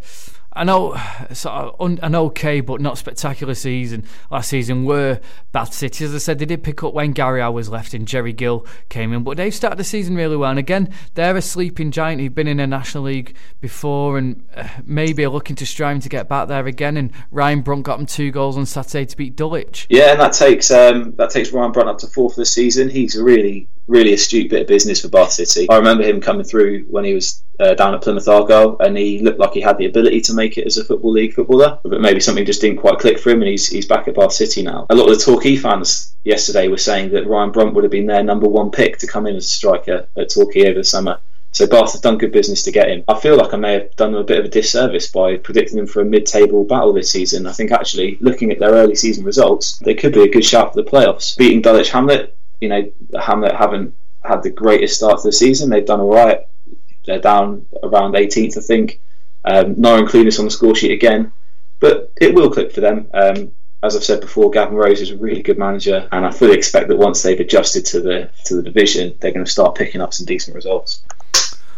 I 0.57 0.65
know 0.65 0.97
sort 1.33 1.55
of 1.55 1.77
un, 1.81 1.99
an 2.03 2.15
okay 2.15 2.61
but 2.61 2.81
not 2.81 2.99
spectacular 2.99 3.55
season 3.55 4.05
last 4.31 4.51
season 4.51 4.85
were 4.85 5.21
Bath 5.53 5.73
City. 5.73 6.05
As 6.05 6.15
I 6.15 6.19
said, 6.19 6.39
they 6.39 6.45
did 6.45 6.63
pick 6.63 6.83
up 6.85 6.95
when 6.95 7.13
Gary 7.13 7.41
Owers 7.41 7.69
left 7.69 7.95
and 7.95 8.07
Jerry 8.07 8.33
Gill 8.33 8.67
came 8.89 9.13
in, 9.13 9.25
but 9.25 9.37
they've 9.37 9.55
started 9.55 9.79
the 9.79 9.85
season 9.85 10.15
really 10.15 10.37
well. 10.37 10.51
And 10.51 10.59
again, 10.59 10.93
they're 11.15 11.37
a 11.37 11.43
sleeping 11.43 11.91
giant 11.91 12.21
who've 12.21 12.35
been 12.35 12.49
in 12.49 12.61
a 12.61 12.67
National 12.67 13.05
League 13.05 13.37
before 13.61 14.19
and 14.19 14.47
uh, 14.55 14.69
maybe 14.85 15.25
are 15.25 15.31
looking 15.31 15.57
to 15.57 15.67
strive 15.67 16.03
to 16.03 16.09
get 16.09 16.29
back 16.29 16.49
there 16.49 16.67
again. 16.67 16.97
And 16.97 17.13
Ryan 17.31 17.61
Brunt 17.61 17.85
got 17.85 17.99
them 17.99 18.07
two 18.07 18.31
goals 18.31 18.57
on 18.57 18.67
Saturday 18.67 19.07
to 19.07 19.17
beat 19.17 19.37
Dulwich. 19.37 19.87
Yeah, 19.91 20.13
and 20.13 20.21
that 20.21 20.33
takes 20.33 20.71
um, 20.71 21.15
that 21.17 21.31
takes 21.31 21.53
Ryan 21.53 21.73
Brunt 21.73 21.89
up 21.89 21.99
to 21.99 22.07
fourth 22.07 22.37
this 22.37 22.53
season. 22.53 22.89
He's 22.89 23.17
really 23.17 23.69
really 23.87 24.13
astute 24.13 24.51
bit 24.51 24.63
of 24.63 24.69
business 24.69 25.03
for 25.03 25.09
Bath 25.09 25.33
City. 25.33 25.69
I 25.69 25.77
remember 25.77 26.05
him 26.05 26.21
coming 26.21 26.45
through 26.45 26.85
when 26.85 27.05
he 27.05 27.15
was 27.15 27.43
uh, 27.61 27.75
down 27.75 27.95
at 27.95 28.03
Plymouth 28.03 28.29
Argyle, 28.29 28.77
and 28.81 28.97
he 28.97 29.21
looked 29.21 29.39
like 29.39 29.53
he 29.53 29.61
had 29.61 29.79
the 29.79 29.87
ability 29.87 30.21
to 30.23 30.35
make 30.35 30.59
it 30.59 30.67
as 30.67 30.77
a 30.77 30.85
football 30.85 31.13
league 31.13 31.35
footballer, 31.35 31.79
but 31.85 32.01
maybe 32.01 32.21
something 32.21 32.47
just 32.47 32.61
didn't 32.61 32.79
quite 32.79 32.99
click 32.99 33.19
for 33.19 33.31
him, 33.31 33.43
and 33.43 33.51
he's 33.51 33.69
he's 33.69 33.87
back 33.87 34.09
at 34.09 34.15
Bath 34.15 34.33
City 34.33 34.63
now. 34.63 34.87
A 34.91 34.95
lot 34.95 35.11
of 35.11 35.19
the 35.19 35.25
Torquay 35.25 35.57
fans 35.57 36.15
yesterday 36.25 36.69
were 36.69 36.77
saying 36.77 37.11
that 37.11 37.27
Ryan 37.27 37.53
Brunt 37.53 37.75
would 37.75 37.85
have 37.85 37.91
been 37.91 38.07
their 38.07 38.23
number 38.23 38.49
one 38.49 38.71
pick 38.71 38.99
to 38.99 39.07
come 39.07 39.27
in 39.27 39.37
as 39.37 39.45
a 39.45 39.49
striker 39.49 40.09
at 40.17 40.31
Torquay 40.31 40.69
over 40.69 40.81
the 40.81 40.85
summer. 40.85 41.21
So 41.53 41.69
Bath 41.69 41.93
have 41.93 42.03
done 42.03 42.19
good 42.19 42.33
business 42.33 42.65
to 42.65 42.73
get 42.73 42.89
him. 42.89 43.05
I 43.07 43.17
feel 43.21 43.37
like 43.37 43.55
I 43.55 43.57
may 43.57 43.75
have 43.75 43.95
done 43.95 44.11
them 44.11 44.21
a 44.21 44.25
bit 44.25 44.41
of 44.41 44.45
a 44.47 44.49
disservice 44.49 45.07
by 45.07 45.37
predicting 45.37 45.77
them 45.77 45.87
for 45.87 46.01
a 46.01 46.05
mid-table 46.05 46.65
battle 46.65 46.93
this 46.93 47.13
season. 47.13 47.47
I 47.47 47.53
think 47.53 47.71
actually, 47.71 48.19
looking 48.21 48.51
at 48.51 48.59
their 48.59 48.73
early 48.73 48.97
season 48.97 49.25
results, 49.25 49.79
they 49.79 49.95
could 49.95 50.13
be 50.13 50.25
a 50.25 50.29
good 50.29 50.45
shout 50.45 50.75
for 50.75 50.83
the 50.83 50.91
playoffs. 50.91 51.37
Beating 51.37 51.63
Dulwich 51.63 51.91
Hamlet, 51.91 52.37
you 52.61 52.69
know, 52.69 52.93
Hamlet 53.21 53.55
haven't 53.55 53.95
had 54.23 54.43
the 54.43 54.51
greatest 54.51 54.97
start 54.97 55.21
to 55.21 55.29
the 55.29 55.33
season. 55.33 55.71
They've 55.71 55.85
done 55.85 56.01
all 56.01 56.15
right. 56.15 56.41
They're 57.05 57.21
down 57.21 57.67
around 57.83 58.15
18th, 58.15 58.57
I 58.57 58.61
think. 58.61 59.01
Um, 59.45 59.75
not 59.79 59.99
including 59.99 60.29
us 60.29 60.39
on 60.39 60.47
the 60.47 60.51
score 60.51 60.75
sheet 60.75 60.93
again, 60.93 61.33
but 61.79 62.13
it 62.19 62.35
will 62.35 62.51
click 62.51 62.73
for 62.73 62.81
them. 62.81 63.11
Um, 63.13 63.53
as 63.83 63.95
I've 63.95 64.05
said 64.05 64.23
before, 64.23 64.51
Gavin 64.51 64.77
Rose 64.77 65.03
is 65.03 65.11
a 65.11 65.17
really 65.19 65.43
good 65.43 65.59
manager, 65.59 66.09
and 66.11 66.25
I 66.25 66.31
fully 66.31 66.57
expect 66.57 66.89
that 66.89 66.97
once 66.97 67.23
they've 67.23 67.39
adjusted 67.39 67.85
to 67.87 68.01
the 68.01 68.31
to 68.47 68.57
the 68.57 68.63
division, 68.63 69.15
they're 69.21 69.33
going 69.33 69.45
to 69.45 69.51
start 69.51 69.75
picking 69.75 70.01
up 70.01 70.15
some 70.15 70.25
decent 70.25 70.55
results. 70.55 71.03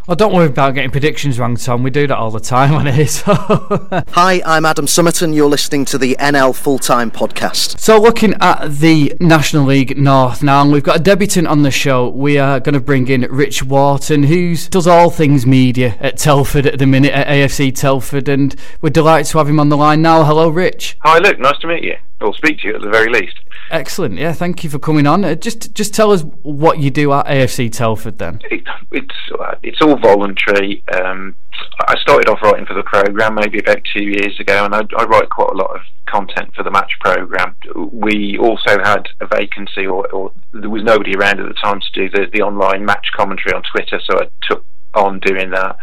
Well, 0.06 0.14
don't 0.14 0.32
worry 0.32 0.46
about 0.46 0.74
getting 0.74 0.92
predictions 0.92 1.36
wrong, 1.36 1.56
Tom. 1.56 1.82
We 1.82 1.90
do 1.90 2.06
that 2.06 2.16
all 2.16 2.30
the 2.30 2.38
time 2.38 2.74
on 2.74 2.86
here. 2.86 3.06
So. 3.16 3.32
Hi, 3.32 4.42
I'm 4.44 4.64
Adam 4.64 4.86
Summerton. 4.86 5.34
You're 5.34 5.48
listening 5.48 5.84
to 5.86 5.98
the 5.98 6.16
NL 6.20 6.54
Full 6.54 6.78
Time 6.78 7.10
Podcast. 7.10 7.80
So, 7.80 8.00
looking 8.00 8.34
at 8.40 8.68
the 8.68 9.16
National 9.20 9.64
League 9.64 9.96
North 9.98 10.42
now, 10.42 10.62
and 10.62 10.70
we've 10.70 10.82
got 10.82 10.96
a 10.96 11.02
debutant 11.02 11.48
on 11.48 11.62
the 11.62 11.70
show. 11.70 12.08
We 12.08 12.38
are 12.38 12.60
going 12.60 12.74
to 12.74 12.80
bring 12.80 13.08
in 13.08 13.22
Rich 13.22 13.64
Wharton, 13.64 14.24
who 14.24 14.54
does 14.54 14.86
all 14.86 15.10
things 15.10 15.46
media 15.46 15.96
at 15.98 16.18
Telford 16.18 16.66
at 16.66 16.78
the 16.78 16.86
minute, 16.86 17.12
at 17.12 17.26
AFC 17.26 17.74
Telford, 17.74 18.28
and 18.28 18.54
we're 18.82 18.90
delighted 18.90 19.30
to 19.32 19.38
have 19.38 19.48
him 19.48 19.58
on 19.58 19.70
the 19.70 19.76
line 19.76 20.02
now. 20.02 20.22
Hello, 20.24 20.48
Rich. 20.48 20.98
Hi, 21.02 21.18
Luke. 21.18 21.40
Nice 21.40 21.58
to 21.58 21.66
meet 21.66 21.82
you. 21.82 21.96
Or 22.20 22.34
speak 22.34 22.60
to 22.60 22.68
you 22.68 22.74
at 22.76 22.82
the 22.82 22.90
very 22.90 23.10
least. 23.10 23.36
Excellent. 23.70 24.18
Yeah, 24.18 24.32
thank 24.32 24.62
you 24.62 24.70
for 24.70 24.78
coming 24.78 25.06
on. 25.06 25.24
Uh, 25.24 25.34
just 25.34 25.74
just 25.74 25.92
tell 25.92 26.12
us 26.12 26.22
what 26.42 26.78
you 26.78 26.90
do 26.90 27.12
at 27.12 27.26
AFC 27.26 27.70
Telford 27.72 28.18
then. 28.18 28.40
It, 28.50 28.64
it's 28.92 29.14
uh, 29.38 29.54
it's 29.62 29.80
all 29.82 29.96
voluntary. 29.96 30.82
Um, 30.94 31.34
I 31.80 31.96
started 31.98 32.28
off 32.28 32.40
writing 32.42 32.66
for 32.66 32.74
the 32.74 32.82
program 32.82 33.34
maybe 33.34 33.58
about 33.58 33.78
two 33.94 34.04
years 34.04 34.38
ago, 34.40 34.64
and 34.64 34.74
I, 34.74 34.82
I, 34.96 35.04
write 35.04 35.28
quite 35.30 35.50
a 35.50 35.56
lot 35.56 35.74
of 35.74 35.80
content 36.06 36.54
for 36.54 36.62
the 36.62 36.70
match 36.70 36.92
program. 37.00 37.56
We 37.92 38.38
also 38.38 38.78
had 38.82 39.08
a 39.20 39.26
vacancy, 39.26 39.86
or, 39.86 40.06
or 40.08 40.32
there 40.52 40.70
was 40.70 40.82
nobody 40.84 41.14
around 41.14 41.40
at 41.40 41.48
the 41.48 41.54
time 41.54 41.80
to 41.80 41.90
do 41.92 42.08
the, 42.10 42.26
the 42.32 42.42
online 42.42 42.84
match 42.84 43.08
commentary 43.16 43.54
on 43.54 43.62
Twitter, 43.70 44.00
so 44.04 44.18
I 44.18 44.28
took 44.48 44.64
on 44.94 45.20
doing 45.20 45.50
that. 45.50 45.76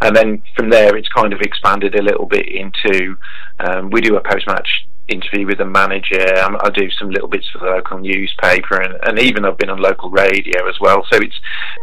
And 0.00 0.14
then 0.14 0.42
from 0.56 0.70
there, 0.70 0.96
it's 0.96 1.08
kind 1.08 1.32
of 1.32 1.40
expanded 1.40 1.94
a 1.94 2.02
little 2.02 2.26
bit 2.26 2.46
into 2.48 3.16
um, 3.60 3.90
we 3.90 4.00
do 4.00 4.16
a 4.16 4.20
post 4.20 4.46
match 4.46 4.87
interview 5.08 5.46
with 5.46 5.58
the 5.58 5.64
manager. 5.64 6.24
I 6.36 6.70
do 6.70 6.90
some 6.90 7.10
little 7.10 7.28
bits 7.28 7.48
for 7.52 7.58
the 7.58 7.66
local 7.66 7.98
newspaper, 7.98 8.80
and, 8.80 8.94
and 9.02 9.18
even 9.18 9.44
I've 9.44 9.58
been 9.58 9.70
on 9.70 9.78
local 9.78 10.10
radio 10.10 10.68
as 10.68 10.78
well. 10.80 11.04
So 11.10 11.18
it's 11.18 11.40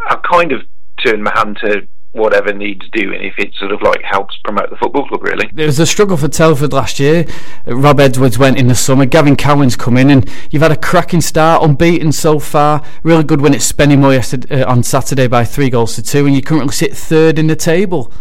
I've 0.08 0.22
kind 0.24 0.52
of 0.52 0.62
turned 1.04 1.24
my 1.24 1.34
hand 1.36 1.58
to 1.62 1.88
whatever 2.16 2.54
needs 2.54 2.88
doing 2.94 3.22
if 3.22 3.34
it 3.38 3.54
sort 3.56 3.74
of 3.74 3.82
like 3.82 4.02
helps 4.02 4.38
promote 4.46 4.70
the 4.70 4.78
football 4.78 5.06
club 5.06 5.22
really. 5.22 5.50
There 5.52 5.66
was 5.66 5.80
a 5.80 5.86
struggle 5.86 6.16
for 6.16 6.30
Telford 6.30 6.72
last 6.72 6.98
year. 6.98 7.26
Rob 7.66 8.00
Edwards 8.00 8.40
went 8.40 8.58
in 8.58 8.68
the 8.68 8.76
summer. 8.76 9.06
Gavin 9.06 9.36
Cowan's 9.36 9.76
come 9.76 9.98
in 9.98 10.10
and 10.10 10.30
you've 10.50 10.62
had 10.62 10.72
a 10.72 10.78
cracking 10.78 11.20
start, 11.20 11.62
unbeaten 11.62 12.14
so 12.14 12.40
far. 12.40 12.82
Really 13.04 13.26
good 13.26 13.42
win 13.42 13.54
at 13.54 13.60
Spennymoor 13.60 14.14
yesterday, 14.14 14.64
uh, 14.64 14.72
on 14.72 14.82
Saturday 14.82 15.28
by 15.28 15.44
three 15.44 15.70
goals 15.70 15.96
to 15.96 16.02
two 16.02 16.26
and 16.26 16.34
you 16.34 16.42
currently 16.42 16.72
sit 16.72 16.96
third 16.96 17.38
in 17.38 17.48
the 17.48 17.56
table. 17.56 18.12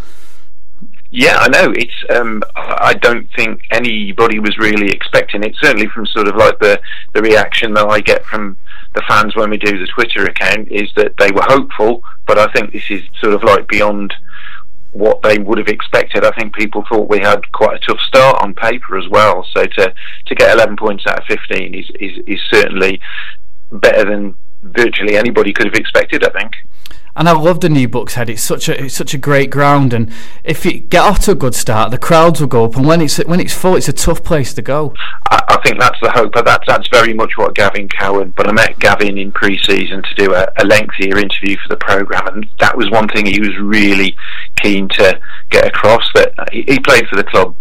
Yeah, 1.16 1.36
I 1.38 1.48
know. 1.48 1.72
It's. 1.76 1.94
Um, 2.10 2.42
I 2.56 2.92
don't 2.94 3.28
think 3.36 3.60
anybody 3.70 4.40
was 4.40 4.58
really 4.58 4.90
expecting 4.90 5.44
it. 5.44 5.54
Certainly, 5.62 5.86
from 5.94 6.06
sort 6.06 6.26
of 6.26 6.34
like 6.34 6.58
the 6.58 6.80
the 7.12 7.22
reaction 7.22 7.72
that 7.74 7.86
I 7.86 8.00
get 8.00 8.24
from 8.24 8.56
the 8.96 9.02
fans 9.06 9.36
when 9.36 9.48
we 9.48 9.56
do 9.56 9.78
the 9.78 9.86
Twitter 9.86 10.24
account 10.24 10.72
is 10.72 10.90
that 10.96 11.14
they 11.20 11.30
were 11.30 11.44
hopeful, 11.44 12.02
but 12.26 12.36
I 12.36 12.50
think 12.50 12.72
this 12.72 12.90
is 12.90 13.02
sort 13.20 13.32
of 13.32 13.44
like 13.44 13.68
beyond 13.68 14.12
what 14.90 15.22
they 15.22 15.38
would 15.38 15.58
have 15.58 15.68
expected. 15.68 16.24
I 16.24 16.32
think 16.32 16.52
people 16.52 16.84
thought 16.88 17.08
we 17.08 17.20
had 17.20 17.52
quite 17.52 17.76
a 17.76 17.86
tough 17.86 18.00
start 18.08 18.42
on 18.42 18.52
paper 18.52 18.98
as 18.98 19.08
well. 19.08 19.46
So 19.52 19.66
to 19.66 19.94
to 20.26 20.34
get 20.34 20.52
11 20.52 20.76
points 20.76 21.06
out 21.06 21.20
of 21.20 21.26
15 21.28 21.74
is 21.76 21.90
is, 22.00 22.24
is 22.26 22.40
certainly 22.50 23.00
better 23.70 24.04
than 24.04 24.34
virtually 24.64 25.16
anybody 25.16 25.52
could 25.52 25.66
have 25.66 25.76
expected. 25.76 26.24
I 26.24 26.30
think 26.30 26.54
and 27.16 27.28
I 27.28 27.32
love 27.32 27.60
the 27.60 27.68
new 27.68 27.88
Bucks 27.88 28.14
Head. 28.14 28.28
It's 28.28 28.42
such 28.42 28.68
a 28.68 28.84
it's 28.84 28.94
such 28.94 29.14
a 29.14 29.18
great 29.18 29.50
ground, 29.50 29.92
and 29.92 30.10
if 30.42 30.64
you 30.64 30.80
get 30.80 31.02
off 31.02 31.20
to 31.20 31.32
a 31.32 31.34
good 31.34 31.54
start, 31.54 31.90
the 31.90 31.98
crowds 31.98 32.40
will 32.40 32.48
go 32.48 32.64
up, 32.64 32.76
and 32.76 32.86
when 32.86 33.00
it's 33.00 33.18
when 33.18 33.40
it's 33.40 33.52
full, 33.52 33.76
it's 33.76 33.88
a 33.88 33.92
tough 33.92 34.24
place 34.24 34.52
to 34.54 34.62
go. 34.62 34.94
I, 35.30 35.42
I 35.48 35.62
think 35.64 35.78
that's 35.78 35.98
the 36.00 36.10
hope. 36.10 36.32
But 36.32 36.44
that's 36.44 36.66
that's 36.66 36.88
very 36.88 37.14
much 37.14 37.32
what 37.36 37.54
Gavin 37.54 37.88
Cowan. 37.88 38.34
But 38.36 38.48
I 38.48 38.52
met 38.52 38.78
Gavin 38.78 39.18
in 39.18 39.32
pre-season 39.32 40.02
to 40.02 40.14
do 40.16 40.34
a, 40.34 40.48
a 40.58 40.64
lengthier 40.64 41.18
interview 41.18 41.56
for 41.62 41.68
the 41.68 41.76
program, 41.76 42.26
and 42.28 42.46
that 42.60 42.76
was 42.76 42.90
one 42.90 43.08
thing 43.08 43.26
he 43.26 43.40
was 43.40 43.56
really 43.60 44.16
keen 44.56 44.88
to 44.90 45.20
get 45.50 45.66
across. 45.66 46.04
That 46.14 46.34
he, 46.52 46.62
he 46.66 46.78
played 46.80 47.06
for 47.08 47.16
the 47.16 47.24
club 47.24 47.56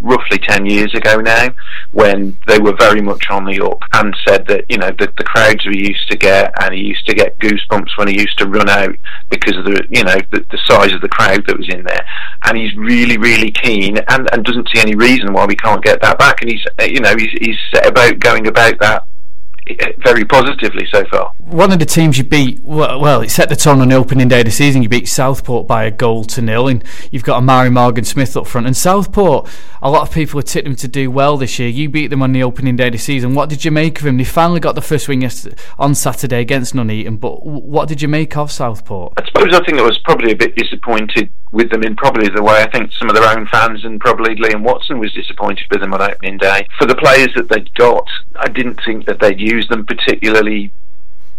roughly 0.00 0.38
10 0.38 0.66
years 0.66 0.94
ago 0.94 1.16
now 1.16 1.48
when 1.92 2.36
they 2.46 2.58
were 2.58 2.74
very 2.78 3.00
much 3.00 3.26
on 3.30 3.44
the 3.44 3.64
up 3.64 3.82
and 3.94 4.14
said 4.26 4.46
that 4.46 4.64
you 4.68 4.76
know 4.76 4.90
the, 4.98 5.12
the 5.16 5.24
crowds 5.24 5.64
we 5.66 5.78
used 5.78 6.08
to 6.10 6.16
get 6.16 6.52
and 6.62 6.74
he 6.74 6.80
used 6.80 7.06
to 7.06 7.14
get 7.14 7.38
goosebumps 7.38 7.96
when 7.96 8.08
he 8.08 8.18
used 8.18 8.38
to 8.38 8.46
run 8.46 8.68
out 8.68 8.94
because 9.30 9.56
of 9.56 9.64
the 9.64 9.86
you 9.90 10.04
know 10.04 10.16
the, 10.32 10.44
the 10.50 10.58
size 10.66 10.92
of 10.92 11.00
the 11.00 11.08
crowd 11.08 11.44
that 11.46 11.56
was 11.56 11.68
in 11.68 11.84
there. 11.84 12.04
And 12.44 12.56
he's 12.56 12.74
really 12.76 13.18
really 13.18 13.50
keen 13.50 13.98
and, 14.08 14.28
and 14.32 14.44
doesn't 14.44 14.68
see 14.74 14.80
any 14.80 14.94
reason 14.94 15.32
why 15.32 15.46
we 15.46 15.56
can't 15.56 15.82
get 15.82 16.00
that 16.02 16.18
back. 16.18 16.42
And 16.42 16.50
he's 16.50 16.64
you 16.90 17.00
know 17.00 17.14
he's, 17.16 17.32
he's 17.40 17.58
set 17.72 17.86
about 17.86 18.18
going 18.20 18.46
about 18.46 18.78
that 18.80 19.04
very 19.98 20.24
positively 20.24 20.86
so 20.92 21.04
far. 21.06 21.32
One 21.38 21.72
of 21.72 21.78
the 21.78 21.86
teams 21.86 22.18
you 22.18 22.24
beat, 22.24 22.62
well, 22.62 23.22
it 23.22 23.30
set 23.30 23.48
the 23.48 23.56
tone 23.56 23.80
on 23.80 23.88
the 23.88 23.96
opening 23.96 24.28
day 24.28 24.40
of 24.40 24.44
the 24.44 24.50
season. 24.50 24.82
You 24.82 24.88
beat 24.88 25.08
Southport 25.08 25.66
by 25.66 25.84
a 25.84 25.90
goal 25.90 26.24
to 26.24 26.42
nil, 26.42 26.68
and 26.68 26.84
you've 27.10 27.24
got 27.24 27.38
Amari 27.38 27.70
Morgan 27.70 28.04
Smith 28.04 28.36
up 28.36 28.46
front. 28.46 28.66
And 28.66 28.76
Southport, 28.76 29.48
a 29.82 29.90
lot 29.90 30.02
of 30.02 30.14
people 30.14 30.38
have 30.38 30.46
tipped 30.46 30.66
them 30.66 30.76
to 30.76 30.88
do 30.88 31.10
well 31.10 31.36
this 31.36 31.58
year. 31.58 31.68
You 31.68 31.88
beat 31.88 32.08
them 32.08 32.22
on 32.22 32.32
the 32.32 32.42
opening 32.42 32.76
day 32.76 32.86
of 32.86 32.92
the 32.92 32.98
season. 32.98 33.34
What 33.34 33.48
did 33.48 33.64
you 33.64 33.70
make 33.70 34.00
of 34.00 34.06
him? 34.06 34.16
They 34.18 34.24
finally 34.24 34.60
got 34.60 34.74
the 34.74 34.82
first 34.82 35.08
win 35.08 35.28
on 35.78 35.94
Saturday 35.94 36.40
against 36.40 36.74
Nuneaton, 36.74 37.18
but 37.18 37.44
what 37.44 37.88
did 37.88 38.02
you 38.02 38.08
make 38.08 38.36
of 38.36 38.52
Southport? 38.52 39.14
I 39.16 39.24
suppose 39.26 39.54
I 39.54 39.64
think 39.64 39.78
I 39.78 39.82
was 39.82 39.98
probably 40.04 40.32
a 40.32 40.36
bit 40.36 40.54
disappointed 40.56 41.30
with 41.52 41.70
them 41.70 41.82
in 41.82 41.96
probably 41.96 42.28
the 42.28 42.42
way 42.42 42.60
I 42.60 42.70
think 42.70 42.92
some 42.92 43.08
of 43.08 43.14
their 43.14 43.28
own 43.36 43.46
fans 43.46 43.84
and 43.84 43.98
probably 44.00 44.34
Liam 44.36 44.62
Watson 44.62 44.98
was 44.98 45.12
disappointed 45.14 45.64
with 45.70 45.80
them 45.80 45.94
on 45.94 46.02
opening 46.02 46.36
day. 46.38 46.66
For 46.78 46.86
the 46.86 46.96
players 46.96 47.30
that 47.34 47.48
they'd 47.48 47.72
got, 47.74 48.06
I 48.36 48.48
didn't 48.48 48.80
think 48.84 49.06
that 49.06 49.20
they'd 49.20 49.40
used 49.40 49.55
them 49.68 49.86
particularly 49.86 50.72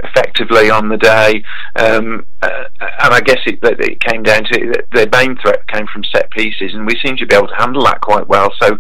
effectively 0.04 0.70
on 0.70 0.90
the 0.90 0.98
day. 0.98 1.44
Um, 1.76 2.26
uh, 2.42 2.64
and 2.80 3.14
I 3.14 3.20
guess 3.22 3.40
it, 3.46 3.60
it 3.62 4.00
came 4.00 4.24
down 4.24 4.44
to 4.46 4.84
their 4.94 5.10
main 5.12 5.38
threat 5.38 5.68
came 5.68 5.88
from 5.88 6.04
set 6.06 6.30
pieces, 6.32 6.74
and 6.74 6.86
we 6.86 6.98
seem 7.04 7.18
to 7.18 7.26
be 7.26 7.36
able 7.36 7.48
to 7.48 7.56
handle 7.56 7.84
that 7.86 8.02
quite 8.02 8.28
well. 8.28 8.52
So 8.62 8.78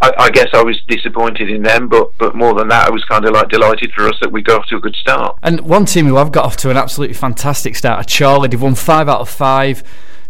I, 0.00 0.12
I, 0.18 0.30
guess 0.30 0.48
I 0.52 0.62
was 0.62 0.80
disappointed 0.88 1.50
in 1.50 1.62
them, 1.62 1.88
but 1.88 2.10
but 2.18 2.34
more 2.34 2.54
than 2.54 2.68
that, 2.68 2.88
I 2.88 2.90
was 2.90 3.04
kind 3.04 3.24
of 3.24 3.32
like 3.32 3.48
delighted 3.48 3.92
for 3.92 4.08
us 4.08 4.14
that 4.20 4.30
we 4.30 4.42
got 4.42 4.60
off 4.60 4.66
to 4.68 4.76
a 4.76 4.80
good 4.80 4.96
start. 4.96 5.38
And 5.42 5.60
one 5.62 5.84
team 5.86 6.06
who 6.06 6.16
have 6.16 6.32
got 6.32 6.44
off 6.44 6.56
to 6.58 6.70
an 6.70 6.76
absolutely 6.76 7.14
fantastic 7.14 7.76
start, 7.76 8.10
Chorley, 8.10 8.48
They've 8.48 8.60
won 8.60 8.74
five 8.74 9.08
out 9.08 9.20
of 9.20 9.28
five. 9.28 9.82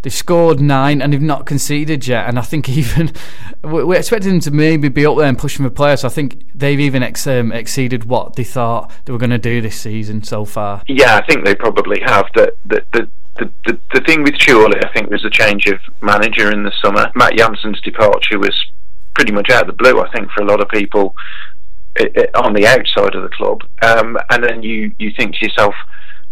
They've 0.03 0.13
scored 0.13 0.61
nine 0.61 1.01
and 1.01 1.13
they've 1.13 1.23
not 1.23 1.47
conceded 1.47 2.07
yet. 2.07 2.29
And 2.29 2.39
I 2.39 2.43
think 2.43 2.69
even 2.69 3.13
we're 3.63 3.95
expecting 3.95 4.31
them 4.31 4.41
to 4.41 4.51
maybe 4.51 4.89
be 4.89 5.07
up 5.07 5.17
there 5.17 5.27
and 5.27 5.39
pushing 5.39 5.65
for 5.65 5.71
players. 5.71 6.01
So 6.01 6.09
I 6.09 6.11
think 6.11 6.45
they've 6.55 6.81
even 6.81 7.03
ex- 7.03 7.27
um, 7.27 7.53
exceeded 7.53 8.05
what 8.05 8.37
they 8.37 8.45
thought 8.45 8.91
they 9.05 9.13
were 9.13 9.19
going 9.19 9.31
to 9.31 9.39
do 9.39 9.61
this 9.61 9.81
season 9.81 10.23
so 10.23 10.45
far. 10.45 10.83
Yeah, 10.89 11.17
I 11.17 11.27
think 11.27 11.45
they 11.45 11.55
probably 11.55 12.01
have. 12.05 12.27
The 12.35 12.55
the 12.67 12.85
the, 12.93 13.09
the, 13.39 13.53
the, 13.67 13.81
the 13.95 14.01
thing 14.01 14.23
with 14.23 14.35
Chorley, 14.45 14.79
I 14.85 14.93
think, 14.93 15.11
was 15.11 15.25
a 15.25 15.31
change 15.31 15.67
of 15.67 15.79
manager 16.01 16.51
in 16.53 16.65
the 16.65 16.73
summer. 16.83 17.11
Matt 17.15 17.37
Jansen's 17.37 17.81
departure 17.81 18.39
was 18.39 18.55
pretty 19.15 19.33
much 19.33 19.51
out 19.51 19.69
of 19.69 19.77
the 19.77 19.83
blue. 19.83 20.01
I 20.01 20.11
think 20.11 20.31
for 20.33 20.43
a 20.43 20.47
lot 20.47 20.61
of 20.61 20.69
people 20.69 21.15
it, 21.97 22.17
it, 22.17 22.35
on 22.35 22.55
the 22.55 22.67
outside 22.67 23.15
of 23.15 23.23
the 23.23 23.29
club, 23.29 23.63
um, 23.83 24.17
and 24.31 24.43
then 24.43 24.63
you 24.63 24.93
you 24.99 25.13
think 25.17 25.37
to 25.37 25.47
yourself 25.47 25.75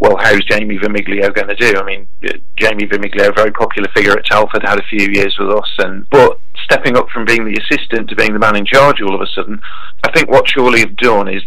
well, 0.01 0.17
how's 0.19 0.43
Jamie 0.47 0.79
Vermiglio 0.79 1.33
going 1.35 1.49
to 1.49 1.55
do? 1.55 1.77
I 1.77 1.85
mean, 1.85 2.09
Jamie 2.57 2.87
Vermiglio, 2.87 3.29
a 3.29 3.33
very 3.33 3.53
popular 3.53 3.87
figure 3.95 4.13
at 4.13 4.25
Telford, 4.25 4.63
had 4.65 4.81
a 4.81 4.87
few 4.89 5.07
years 5.13 5.37
with 5.39 5.51
us, 5.51 5.69
and 5.79 6.09
but 6.09 6.41
stepping 6.65 6.97
up 6.97 7.11
from 7.11 7.27
being 7.27 7.45
the 7.45 7.61
assistant 7.61 8.09
to 8.09 8.17
being 8.17 8.33
the 8.33 8.39
man 8.39 8.57
in 8.57 8.65
charge 8.65 9.03
all 9.03 9.15
of 9.15 9.21
a 9.21 9.27
sudden, 9.27 9.61
I 10.03 10.11
think 10.13 10.31
what 10.31 10.51
Chorley 10.51 10.81
have 10.81 10.97
done 10.97 11.29
is 11.29 11.43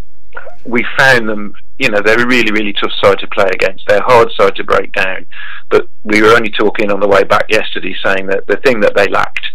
we 0.66 0.86
found 1.00 1.28
them, 1.28 1.56
you 1.80 1.90
know, 1.90 2.00
they're 2.06 2.22
a 2.22 2.28
really, 2.28 2.52
really 2.52 2.74
tough 2.74 2.92
side 3.04 3.18
to 3.20 3.28
play 3.28 3.50
against. 3.52 3.86
They're 3.88 3.98
a 3.98 4.04
hard 4.04 4.30
side 4.40 4.56
to 4.58 4.64
break 4.64 4.92
down. 4.92 5.26
But 5.72 5.88
we 6.04 6.22
were 6.22 6.36
only 6.36 6.52
talking 6.52 6.92
on 6.92 7.00
the 7.00 7.08
way 7.08 7.24
back 7.24 7.46
yesterday 7.50 7.96
saying 8.06 8.28
that 8.28 8.46
the 8.48 8.58
thing 8.58 8.82
that 8.82 8.96
they 8.96 9.08
lacked 9.08 9.46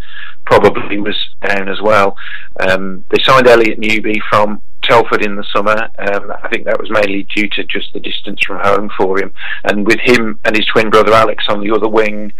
probably 0.44 0.98
was 0.98 1.16
down 1.46 1.68
as 1.68 1.80
well. 1.80 2.16
Um, 2.58 3.04
they 3.10 3.22
signed 3.22 3.46
Elliot 3.46 3.78
Newby 3.78 4.20
from 4.28 4.60
Telford 4.88 5.24
in 5.24 5.36
the 5.36 5.44
summer. 5.54 5.76
Um, 5.98 6.32
I 6.42 6.48
think 6.48 6.64
that 6.64 6.80
was 6.80 6.90
mainly 6.90 7.26
due 7.34 7.48
to 7.50 7.64
just 7.64 7.92
the 7.92 8.00
distance 8.00 8.40
from 8.46 8.60
home 8.60 8.90
for 8.96 9.18
him. 9.18 9.32
And 9.64 9.86
with 9.86 10.00
him 10.00 10.38
and 10.44 10.56
his 10.56 10.66
twin 10.66 10.90
brother 10.90 11.12
Alex 11.12 11.44
on 11.48 11.60
the 11.60 11.70
other 11.74 11.88
wing, 11.88 12.32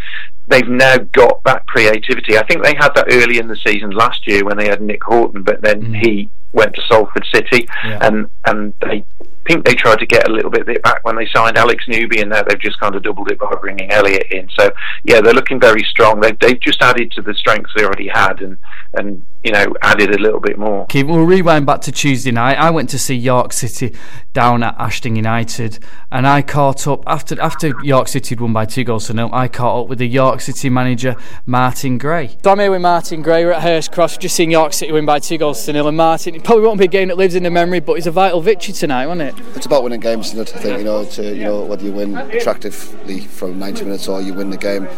they've 0.49 0.69
now 0.69 0.97
got 0.97 1.43
that 1.45 1.67
creativity. 1.67 2.39
I 2.39 2.47
think 2.47 2.63
they 2.65 2.75
had 2.75 2.95
that 2.95 3.07
early 3.11 3.39
in 3.39 3.49
the 3.49 3.57
season 3.57 3.91
last 3.91 4.27
year 4.27 4.45
when 4.45 4.57
they 4.57 4.69
had 4.69 4.81
Nick 4.81 5.05
Haughton, 5.05 5.43
but 5.43 5.61
then 5.61 5.83
mm. 5.83 6.01
he 6.05 6.31
went 6.53 6.75
to 6.75 6.83
Salford 6.89 7.27
City, 7.33 7.69
yeah. 7.85 7.99
and 8.03 8.31
and 8.47 8.73
they 8.81 9.05
think 9.49 9.65
they 9.65 9.75
tried 9.75 9.99
to 9.99 10.07
get 10.07 10.29
a 10.29 10.33
little 10.33 10.51
bit 10.51 10.63
of 10.63 10.69
it 10.69 10.83
back 10.83 11.05
when 11.05 11.17
they 11.17 11.27
signed 11.35 11.57
Alex 11.57 11.85
Newby, 11.89 12.21
and 12.21 12.31
now 12.31 12.43
they've 12.43 12.61
just 12.61 12.79
kind 12.79 12.95
of 12.95 13.03
doubled 13.03 13.31
it 13.31 13.39
by 13.39 13.53
bringing 13.61 13.91
Elliot 13.91 14.27
in. 14.31 14.49
So 14.57 14.71
yeah, 15.05 15.21
they're 15.21 15.35
looking 15.35 15.59
very 15.59 15.83
strong. 15.83 16.21
They've, 16.21 16.39
they've 16.39 16.61
just 16.61 16.83
added 16.83 17.11
to 17.13 17.23
the 17.23 17.35
strengths 17.35 17.73
they 17.75 17.85
already 17.85 18.09
had, 18.09 18.41
and 18.41 18.59
and 18.95 19.23
you 19.43 19.53
know 19.53 19.67
added 19.83 20.15
a 20.15 20.19
little 20.19 20.41
bit 20.41 20.59
more. 20.59 20.83
Okay, 20.83 21.03
we'll 21.03 21.25
rewind 21.25 21.67
back 21.67 21.81
to 21.83 21.93
Tuesday 21.93 22.31
night. 22.31 22.59
I 22.59 22.71
went 22.71 22.91
to 22.91 22.99
see 22.99 23.15
York 23.15 23.53
City 23.53 23.95
down 24.35 24.63
at 24.63 24.75
Ashton 24.79 25.17
United, 25.17 25.79
and 26.13 26.27
I 26.27 26.43
caught 26.43 26.87
up 26.87 27.03
after 27.07 27.41
after 27.41 27.73
York 27.83 28.09
City 28.09 28.35
had 28.35 28.41
won 28.41 28.53
by 28.53 28.67
two 28.67 28.85
goals 28.85 29.07
to 29.07 29.15
nil. 29.15 29.31
I 29.33 29.49
caught 29.49 29.83
up 29.83 29.89
with 29.89 29.99
the 29.99 30.09
York 30.09 30.41
City 30.43 30.69
manager 30.69 31.17
Martin 31.47 31.97
Gray. 31.97 32.37
So 32.45 32.51
I'm 32.51 32.59
here 32.59 32.71
with 32.71 32.83
Martin 32.83 33.23
Gray. 33.23 33.45
We're 33.45 33.53
at 33.53 33.63
Hurst 33.63 33.93
Cross, 33.93 34.19
just 34.19 34.37
seen 34.37 34.51
York 34.51 34.75
City 34.75 34.93
win 34.93 35.07
by 35.07 35.19
two 35.21 35.39
goals 35.39 35.65
to 35.65 35.73
nil, 35.73 35.89
and 35.89 35.97
Martin. 35.97 36.35
It 36.35 36.45
probably 36.45 36.65
won't 36.65 36.79
be 36.79 36.85
a 36.85 36.89
game 36.89 37.09
that 37.09 37.17
lives 37.17 37.35
in 37.35 37.43
the 37.43 37.51
memory, 37.51 37.81
but 37.81 37.95
it's 37.95 38.07
a 38.07 38.11
vital 38.11 38.41
victory 38.41 38.75
tonight, 38.75 39.07
wasn't 39.07 39.38
it? 39.38 39.38
It's 39.55 39.67
about 39.67 39.83
winning 39.83 40.01
games, 40.01 40.35
it? 40.35 40.55
I 40.55 40.59
think 40.59 40.79
you 40.79 40.85
know, 40.85 41.05
to, 41.05 41.35
you 41.35 41.45
know 41.45 41.65
whether 41.65 41.85
you 41.85 41.93
win 41.93 42.17
attractively 42.17 43.21
from 43.21 43.59
90 43.59 43.85
minutes 43.85 44.09
or 44.09 44.21
you 44.21 44.35
win 44.35 44.51
the 44.51 44.57
game 44.57 44.89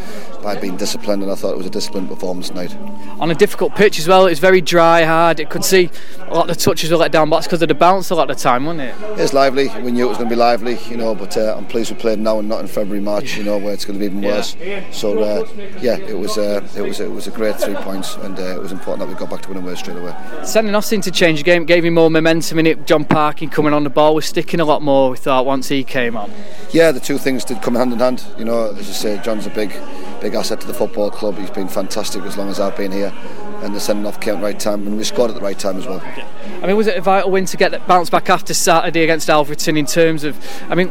by 0.43 0.59
being 0.59 0.77
disciplined. 0.77 1.23
And 1.23 1.31
I 1.31 1.35
thought 1.35 1.53
it 1.53 1.57
was 1.57 1.67
a 1.67 1.71
disciplined 1.71 2.09
performance 2.09 2.49
tonight. 2.49 2.77
On 3.21 3.31
a 3.31 3.35
difficult 3.35 3.75
pitch 3.75 3.99
as 3.99 4.09
well. 4.09 4.27
It's 4.27 4.41
very 4.41 4.61
dry, 4.61 5.05
hard. 5.05 5.41
It 5.41 5.51
could 5.51 5.65
see 5.65 5.91
a 6.21 6.35
lot 6.35 6.49
of 6.49 6.57
the 6.57 6.63
touches 6.63 6.91
were 6.91 6.97
let 6.97 7.13
down, 7.13 7.29
but 7.31 7.37
that's 7.37 7.47
because 7.47 7.63
of 7.63 7.69
the 7.69 7.75
bounce 7.75 8.11
a 8.11 8.15
lot 8.15 8.31
of 8.31 8.37
the 8.37 8.43
time, 8.43 8.65
wasn't 8.65 8.83
it? 8.83 8.95
It's 9.21 9.33
lively. 9.33 9.69
We 9.83 9.93
knew 9.93 10.07
it 10.07 10.09
was 10.09 10.19
going 10.19 10.29
to 10.29 10.35
be 10.35 10.39
lively, 10.39 10.79
you 10.89 10.97
know. 10.97 11.15
But 11.15 11.37
uh, 11.37 11.55
I'm 11.57 11.67
pleased 11.67 11.91
we 11.91 11.97
played 11.99 12.19
now 12.19 12.39
and 12.39 12.49
not 12.49 12.61
in 12.61 12.67
February, 12.67 13.01
March, 13.01 13.37
you 13.37 13.45
know, 13.45 13.59
where 13.59 13.73
it's 13.73 13.85
going 13.85 13.99
to 13.99 14.01
be 14.01 14.07
even 14.07 14.23
worse. 14.23 14.57
So 14.93 15.19
uh, 15.23 15.49
yeah, 15.81 15.97
it 15.97 16.19
was 16.19 16.39
uh, 16.39 16.67
it 16.77 16.83
was 16.83 17.01
it 17.01 17.11
was 17.11 17.27
a 17.27 17.31
great 17.31 17.57
three 17.57 17.75
points, 17.75 18.17
and 18.17 18.39
uh, 18.39 18.57
it 18.57 18.61
was 18.61 18.73
important 18.73 19.07
that 19.07 19.13
we 19.13 19.19
got 19.19 19.31
back 19.31 19.43
to 19.43 19.49
winning 19.49 19.65
ways 19.65 19.79
straight 19.79 19.97
away. 19.97 20.15
Sending 20.45 20.75
us 20.75 20.93
in 20.93 21.01
to 21.03 21.11
change 21.11 21.41
the 21.41 21.45
game 21.45 21.65
gave 21.65 21.85
him 21.85 21.95
more 21.95 22.11
momentum 22.11 22.59
in 22.59 22.67
it. 22.67 22.87
John 22.87 23.05
Parkin 23.05 23.51
coming 23.51 23.73
on 23.73 23.85
the 23.85 23.91
ball 23.91 24.15
was 24.15 24.27
sticking 24.27 24.61
a 24.61 24.65
lot 24.65 24.83
more. 24.83 25.11
We 25.11 25.17
thought 25.17 25.47
once 25.47 25.69
he 25.69 25.85
came 25.85 26.17
on. 26.17 26.31
Yeah, 26.73 26.93
the 26.93 27.01
two 27.01 27.19
things 27.19 27.45
did 27.45 27.63
come 27.63 27.75
hand 27.75 27.93
in 27.93 27.99
hand. 27.99 28.25
You 28.39 28.45
know, 28.45 28.71
as 28.71 28.89
I 28.89 28.93
say, 28.93 29.21
John's 29.23 29.47
a 29.47 29.51
big 29.51 29.73
big 30.21 30.35
asset 30.35 30.61
to 30.61 30.67
the 30.67 30.75
football 30.75 31.11
club. 31.11 31.37
He's 31.39 31.51
been 31.51 31.69
fantastic 31.69 32.23
as 32.23 32.37
long 32.37 32.49
as 32.49 32.61
I've 32.61 32.77
been 32.77 32.93
here 32.93 33.13
and 33.63 33.75
the 33.75 33.81
sending 33.81 34.07
off 34.07 34.21
came 34.21 34.35
at 34.35 34.41
the 34.41 34.45
right 34.45 34.59
time 34.59 34.87
and 34.87 34.97
we 34.97 35.05
scored 35.05 35.31
at 35.31 35.35
the 35.35 35.43
right 35.43 35.59
time 35.59 35.77
as 35.77 35.87
well. 35.87 36.01
I 36.63 36.67
mean, 36.67 36.77
was 36.77 36.87
it 36.87 36.97
a 36.97 37.01
vital 37.01 37.31
win 37.31 37.45
to 37.47 37.57
get 37.57 37.71
that 37.73 37.87
bounce 37.87 38.11
back 38.11 38.31
after 38.31 38.55
Saturday 38.55 39.03
against 39.03 39.29
Alfreton 39.29 39.79
in 39.79 39.87
terms 39.87 40.25
of, 40.25 40.39
I 40.69 40.75
mean, 40.75 40.89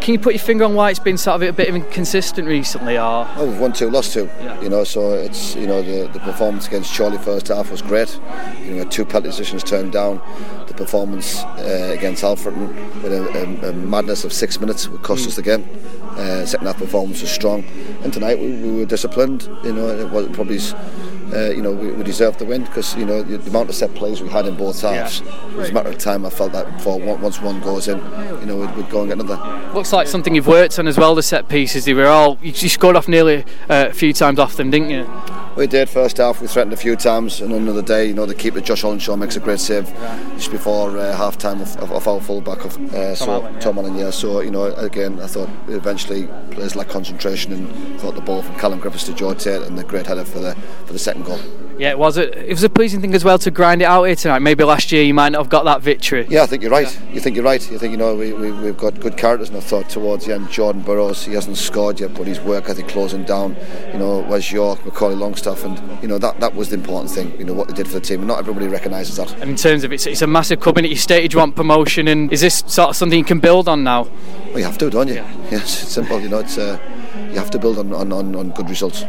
can 0.00 0.14
you 0.14 0.18
put 0.18 0.34
your 0.34 0.42
finger 0.42 0.64
on 0.64 0.74
why 0.74 0.90
it's 0.90 0.98
been 0.98 1.18
sort 1.18 1.42
of 1.42 1.48
a 1.48 1.52
bit 1.52 1.68
inconsistent 1.68 2.46
recently? 2.48 2.96
Or? 2.96 3.28
Oh, 3.36 3.46
we've 3.46 3.58
won 3.58 3.72
two, 3.72 3.90
lost 3.90 4.12
two, 4.14 4.24
yeah. 4.40 4.60
you 4.60 4.68
know, 4.68 4.84
so 4.84 5.14
it's, 5.14 5.54
you 5.54 5.66
know, 5.66 5.82
the, 5.82 6.08
the 6.12 6.20
performance 6.20 6.66
against 6.66 6.96
Chorley 6.96 7.18
first 7.18 7.48
half 7.48 7.70
was 7.70 7.82
great. 7.82 8.18
You 8.64 8.76
know, 8.76 8.84
two 8.84 9.04
penalty 9.04 9.28
positions 9.28 9.62
turned 9.64 9.92
down. 9.92 10.20
The 10.68 10.74
performance 10.74 11.42
uh, 11.42 11.94
against 11.96 12.22
Alfreton 12.22 12.68
with 13.02 13.12
a, 13.12 13.66
a, 13.66 13.70
a, 13.70 13.72
madness 13.72 14.24
of 14.24 14.32
six 14.32 14.60
minutes 14.60 14.88
would 14.88 15.02
cost 15.02 15.24
mm. 15.24 15.28
us 15.28 15.36
the 15.36 15.42
game. 15.42 15.68
Uh, 16.16 16.44
second 16.44 16.66
half 16.66 16.78
performance 16.78 17.20
was 17.20 17.30
strong, 17.30 17.64
and 18.02 18.12
tonight 18.12 18.38
we, 18.38 18.52
we 18.62 18.78
were 18.78 18.84
disciplined. 18.84 19.42
You 19.64 19.72
know, 19.72 19.88
it 19.88 20.10
was 20.10 20.28
probably 20.32 20.58
uh, 21.34 21.50
you 21.50 21.62
know, 21.62 21.72
we, 21.72 21.90
we 21.92 22.04
deserved 22.04 22.38
the 22.38 22.44
win 22.44 22.62
because 22.64 22.94
you 22.96 23.06
know 23.06 23.22
the, 23.22 23.38
the, 23.38 23.50
amount 23.50 23.68
of 23.68 23.74
set 23.74 23.94
plays 23.94 24.20
we 24.20 24.28
had 24.28 24.46
in 24.46 24.54
both 24.54 24.82
halves. 24.82 25.20
Yeah. 25.20 25.50
It 25.50 25.56
was 25.56 25.70
a 25.70 25.72
matter 25.72 25.88
of 25.88 25.98
time. 25.98 26.26
I 26.26 26.30
felt 26.30 26.52
that 26.52 26.70
before 26.76 26.98
once 27.00 27.40
one 27.40 27.60
goes 27.60 27.88
in, 27.88 27.98
you 28.40 28.46
know, 28.46 28.58
we'd, 28.58 28.76
we'd, 28.76 28.90
go 28.90 29.00
and 29.00 29.08
get 29.08 29.18
another. 29.18 29.72
Looks 29.72 29.92
like 29.92 30.08
something 30.08 30.34
you've 30.34 30.46
worked 30.46 30.78
on 30.78 30.86
as 30.86 30.98
well. 30.98 31.14
The 31.14 31.22
set 31.22 31.48
pieces, 31.48 31.86
they 31.86 31.94
were 31.94 32.06
all 32.06 32.38
you, 32.42 32.52
scored 32.52 32.96
off 32.96 33.08
nearly 33.08 33.44
uh, 33.70 33.88
a 33.88 33.92
few 33.94 34.12
times 34.12 34.38
off 34.38 34.56
them, 34.56 34.70
didn't 34.70 34.90
you? 34.90 35.04
We 35.54 35.66
did 35.66 35.90
first 35.90 36.16
half. 36.16 36.40
We 36.40 36.46
threatened 36.46 36.72
a 36.72 36.78
few 36.78 36.96
times, 36.96 37.42
and 37.42 37.52
another 37.52 37.82
day, 37.82 38.06
you 38.06 38.14
know, 38.14 38.24
the 38.24 38.34
keeper 38.34 38.60
Josh 38.60 38.82
Hollenshaw 38.82 39.18
makes 39.18 39.36
a 39.36 39.40
great 39.40 39.60
save 39.60 39.86
just 40.34 40.50
before 40.50 40.96
uh, 40.96 41.14
half 41.14 41.36
time 41.36 41.60
of, 41.60 41.76
of, 41.76 41.92
of, 41.92 42.08
our 42.08 42.20
fullback 42.22 42.64
of 42.64 42.74
uh, 42.94 43.14
Tom 43.14 43.16
so 43.16 43.30
Allen, 43.30 43.54
yeah. 43.54 43.60
Tom 43.60 43.78
Allen. 43.78 43.96
Yeah, 43.96 44.10
so 44.10 44.40
you 44.40 44.50
know, 44.50 44.64
again, 44.74 45.20
I 45.20 45.26
thought 45.26 45.50
eventually 45.68 46.26
players 46.52 46.74
lack 46.74 46.88
concentration 46.88 47.52
and 47.52 48.00
thought 48.00 48.14
the 48.14 48.22
ball 48.22 48.40
from 48.42 48.54
Callum 48.56 48.80
Griffiths 48.80 49.04
to 49.04 49.14
Joe 49.14 49.34
Tate 49.34 49.60
and 49.62 49.76
the 49.76 49.84
great 49.84 50.06
header 50.06 50.24
for 50.24 50.38
the 50.38 50.54
for 50.86 50.94
the 50.94 50.98
second 50.98 51.24
goal. 51.24 51.38
Yeah, 51.82 51.90
it 51.90 51.98
was. 51.98 52.16
A, 52.16 52.48
it 52.48 52.50
was 52.50 52.62
a 52.62 52.68
pleasing 52.68 53.00
thing 53.00 53.12
as 53.12 53.24
well 53.24 53.40
to 53.40 53.50
grind 53.50 53.82
it 53.82 53.86
out 53.86 54.04
here 54.04 54.14
tonight. 54.14 54.38
Maybe 54.38 54.62
last 54.62 54.92
year 54.92 55.02
you 55.02 55.14
might 55.14 55.30
not 55.30 55.38
have 55.40 55.48
got 55.48 55.64
that 55.64 55.82
victory. 55.82 56.24
Yeah, 56.30 56.44
I 56.44 56.46
think 56.46 56.62
you're 56.62 56.70
right. 56.70 56.86
Yeah. 56.86 57.14
You 57.14 57.18
think 57.18 57.34
you're 57.34 57.44
right. 57.44 57.72
You 57.72 57.76
think 57.76 57.90
you 57.90 57.96
know 57.96 58.14
we, 58.14 58.32
we 58.32 58.52
we've 58.52 58.76
got 58.76 59.00
good 59.00 59.16
characters, 59.16 59.48
and 59.48 59.58
I 59.58 59.62
thought 59.62 59.90
towards 59.90 60.26
the 60.26 60.32
end, 60.32 60.48
Jordan 60.48 60.82
Burrows 60.82 61.24
he 61.24 61.32
hasn't 61.34 61.56
scored 61.56 61.98
yet, 61.98 62.14
but 62.14 62.28
his 62.28 62.38
work 62.38 62.68
ethic 62.68 62.86
closing 62.86 63.24
down. 63.24 63.56
You 63.92 63.98
know, 63.98 64.20
Wes 64.20 64.52
York, 64.52 64.86
Macaulay 64.86 65.16
Longstaff, 65.16 65.64
and 65.64 65.76
you 66.00 66.06
know 66.06 66.18
that 66.18 66.38
that 66.38 66.54
was 66.54 66.68
the 66.68 66.76
important 66.76 67.10
thing. 67.10 67.36
You 67.36 67.46
know 67.46 67.52
what 67.52 67.66
they 67.66 67.74
did 67.74 67.88
for 67.88 67.94
the 67.94 68.00
team, 68.00 68.20
and 68.20 68.28
not 68.28 68.38
everybody 68.38 68.68
recognises 68.68 69.16
that. 69.16 69.32
And 69.40 69.50
in 69.50 69.56
terms 69.56 69.82
of 69.82 69.92
it's, 69.92 70.06
it's 70.06 70.22
a 70.22 70.28
massive 70.28 70.60
club, 70.60 70.78
and 70.78 70.86
you 70.86 70.94
stated 70.94 71.32
you 71.32 71.40
want 71.40 71.56
promotion, 71.56 72.06
and 72.06 72.32
is 72.32 72.42
this 72.42 72.62
sort 72.68 72.90
of 72.90 72.96
something 72.96 73.18
you 73.18 73.24
can 73.24 73.40
build 73.40 73.68
on 73.68 73.82
now? 73.82 74.06
Well, 74.50 74.60
you 74.60 74.64
have 74.66 74.78
to, 74.78 74.88
don't 74.88 75.08
you? 75.08 75.14
Yeah. 75.14 75.38
Yes, 75.50 75.82
it's 75.82 75.90
simple. 75.90 76.20
You 76.20 76.28
know, 76.28 76.38
it's. 76.38 76.58
Uh, 76.58 76.78
you 77.16 77.38
have 77.38 77.50
to 77.50 77.58
build 77.58 77.78
on, 77.78 77.92
on, 77.92 78.12
on, 78.12 78.34
on 78.34 78.50
good 78.50 78.68
results. 78.68 79.04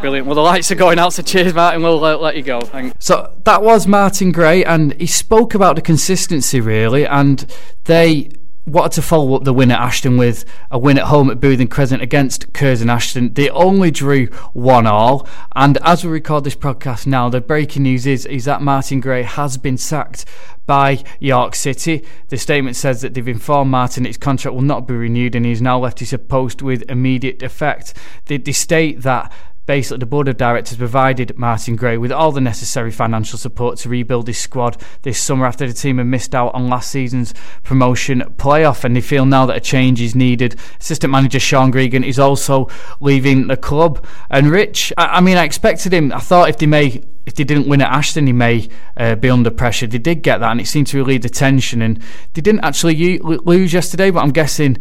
Brilliant. 0.00 0.26
Well, 0.26 0.34
the 0.34 0.42
lights 0.42 0.70
are 0.70 0.76
going 0.76 0.98
out, 0.98 1.12
so 1.12 1.22
cheers, 1.22 1.54
Martin. 1.54 1.82
We'll 1.82 2.04
uh, 2.04 2.16
let 2.16 2.36
you 2.36 2.42
go. 2.42 2.60
Thanks. 2.60 3.04
So 3.04 3.34
that 3.44 3.62
was 3.62 3.86
Martin 3.86 4.32
Gray, 4.32 4.64
and 4.64 4.92
he 5.00 5.06
spoke 5.06 5.54
about 5.54 5.76
the 5.76 5.82
consistency 5.82 6.60
really, 6.60 7.06
and 7.06 7.46
they 7.84 8.30
wanted 8.66 8.92
to 8.92 9.02
follow 9.02 9.36
up 9.36 9.44
the 9.44 9.52
win 9.52 9.70
at 9.70 9.80
Ashton 9.80 10.16
with 10.16 10.44
a 10.70 10.78
win 10.78 10.98
at 10.98 11.04
home 11.04 11.30
at 11.30 11.40
Bootham 11.40 11.70
Crescent 11.70 12.02
against 12.02 12.52
Curzon 12.52 12.90
Ashton. 12.90 13.32
They 13.32 13.48
only 13.50 13.90
drew 13.90 14.26
one 14.52 14.86
all, 14.86 15.26
and 15.54 15.78
as 15.78 16.04
we 16.04 16.10
record 16.10 16.44
this 16.44 16.56
podcast 16.56 17.06
now, 17.06 17.28
the 17.28 17.40
breaking 17.40 17.84
news 17.84 18.06
is 18.06 18.26
is 18.26 18.44
that 18.46 18.62
Martin 18.62 19.00
Gray 19.00 19.22
has 19.22 19.56
been 19.56 19.78
sacked 19.78 20.24
by 20.66 21.02
York 21.20 21.54
City. 21.54 22.04
The 22.28 22.36
statement 22.36 22.76
says 22.76 23.00
that 23.02 23.14
they've 23.14 23.28
informed 23.28 23.70
Martin 23.70 24.04
his 24.04 24.18
contract 24.18 24.54
will 24.54 24.62
not 24.62 24.86
be 24.86 24.94
renewed, 24.94 25.34
and 25.34 25.46
he's 25.46 25.62
now 25.62 25.78
left 25.78 26.00
his 26.00 26.14
post 26.28 26.60
with 26.60 26.82
immediate 26.90 27.42
effect. 27.42 27.94
They, 28.26 28.38
they 28.38 28.52
state 28.52 29.02
that 29.02 29.32
Basically, 29.66 29.98
the 29.98 30.06
board 30.06 30.28
of 30.28 30.36
directors 30.36 30.78
provided 30.78 31.36
Martin 31.36 31.74
Gray 31.74 31.98
with 31.98 32.12
all 32.12 32.30
the 32.30 32.40
necessary 32.40 32.92
financial 32.92 33.38
support 33.38 33.78
to 33.78 33.88
rebuild 33.88 34.28
his 34.28 34.38
squad 34.38 34.80
this 35.02 35.20
summer 35.20 35.44
after 35.44 35.66
the 35.66 35.72
team 35.72 35.98
had 35.98 36.06
missed 36.06 36.34
out 36.34 36.54
on 36.54 36.68
last 36.68 36.90
season's 36.90 37.34
promotion 37.64 38.20
playoff, 38.36 38.84
and 38.84 38.94
they 38.94 39.00
feel 39.00 39.26
now 39.26 39.44
that 39.46 39.56
a 39.56 39.60
change 39.60 40.00
is 40.00 40.14
needed. 40.14 40.56
Assistant 40.80 41.10
manager 41.10 41.40
Sean 41.40 41.72
Gregan 41.72 42.06
is 42.06 42.18
also 42.18 42.68
leaving 43.00 43.48
the 43.48 43.56
club, 43.56 44.04
and 44.30 44.50
Rich, 44.50 44.92
I, 44.96 45.06
I 45.06 45.20
mean, 45.20 45.36
I 45.36 45.44
expected 45.44 45.92
him. 45.92 46.12
I 46.12 46.20
thought 46.20 46.48
if 46.48 46.58
they 46.58 46.66
may 46.66 47.02
if 47.26 47.34
they 47.34 47.42
didn't 47.42 47.66
win 47.66 47.82
at 47.82 47.90
Ashton, 47.90 48.28
he 48.28 48.32
may 48.32 48.68
uh, 48.96 49.16
be 49.16 49.28
under 49.28 49.50
pressure. 49.50 49.88
They 49.88 49.98
did 49.98 50.22
get 50.22 50.38
that, 50.38 50.52
and 50.52 50.60
it 50.60 50.68
seemed 50.68 50.86
to 50.88 50.96
relieve 50.96 51.22
the 51.22 51.28
tension. 51.28 51.82
And 51.82 52.00
they 52.34 52.40
didn't 52.40 52.64
actually 52.64 53.18
lose 53.18 53.72
yesterday, 53.72 54.12
but 54.12 54.20
I'm 54.20 54.30
guessing 54.30 54.78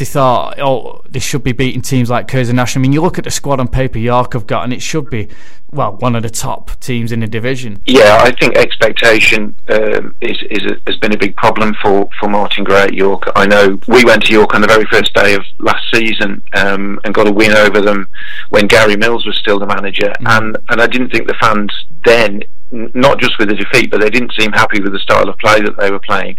they 0.00 0.06
thought, 0.06 0.58
oh, 0.58 1.02
they 1.10 1.18
should 1.18 1.44
be 1.44 1.52
beating 1.52 1.82
teams 1.82 2.08
like 2.08 2.26
Curzon 2.26 2.58
Ashton. 2.58 2.80
I 2.80 2.82
mean, 2.82 2.92
you 2.94 3.02
look 3.02 3.18
at 3.18 3.24
the 3.24 3.30
squad 3.30 3.60
on 3.60 3.68
paper 3.68 3.98
York 3.98 4.32
have 4.32 4.46
got, 4.46 4.64
and 4.64 4.72
it 4.72 4.80
should 4.80 5.10
be, 5.10 5.28
well, 5.72 5.92
one 5.98 6.16
of 6.16 6.22
the 6.22 6.30
top 6.30 6.70
teams 6.80 7.12
in 7.12 7.20
the 7.20 7.26
division. 7.26 7.82
Yeah, 7.84 8.16
I 8.18 8.32
think 8.32 8.56
expectation 8.56 9.54
um, 9.68 10.14
is, 10.22 10.42
is 10.50 10.64
a, 10.64 10.80
has 10.86 10.96
been 10.96 11.12
a 11.12 11.18
big 11.18 11.36
problem 11.36 11.76
for, 11.82 12.08
for 12.18 12.30
Martin 12.30 12.64
Gray 12.64 12.84
at 12.84 12.94
York. 12.94 13.24
I 13.36 13.44
know 13.46 13.78
we 13.88 14.02
went 14.06 14.24
to 14.24 14.32
York 14.32 14.54
on 14.54 14.62
the 14.62 14.68
very 14.68 14.86
first 14.90 15.12
day 15.12 15.34
of 15.34 15.42
last 15.58 15.84
season 15.92 16.42
um, 16.54 16.98
and 17.04 17.12
got 17.12 17.28
a 17.28 17.32
win 17.32 17.52
over 17.52 17.82
them 17.82 18.08
when 18.48 18.68
Gary 18.68 18.96
Mills 18.96 19.26
was 19.26 19.36
still 19.36 19.58
the 19.58 19.66
manager, 19.66 20.14
mm. 20.18 20.30
and 20.30 20.56
and 20.70 20.80
I 20.80 20.86
didn't 20.86 21.10
think 21.10 21.26
the 21.26 21.36
fans 21.38 21.70
then, 22.06 22.42
not 22.70 23.20
just 23.20 23.38
with 23.38 23.50
the 23.50 23.54
defeat, 23.54 23.90
but 23.90 24.00
they 24.00 24.08
didn't 24.08 24.32
seem 24.32 24.52
happy 24.52 24.80
with 24.80 24.94
the 24.94 24.98
style 24.98 25.28
of 25.28 25.36
play 25.36 25.60
that 25.60 25.76
they 25.76 25.90
were 25.90 26.00
playing. 26.00 26.38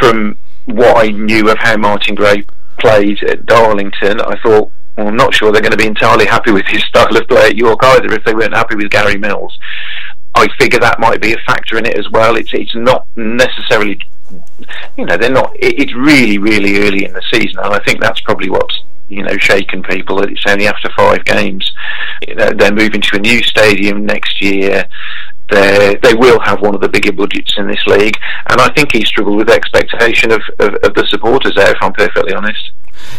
From 0.00 0.36
what 0.64 0.96
I 0.96 1.10
knew 1.10 1.48
of 1.48 1.58
how 1.58 1.76
Martin 1.76 2.16
Gray 2.16 2.44
played 2.80 3.22
at 3.24 3.46
Darlington, 3.46 4.20
I 4.20 4.36
thought, 4.42 4.70
well, 4.96 5.08
I'm 5.08 5.16
not 5.16 5.34
sure 5.34 5.52
they're 5.52 5.62
going 5.62 5.72
to 5.72 5.78
be 5.78 5.86
entirely 5.86 6.26
happy 6.26 6.52
with 6.52 6.66
his 6.66 6.82
style 6.88 7.16
of 7.16 7.28
play 7.28 7.48
at 7.48 7.56
York 7.56 7.80
either 7.82 8.12
if 8.12 8.24
they 8.24 8.34
weren't 8.34 8.54
happy 8.54 8.76
with 8.76 8.90
Gary 8.90 9.16
Mills. 9.16 9.58
I 10.34 10.46
figure 10.58 10.78
that 10.80 11.00
might 11.00 11.20
be 11.20 11.32
a 11.32 11.38
factor 11.46 11.76
in 11.78 11.86
it 11.86 11.98
as 11.98 12.08
well. 12.10 12.36
It's 12.36 12.54
it's 12.54 12.74
not 12.74 13.06
necessarily, 13.16 14.00
you 14.96 15.04
know, 15.04 15.16
they're 15.16 15.30
not. 15.30 15.54
It, 15.56 15.80
it's 15.80 15.94
really 15.94 16.38
really 16.38 16.78
early 16.86 17.04
in 17.04 17.12
the 17.12 17.22
season, 17.32 17.58
and 17.58 17.74
I 17.74 17.80
think 17.80 18.00
that's 18.00 18.20
probably 18.20 18.48
what's 18.48 18.80
you 19.08 19.24
know 19.24 19.36
shaken 19.38 19.82
people. 19.82 20.16
That 20.20 20.30
it's 20.30 20.44
only 20.46 20.68
after 20.68 20.88
five 20.96 21.24
games. 21.24 21.70
You 22.26 22.36
know, 22.36 22.50
they're 22.50 22.72
moving 22.72 23.00
to 23.00 23.16
a 23.16 23.18
new 23.18 23.42
stadium 23.42 24.06
next 24.06 24.40
year 24.40 24.88
they 25.50 25.96
they 26.02 26.14
will 26.14 26.40
have 26.40 26.60
one 26.60 26.74
of 26.74 26.80
the 26.80 26.88
bigger 26.88 27.12
budgets 27.12 27.54
in 27.56 27.68
this 27.68 27.84
league, 27.86 28.16
and 28.48 28.60
I 28.60 28.72
think 28.74 28.92
he 28.92 29.04
struggled 29.04 29.36
with 29.36 29.48
the 29.48 29.54
expectation 29.54 30.32
of, 30.32 30.40
of, 30.58 30.74
of 30.82 30.94
the 30.94 31.06
supporters 31.08 31.54
there. 31.56 31.70
If 31.70 31.76
I'm 31.80 31.92
perfectly 31.92 32.34
honest. 32.34 32.70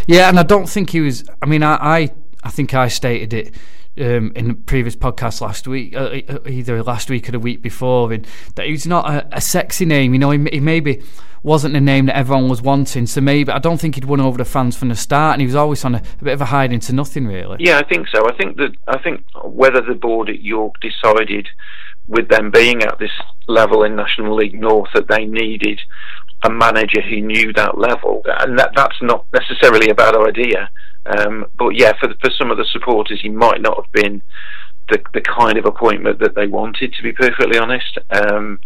Yeah, 0.07 0.29
and 0.29 0.39
I 0.39 0.43
don't 0.43 0.67
think 0.67 0.91
he 0.91 1.01
was. 1.01 1.23
I 1.41 1.45
mean, 1.45 1.63
I 1.63 1.75
I, 1.75 2.09
I 2.43 2.49
think 2.49 2.73
I 2.73 2.88
stated 2.88 3.34
it. 3.34 3.55
Um, 3.99 4.32
in 4.38 4.47
the 4.47 4.53
previous 4.53 4.95
podcast 4.95 5.41
last 5.41 5.67
week, 5.67 5.93
uh, 5.93 6.21
uh 6.29 6.39
either 6.47 6.82
last 6.82 7.09
week 7.09 7.27
or 7.27 7.34
the 7.34 7.39
week 7.39 7.61
before, 7.61 8.13
and 8.13 8.25
that 8.55 8.67
he's 8.67 8.88
not 8.88 9.05
a, 9.09 9.27
a 9.36 9.41
sexy 9.41 9.84
name. 9.84 10.13
You 10.13 10.19
know, 10.19 10.32
he, 10.32 10.39
he 10.49 10.59
maybe 10.61 11.03
wasn't 11.43 11.75
a 11.75 11.82
name 11.82 12.05
that 12.05 12.15
everyone 12.15 12.49
was 12.49 12.61
wanting. 12.61 13.07
So 13.07 13.21
maybe 13.21 13.51
I 13.51 13.59
don't 13.59 13.79
think 13.79 13.95
he'd 13.95 14.05
won 14.05 14.21
over 14.21 14.38
the 14.38 14.45
fans 14.45 14.77
from 14.77 14.89
the 14.89 14.95
start, 14.95 15.34
and 15.34 15.41
he 15.41 15.45
was 15.45 15.55
always 15.55 15.84
on 15.84 15.95
a, 15.95 16.03
a 16.21 16.23
bit 16.23 16.34
of 16.34 16.41
a 16.41 16.45
hide 16.45 16.71
into 16.71 16.93
nothing, 16.93 17.25
really. 17.25 17.57
Yeah, 17.59 17.79
I 17.79 17.84
think 17.84 18.07
so. 18.07 18.27
I 18.27 18.36
think 18.36 18.57
that 18.57 18.75
I 18.88 18.99
think 19.01 19.23
whether 19.43 19.82
the 19.82 19.95
board 19.95 20.29
at 20.29 20.41
York 20.41 20.75
decided 20.82 21.47
with 22.07 22.29
them 22.29 22.51
being 22.51 22.83
at 22.83 22.99
this 22.99 23.11
level 23.47 23.83
in 23.83 23.95
National 23.95 24.35
League 24.35 24.59
North 24.59 24.89
that 24.93 25.07
they 25.07 25.25
needed 25.25 25.79
a 26.43 26.49
manager 26.49 27.01
who 27.01 27.21
knew 27.21 27.53
that 27.53 27.77
level, 27.77 28.23
and 28.25 28.57
that 28.57 28.71
that's 28.75 29.01
not 29.01 29.25
necessarily 29.33 29.89
a 29.89 29.95
bad 29.95 30.15
idea. 30.15 30.69
Um, 31.05 31.45
but 31.57 31.69
yeah, 31.69 31.93
for 31.99 32.07
the, 32.07 32.15
for 32.21 32.31
some 32.37 32.51
of 32.51 32.57
the 32.57 32.65
supporters, 32.71 33.19
he 33.21 33.29
might 33.29 33.61
not 33.61 33.77
have 33.77 33.91
been 33.91 34.21
the 34.89 34.99
the 35.13 35.21
kind 35.21 35.57
of 35.57 35.65
appointment 35.65 36.19
that 36.19 36.35
they 36.35 36.47
wanted. 36.47 36.93
To 36.93 37.03
be 37.03 37.13
perfectly 37.13 37.59
honest, 37.59 37.97
um, 38.09 38.59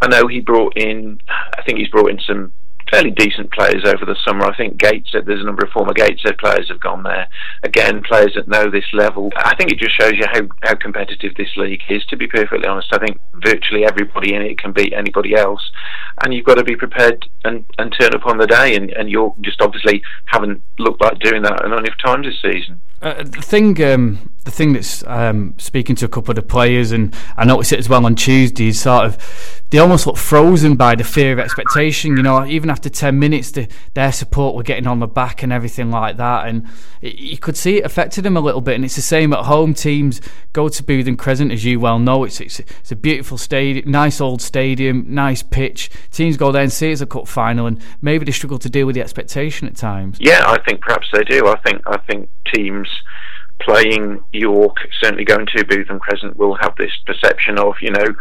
I 0.00 0.08
know 0.08 0.26
he 0.26 0.40
brought 0.40 0.76
in. 0.76 1.20
I 1.28 1.62
think 1.62 1.78
he's 1.78 1.88
brought 1.88 2.10
in 2.10 2.20
some 2.20 2.52
fairly 2.92 3.10
decent 3.10 3.50
players 3.50 3.84
over 3.86 4.04
the 4.04 4.16
summer. 4.24 4.44
I 4.44 4.54
think 4.54 4.76
Gateshead, 4.76 5.24
there's 5.26 5.40
a 5.40 5.44
number 5.44 5.64
of 5.64 5.72
former 5.72 5.94
Gateshead 5.94 6.36
players 6.36 6.68
have 6.68 6.78
gone 6.78 7.02
there. 7.02 7.26
Again, 7.62 8.02
players 8.02 8.34
that 8.36 8.48
know 8.48 8.70
this 8.70 8.84
level. 8.92 9.32
I 9.36 9.56
think 9.56 9.72
it 9.72 9.78
just 9.78 9.98
shows 9.98 10.12
you 10.12 10.26
how, 10.30 10.42
how 10.62 10.74
competitive 10.74 11.34
this 11.36 11.56
league 11.56 11.80
is, 11.88 12.04
to 12.06 12.16
be 12.16 12.28
perfectly 12.28 12.66
honest. 12.66 12.88
I 12.92 12.98
think 12.98 13.18
virtually 13.34 13.86
everybody 13.86 14.34
in 14.34 14.42
it 14.42 14.58
can 14.58 14.72
beat 14.72 14.92
anybody 14.92 15.34
else. 15.34 15.62
And 16.22 16.34
you've 16.34 16.44
got 16.44 16.56
to 16.56 16.64
be 16.64 16.76
prepared 16.76 17.26
and, 17.44 17.64
and 17.78 17.94
turn 17.98 18.14
up 18.14 18.26
on 18.26 18.36
the 18.36 18.46
day. 18.46 18.76
And, 18.76 18.90
and 18.90 19.10
you 19.10 19.34
just 19.40 19.62
obviously 19.62 20.02
haven't 20.26 20.62
looked 20.78 21.00
like 21.00 21.18
doing 21.20 21.42
that 21.42 21.64
enough 21.64 21.96
times 22.04 22.26
this 22.26 22.42
season. 22.42 22.80
Uh, 23.00 23.22
the 23.24 23.42
thing, 23.42 23.82
um, 23.82 24.30
the 24.44 24.50
thing 24.50 24.72
that's 24.72 25.04
um, 25.06 25.54
speaking 25.58 25.94
to 25.96 26.04
a 26.04 26.08
couple 26.08 26.32
of 26.32 26.36
the 26.36 26.42
players, 26.42 26.90
and 26.90 27.14
I 27.36 27.44
noticed 27.44 27.72
it 27.72 27.78
as 27.78 27.88
well 27.88 28.04
on 28.04 28.16
Tuesday, 28.16 28.68
is 28.68 28.80
sort 28.80 29.06
of 29.06 29.62
they 29.70 29.78
almost 29.78 30.06
look 30.06 30.16
frozen 30.16 30.76
by 30.76 30.94
the 30.94 31.04
fear 31.04 31.32
of 31.32 31.38
expectation. 31.38 32.16
You 32.16 32.22
know, 32.22 32.44
even 32.44 32.68
after 32.68 32.88
ten 32.88 33.18
minutes, 33.18 33.52
the, 33.52 33.68
their 33.94 34.10
support 34.10 34.56
were 34.56 34.62
getting 34.62 34.86
on 34.86 34.98
the 34.98 35.06
back 35.06 35.42
and 35.42 35.52
everything 35.52 35.90
like 35.90 36.16
that, 36.16 36.48
and 36.48 36.68
it, 37.00 37.18
you 37.18 37.38
could 37.38 37.56
see 37.56 37.78
it 37.78 37.84
affected 37.84 38.24
them 38.24 38.36
a 38.36 38.40
little 38.40 38.60
bit. 38.60 38.74
And 38.74 38.84
it's 38.84 38.96
the 38.96 39.02
same 39.02 39.32
at 39.32 39.44
home. 39.44 39.74
Teams 39.74 40.20
go 40.52 40.68
to 40.68 40.82
Bootham 40.82 41.16
Crescent, 41.16 41.52
as 41.52 41.64
you 41.64 41.78
well 41.78 41.98
know. 41.98 42.24
It's 42.24 42.40
it's, 42.40 42.58
it's 42.60 42.92
a 42.92 42.96
beautiful 42.96 43.38
stadium, 43.38 43.90
nice 43.90 44.20
old 44.20 44.42
stadium, 44.42 45.06
nice 45.08 45.42
pitch. 45.42 45.88
Teams 46.10 46.36
go 46.36 46.50
there 46.50 46.62
and 46.62 46.72
see 46.72 46.88
it 46.88 46.92
as 46.94 47.02
a 47.02 47.06
cup 47.06 47.28
final, 47.28 47.66
and 47.66 47.80
maybe 48.00 48.24
they 48.24 48.32
struggle 48.32 48.58
to 48.58 48.68
deal 48.68 48.86
with 48.86 48.94
the 48.96 49.02
expectation 49.02 49.68
at 49.68 49.76
times. 49.76 50.18
Yeah, 50.20 50.42
I 50.46 50.60
think 50.62 50.80
perhaps 50.80 51.08
they 51.12 51.22
do. 51.22 51.46
I 51.46 51.58
think 51.60 51.82
I 51.86 51.98
think 51.98 52.28
teams 52.52 52.88
playing 53.64 54.22
York, 54.32 54.76
certainly 55.00 55.24
going 55.24 55.46
to 55.46 55.64
Bootham 55.64 56.00
Crescent, 56.00 56.36
will 56.36 56.56
have 56.60 56.74
this 56.76 56.92
perception 57.06 57.58
of, 57.58 57.74
you 57.80 57.90
know, 57.90 58.14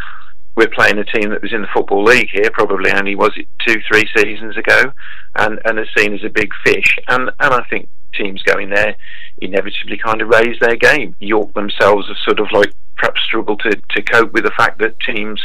we're 0.55 0.67
playing 0.67 0.97
a 0.97 1.05
team 1.05 1.29
that 1.29 1.41
was 1.41 1.53
in 1.53 1.61
the 1.61 1.67
Football 1.73 2.03
League 2.03 2.29
here, 2.31 2.49
probably 2.51 2.91
only 2.91 3.15
was 3.15 3.31
it 3.37 3.47
two, 3.65 3.81
three 3.87 4.03
seasons 4.15 4.57
ago, 4.57 4.91
and, 5.35 5.59
and 5.65 5.79
is 5.79 5.87
seen 5.97 6.13
as 6.13 6.23
a 6.23 6.29
big 6.29 6.51
fish. 6.65 6.97
And, 7.07 7.29
and 7.39 7.53
I 7.53 7.63
think 7.69 7.87
teams 8.13 8.43
going 8.43 8.69
there 8.69 8.95
inevitably 9.37 9.97
kind 9.97 10.21
of 10.21 10.27
raise 10.27 10.59
their 10.59 10.75
game. 10.75 11.15
York 11.19 11.53
themselves 11.53 12.07
have 12.07 12.17
sort 12.25 12.39
of 12.39 12.47
like 12.51 12.73
perhaps 12.97 13.21
struggled 13.21 13.61
to, 13.61 13.81
to 13.89 14.01
cope 14.01 14.33
with 14.33 14.43
the 14.43 14.51
fact 14.51 14.79
that 14.79 14.99
teams 14.99 15.41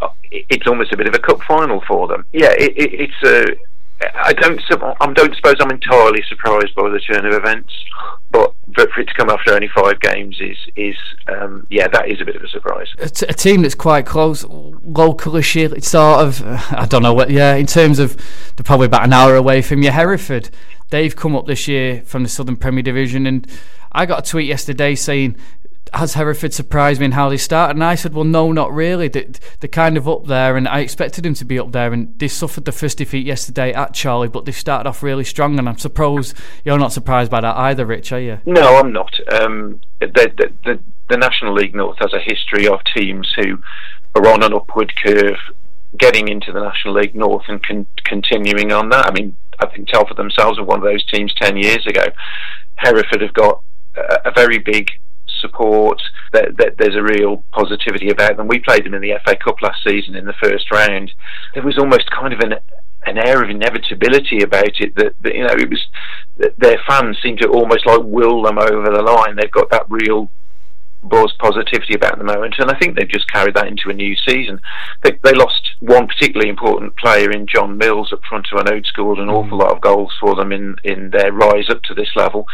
uh, 0.00 0.08
it's 0.30 0.66
almost 0.66 0.92
a 0.92 0.96
bit 0.96 1.08
of 1.08 1.14
a 1.14 1.18
cup 1.18 1.42
final 1.42 1.82
for 1.86 2.08
them. 2.08 2.26
Yeah, 2.32 2.52
it, 2.58 2.72
it, 2.76 2.92
it's 3.00 3.22
a 3.24 3.56
I 4.14 4.32
don't. 4.32 4.60
I 5.00 5.12
don't 5.12 5.34
suppose 5.36 5.54
I'm 5.60 5.70
entirely 5.70 6.22
surprised 6.28 6.74
by 6.74 6.88
the 6.88 7.00
turn 7.00 7.26
of 7.26 7.34
events, 7.34 7.72
but 8.30 8.54
but 8.68 8.90
for 8.90 9.00
it 9.00 9.08
to 9.08 9.14
come 9.14 9.30
after 9.30 9.52
only 9.52 9.68
five 9.74 10.00
games 10.00 10.38
is 10.40 10.56
is 10.76 10.96
um, 11.28 11.66
yeah, 11.70 11.88
that 11.88 12.08
is 12.08 12.20
a 12.20 12.24
bit 12.24 12.36
of 12.36 12.42
a 12.42 12.48
surprise. 12.48 12.88
A, 12.98 13.08
team 13.08 13.62
that's 13.62 13.74
quite 13.74 14.06
close, 14.06 14.44
localish. 14.44 15.56
It's 15.72 15.88
sort 15.88 16.20
of 16.20 16.42
I 16.72 16.86
don't 16.86 17.02
know 17.02 17.14
what. 17.14 17.30
Yeah, 17.30 17.54
in 17.54 17.66
terms 17.66 17.98
of 17.98 18.16
they're 18.56 18.64
probably 18.64 18.86
about 18.86 19.04
an 19.04 19.12
hour 19.12 19.36
away 19.36 19.62
from 19.62 19.82
you. 19.82 19.90
Hereford, 19.90 20.50
they've 20.90 21.14
come 21.14 21.36
up 21.36 21.46
this 21.46 21.68
year 21.68 22.02
from 22.04 22.22
the 22.22 22.28
Southern 22.28 22.56
Premier 22.56 22.82
Division, 22.82 23.26
and 23.26 23.46
I 23.92 24.06
got 24.06 24.26
a 24.26 24.30
tweet 24.30 24.46
yesterday 24.46 24.94
saying 24.94 25.36
has 25.94 26.14
Hereford 26.14 26.54
surprised 26.54 27.00
me 27.00 27.06
in 27.06 27.12
how 27.12 27.28
they 27.28 27.36
started? 27.36 27.76
And 27.76 27.84
I 27.84 27.94
said, 27.94 28.14
well, 28.14 28.24
no, 28.24 28.52
not 28.52 28.72
really. 28.72 29.08
They, 29.08 29.28
they're 29.60 29.68
kind 29.68 29.96
of 29.96 30.08
up 30.08 30.26
there, 30.26 30.56
and 30.56 30.66
I 30.66 30.80
expected 30.80 31.24
them 31.24 31.34
to 31.34 31.44
be 31.44 31.58
up 31.58 31.72
there. 31.72 31.92
And 31.92 32.18
they 32.18 32.28
suffered 32.28 32.64
the 32.64 32.72
first 32.72 32.98
defeat 32.98 33.26
yesterday 33.26 33.72
at 33.72 33.96
Chorley, 34.00 34.28
but 34.28 34.44
they 34.44 34.52
started 34.52 34.88
off 34.88 35.02
really 35.02 35.24
strong. 35.24 35.58
And 35.58 35.68
I'm 35.68 35.76
you're 36.64 36.78
not 36.78 36.92
surprised 36.92 37.30
by 37.30 37.40
that 37.40 37.56
either, 37.56 37.84
Rich, 37.84 38.12
are 38.12 38.20
you? 38.20 38.38
No, 38.46 38.78
I'm 38.78 38.92
not. 38.92 39.12
Um, 39.32 39.80
the, 40.00 40.52
the, 40.64 40.80
the 41.08 41.16
National 41.16 41.54
League 41.54 41.74
North 41.74 41.98
has 41.98 42.12
a 42.14 42.20
history 42.20 42.66
of 42.66 42.80
teams 42.96 43.32
who 43.36 43.58
are 44.14 44.26
on 44.28 44.42
an 44.42 44.54
upward 44.54 44.92
curve 45.04 45.38
getting 45.98 46.28
into 46.28 46.52
the 46.52 46.60
National 46.60 46.94
League 46.94 47.14
North 47.14 47.44
and 47.48 47.62
con- 47.62 47.86
continuing 48.04 48.72
on 48.72 48.88
that. 48.88 49.06
I 49.06 49.12
mean, 49.12 49.36
I 49.60 49.66
think 49.66 49.88
Telford 49.88 50.16
themselves 50.16 50.58
were 50.58 50.64
one 50.64 50.78
of 50.78 50.84
those 50.84 51.04
teams 51.04 51.34
10 51.40 51.58
years 51.58 51.86
ago. 51.86 52.04
Hereford 52.76 53.20
have 53.20 53.34
got 53.34 53.62
a, 53.96 54.30
a 54.30 54.32
very 54.34 54.58
big 54.58 54.88
support. 55.42 56.00
That, 56.32 56.56
that, 56.56 56.76
there's 56.78 56.96
a 56.96 57.02
real 57.02 57.44
positivity 57.52 58.08
about 58.08 58.38
them. 58.38 58.48
We 58.48 58.60
played 58.60 58.86
them 58.86 58.94
in 58.94 59.02
the 59.02 59.20
FA 59.26 59.36
Cup 59.36 59.60
last 59.60 59.84
season 59.86 60.16
in 60.16 60.24
the 60.24 60.32
first 60.42 60.70
round. 60.70 61.12
There 61.52 61.62
was 61.62 61.76
almost 61.76 62.10
kind 62.10 62.32
of 62.32 62.40
an 62.40 62.54
an 63.04 63.18
air 63.18 63.42
of 63.42 63.50
inevitability 63.50 64.44
about 64.44 64.78
it 64.78 64.94
that, 64.94 65.12
that 65.22 65.34
you 65.34 65.42
know 65.42 65.54
it 65.58 65.68
was 65.68 65.84
their 66.56 66.78
fans 66.88 67.18
seem 67.20 67.36
to 67.36 67.48
almost 67.48 67.84
like 67.84 68.00
will 68.02 68.42
them 68.42 68.58
over 68.58 68.90
the 68.90 69.02
line. 69.02 69.36
They've 69.36 69.50
got 69.50 69.70
that 69.70 69.86
real 69.88 70.30
buzz 71.02 71.32
positivity 71.38 71.94
about 71.94 72.18
the 72.18 72.24
moment, 72.24 72.54
and 72.58 72.70
I 72.70 72.78
think 72.78 72.96
they've 72.96 73.08
just 73.08 73.30
carried 73.30 73.54
that 73.54 73.66
into 73.66 73.90
a 73.90 73.94
new 73.94 74.14
season. 74.16 74.60
They, 75.02 75.18
they 75.22 75.32
lost 75.32 75.62
one 75.80 76.06
particularly 76.06 76.48
important 76.48 76.96
player 76.96 77.30
in 77.30 77.46
John 77.46 77.76
Mills 77.78 78.12
up 78.12 78.20
front, 78.28 78.46
who 78.50 78.58
I 78.58 78.62
know 78.62 78.80
scored 78.84 79.18
an 79.18 79.28
awful 79.28 79.58
lot 79.58 79.72
of 79.72 79.80
goals 79.80 80.12
for 80.20 80.34
them 80.34 80.52
in, 80.52 80.76
in 80.84 81.10
their 81.10 81.32
rise 81.32 81.68
up 81.68 81.82
to 81.82 81.94
this 81.94 82.10
level. 82.16 82.46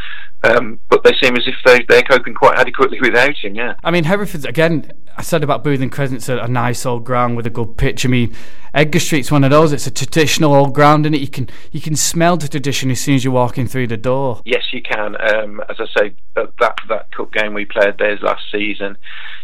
Um, 0.44 0.78
but 0.88 1.02
they 1.04 1.12
seem 1.20 1.36
as 1.36 1.46
if 1.46 1.56
they, 1.64 1.84
they're 1.88 2.02
coping 2.02 2.34
quite 2.34 2.58
adequately 2.58 3.00
without 3.02 3.36
him, 3.36 3.54
yeah. 3.54 3.74
I 3.84 3.90
mean, 3.90 4.04
Hereford, 4.04 4.46
again, 4.46 4.92
I 5.18 5.22
said 5.22 5.42
about 5.42 5.64
Bootham 5.64 5.90
Crescent's 5.90 6.28
a, 6.28 6.38
a 6.38 6.46
nice 6.46 6.86
old 6.86 7.04
ground 7.04 7.36
with 7.36 7.44
a 7.44 7.50
good 7.50 7.76
pitch. 7.76 8.06
I 8.06 8.08
mean, 8.08 8.32
Edgar 8.72 9.00
Street's 9.00 9.32
one 9.32 9.42
of 9.42 9.50
those. 9.50 9.72
It's 9.72 9.88
a 9.88 9.90
traditional 9.90 10.54
old 10.54 10.74
ground, 10.74 11.06
and 11.06 11.16
you 11.18 11.26
can 11.26 11.50
you 11.72 11.80
can 11.80 11.96
smell 11.96 12.36
the 12.36 12.46
tradition 12.46 12.88
as 12.92 13.00
soon 13.00 13.16
as 13.16 13.24
you're 13.24 13.32
walking 13.32 13.66
through 13.66 13.88
the 13.88 13.96
door. 13.96 14.40
Yes, 14.44 14.72
you 14.72 14.80
can. 14.80 15.16
Um, 15.20 15.60
as 15.68 15.80
I 15.80 15.86
say, 15.86 16.14
that, 16.36 16.52
that 16.60 16.76
that 16.88 17.10
cup 17.10 17.32
game 17.32 17.52
we 17.52 17.64
played 17.64 17.98
there 17.98 18.16
last 18.18 18.44
season, 18.52 18.96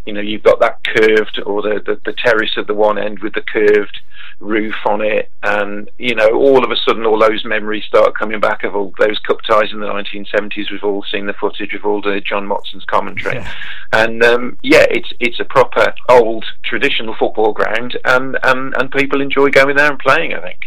you 0.06 0.12
know, 0.12 0.20
you've 0.20 0.44
got 0.44 0.60
that 0.60 0.78
curved 0.84 1.40
or 1.44 1.60
the, 1.62 1.82
the, 1.84 2.00
the 2.04 2.12
terrace 2.12 2.52
at 2.56 2.68
the 2.68 2.74
one 2.74 2.96
end 2.96 3.18
with 3.18 3.34
the 3.34 3.42
curved 3.42 3.98
roof 4.40 4.74
on 4.86 5.00
it, 5.00 5.30
and 5.42 5.90
you 5.98 6.14
know, 6.14 6.30
all 6.30 6.64
of 6.64 6.70
a 6.70 6.76
sudden, 6.76 7.06
all 7.06 7.18
those 7.18 7.44
memories 7.44 7.84
start 7.84 8.16
coming 8.16 8.40
back 8.40 8.64
of 8.64 8.74
all 8.74 8.92
those 8.98 9.18
cup 9.20 9.38
ties 9.42 9.72
in 9.72 9.80
the 9.80 9.86
1970s. 9.86 10.70
We've 10.70 10.84
all 10.84 11.04
seen 11.10 11.26
the 11.26 11.34
footage 11.34 11.74
of 11.74 11.84
all 11.84 12.00
the 12.00 12.20
John 12.20 12.46
Motson's 12.46 12.84
commentary, 12.84 13.36
yeah. 13.36 13.52
and 13.92 14.22
um, 14.24 14.58
yeah, 14.62 14.86
it's 14.90 15.12
it's 15.20 15.40
a 15.40 15.44
proper 15.44 15.94
old 16.08 16.44
traditional 16.64 17.14
football 17.14 17.52
ground, 17.52 17.98
and, 18.04 18.38
and 18.42 18.74
and 18.76 18.90
people 18.90 19.20
enjoy 19.20 19.50
going 19.50 19.76
there 19.76 19.90
and 19.90 19.98
playing. 19.98 20.34
I 20.34 20.40
think. 20.40 20.60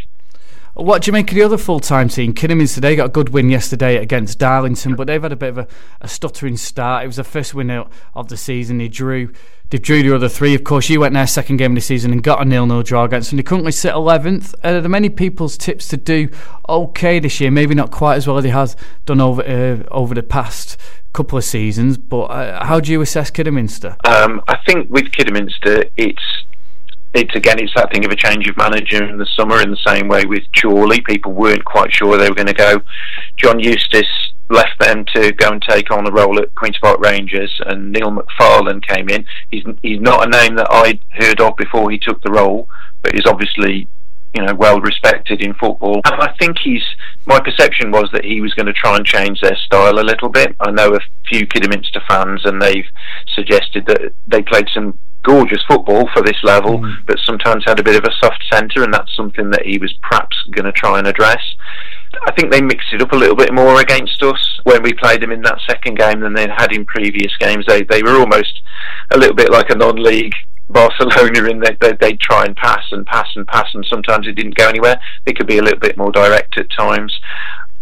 What 0.77 1.01
do 1.01 1.09
you 1.09 1.13
make 1.13 1.31
of 1.31 1.35
the 1.35 1.41
other 1.41 1.57
full 1.57 1.79
time 1.79 2.07
team? 2.07 2.33
Kidderminster, 2.33 2.79
they 2.79 2.95
got 2.95 3.05
a 3.05 3.09
good 3.09 3.29
win 3.29 3.49
yesterday 3.49 3.97
against 3.97 4.37
Darlington, 4.37 4.95
but 4.95 5.07
they've 5.07 5.21
had 5.21 5.31
a 5.31 5.35
bit 5.35 5.49
of 5.49 5.57
a, 5.57 5.67
a 6.01 6.07
stuttering 6.07 6.55
start. 6.55 7.03
It 7.03 7.07
was 7.07 7.15
the 7.15 7.23
first 7.23 7.55
win 7.55 7.71
out 7.71 7.91
of 8.13 8.27
the 8.27 8.37
season. 8.37 8.77
They 8.77 8.87
drew 8.87 9.33
they 9.71 9.79
drew 9.79 10.03
the 10.03 10.13
other 10.15 10.29
three. 10.29 10.53
Of 10.53 10.63
course, 10.63 10.87
you 10.87 10.99
went 10.99 11.15
their 11.15 11.25
second 11.25 11.57
game 11.57 11.71
of 11.71 11.75
the 11.75 11.81
season 11.81 12.11
and 12.11 12.21
got 12.21 12.43
a 12.43 12.45
nil-nil 12.45 12.83
draw 12.83 13.05
against 13.05 13.31
them. 13.31 13.37
They 13.37 13.43
currently 13.43 13.71
sit 13.71 13.91
11th. 13.91 14.53
Are 14.63 14.79
there 14.79 14.87
many 14.87 15.09
people's 15.09 15.57
tips 15.57 15.87
to 15.89 15.97
do 15.97 16.29
okay 16.69 17.19
this 17.19 17.41
year? 17.41 17.49
Maybe 17.49 17.73
not 17.73 17.89
quite 17.89 18.15
as 18.15 18.27
well 18.27 18.37
as 18.37 18.43
he 18.43 18.51
has 18.51 18.75
done 19.05 19.19
over 19.19 19.41
uh, 19.41 19.83
over 19.89 20.13
the 20.13 20.21
past 20.21 20.77
couple 21.11 21.39
of 21.39 21.43
seasons. 21.43 21.97
But 21.97 22.25
uh, 22.25 22.65
how 22.65 22.79
do 22.79 22.91
you 22.91 23.01
assess 23.01 23.31
Kidderminster? 23.31 23.97
Um, 24.05 24.41
I 24.47 24.57
think 24.67 24.91
with 24.91 25.11
Kidderminster, 25.11 25.85
it's 25.97 26.23
it's 27.13 27.35
again 27.35 27.59
it's 27.59 27.73
that 27.75 27.91
thing 27.91 28.05
of 28.05 28.11
a 28.11 28.15
change 28.15 28.47
of 28.47 28.57
manager 28.57 29.03
in 29.03 29.17
the 29.17 29.27
summer 29.37 29.61
in 29.61 29.71
the 29.71 29.77
same 29.85 30.07
way 30.07 30.25
with 30.25 30.43
Chorley. 30.59 31.01
People 31.01 31.33
weren't 31.33 31.65
quite 31.65 31.93
sure 31.93 32.17
they 32.17 32.29
were 32.29 32.35
going 32.35 32.47
to 32.47 32.53
go. 32.53 32.77
John 33.37 33.59
Eustace 33.59 34.31
left 34.49 34.79
them 34.79 35.03
to 35.13 35.31
go 35.33 35.49
and 35.49 35.61
take 35.61 35.91
on 35.91 36.07
a 36.07 36.11
role 36.11 36.39
at 36.39 36.53
Queen's 36.55 36.77
Park 36.79 36.99
Rangers 36.99 37.51
and 37.65 37.91
Neil 37.91 38.11
McFarlane 38.11 38.85
came 38.85 39.09
in. 39.09 39.25
He's 39.51 39.63
he's 39.81 40.01
not 40.01 40.25
a 40.25 40.29
name 40.29 40.55
that 40.55 40.67
I'd 40.71 40.99
heard 41.11 41.41
of 41.41 41.55
before 41.57 41.91
he 41.91 41.97
took 41.97 42.21
the 42.21 42.31
role 42.31 42.67
but 43.01 43.13
he's 43.13 43.25
obviously 43.25 43.87
you 44.37 44.45
know 44.45 44.53
well 44.55 44.79
respected 44.79 45.41
in 45.41 45.53
football 45.55 45.99
I 46.05 46.33
think 46.39 46.57
he's 46.63 46.83
my 47.25 47.39
perception 47.39 47.91
was 47.91 48.09
that 48.13 48.23
he 48.23 48.39
was 48.39 48.53
going 48.53 48.67
to 48.67 48.73
try 48.73 48.95
and 48.95 49.05
change 49.05 49.41
their 49.41 49.57
style 49.65 49.99
a 49.99 50.05
little 50.05 50.29
bit 50.29 50.55
I 50.59 50.71
know 50.71 50.93
a 50.93 50.99
few 51.27 51.47
Kidderminster 51.47 52.01
fans 52.07 52.45
and 52.45 52.61
they've 52.61 52.85
suggested 53.33 53.85
that 53.87 54.13
they 54.27 54.41
played 54.43 54.67
some 54.73 54.97
gorgeous 55.27 55.61
football 55.67 56.09
for 56.13 56.23
this 56.23 56.37
level, 56.43 56.79
mm. 56.79 56.95
but 57.05 57.19
sometimes 57.25 57.63
had 57.65 57.79
a 57.79 57.83
bit 57.83 57.97
of 57.97 58.03
a 58.05 58.15
soft 58.23 58.41
centre, 58.51 58.83
and 58.83 58.93
that's 58.93 59.13
something 59.15 59.49
that 59.51 59.65
he 59.65 59.77
was 59.77 59.93
perhaps 60.01 60.37
going 60.51 60.65
to 60.65 60.71
try 60.71 60.97
and 60.97 61.05
address. 61.07 61.41
I 62.25 62.31
think 62.31 62.51
they 62.51 62.61
mixed 62.61 62.93
it 62.93 63.01
up 63.01 63.11
a 63.11 63.17
little 63.17 63.35
bit 63.35 63.53
more 63.53 63.81
against 63.81 64.23
us 64.23 64.39
when 64.63 64.81
we 64.81 64.93
played 64.93 65.21
them 65.21 65.31
in 65.31 65.41
that 65.41 65.59
second 65.67 65.97
game 65.97 66.21
than 66.21 66.33
they'd 66.33 66.49
had 66.49 66.71
in 66.71 66.85
previous 66.85 67.35
games. 67.37 67.65
They 67.67 67.83
they 67.83 68.01
were 68.01 68.17
almost 68.17 68.61
a 69.11 69.17
little 69.17 69.35
bit 69.35 69.51
like 69.51 69.69
a 69.69 69.75
non-league 69.75 70.33
Barcelona 70.69 71.49
in 71.49 71.59
that 71.59 71.77
they, 71.79 71.93
they'd 71.99 72.19
try 72.19 72.45
and 72.45 72.55
pass 72.55 72.83
and 72.91 73.05
pass 73.05 73.27
and 73.35 73.47
pass, 73.47 73.67
and 73.73 73.85
sometimes 73.85 74.27
it 74.27 74.33
didn't 74.33 74.55
go 74.55 74.67
anywhere. 74.67 74.99
They 75.25 75.33
could 75.33 75.47
be 75.47 75.57
a 75.57 75.63
little 75.63 75.79
bit 75.79 75.97
more 75.97 76.11
direct 76.11 76.57
at 76.57 76.69
times. 76.71 77.17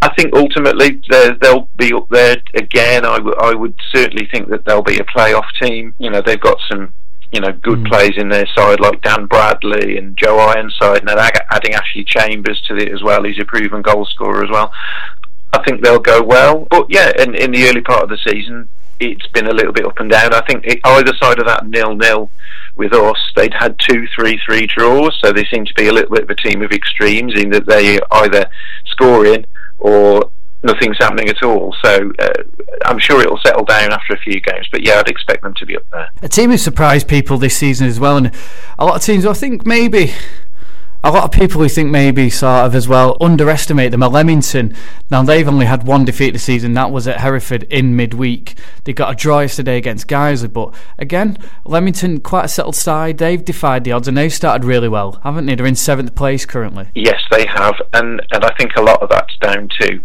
I 0.02 0.14
think 0.16 0.36
ultimately 0.36 1.02
they'll 1.10 1.70
be 1.78 1.94
up 1.94 2.08
there 2.10 2.38
again. 2.54 3.06
I, 3.06 3.18
w- 3.18 3.36
I 3.40 3.56
would 3.56 3.76
certainly 3.92 4.28
think 4.32 4.50
that 4.50 4.66
they'll 4.66 4.84
be 4.84 5.00
a 5.00 5.04
playoff 5.06 5.46
team. 5.62 5.96
You 5.98 6.12
know, 6.12 6.22
they've 6.22 6.40
got 6.40 6.60
some 6.70 6.94
you 7.32 7.42
know 7.42 7.52
good 7.52 7.80
mm. 7.80 7.88
players 7.88 8.14
in 8.18 8.30
their 8.30 8.48
side 8.56 8.80
like 8.80 9.02
Dan 9.02 9.26
Bradley 9.26 9.98
and 9.98 10.16
Joe 10.16 10.38
Ironside, 10.38 11.00
and 11.00 11.10
adding 11.10 11.74
Ashley 11.74 12.04
Chambers 12.04 12.62
to 12.68 12.76
it 12.78 12.92
as 12.92 13.02
well. 13.02 13.24
He's 13.24 13.40
a 13.40 13.46
proven 13.46 13.82
goal 13.82 14.06
scorer 14.06 14.44
as 14.44 14.52
well. 14.52 14.72
I 15.54 15.64
think 15.64 15.82
they'll 15.82 16.00
go 16.00 16.22
well, 16.22 16.68
but 16.70 16.88
yeah, 16.90 17.12
in, 17.18 17.34
in 17.34 17.52
the 17.52 17.68
early 17.68 17.82
part 17.82 18.04
of 18.04 18.10
the 18.10 18.18
season, 18.18 18.68
it's 19.00 19.28
been 19.28 19.48
a 19.48 19.54
little 19.54 19.72
bit 19.72 19.86
up 19.86 20.00
and 20.00 20.12
down. 20.12 20.34
I 20.34 20.42
think 20.46 20.66
it, 20.66 20.80
either 20.84 21.14
side 21.22 21.40
of 21.40 21.48
that 21.48 21.66
nil 21.68 21.96
nil 21.96 22.30
with 22.76 22.94
us, 22.94 23.18
they'd 23.36 23.54
had 23.54 23.78
two, 23.80 24.06
three, 24.16 24.40
three 24.46 24.68
draws, 24.68 25.18
so 25.24 25.32
they 25.32 25.46
seem 25.52 25.66
to 25.66 25.74
be 25.76 25.88
a 25.88 25.94
little 25.94 26.12
bit 26.12 26.24
of 26.24 26.30
a 26.30 26.36
team 26.36 26.62
of 26.62 26.72
extremes 26.72 27.34
in 27.40 27.50
that 27.52 27.66
they 27.66 28.00
either 28.12 28.46
score 28.86 29.26
in 29.26 29.46
or 29.80 30.30
nothing's 30.64 30.98
happening 30.98 31.30
at 31.30 31.42
all. 31.44 31.74
So 31.84 32.12
uh, 32.20 32.44
I'm 32.86 33.00
sure 33.00 33.22
it'll 33.22 33.40
settle 33.46 33.64
down 33.64 33.94
after 33.94 34.14
a 34.14 34.20
few 34.20 34.42
games. 34.42 34.68
But 34.72 34.86
yeah, 34.86 34.96
I'd 35.00 35.08
expect 35.08 35.44
them 35.44 35.54
to 35.58 35.66
be 35.66 35.78
up 35.78 35.84
there. 35.92 36.10
A 36.22 36.28
team 36.28 36.50
who 36.50 36.58
surprised 36.58 37.08
people 37.08 37.38
this 37.38 37.56
season 37.56 37.88
as 37.88 38.00
well, 38.00 38.18
and 38.18 38.32
a 38.78 38.86
lot 38.86 38.96
of 38.96 39.02
teams. 39.04 39.26
I 39.26 39.34
think 39.34 39.66
maybe 39.66 40.14
a 41.06 41.12
lot 41.12 41.24
of 41.24 41.32
people 41.32 41.62
who 41.62 41.70
think 41.70 41.92
maybe 41.92 42.32
sort 42.32 42.66
of 42.66 42.74
as 42.74 42.88
well 42.88 43.16
underestimate 43.22 43.92
them. 43.92 44.02
At 44.02 44.12
Leamington, 44.12 44.76
now 45.12 45.22
they've 45.22 45.48
only 45.48 45.68
had 45.68 45.86
one 45.86 46.04
defeat 46.04 46.32
this 46.32 46.44
season. 46.44 46.74
That 46.74 46.90
was 46.90 47.08
at 47.08 47.20
Hereford 47.20 47.62
in 47.64 47.96
midweek. 47.96 48.56
They 48.86 48.94
got 48.94 49.14
a 49.14 49.16
draw 49.16 49.42
yesterday 49.42 49.78
against 49.78 50.08
Guiseley, 50.08 50.52
but 50.52 50.74
again, 50.98 51.38
Leamington 51.64 52.22
quite 52.22 52.46
a 52.46 52.48
settled 52.48 52.76
side. 52.76 53.20
They've 53.20 53.46
defied 53.46 53.84
the 53.84 53.92
odds 53.92 54.08
and 54.08 54.18
they've 54.18 54.34
started 54.34 54.66
really 54.66 54.90
well, 54.90 55.20
haven't 55.24 55.46
they? 55.46 55.54
They're 55.54 55.68
in 55.68 55.76
seventh 55.76 56.16
place 56.16 56.44
currently. 56.44 56.90
Yes, 56.96 57.22
they 57.30 57.46
have, 57.46 57.76
and 57.94 58.20
and 58.32 58.44
I 58.44 58.56
think 58.58 58.72
a 58.76 58.82
lot 58.82 59.04
of 59.04 59.10
that's 59.10 59.38
down 59.38 59.70
to 59.82 60.02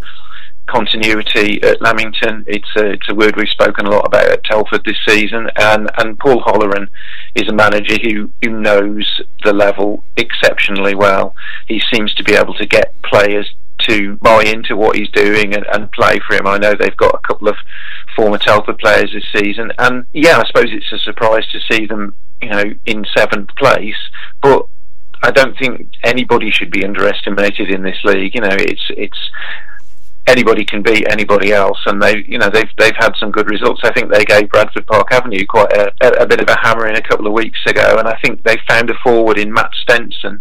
continuity 0.70 1.62
at 1.62 1.80
Leamington. 1.82 2.44
It's 2.46 2.68
a, 2.76 2.90
it's 2.92 3.08
a 3.08 3.14
word 3.14 3.36
we've 3.36 3.48
spoken 3.48 3.86
a 3.86 3.90
lot 3.90 4.06
about 4.06 4.30
at 4.30 4.44
Telford 4.44 4.82
this 4.84 4.98
season, 5.06 5.48
and, 5.56 5.90
and 5.98 6.18
Paul 6.18 6.42
Holleran 6.42 6.88
is 7.34 7.48
a 7.48 7.52
manager 7.52 7.96
who, 8.02 8.30
who 8.42 8.60
knows 8.60 9.20
the 9.44 9.52
level 9.52 10.04
exceptionally 10.16 10.94
well. 10.94 11.34
He 11.66 11.80
seems 11.92 12.14
to 12.14 12.24
be 12.24 12.34
able 12.34 12.54
to 12.54 12.66
get 12.66 12.94
players 13.02 13.52
to 13.88 14.16
buy 14.16 14.44
into 14.44 14.76
what 14.76 14.96
he's 14.96 15.08
doing 15.10 15.54
and, 15.54 15.64
and 15.72 15.90
play 15.92 16.18
for 16.26 16.36
him. 16.36 16.46
I 16.46 16.58
know 16.58 16.74
they've 16.78 16.96
got 16.96 17.14
a 17.14 17.26
couple 17.26 17.48
of 17.48 17.56
former 18.14 18.38
Telford 18.38 18.78
players 18.78 19.10
this 19.12 19.24
season, 19.34 19.72
and 19.78 20.04
yeah, 20.12 20.38
I 20.38 20.46
suppose 20.46 20.70
it's 20.70 20.92
a 20.92 20.98
surprise 20.98 21.46
to 21.52 21.60
see 21.70 21.86
them, 21.86 22.14
you 22.42 22.50
know, 22.50 22.64
in 22.86 23.04
seventh 23.16 23.50
place, 23.56 23.96
but 24.42 24.66
I 25.22 25.30
don't 25.30 25.56
think 25.58 25.88
anybody 26.02 26.50
should 26.50 26.70
be 26.70 26.84
underestimated 26.84 27.70
in 27.70 27.82
this 27.82 27.98
league. 28.04 28.34
You 28.34 28.40
know, 28.40 28.56
it's 28.58 28.90
it's 28.90 29.18
anybody 30.30 30.64
can 30.64 30.82
beat 30.82 31.06
anybody 31.10 31.52
else, 31.52 31.78
and 31.86 32.00
they, 32.00 32.24
you 32.26 32.38
know, 32.38 32.48
they've 32.48 32.70
they've 32.78 32.96
had 32.96 33.12
some 33.18 33.30
good 33.30 33.50
results. 33.50 33.80
I 33.84 33.92
think 33.92 34.10
they 34.10 34.24
gave 34.24 34.48
Bradford 34.48 34.86
Park 34.86 35.08
Avenue 35.12 35.44
quite 35.46 35.72
a, 35.76 35.92
a, 36.00 36.22
a 36.22 36.26
bit 36.26 36.40
of 36.40 36.48
a 36.48 36.58
hammering 36.60 36.96
a 36.96 37.02
couple 37.02 37.26
of 37.26 37.32
weeks 37.32 37.60
ago, 37.66 37.96
and 37.98 38.08
I 38.08 38.18
think 38.22 38.42
they 38.44 38.56
found 38.68 38.90
a 38.90 38.94
forward 39.02 39.38
in 39.38 39.52
Matt 39.52 39.70
Stenson 39.82 40.40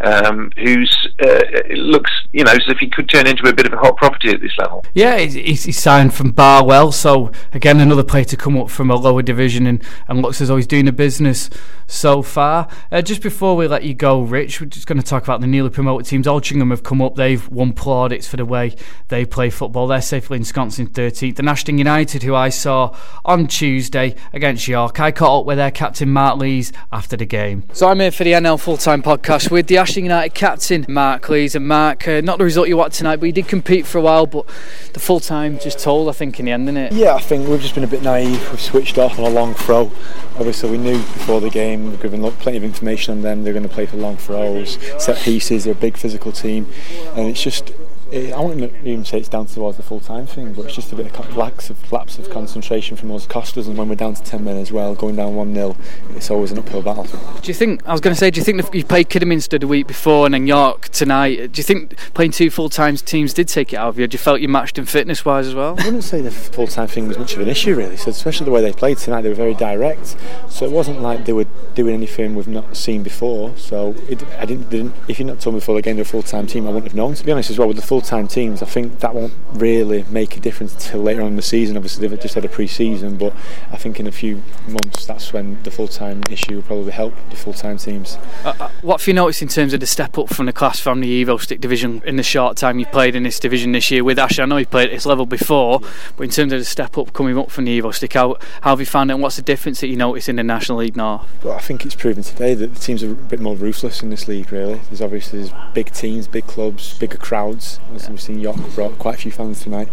um, 0.00 0.50
who's 0.56 1.08
uh, 1.22 1.40
looks, 1.70 2.10
you 2.32 2.44
know, 2.44 2.52
as 2.52 2.64
if 2.68 2.78
he 2.78 2.88
could 2.88 3.08
turn 3.08 3.26
into 3.26 3.48
a 3.48 3.54
bit 3.54 3.66
of 3.66 3.72
a 3.72 3.76
hot 3.76 3.96
property 3.96 4.30
at 4.30 4.40
this 4.40 4.56
level. 4.58 4.84
Yeah, 4.94 5.18
he's, 5.18 5.64
he's 5.64 5.78
signed 5.78 6.14
from 6.14 6.32
Barwell, 6.32 6.92
so 6.92 7.30
again 7.52 7.80
another 7.80 8.04
player 8.04 8.24
to 8.24 8.36
come 8.36 8.56
up 8.56 8.70
from 8.70 8.90
a 8.90 8.96
lower 8.96 9.22
division, 9.22 9.66
and, 9.66 9.82
and 10.08 10.22
looks 10.22 10.40
as 10.40 10.48
though 10.48 10.56
he's 10.56 10.66
doing 10.66 10.88
a 10.88 10.92
business 10.92 11.50
so 11.86 12.22
far. 12.22 12.68
Uh, 12.90 13.02
just 13.02 13.22
before 13.22 13.56
we 13.56 13.66
let 13.66 13.84
you 13.84 13.94
go, 13.94 14.22
Rich, 14.22 14.60
we're 14.60 14.66
just 14.66 14.86
going 14.86 15.00
to 15.00 15.06
talk 15.06 15.24
about 15.24 15.40
the 15.40 15.46
newly 15.46 15.70
promoted 15.70 16.06
teams. 16.06 16.26
Altrincham 16.26 16.70
have 16.70 16.82
come 16.82 17.02
up; 17.02 17.16
they've 17.16 17.46
won 17.48 17.72
plaudits 17.72 18.26
for 18.26 18.36
the 18.36 18.44
way 18.44 18.74
they 19.08 19.24
play 19.24 19.50
football. 19.50 19.86
They're 19.86 20.00
safely 20.00 20.38
ensconced 20.38 20.78
in 20.78 20.88
13th. 20.88 21.38
And 21.38 21.48
Ashton 21.48 21.78
United, 21.78 22.22
who 22.22 22.34
I 22.34 22.48
saw 22.48 22.96
on 23.24 23.46
Tuesday 23.46 24.14
against 24.32 24.66
York, 24.66 24.98
I 25.00 25.10
caught 25.12 25.40
up 25.40 25.46
with 25.46 25.58
their 25.58 25.70
captain 25.70 26.10
Mark 26.10 26.38
Lees 26.38 26.72
after 26.92 27.16
the 27.16 27.26
game. 27.26 27.64
So 27.72 27.88
I'm 27.88 28.00
here 28.00 28.10
for 28.10 28.24
the 28.24 28.32
NL 28.32 28.58
Full 28.58 28.76
Time 28.76 29.02
Podcast 29.02 29.50
with 29.50 29.66
the 29.66 29.78
Ashton 29.78 29.89
United 29.96 30.34
captain 30.34 30.86
Mark 30.88 31.28
Lees. 31.28 31.54
And 31.54 31.66
Mark, 31.66 32.06
uh, 32.06 32.20
not 32.20 32.38
the 32.38 32.44
result 32.44 32.68
you 32.68 32.76
want 32.76 32.92
tonight, 32.92 33.16
but 33.16 33.26
you 33.26 33.32
did 33.32 33.48
compete 33.48 33.86
for 33.86 33.98
a 33.98 34.02
while. 34.02 34.26
But 34.26 34.46
the 34.92 35.00
full 35.00 35.20
time 35.20 35.58
just 35.58 35.78
told, 35.78 36.08
I 36.08 36.12
think, 36.12 36.38
in 36.38 36.46
the 36.46 36.52
end, 36.52 36.66
didn't 36.66 36.78
it? 36.78 36.92
Yeah, 36.92 37.14
I 37.14 37.20
think 37.20 37.48
we've 37.48 37.60
just 37.60 37.74
been 37.74 37.84
a 37.84 37.88
bit 37.88 38.02
naive. 38.02 38.50
We've 38.50 38.60
switched 38.60 38.98
off 38.98 39.18
on 39.18 39.24
a 39.24 39.30
long 39.30 39.54
throw. 39.54 39.90
Obviously, 40.36 40.70
we 40.70 40.78
knew 40.78 40.98
before 40.98 41.40
the 41.40 41.50
game, 41.50 41.90
we've 41.90 42.00
given 42.00 42.22
plenty 42.32 42.58
of 42.58 42.64
information 42.64 43.12
on 43.12 43.22
them. 43.22 43.44
They're 43.44 43.52
going 43.52 43.68
to 43.68 43.74
play 43.74 43.86
for 43.86 43.96
long 43.96 44.16
throws, 44.16 44.78
set 45.02 45.18
pieces. 45.18 45.64
They're 45.64 45.72
a 45.72 45.76
big 45.76 45.96
physical 45.96 46.32
team, 46.32 46.66
and 47.14 47.28
it's 47.28 47.42
just 47.42 47.72
it, 48.12 48.32
I 48.32 48.40
wouldn't 48.40 48.74
even 48.84 49.04
say 49.04 49.18
it's 49.18 49.28
down 49.28 49.46
towards 49.46 49.76
the 49.76 49.82
full 49.82 50.00
time 50.00 50.26
thing, 50.26 50.52
but 50.52 50.66
it's 50.66 50.74
just 50.74 50.92
a 50.92 50.96
bit 50.96 51.06
of 51.06 51.36
lapse 51.36 51.70
of, 51.70 51.92
lapse 51.92 52.18
of 52.18 52.30
concentration 52.30 52.96
from 52.96 53.10
us 53.12 53.26
Costas, 53.26 53.68
and 53.68 53.76
when 53.76 53.88
we're 53.88 53.94
down 53.94 54.14
to 54.14 54.22
10 54.22 54.44
men 54.44 54.56
as 54.56 54.72
well, 54.72 54.94
going 54.94 55.16
down 55.16 55.36
1 55.36 55.54
0, 55.54 55.76
it's 56.10 56.30
always 56.30 56.50
an 56.50 56.58
uphill 56.58 56.82
battle. 56.82 57.04
Do 57.04 57.48
you 57.48 57.54
think, 57.54 57.86
I 57.86 57.92
was 57.92 58.00
going 58.00 58.14
to 58.14 58.18
say, 58.18 58.30
do 58.30 58.40
you 58.40 58.44
think 58.44 58.74
you 58.74 58.84
played 58.84 59.08
Kidderminster 59.08 59.58
the 59.58 59.66
week 59.66 59.86
before 59.86 60.26
and 60.26 60.34
then 60.34 60.46
York 60.46 60.88
tonight? 60.88 61.52
Do 61.52 61.58
you 61.58 61.64
think 61.64 61.96
playing 62.14 62.32
two 62.32 62.50
full 62.50 62.68
time 62.68 62.96
teams 62.96 63.32
did 63.32 63.48
take 63.48 63.72
it 63.72 63.76
out 63.76 63.88
of 63.88 63.98
you? 63.98 64.06
Do 64.06 64.14
you 64.14 64.18
felt 64.18 64.40
you 64.40 64.48
matched 64.48 64.78
in 64.78 64.86
fitness 64.86 65.24
wise 65.24 65.46
as 65.46 65.54
well? 65.54 65.76
I 65.78 65.84
wouldn't 65.84 66.04
say 66.04 66.20
the 66.20 66.30
full 66.30 66.66
time 66.66 66.88
thing 66.88 67.08
was 67.08 67.18
much 67.18 67.34
of 67.34 67.40
an 67.40 67.48
issue 67.48 67.74
really, 67.74 67.96
so 67.96 68.10
especially 68.10 68.44
the 68.44 68.52
way 68.52 68.60
they 68.60 68.72
played 68.72 68.98
tonight, 68.98 69.22
they 69.22 69.28
were 69.28 69.34
very 69.34 69.54
direct, 69.54 70.16
so 70.48 70.64
it 70.64 70.72
wasn't 70.72 71.00
like 71.00 71.24
they 71.24 71.32
were 71.32 71.46
doing 71.74 71.94
anything 71.94 72.34
we've 72.34 72.48
not 72.48 72.76
seen 72.76 73.02
before. 73.02 73.56
So 73.56 73.94
it, 74.08 74.22
I 74.38 74.46
didn't, 74.46 74.70
didn't, 74.70 74.94
if 75.08 75.18
you'd 75.18 75.26
not 75.26 75.40
told 75.40 75.54
me 75.54 75.60
before 75.60 75.76
the 75.76 75.82
game 75.82 75.96
they 75.96 76.02
were 76.02 76.04
a 76.04 76.06
full 76.06 76.22
time 76.22 76.46
team, 76.46 76.64
I 76.66 76.70
wouldn't 76.70 76.86
have 76.86 76.94
known 76.94 77.14
to 77.14 77.24
be 77.24 77.32
honest 77.32 77.50
as 77.50 77.58
well. 77.58 77.68
With 77.68 77.76
the 77.76 77.82
full 77.82 77.99
full-time 78.00 78.26
teams, 78.26 78.62
I 78.62 78.66
think 78.66 79.00
that 79.00 79.14
won't 79.14 79.34
really 79.52 80.04
make 80.04 80.34
a 80.34 80.40
difference 80.40 80.72
until 80.72 81.02
later 81.02 81.20
on 81.20 81.28
in 81.28 81.36
the 81.36 81.42
season. 81.42 81.76
Obviously, 81.76 82.08
they've 82.08 82.18
just 82.18 82.34
had 82.34 82.46
a 82.46 82.48
pre-season, 82.48 83.18
but 83.18 83.34
I 83.70 83.76
think 83.76 84.00
in 84.00 84.06
a 84.06 84.12
few 84.12 84.42
months, 84.66 85.04
that's 85.04 85.34
when 85.34 85.62
the 85.64 85.70
full-time 85.70 86.22
issue 86.30 86.56
will 86.56 86.62
probably 86.62 86.92
help 86.92 87.12
the 87.28 87.36
full-time 87.36 87.76
teams. 87.76 88.16
Uh, 88.42 88.54
uh, 88.58 88.70
what 88.80 89.00
have 89.02 89.06
you 89.06 89.12
noticed 89.12 89.42
in 89.42 89.48
terms 89.48 89.74
of 89.74 89.80
the 89.80 89.86
step 89.86 90.16
up 90.16 90.30
from 90.30 90.46
the 90.46 90.52
class 90.52 90.80
from 90.80 91.02
the 91.02 91.24
Evo-Stik 91.24 91.60
division 91.60 92.02
in 92.06 92.16
the 92.16 92.22
short 92.22 92.56
time 92.56 92.78
you 92.78 92.86
played 92.86 93.14
in 93.14 93.22
this 93.22 93.38
division 93.38 93.72
this 93.72 93.90
year 93.90 94.02
with 94.02 94.18
Ash? 94.18 94.38
I 94.38 94.46
know 94.46 94.56
you 94.56 94.64
played 94.64 94.88
at 94.88 94.94
this 94.94 95.04
level 95.04 95.26
before, 95.26 95.80
but 96.16 96.24
in 96.24 96.30
terms 96.30 96.54
of 96.54 96.58
the 96.58 96.64
step 96.64 96.96
up 96.96 97.12
coming 97.12 97.36
up 97.36 97.50
from 97.50 97.66
the 97.66 97.78
Evo-Stik, 97.78 98.14
how, 98.14 98.36
how 98.62 98.70
have 98.70 98.80
you 98.80 98.86
found 98.86 99.10
it? 99.10 99.14
And 99.14 99.22
what's 99.22 99.36
the 99.36 99.42
difference 99.42 99.80
that 99.80 99.88
you 99.88 99.96
notice 99.96 100.26
in 100.26 100.36
the 100.36 100.42
National 100.42 100.78
League 100.78 100.96
North? 100.96 101.28
Well, 101.44 101.52
I 101.52 101.60
think 101.60 101.84
it's 101.84 101.94
proven 101.94 102.22
today 102.22 102.54
that 102.54 102.74
the 102.74 102.80
teams 102.80 103.02
are 103.02 103.12
a 103.12 103.14
bit 103.14 103.40
more 103.40 103.56
ruthless 103.56 104.02
in 104.02 104.08
this 104.08 104.26
league. 104.26 104.50
Really, 104.50 104.80
there's 104.88 105.02
obviously 105.02 105.40
there's 105.40 105.52
big 105.74 105.92
teams, 105.92 106.26
big 106.26 106.46
clubs, 106.46 106.98
bigger 106.98 107.18
crowds. 107.18 107.78
As 107.94 108.08
we've 108.08 108.20
seen, 108.20 108.38
York 108.40 108.56
brought 108.74 108.98
quite 108.98 109.16
a 109.16 109.18
few 109.18 109.30
fans 109.32 109.60
tonight, 109.62 109.88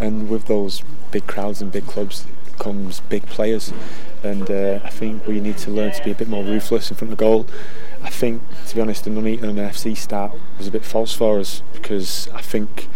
and 0.00 0.28
with 0.28 0.46
those 0.46 0.82
big 1.10 1.26
crowds 1.26 1.60
and 1.62 1.70
big 1.70 1.86
clubs 1.86 2.26
comes 2.58 3.00
big 3.00 3.26
players. 3.26 3.72
And 4.22 4.50
uh, 4.50 4.80
I 4.84 4.90
think 4.90 5.26
we 5.26 5.40
need 5.40 5.58
to 5.58 5.70
learn 5.70 5.92
to 5.92 6.02
be 6.04 6.10
a 6.10 6.14
bit 6.14 6.28
more 6.28 6.42
ruthless 6.44 6.90
in 6.90 6.96
front 6.96 7.12
of 7.12 7.18
goal. 7.18 7.46
I 8.02 8.10
think, 8.10 8.42
to 8.68 8.74
be 8.74 8.80
honest, 8.80 9.04
the 9.04 9.10
Nuneaton 9.10 9.48
and 9.50 9.58
FC 9.58 9.96
start 9.96 10.32
was 10.58 10.66
a 10.66 10.70
bit 10.70 10.84
false 10.84 11.12
for 11.14 11.38
us 11.40 11.62
because 11.72 12.28
I 12.34 12.40
think 12.40 12.88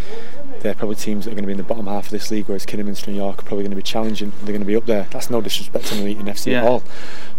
they're 0.61 0.75
probably 0.75 0.97
teams 0.97 1.25
that 1.25 1.33
are 1.33 1.35
going 1.35 1.45
to 1.45 1.47
be 1.47 1.53
in 1.53 1.59
the 1.59 1.63
bottom 1.65 1.87
half 1.87 2.07
of 2.07 2.11
this 2.11 2.31
league, 2.31 2.47
whereas 2.49 2.67
Kidderminster 2.67 3.09
and 3.09 3.17
York 3.17 3.41
are 3.41 3.43
probably 3.43 3.63
going 3.65 3.71
to 3.71 3.77
be 3.77 3.83
challenging. 3.83 4.33
They're 4.39 4.49
going 4.49 4.61
to 4.61 4.67
be 4.67 4.75
up 4.77 4.87
there. 4.87 5.07
That's 5.11 5.31
no 5.31 5.41
disrespect 5.41 5.87
to 5.87 5.95
Nuneaton 5.97 6.27
FC 6.27 6.53
Yeah. 6.53 6.63
at 6.63 6.69
all, 6.69 6.83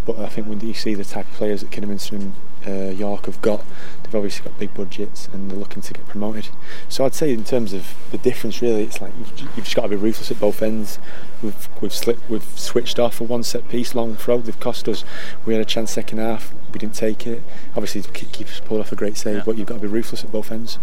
but 0.10 0.26
I 0.26 0.28
think 0.28 0.48
when 0.48 0.60
you 0.62 0.74
see 0.74 0.96
the 0.96 1.06
type 1.06 1.28
of 1.28 1.34
players 1.34 1.62
that 1.62 1.70
Kidderminster 1.70 2.16
and 2.16 2.34
uh, 2.66 2.92
York 2.96 3.28
have 3.28 3.40
got, 3.44 3.64
they've 4.02 4.16
obviously 4.16 4.44
got 4.44 4.58
big 4.58 4.74
budgets 4.74 5.30
and 5.32 5.52
they're 5.52 5.58
looking 5.58 5.84
to 5.84 5.94
get 5.94 6.08
promoted. 6.08 6.50
So 6.90 7.06
I'd 7.06 7.14
say 7.14 7.32
in 7.32 7.44
terms 7.44 7.74
of 7.74 7.94
the 8.10 8.18
difference, 8.18 8.60
really, 8.60 8.82
it's 8.82 9.00
like 9.02 9.14
you've, 9.20 9.40
you've 9.40 9.66
just 9.66 9.76
got 9.76 9.84
to 9.84 9.90
be 9.90 9.96
ruthless 9.96 10.32
at 10.32 10.40
both 10.40 10.64
ends. 10.64 10.98
We've 11.44 11.70
we've 11.80 11.94
slipped, 11.94 12.28
we've 12.28 12.44
switched 12.60 12.98
off 12.98 13.22
a 13.22 13.24
one 13.24 13.44
set 13.44 13.70
piece, 13.70 13.94
long 13.94 14.16
throw. 14.16 14.40
They've 14.40 14.60
cost 14.60 14.88
us. 14.90 15.06
We 15.46 15.54
had 15.54 15.62
a 15.62 15.66
chance 15.66 15.92
second 15.92 16.18
half. 16.18 16.52
We 16.74 16.80
didn't 16.80 16.96
take 16.96 17.28
it. 17.28 17.44
Obviously, 17.76 18.02
the 18.02 18.10
keeper's 18.10 18.60
pulled 18.62 18.82
off 18.82 18.92
a 18.92 18.96
great 18.96 19.16
save, 19.16 19.46
but 19.46 19.58
you've 19.58 19.68
got 19.68 19.76
to 19.76 19.82
be 19.82 19.88
ruthless 19.88 20.24
at 20.24 20.32
both 20.32 20.52
ends. 20.52 20.80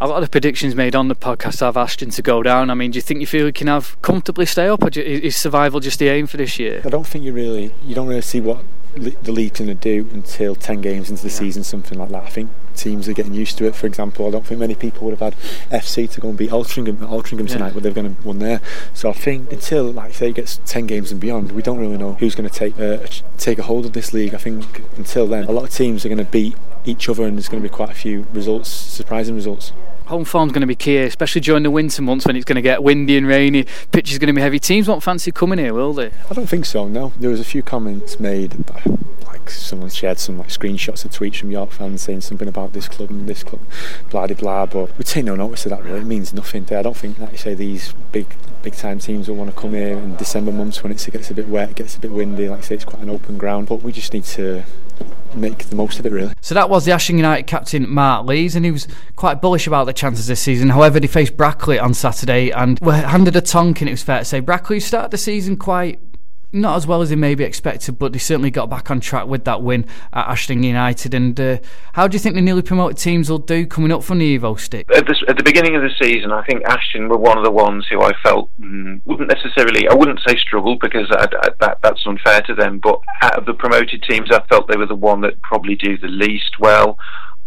A 0.00 0.06
lot 0.06 0.16
of 0.16 0.22
the 0.22 0.30
predictions 0.30 0.74
made 0.74 0.94
on 0.94 1.08
the 1.08 1.14
podcast 1.16 1.60
have 1.60 1.76
Ashton 1.76 2.10
to 2.10 2.22
go 2.22 2.42
down. 2.42 2.70
I 2.70 2.74
mean, 2.74 2.92
do 2.92 2.96
you 2.96 3.02
think 3.02 3.20
you 3.20 3.26
feel 3.26 3.46
you 3.46 3.52
can 3.52 3.66
have 3.66 4.00
comfortably 4.02 4.46
stay 4.46 4.68
up, 4.68 4.82
or 4.82 4.88
you, 4.92 5.02
is 5.02 5.36
survival 5.36 5.80
just 5.80 5.98
the 5.98 6.08
aim 6.08 6.26
for 6.26 6.36
this 6.36 6.58
year? 6.58 6.80
I 6.84 6.88
don't 6.88 7.06
think 7.06 7.24
you 7.24 7.32
really, 7.32 7.72
you 7.84 7.94
don't 7.94 8.08
really 8.08 8.22
see 8.22 8.40
what 8.40 8.64
le- 8.96 9.10
the 9.22 9.32
league's 9.32 9.58
going 9.60 9.68
to 9.68 9.74
do 9.74 10.08
until 10.12 10.54
10 10.54 10.80
games 10.80 11.10
into 11.10 11.22
the 11.22 11.30
season, 11.30 11.64
something 11.64 11.98
like 11.98 12.08
that. 12.10 12.22
I 12.24 12.28
think 12.28 12.50
teams 12.76 13.08
are 13.08 13.12
getting 13.12 13.34
used 13.34 13.58
to 13.58 13.64
it. 13.66 13.74
For 13.74 13.86
example, 13.86 14.26
I 14.26 14.30
don't 14.30 14.46
think 14.46 14.60
many 14.60 14.74
people 14.74 15.06
would 15.08 15.18
have 15.18 15.34
had 15.34 15.82
FC 15.84 16.08
to 16.12 16.20
go 16.20 16.28
and 16.28 16.38
beat 16.38 16.50
Altrincham, 16.50 16.96
Altrincham 16.98 17.48
Yeah. 17.48 17.54
tonight, 17.54 17.74
but 17.74 17.82
they're 17.82 17.92
going 17.92 18.14
to 18.16 18.22
won 18.22 18.38
there. 18.38 18.60
So 18.94 19.10
I 19.10 19.12
think 19.12 19.52
until, 19.52 19.84
like 19.90 20.14
say, 20.14 20.28
it 20.30 20.34
gets 20.36 20.60
10 20.66 20.86
games 20.86 21.10
and 21.10 21.20
beyond, 21.20 21.52
we 21.52 21.62
don't 21.62 21.78
really 21.78 21.98
know 21.98 22.14
who's 22.14 22.34
going 22.34 22.48
to 22.48 22.54
take 22.54 22.78
uh, 22.78 22.98
take 23.36 23.58
a 23.58 23.62
hold 23.64 23.84
of 23.86 23.92
this 23.92 24.12
league. 24.12 24.34
I 24.34 24.38
think 24.38 24.82
until 24.96 25.26
then, 25.26 25.44
a 25.44 25.52
lot 25.52 25.64
of 25.64 25.70
teams 25.70 26.04
are 26.04 26.08
going 26.08 26.18
to 26.18 26.24
beat 26.24 26.56
each 26.84 27.08
other, 27.08 27.24
and 27.24 27.36
there's 27.36 27.48
going 27.48 27.62
to 27.62 27.68
be 27.68 27.74
quite 27.74 27.90
a 27.90 27.94
few 27.94 28.26
results, 28.32 28.68
surprising 28.70 29.34
results. 29.34 29.72
Home 30.08 30.24
form's 30.24 30.52
going 30.52 30.62
to 30.62 30.66
be 30.66 30.74
key, 30.74 30.96
especially 30.96 31.42
during 31.42 31.64
the 31.64 31.70
winter 31.70 32.00
months 32.00 32.24
when 32.24 32.34
it's 32.34 32.46
going 32.46 32.56
to 32.56 32.62
get 32.62 32.82
windy 32.82 33.18
and 33.18 33.26
rainy. 33.26 33.66
Pitch 33.92 34.10
is 34.10 34.18
going 34.18 34.28
to 34.28 34.32
be 34.32 34.40
heavy. 34.40 34.58
Teams 34.58 34.88
won't 34.88 35.02
fancy 35.02 35.30
coming 35.30 35.58
here, 35.58 35.74
will 35.74 35.92
they? 35.92 36.10
I 36.30 36.32
don't 36.32 36.46
think 36.46 36.64
so. 36.64 36.88
No, 36.88 37.12
there 37.20 37.28
was 37.28 37.40
a 37.40 37.44
few 37.44 37.62
comments 37.62 38.18
made, 38.18 38.64
by, 38.64 38.82
like 39.26 39.50
someone 39.50 39.90
shared 39.90 40.18
some 40.18 40.38
like 40.38 40.48
screenshots 40.48 41.04
of 41.04 41.10
tweets 41.10 41.36
from 41.36 41.50
York 41.50 41.72
fans 41.72 42.00
saying 42.00 42.22
something 42.22 42.48
about 42.48 42.72
this 42.72 42.88
club 42.88 43.10
and 43.10 43.28
this 43.28 43.42
club, 43.42 43.60
blah 44.08 44.26
de 44.26 44.34
blah. 44.34 44.64
But 44.64 44.96
we 44.96 45.04
take 45.04 45.26
no 45.26 45.36
notice 45.36 45.66
of 45.66 45.72
that. 45.72 45.84
Really, 45.84 46.00
it 46.00 46.06
means 46.06 46.32
nothing. 46.32 46.64
I 46.70 46.80
don't 46.80 46.96
think, 46.96 47.18
like 47.18 47.32
you 47.32 47.38
say, 47.38 47.52
these 47.52 47.92
big 48.10 48.34
big 48.62 48.76
time 48.76 49.00
teams 49.00 49.28
will 49.28 49.36
want 49.36 49.50
to 49.50 49.60
come 49.60 49.74
here 49.74 49.98
in 49.98 50.16
December 50.16 50.52
months 50.52 50.82
when 50.82 50.90
it 50.90 51.06
gets 51.12 51.30
a 51.30 51.34
bit 51.34 51.48
wet, 51.48 51.68
it 51.68 51.76
gets 51.76 51.96
a 51.96 52.00
bit 52.00 52.12
windy. 52.12 52.48
Like 52.48 52.60
I 52.60 52.62
say, 52.62 52.76
it's 52.76 52.86
quite 52.86 53.02
an 53.02 53.10
open 53.10 53.36
ground. 53.36 53.68
But 53.68 53.82
we 53.82 53.92
just 53.92 54.14
need 54.14 54.24
to 54.24 54.64
make 55.34 55.64
the 55.64 55.76
most 55.76 55.98
of 55.98 56.06
it. 56.06 56.12
Really. 56.12 56.32
So 56.40 56.54
that 56.54 56.70
was 56.70 56.84
the 56.84 56.92
Ashton 56.92 57.16
United 57.16 57.46
captain 57.46 57.88
Mark 57.88 58.26
Lees, 58.26 58.56
and 58.56 58.64
he 58.64 58.70
was 58.70 58.88
quite 59.16 59.40
bullish 59.40 59.66
about 59.66 59.84
the 59.84 59.92
chances 59.92 60.26
this 60.26 60.40
season. 60.40 60.70
However, 60.70 61.00
they 61.00 61.06
faced 61.06 61.36
Brackley 61.36 61.78
on 61.78 61.94
Saturday 61.94 62.50
and 62.50 62.78
were 62.80 62.94
handed 62.94 63.36
a 63.36 63.40
tonk, 63.40 63.80
and 63.80 63.88
it 63.88 63.92
was 63.92 64.02
fair 64.02 64.20
to 64.20 64.24
say 64.24 64.40
Brackley 64.40 64.80
started 64.80 65.10
the 65.10 65.18
season 65.18 65.56
quite 65.56 66.00
not 66.52 66.76
as 66.76 66.86
well 66.86 67.02
as 67.02 67.10
they 67.10 67.16
maybe 67.16 67.44
expected, 67.44 67.98
but 67.98 68.12
they 68.12 68.18
certainly 68.18 68.50
got 68.50 68.70
back 68.70 68.90
on 68.90 69.00
track 69.00 69.26
with 69.26 69.44
that 69.44 69.62
win 69.62 69.84
at 70.12 70.28
Ashton 70.28 70.62
United. 70.62 71.12
And 71.12 71.38
uh, 71.38 71.58
how 71.92 72.08
do 72.08 72.14
you 72.14 72.18
think 72.18 72.34
the 72.34 72.40
newly 72.40 72.62
promoted 72.62 72.96
teams 72.96 73.28
will 73.28 73.38
do 73.38 73.66
coming 73.66 73.92
up 73.92 74.02
from 74.02 74.18
the 74.18 74.38
Evo-Stik? 74.38 74.90
At 74.94 75.06
the, 75.06 75.24
at 75.28 75.36
the 75.36 75.42
beginning 75.42 75.76
of 75.76 75.82
the 75.82 75.90
season, 76.02 76.32
I 76.32 76.42
think 76.44 76.64
Ashton 76.64 77.08
were 77.08 77.18
one 77.18 77.36
of 77.36 77.44
the 77.44 77.50
ones 77.50 77.86
who 77.90 78.00
I 78.02 78.12
felt 78.22 78.50
mm, 78.60 79.00
wouldn't 79.04 79.28
necessarily, 79.28 79.88
I 79.88 79.94
wouldn't 79.94 80.20
say 80.26 80.36
struggle 80.36 80.76
because 80.80 81.10
I, 81.10 81.28
I, 81.42 81.48
that, 81.60 81.78
that's 81.82 82.06
unfair 82.06 82.40
to 82.42 82.54
them, 82.54 82.78
but 82.78 83.00
out 83.20 83.38
of 83.38 83.46
the 83.46 83.54
promoted 83.54 84.02
teams, 84.02 84.30
I 84.30 84.40
felt 84.46 84.68
they 84.68 84.78
were 84.78 84.86
the 84.86 84.94
one 84.94 85.20
that 85.22 85.42
probably 85.42 85.76
do 85.76 85.98
the 85.98 86.08
least 86.08 86.58
well. 86.58 86.98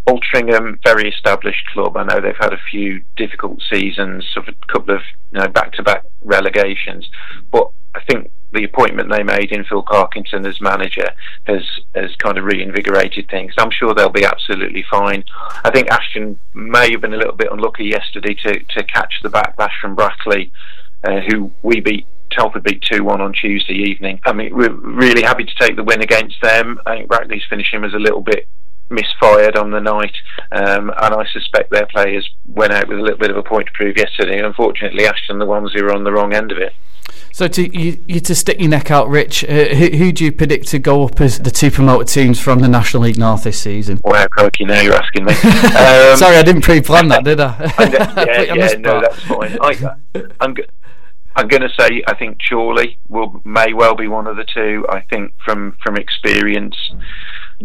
Altrincham, 0.08 0.80
very 0.84 1.10
established 1.10 1.66
club. 1.74 1.96
I 1.96 2.04
know 2.04 2.20
they've 2.20 2.36
had 2.40 2.54
a 2.54 2.60
few 2.70 3.02
difficult 3.16 3.62
seasons, 3.72 4.28
sort 4.34 4.48
of 4.48 4.56
a 4.62 4.72
couple 4.72 4.96
of 4.96 5.02
you 5.32 5.40
know 5.40 5.48
back-to-back 5.48 6.06
relegations, 6.22 7.08
but 7.52 7.70
I 7.94 8.02
think 8.04 8.32
the 8.54 8.64
appointment 8.64 9.10
they 9.10 9.24
made 9.24 9.52
in 9.52 9.64
Phil 9.64 9.84
Parkinson 9.84 10.46
as 10.46 10.60
manager 10.60 11.10
has 11.46 11.64
has 11.96 12.16
kind 12.18 12.38
of 12.38 12.46
reinvigorated 12.46 13.30
things. 13.30 13.54
I'm 13.58 13.72
sure 13.72 13.94
they'll 13.94 14.10
be 14.10 14.26
absolutely 14.26 14.84
fine. 14.90 15.24
I 15.64 15.72
think 15.72 15.90
Ashton 15.90 16.40
may 16.54 16.92
have 16.92 17.02
been 17.02 17.14
a 17.14 17.18
little 17.18 17.36
bit 17.36 17.52
unlucky 17.52 17.86
yesterday 17.86 18.34
to 18.46 18.60
to 18.60 18.84
catch 18.84 19.14
the 19.22 19.30
backlash 19.30 19.80
from 19.80 19.96
Brackley, 19.96 20.52
uh, 21.04 21.22
who 21.30 21.52
we 21.62 21.80
beat. 21.80 22.06
Telford 22.32 22.64
beat 22.64 22.82
2 22.90 23.04
1 23.04 23.20
on 23.20 23.34
Tuesday 23.34 23.74
evening. 23.74 24.18
I 24.24 24.32
mean, 24.32 24.56
we're 24.56 24.72
really 24.72 25.22
happy 25.22 25.44
to 25.44 25.56
take 25.60 25.76
the 25.76 25.84
win 25.84 26.02
against 26.02 26.42
them. 26.42 26.80
I 26.86 26.96
think 26.96 27.10
Brackley's 27.10 27.44
finishing 27.50 27.82
was 27.82 27.94
a 27.94 28.00
little 28.00 28.22
bit 28.22 28.48
misfired 28.92 29.56
on 29.56 29.72
the 29.72 29.80
night, 29.80 30.16
um, 30.52 30.90
and 30.90 31.16
I 31.16 31.26
suspect 31.32 31.72
their 31.72 31.88
players 31.88 32.30
went 32.48 32.74
out 32.74 32.88
with 32.88 33.00
a 33.00 33.02
little 33.02 33.18
bit 33.18 33.32
of 33.32 33.38
a 33.38 33.44
point 33.44 33.68
to 33.68 33.74
prove 33.74 33.98
yesterday. 33.98 34.40
Unfortunately, 34.40 35.08
Ashton, 35.08 35.40
the 35.40 35.46
ones 35.46 35.72
who 35.74 35.84
were 35.84 35.94
on 35.94 36.04
the 36.04 36.12
wrong 36.12 36.34
end 36.34 36.52
of 36.52 36.58
it. 36.58 36.74
So 37.34 37.48
to 37.48 37.80
you, 37.80 38.04
you 38.08 38.20
to 38.20 38.36
stick 38.36 38.60
your 38.60 38.70
neck 38.70 38.92
out, 38.92 39.10
Rich. 39.10 39.44
Uh, 39.46 39.70
who, 39.76 39.88
who 39.98 40.12
do 40.12 40.26
you 40.26 40.32
predict 40.32 40.68
to 40.70 40.80
go 40.80 41.04
up 41.04 41.22
as 41.22 41.40
the 41.40 41.52
two 41.52 41.72
promoted 41.72 42.08
teams 42.08 42.40
from 42.40 42.60
the 42.60 42.68
National 42.68 43.04
League 43.04 43.18
North 43.18 43.44
this 43.44 43.60
season? 43.60 44.02
Wow, 44.04 44.28
crikey! 44.28 44.66
Now 44.66 44.82
you're 44.82 44.96
asking 44.96 45.26
me. 45.26 45.34
Um, 45.72 46.18
Sorry, 46.18 46.38
I 46.38 46.44
didn't 46.44 46.62
pre-plan 46.62 47.08
that, 47.08 47.24
did 47.24 47.40
I? 47.40 47.56
I 47.78 47.84
yeah, 48.26 48.42
you 48.42 48.62
yeah, 48.62 48.74
no, 48.74 49.02
that's 49.02 49.20
fine. 49.24 49.58
I, 49.62 49.96
I'm, 50.42 50.56
I'm 51.36 51.48
going 51.48 51.62
to 51.62 51.70
say 51.80 52.04
I 52.08 52.16
think 52.16 52.40
Chorley 52.48 52.98
will 53.08 53.42
may 53.46 53.74
well 53.74 53.96
be 53.96 54.08
one 54.08 54.28
of 54.28 54.36
the 54.36 54.44
two. 54.44 54.86
I 54.90 55.02
think 55.02 55.34
from 55.44 55.78
from 55.84 55.98
experience, 55.98 56.76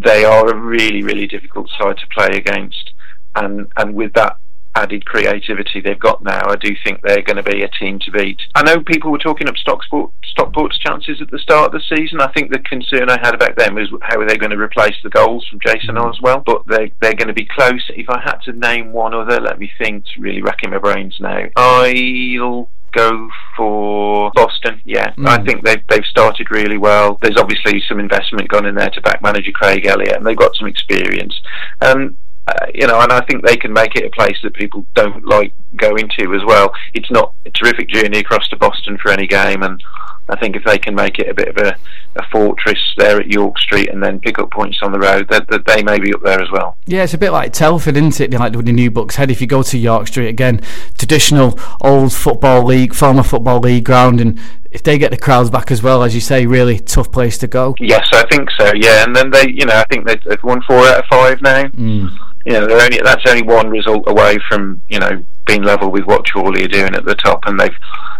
they 0.03 0.25
are 0.25 0.47
a 0.47 0.55
really 0.55 1.03
really 1.03 1.27
difficult 1.27 1.69
side 1.79 1.97
to 1.97 2.07
play 2.07 2.37
against, 2.37 2.91
and 3.35 3.67
and 3.77 3.95
with 3.95 4.13
that 4.13 4.37
added 4.77 5.05
creativity 5.05 5.81
they've 5.81 5.99
got 5.99 6.23
now, 6.23 6.41
I 6.47 6.55
do 6.55 6.69
think 6.83 7.01
they're 7.01 7.23
going 7.23 7.37
to 7.37 7.43
be 7.43 7.63
a 7.63 7.67
team 7.67 7.97
to 7.99 8.11
beat. 8.11 8.39
I 8.53 8.61
know 8.61 8.79
people 8.79 9.11
were 9.11 9.17
talking 9.17 9.49
up 9.49 9.57
Stockport, 9.57 10.11
Stockport's 10.23 10.77
chances 10.77 11.19
at 11.19 11.31
the 11.31 11.39
start 11.39 11.73
of 11.73 11.81
the 11.81 11.95
season. 11.95 12.21
I 12.21 12.31
think 12.31 12.51
the 12.51 12.59
concern 12.59 13.09
I 13.09 13.17
had 13.23 13.33
about 13.33 13.57
them 13.57 13.73
was 13.73 13.89
how 14.03 14.19
are 14.19 14.27
they 14.27 14.37
going 14.37 14.51
to 14.51 14.57
replace 14.57 14.95
the 15.03 15.09
goals 15.09 15.47
from 15.47 15.59
Jason 15.65 15.95
mm-hmm. 15.95 16.09
Oswell, 16.09 16.43
but 16.45 16.61
they 16.67 16.91
they're 17.01 17.15
going 17.15 17.27
to 17.27 17.33
be 17.33 17.47
close. 17.55 17.89
If 17.89 18.09
I 18.09 18.21
had 18.23 18.37
to 18.45 18.53
name 18.53 18.93
one 18.93 19.15
other, 19.15 19.41
let 19.41 19.59
me 19.59 19.71
think. 19.79 19.87
It's 20.05 20.17
really 20.19 20.43
racking 20.43 20.69
my 20.69 20.77
brains 20.77 21.17
now. 21.19 21.45
I'll 21.55 22.69
go 22.93 23.29
for 23.55 24.31
Boston. 24.35 24.81
Yeah, 24.85 25.13
Mm. 25.17 25.27
I 25.27 25.43
think 25.43 25.63
they've 25.63 25.81
they've 25.89 26.05
started 26.05 26.51
really 26.51 26.77
well. 26.77 27.17
There's 27.21 27.37
obviously 27.37 27.81
some 27.87 27.99
investment 27.99 28.49
gone 28.49 28.65
in 28.65 28.75
there 28.75 28.89
to 28.89 29.01
back 29.01 29.21
manager 29.21 29.51
Craig 29.51 29.85
Elliott, 29.85 30.17
and 30.17 30.25
they've 30.25 30.37
got 30.37 30.55
some 30.55 30.67
experience. 30.67 31.39
Um, 31.81 32.17
uh, 32.47 32.67
you 32.73 32.87
know, 32.87 32.99
and 33.01 33.11
I 33.11 33.19
think 33.25 33.45
they 33.45 33.57
can 33.57 33.73
make 33.73 33.95
it 33.95 34.05
a 34.05 34.09
place 34.09 34.37
that 34.43 34.53
people 34.53 34.85
don't 34.95 35.25
like 35.25 35.51
going 35.75 36.09
to 36.17 36.33
as 36.33 36.41
well. 36.45 36.71
It's 36.93 37.11
not 37.11 37.33
a 37.45 37.49
terrific 37.51 37.89
journey 37.89 38.19
across 38.19 38.47
to 38.49 38.55
Boston 38.55 38.97
for 39.01 39.11
any 39.11 39.27
game, 39.27 39.63
and 39.63 39.83
I 40.29 40.37
think 40.37 40.55
if 40.55 40.63
they 40.65 40.77
can 40.77 40.93
make 40.95 41.19
it 41.19 41.29
a 41.29 41.33
bit 41.33 41.47
of 41.47 41.57
a, 41.57 41.75
a 42.17 42.23
fortress 42.29 42.79
there 42.97 43.19
at 43.19 43.27
York 43.27 43.57
Street 43.59 43.89
and 43.89 44.03
then 44.03 44.19
pick 44.19 44.39
up 44.39 44.51
points 44.51 44.79
on 44.81 44.91
the 44.91 44.99
road, 44.99 45.27
that, 45.29 45.47
that 45.47 45.65
they 45.65 45.83
may 45.83 45.99
be 45.99 46.13
up 46.13 46.21
there 46.21 46.41
as 46.41 46.49
well. 46.51 46.77
Yeah, 46.85 47.03
it's 47.03 47.13
a 47.13 47.17
bit 47.17 47.31
like 47.31 47.53
Telford, 47.53 47.95
isn't 47.95 48.19
it? 48.19 48.33
Like 48.33 48.53
with 48.53 48.65
the 48.65 48.73
new 48.73 48.91
Bucks 48.91 49.15
Head. 49.15 49.31
If 49.31 49.39
you 49.39 49.47
go 49.47 49.63
to 49.63 49.77
York 49.77 50.07
Street 50.07 50.27
again, 50.27 50.61
traditional 50.97 51.57
old 51.81 52.11
football 52.13 52.63
league, 52.63 52.93
former 52.93 53.23
football 53.23 53.59
league 53.59 53.85
ground, 53.85 54.19
and 54.19 54.39
if 54.71 54.83
they 54.83 54.97
get 54.97 55.11
the 55.11 55.17
crowds 55.17 55.49
back 55.49 55.71
as 55.71 55.81
well, 55.81 56.03
as 56.03 56.13
you 56.13 56.21
say, 56.21 56.45
really 56.45 56.79
tough 56.79 57.11
place 57.11 57.37
to 57.39 57.47
go. 57.47 57.73
Yes, 57.79 58.07
I 58.13 58.25
think 58.29 58.49
so. 58.57 58.71
Yeah, 58.75 59.03
and 59.05 59.15
then 59.15 59.31
they, 59.31 59.49
you 59.49 59.65
know, 59.65 59.75
I 59.75 59.85
think 59.85 60.05
they've, 60.05 60.21
they've 60.23 60.43
won 60.43 60.61
four 60.63 60.79
out 60.79 60.99
of 60.99 61.05
five 61.05 61.41
now. 61.41 61.63
Mm. 61.63 62.17
You 62.45 62.53
know, 62.53 62.65
they're 62.65 62.81
only 62.81 62.99
that's 63.03 63.23
only 63.27 63.43
one 63.43 63.69
result 63.69 64.03
away 64.07 64.37
from 64.47 64.81
you 64.87 64.99
know 64.99 65.23
being 65.45 65.63
level 65.63 65.89
with 65.91 66.05
what 66.05 66.29
Chorley 66.31 66.63
are 66.63 66.69
doing 66.69 66.95
at 66.95 67.05
the 67.05 67.15
top, 67.15 67.43
and 67.45 67.59
they've 67.59 67.75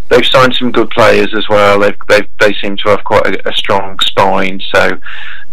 they've 0.10 0.26
signed 0.26 0.56
some 0.56 0.72
good 0.72 0.90
players 0.92 1.34
as 1.36 1.48
well. 1.50 1.80
They've, 1.80 1.98
they've 2.08 2.28
they 2.40 2.54
seem 2.62 2.78
to 2.78 2.90
have 2.90 3.04
quite 3.04 3.28
a, 3.28 3.50
a 3.50 3.54
strong 3.54 3.98
spine. 4.00 4.60
So 4.74 4.90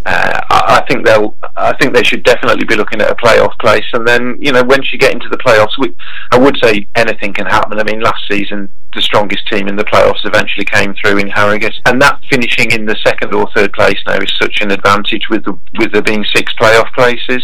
uh, 0.07 0.41
I, 0.51 0.81
I 0.81 0.85
think 0.89 1.07
they'll. 1.07 1.37
I 1.57 1.77
think 1.77 1.95
they 1.95 2.03
should 2.03 2.23
definitely 2.25 2.65
be 2.65 2.77
looking 2.77 3.01
at 3.01 3.11
a 3.11 3.15
playoff 3.15 3.57
place. 3.59 3.85
And 3.93 4.07
then, 4.07 4.37
you 4.41 4.53
know, 4.53 4.63
once 4.65 4.93
you 4.93 4.99
get 4.99 5.13
into 5.13 5.29
the 5.29 5.39
playoffs, 5.39 5.79
we, 5.79 5.95
I 6.33 6.39
would 6.39 6.59
say 6.63 6.87
anything 6.95 7.33
can 7.33 7.47
happen. 7.47 7.79
I 7.79 7.85
mean, 7.85 8.01
last 8.01 8.23
season 8.31 8.69
the 8.95 9.03
strongest 9.03 9.47
team 9.49 9.67
in 9.69 9.77
the 9.77 9.85
playoffs 9.85 10.25
eventually 10.25 10.65
came 10.65 10.95
through 10.95 11.19
in 11.19 11.29
Harrogate, 11.29 11.75
and 11.87 12.01
that 12.01 12.21
finishing 12.31 12.71
in 12.71 12.87
the 12.87 12.97
second 13.05 13.35
or 13.35 13.49
third 13.55 13.73
place 13.73 13.99
now 14.07 14.17
is 14.17 14.33
such 14.41 14.61
an 14.61 14.71
advantage 14.71 15.29
with 15.31 15.45
the, 15.45 15.59
with 15.79 15.93
there 15.93 16.03
being 16.03 16.25
six 16.33 16.53
playoff 16.55 16.93
places 16.95 17.43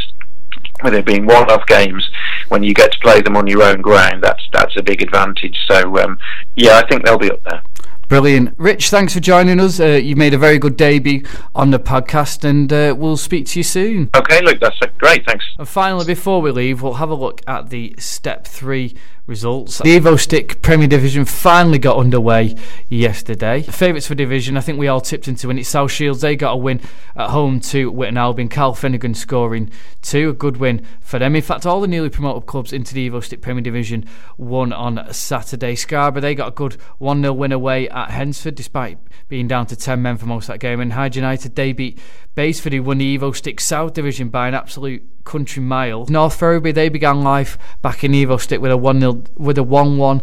with 0.82 0.94
it 0.94 1.04
being 1.04 1.26
one-off 1.26 1.66
games, 1.66 2.08
when 2.48 2.62
you 2.62 2.74
get 2.74 2.92
to 2.92 2.98
play 3.00 3.20
them 3.20 3.36
on 3.36 3.46
your 3.46 3.62
own 3.62 3.80
ground, 3.80 4.22
that's 4.22 4.42
that's 4.52 4.76
a 4.76 4.82
big 4.82 5.02
advantage. 5.02 5.56
So 5.68 5.98
um, 5.98 6.18
yeah, 6.56 6.78
I 6.78 6.86
think 6.88 7.04
they'll 7.04 7.18
be 7.18 7.30
up 7.30 7.42
there. 7.44 7.62
Brilliant. 8.10 8.54
Rich, 8.58 8.90
thanks 8.90 9.14
for 9.14 9.20
joining 9.20 9.60
us. 9.60 9.78
Uh, 9.78 9.90
you 9.90 10.16
made 10.16 10.34
a 10.34 10.38
very 10.38 10.58
good 10.58 10.76
debut 10.76 11.22
on 11.54 11.70
the 11.70 11.78
podcast, 11.78 12.42
and 12.42 12.72
uh, 12.72 12.92
we'll 12.98 13.16
speak 13.16 13.46
to 13.46 13.60
you 13.60 13.62
soon. 13.62 14.10
Okay, 14.16 14.42
look, 14.42 14.58
that's 14.58 14.80
great. 14.98 15.24
Thanks. 15.24 15.44
And 15.60 15.68
finally, 15.68 16.04
before 16.04 16.42
we 16.42 16.50
leave, 16.50 16.82
we'll 16.82 16.94
have 16.94 17.10
a 17.10 17.14
look 17.14 17.40
at 17.46 17.70
the 17.70 17.94
Step 17.98 18.48
3 18.48 18.96
results. 19.30 19.78
The 19.78 19.98
Evo-Stik 19.98 20.60
Premier 20.60 20.88
Division 20.88 21.24
finally 21.24 21.78
got 21.78 21.96
underway 21.96 22.56
yesterday. 22.88 23.62
The 23.62 23.72
favourites 23.72 24.06
for 24.06 24.14
division, 24.14 24.58
I 24.58 24.60
think 24.60 24.78
we 24.78 24.88
all 24.88 25.00
tipped 25.00 25.28
into, 25.28 25.48
and 25.48 25.58
it's 25.58 25.70
South 25.70 25.90
Shields. 25.90 26.20
They 26.20 26.36
got 26.36 26.52
a 26.52 26.56
win 26.56 26.80
at 27.16 27.30
home 27.30 27.60
to 27.60 27.90
Witton 27.90 28.18
Albion. 28.18 28.50
Carl 28.50 28.74
Finnigan 28.74 29.14
scoring 29.14 29.70
two, 30.02 30.30
a 30.30 30.32
good 30.34 30.58
win 30.58 30.84
for 31.00 31.18
them. 31.18 31.34
In 31.34 31.42
fact, 31.42 31.64
all 31.64 31.80
the 31.80 31.88
newly 31.88 32.10
promoted 32.10 32.46
clubs 32.46 32.72
into 32.72 32.92
the 32.92 33.08
Evo-Stik 33.08 33.40
Premier 33.40 33.62
Division 33.62 34.04
won 34.36 34.72
on 34.72 35.10
Saturday. 35.12 35.74
Scarborough, 35.74 36.20
they 36.20 36.34
got 36.34 36.48
a 36.48 36.52
good 36.52 36.74
1 36.98 37.22
0 37.22 37.32
win 37.32 37.52
away 37.52 37.88
at 37.88 38.10
Hednesford, 38.10 38.56
despite 38.56 38.98
being 39.28 39.48
down 39.48 39.64
to 39.66 39.76
10 39.76 40.02
men 40.02 40.18
for 40.18 40.26
most 40.26 40.48
of 40.48 40.54
that 40.54 40.58
game. 40.58 40.80
And 40.80 40.92
Hyde 40.92 41.16
United, 41.16 41.54
they 41.54 41.72
beat 41.72 41.98
Basford, 42.34 42.72
who 42.72 42.82
won 42.82 42.98
the 42.98 43.16
Evo-Stik 43.16 43.60
South 43.60 43.94
Division 43.94 44.28
by 44.28 44.48
an 44.48 44.54
absolute 44.54 45.19
country 45.24 45.62
mile. 45.62 46.06
North 46.08 46.34
Ferriby, 46.34 46.72
they 46.72 46.88
began 46.88 47.22
life 47.22 47.58
back 47.82 48.04
in 48.04 48.12
Evo-Stik 48.12 48.60
with 48.60 48.70
a 48.70 48.76
1 48.76 49.00
0 49.00 49.24
with 49.36 49.58
a 49.58 49.62
1 49.62 49.96
1 49.96 50.22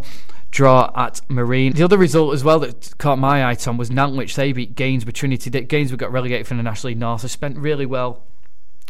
draw 0.50 0.90
at 0.94 1.20
Marine. 1.28 1.72
The 1.72 1.82
other 1.82 1.98
result 1.98 2.34
as 2.34 2.42
well 2.42 2.60
that 2.60 2.96
caught 2.98 3.18
my 3.18 3.46
eye, 3.46 3.54
Tom, 3.54 3.76
was 3.76 3.90
Nantwich. 3.90 4.34
They 4.34 4.52
beat 4.52 4.74
Gainsborough 4.74 5.12
Trinity. 5.12 5.50
Gainsborough 5.50 5.98
got 5.98 6.12
relegated 6.12 6.46
from 6.46 6.56
the 6.56 6.62
National 6.62 6.90
League 6.90 6.98
North. 6.98 7.22
They 7.22 7.28
spent 7.28 7.58
really 7.58 7.86
well 7.86 8.24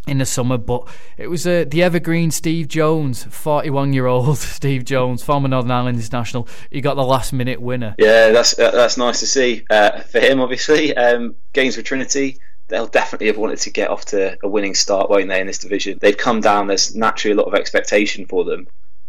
in 0.06 0.18
the 0.18 0.26
summer, 0.26 0.56
but 0.56 0.88
it 1.16 1.28
was 1.28 1.46
uh, 1.46 1.64
the 1.68 1.82
evergreen 1.82 2.30
Steve 2.30 2.68
Jones, 2.68 3.24
41 3.24 3.92
year 3.92 4.06
old 4.06 4.38
Steve 4.38 4.84
Jones, 4.84 5.22
former 5.22 5.48
Northern 5.48 5.70
Ireland 5.70 5.98
international. 5.98 6.48
He 6.70 6.80
got 6.80 6.94
the 6.94 7.04
last 7.04 7.32
minute 7.32 7.60
winner. 7.60 7.94
Yeah, 7.98 8.30
that's 8.30 8.54
that's 8.54 8.96
nice 8.96 9.20
to 9.20 9.26
see 9.26 9.64
uh, 9.70 10.00
for 10.00 10.20
him, 10.20 10.40
obviously. 10.40 10.96
Um, 10.96 11.36
Gainsborough 11.52 11.84
Trinity. 11.84 12.38
They'll 12.68 12.86
definitely 12.86 13.28
have 13.28 13.38
wanted 13.38 13.58
to 13.60 13.70
get 13.70 13.90
off 13.90 14.04
to 14.06 14.38
a 14.42 14.48
winning 14.48 14.74
start, 14.74 15.10
won't 15.10 15.28
they, 15.28 15.40
in 15.40 15.46
this 15.46 15.58
division? 15.58 15.98
They've 16.00 16.16
come 16.16 16.40
down, 16.40 16.66
there's 16.66 16.94
naturally 16.94 17.32
a 17.32 17.36
lot 17.36 17.48
of 17.48 17.54
expectation 17.54 18.26
for 18.26 18.44
them 18.44 18.68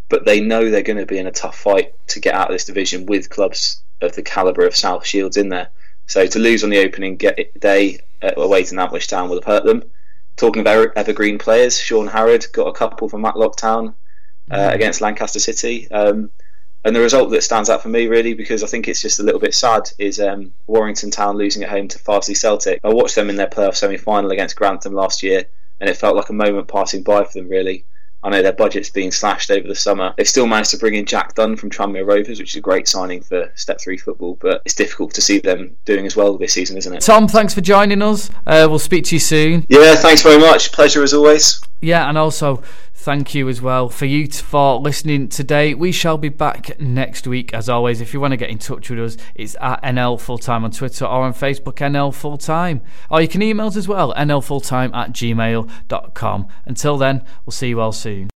but 0.10 0.26
they 0.26 0.42
know 0.42 0.70
they're 0.70 0.82
going 0.82 0.98
to 0.98 1.06
be 1.06 1.20
in 1.20 1.28
a 1.28 1.32
tough 1.32 1.58
fight 1.58 1.94
to 2.08 2.20
get 2.20 2.34
out 2.34 2.50
of 2.50 2.54
this 2.54 2.66
division 2.66 3.06
with 3.06 3.30
clubs 3.30 3.82
of 4.02 4.16
the 4.16 4.24
calibre 4.24 4.66
of 4.66 4.76
South 4.76 5.06
Shields 5.06 5.38
in 5.38 5.50
there. 5.50 5.70
So 6.08 6.26
to 6.26 6.40
lose 6.40 6.64
on 6.64 6.72
the 6.72 6.84
opening 6.84 7.18
day 7.18 8.00
away 8.22 8.64
to 8.64 8.76
Nantwich 8.76 9.08
Town 9.08 9.30
would 9.30 9.44
have 9.44 9.54
hurt 9.54 9.66
them. 9.66 9.84
Talking 10.36 10.62
about 10.62 10.94
evergreen 10.96 11.38
players, 11.38 11.80
Shaun 11.80 12.08
Harrad 12.08 12.52
got 12.52 12.68
a 12.68 12.74
couple 12.74 13.08
from 13.08 13.22
Matlock 13.22 13.56
Town 13.56 13.94
uh, 14.50 14.58
mm. 14.58 14.74
against 14.74 15.02
Lancaster 15.02 15.40
City. 15.40 15.90
Um, 15.92 16.32
and 16.86 16.96
the 16.96 17.02
result 17.02 17.30
that 17.32 17.44
stands 17.44 17.70
out 17.70 17.82
for 17.82 17.90
me 17.90 18.08
really, 18.08 18.34
because 18.34 18.64
I 18.64 18.68
think 18.68 18.88
it's 18.88 19.02
just 19.02 19.20
a 19.20 19.24
little 19.24 19.40
bit 19.40 19.54
sad, 19.54 19.90
is 19.98 20.20
um, 20.20 20.54
Warrington 20.68 21.12
Town 21.12 21.38
losing 21.38 21.64
at 21.64 21.70
home 21.70 21.88
to 21.90 22.00
Farsley 22.00 22.36
Celtic. 22.36 22.80
I 22.84 22.94
watched 22.94 23.16
them 23.16 23.30
in 23.30 23.36
their 23.36 23.48
playoff 23.48 23.76
semi-final 23.76 24.32
against 24.32 24.56
Grantham 24.56 24.94
last 24.94 25.24
year, 25.24 25.46
and 25.80 25.90
it 25.90 25.98
felt 25.98 26.16
like 26.16 26.30
a 26.30 26.34
moment 26.34 26.68
passing 26.68 27.04
by 27.04 27.24
for 27.24 27.40
them 27.40 27.50
really. 27.50 27.86
I 28.22 28.30
know 28.30 28.42
their 28.42 28.52
budget's 28.52 28.90
been 28.90 29.12
slashed 29.12 29.50
over 29.50 29.66
the 29.66 29.76
summer. 29.76 30.14
They've 30.18 30.28
still 30.28 30.46
managed 30.46 30.72
to 30.72 30.78
bring 30.78 30.96
in 30.96 31.06
Jack 31.06 31.36
Dunn 31.36 31.56
from 31.56 31.70
Tranmere 31.70 32.06
Rovers, 32.06 32.40
which 32.40 32.50
is 32.50 32.58
a 32.58 32.62
great 32.62 32.86
signing 32.86 33.22
for 33.22 33.50
Step 33.56 33.80
3 33.80 33.98
football, 33.98 34.38
but 34.42 34.62
it's 34.66 34.76
difficult 34.76 35.14
to 35.14 35.22
see 35.22 35.40
them 35.40 35.78
doing 35.86 36.06
as 36.06 36.18
well 36.18 36.38
this 36.38 36.52
season, 36.52 36.78
isn't 36.78 36.94
it? 36.94 37.00
Tom, 37.00 37.30
thanks 37.30 37.54
for 37.54 37.62
joining 37.62 38.02
us. 38.02 38.30
Uh, 38.46 38.68
we'll 38.70 38.78
speak 38.78 39.06
to 39.06 39.16
you 39.16 39.20
soon. 39.20 39.66
Yeah, 39.70 39.96
thanks 39.96 40.22
very 40.22 40.38
much. 40.38 40.74
Pleasure 40.74 41.02
as 41.02 41.14
always. 41.14 41.62
Yeah, 41.82 42.10
and 42.10 42.18
also 42.18 42.62
thank 43.02 43.34
you 43.34 43.48
as 43.48 43.62
well 43.62 43.88
for 43.88 44.06
you 44.06 44.28
for 44.28 44.78
listening 44.78 45.30
today. 45.30 45.74
We 45.74 45.94
shall 45.94 46.18
be 46.18 46.28
back 46.28 46.80
next 46.82 47.26
week, 47.26 47.54
as 47.54 47.70
always. 47.70 48.02
If 48.02 48.14
you 48.14 48.20
want 48.20 48.34
to 48.34 48.38
get 48.38 48.50
in 48.50 48.58
touch 48.58 48.90
with 48.90 49.00
us, 49.00 49.18
it's 49.36 49.56
at 49.62 49.82
NL 49.84 50.20
Full 50.20 50.38
Time 50.38 50.66
on 50.66 50.72
Twitter 50.72 51.06
or 51.06 51.24
on 51.24 51.34
Facebook, 51.34 51.76
NL 51.76 52.14
Full 52.14 52.38
Time. 52.38 52.82
Or 53.10 53.22
you 53.22 53.30
can 53.30 53.42
email 53.42 53.68
us 53.68 53.78
as 53.78 53.88
well, 53.88 54.14
nlfulltime 54.16 54.94
at 54.94 55.14
gmail.com. 55.14 56.48
Until 56.66 56.98
then, 56.98 57.26
we'll 57.46 57.52
see 57.52 57.70
you 57.70 57.80
all 57.80 57.94
soon. 57.94 58.28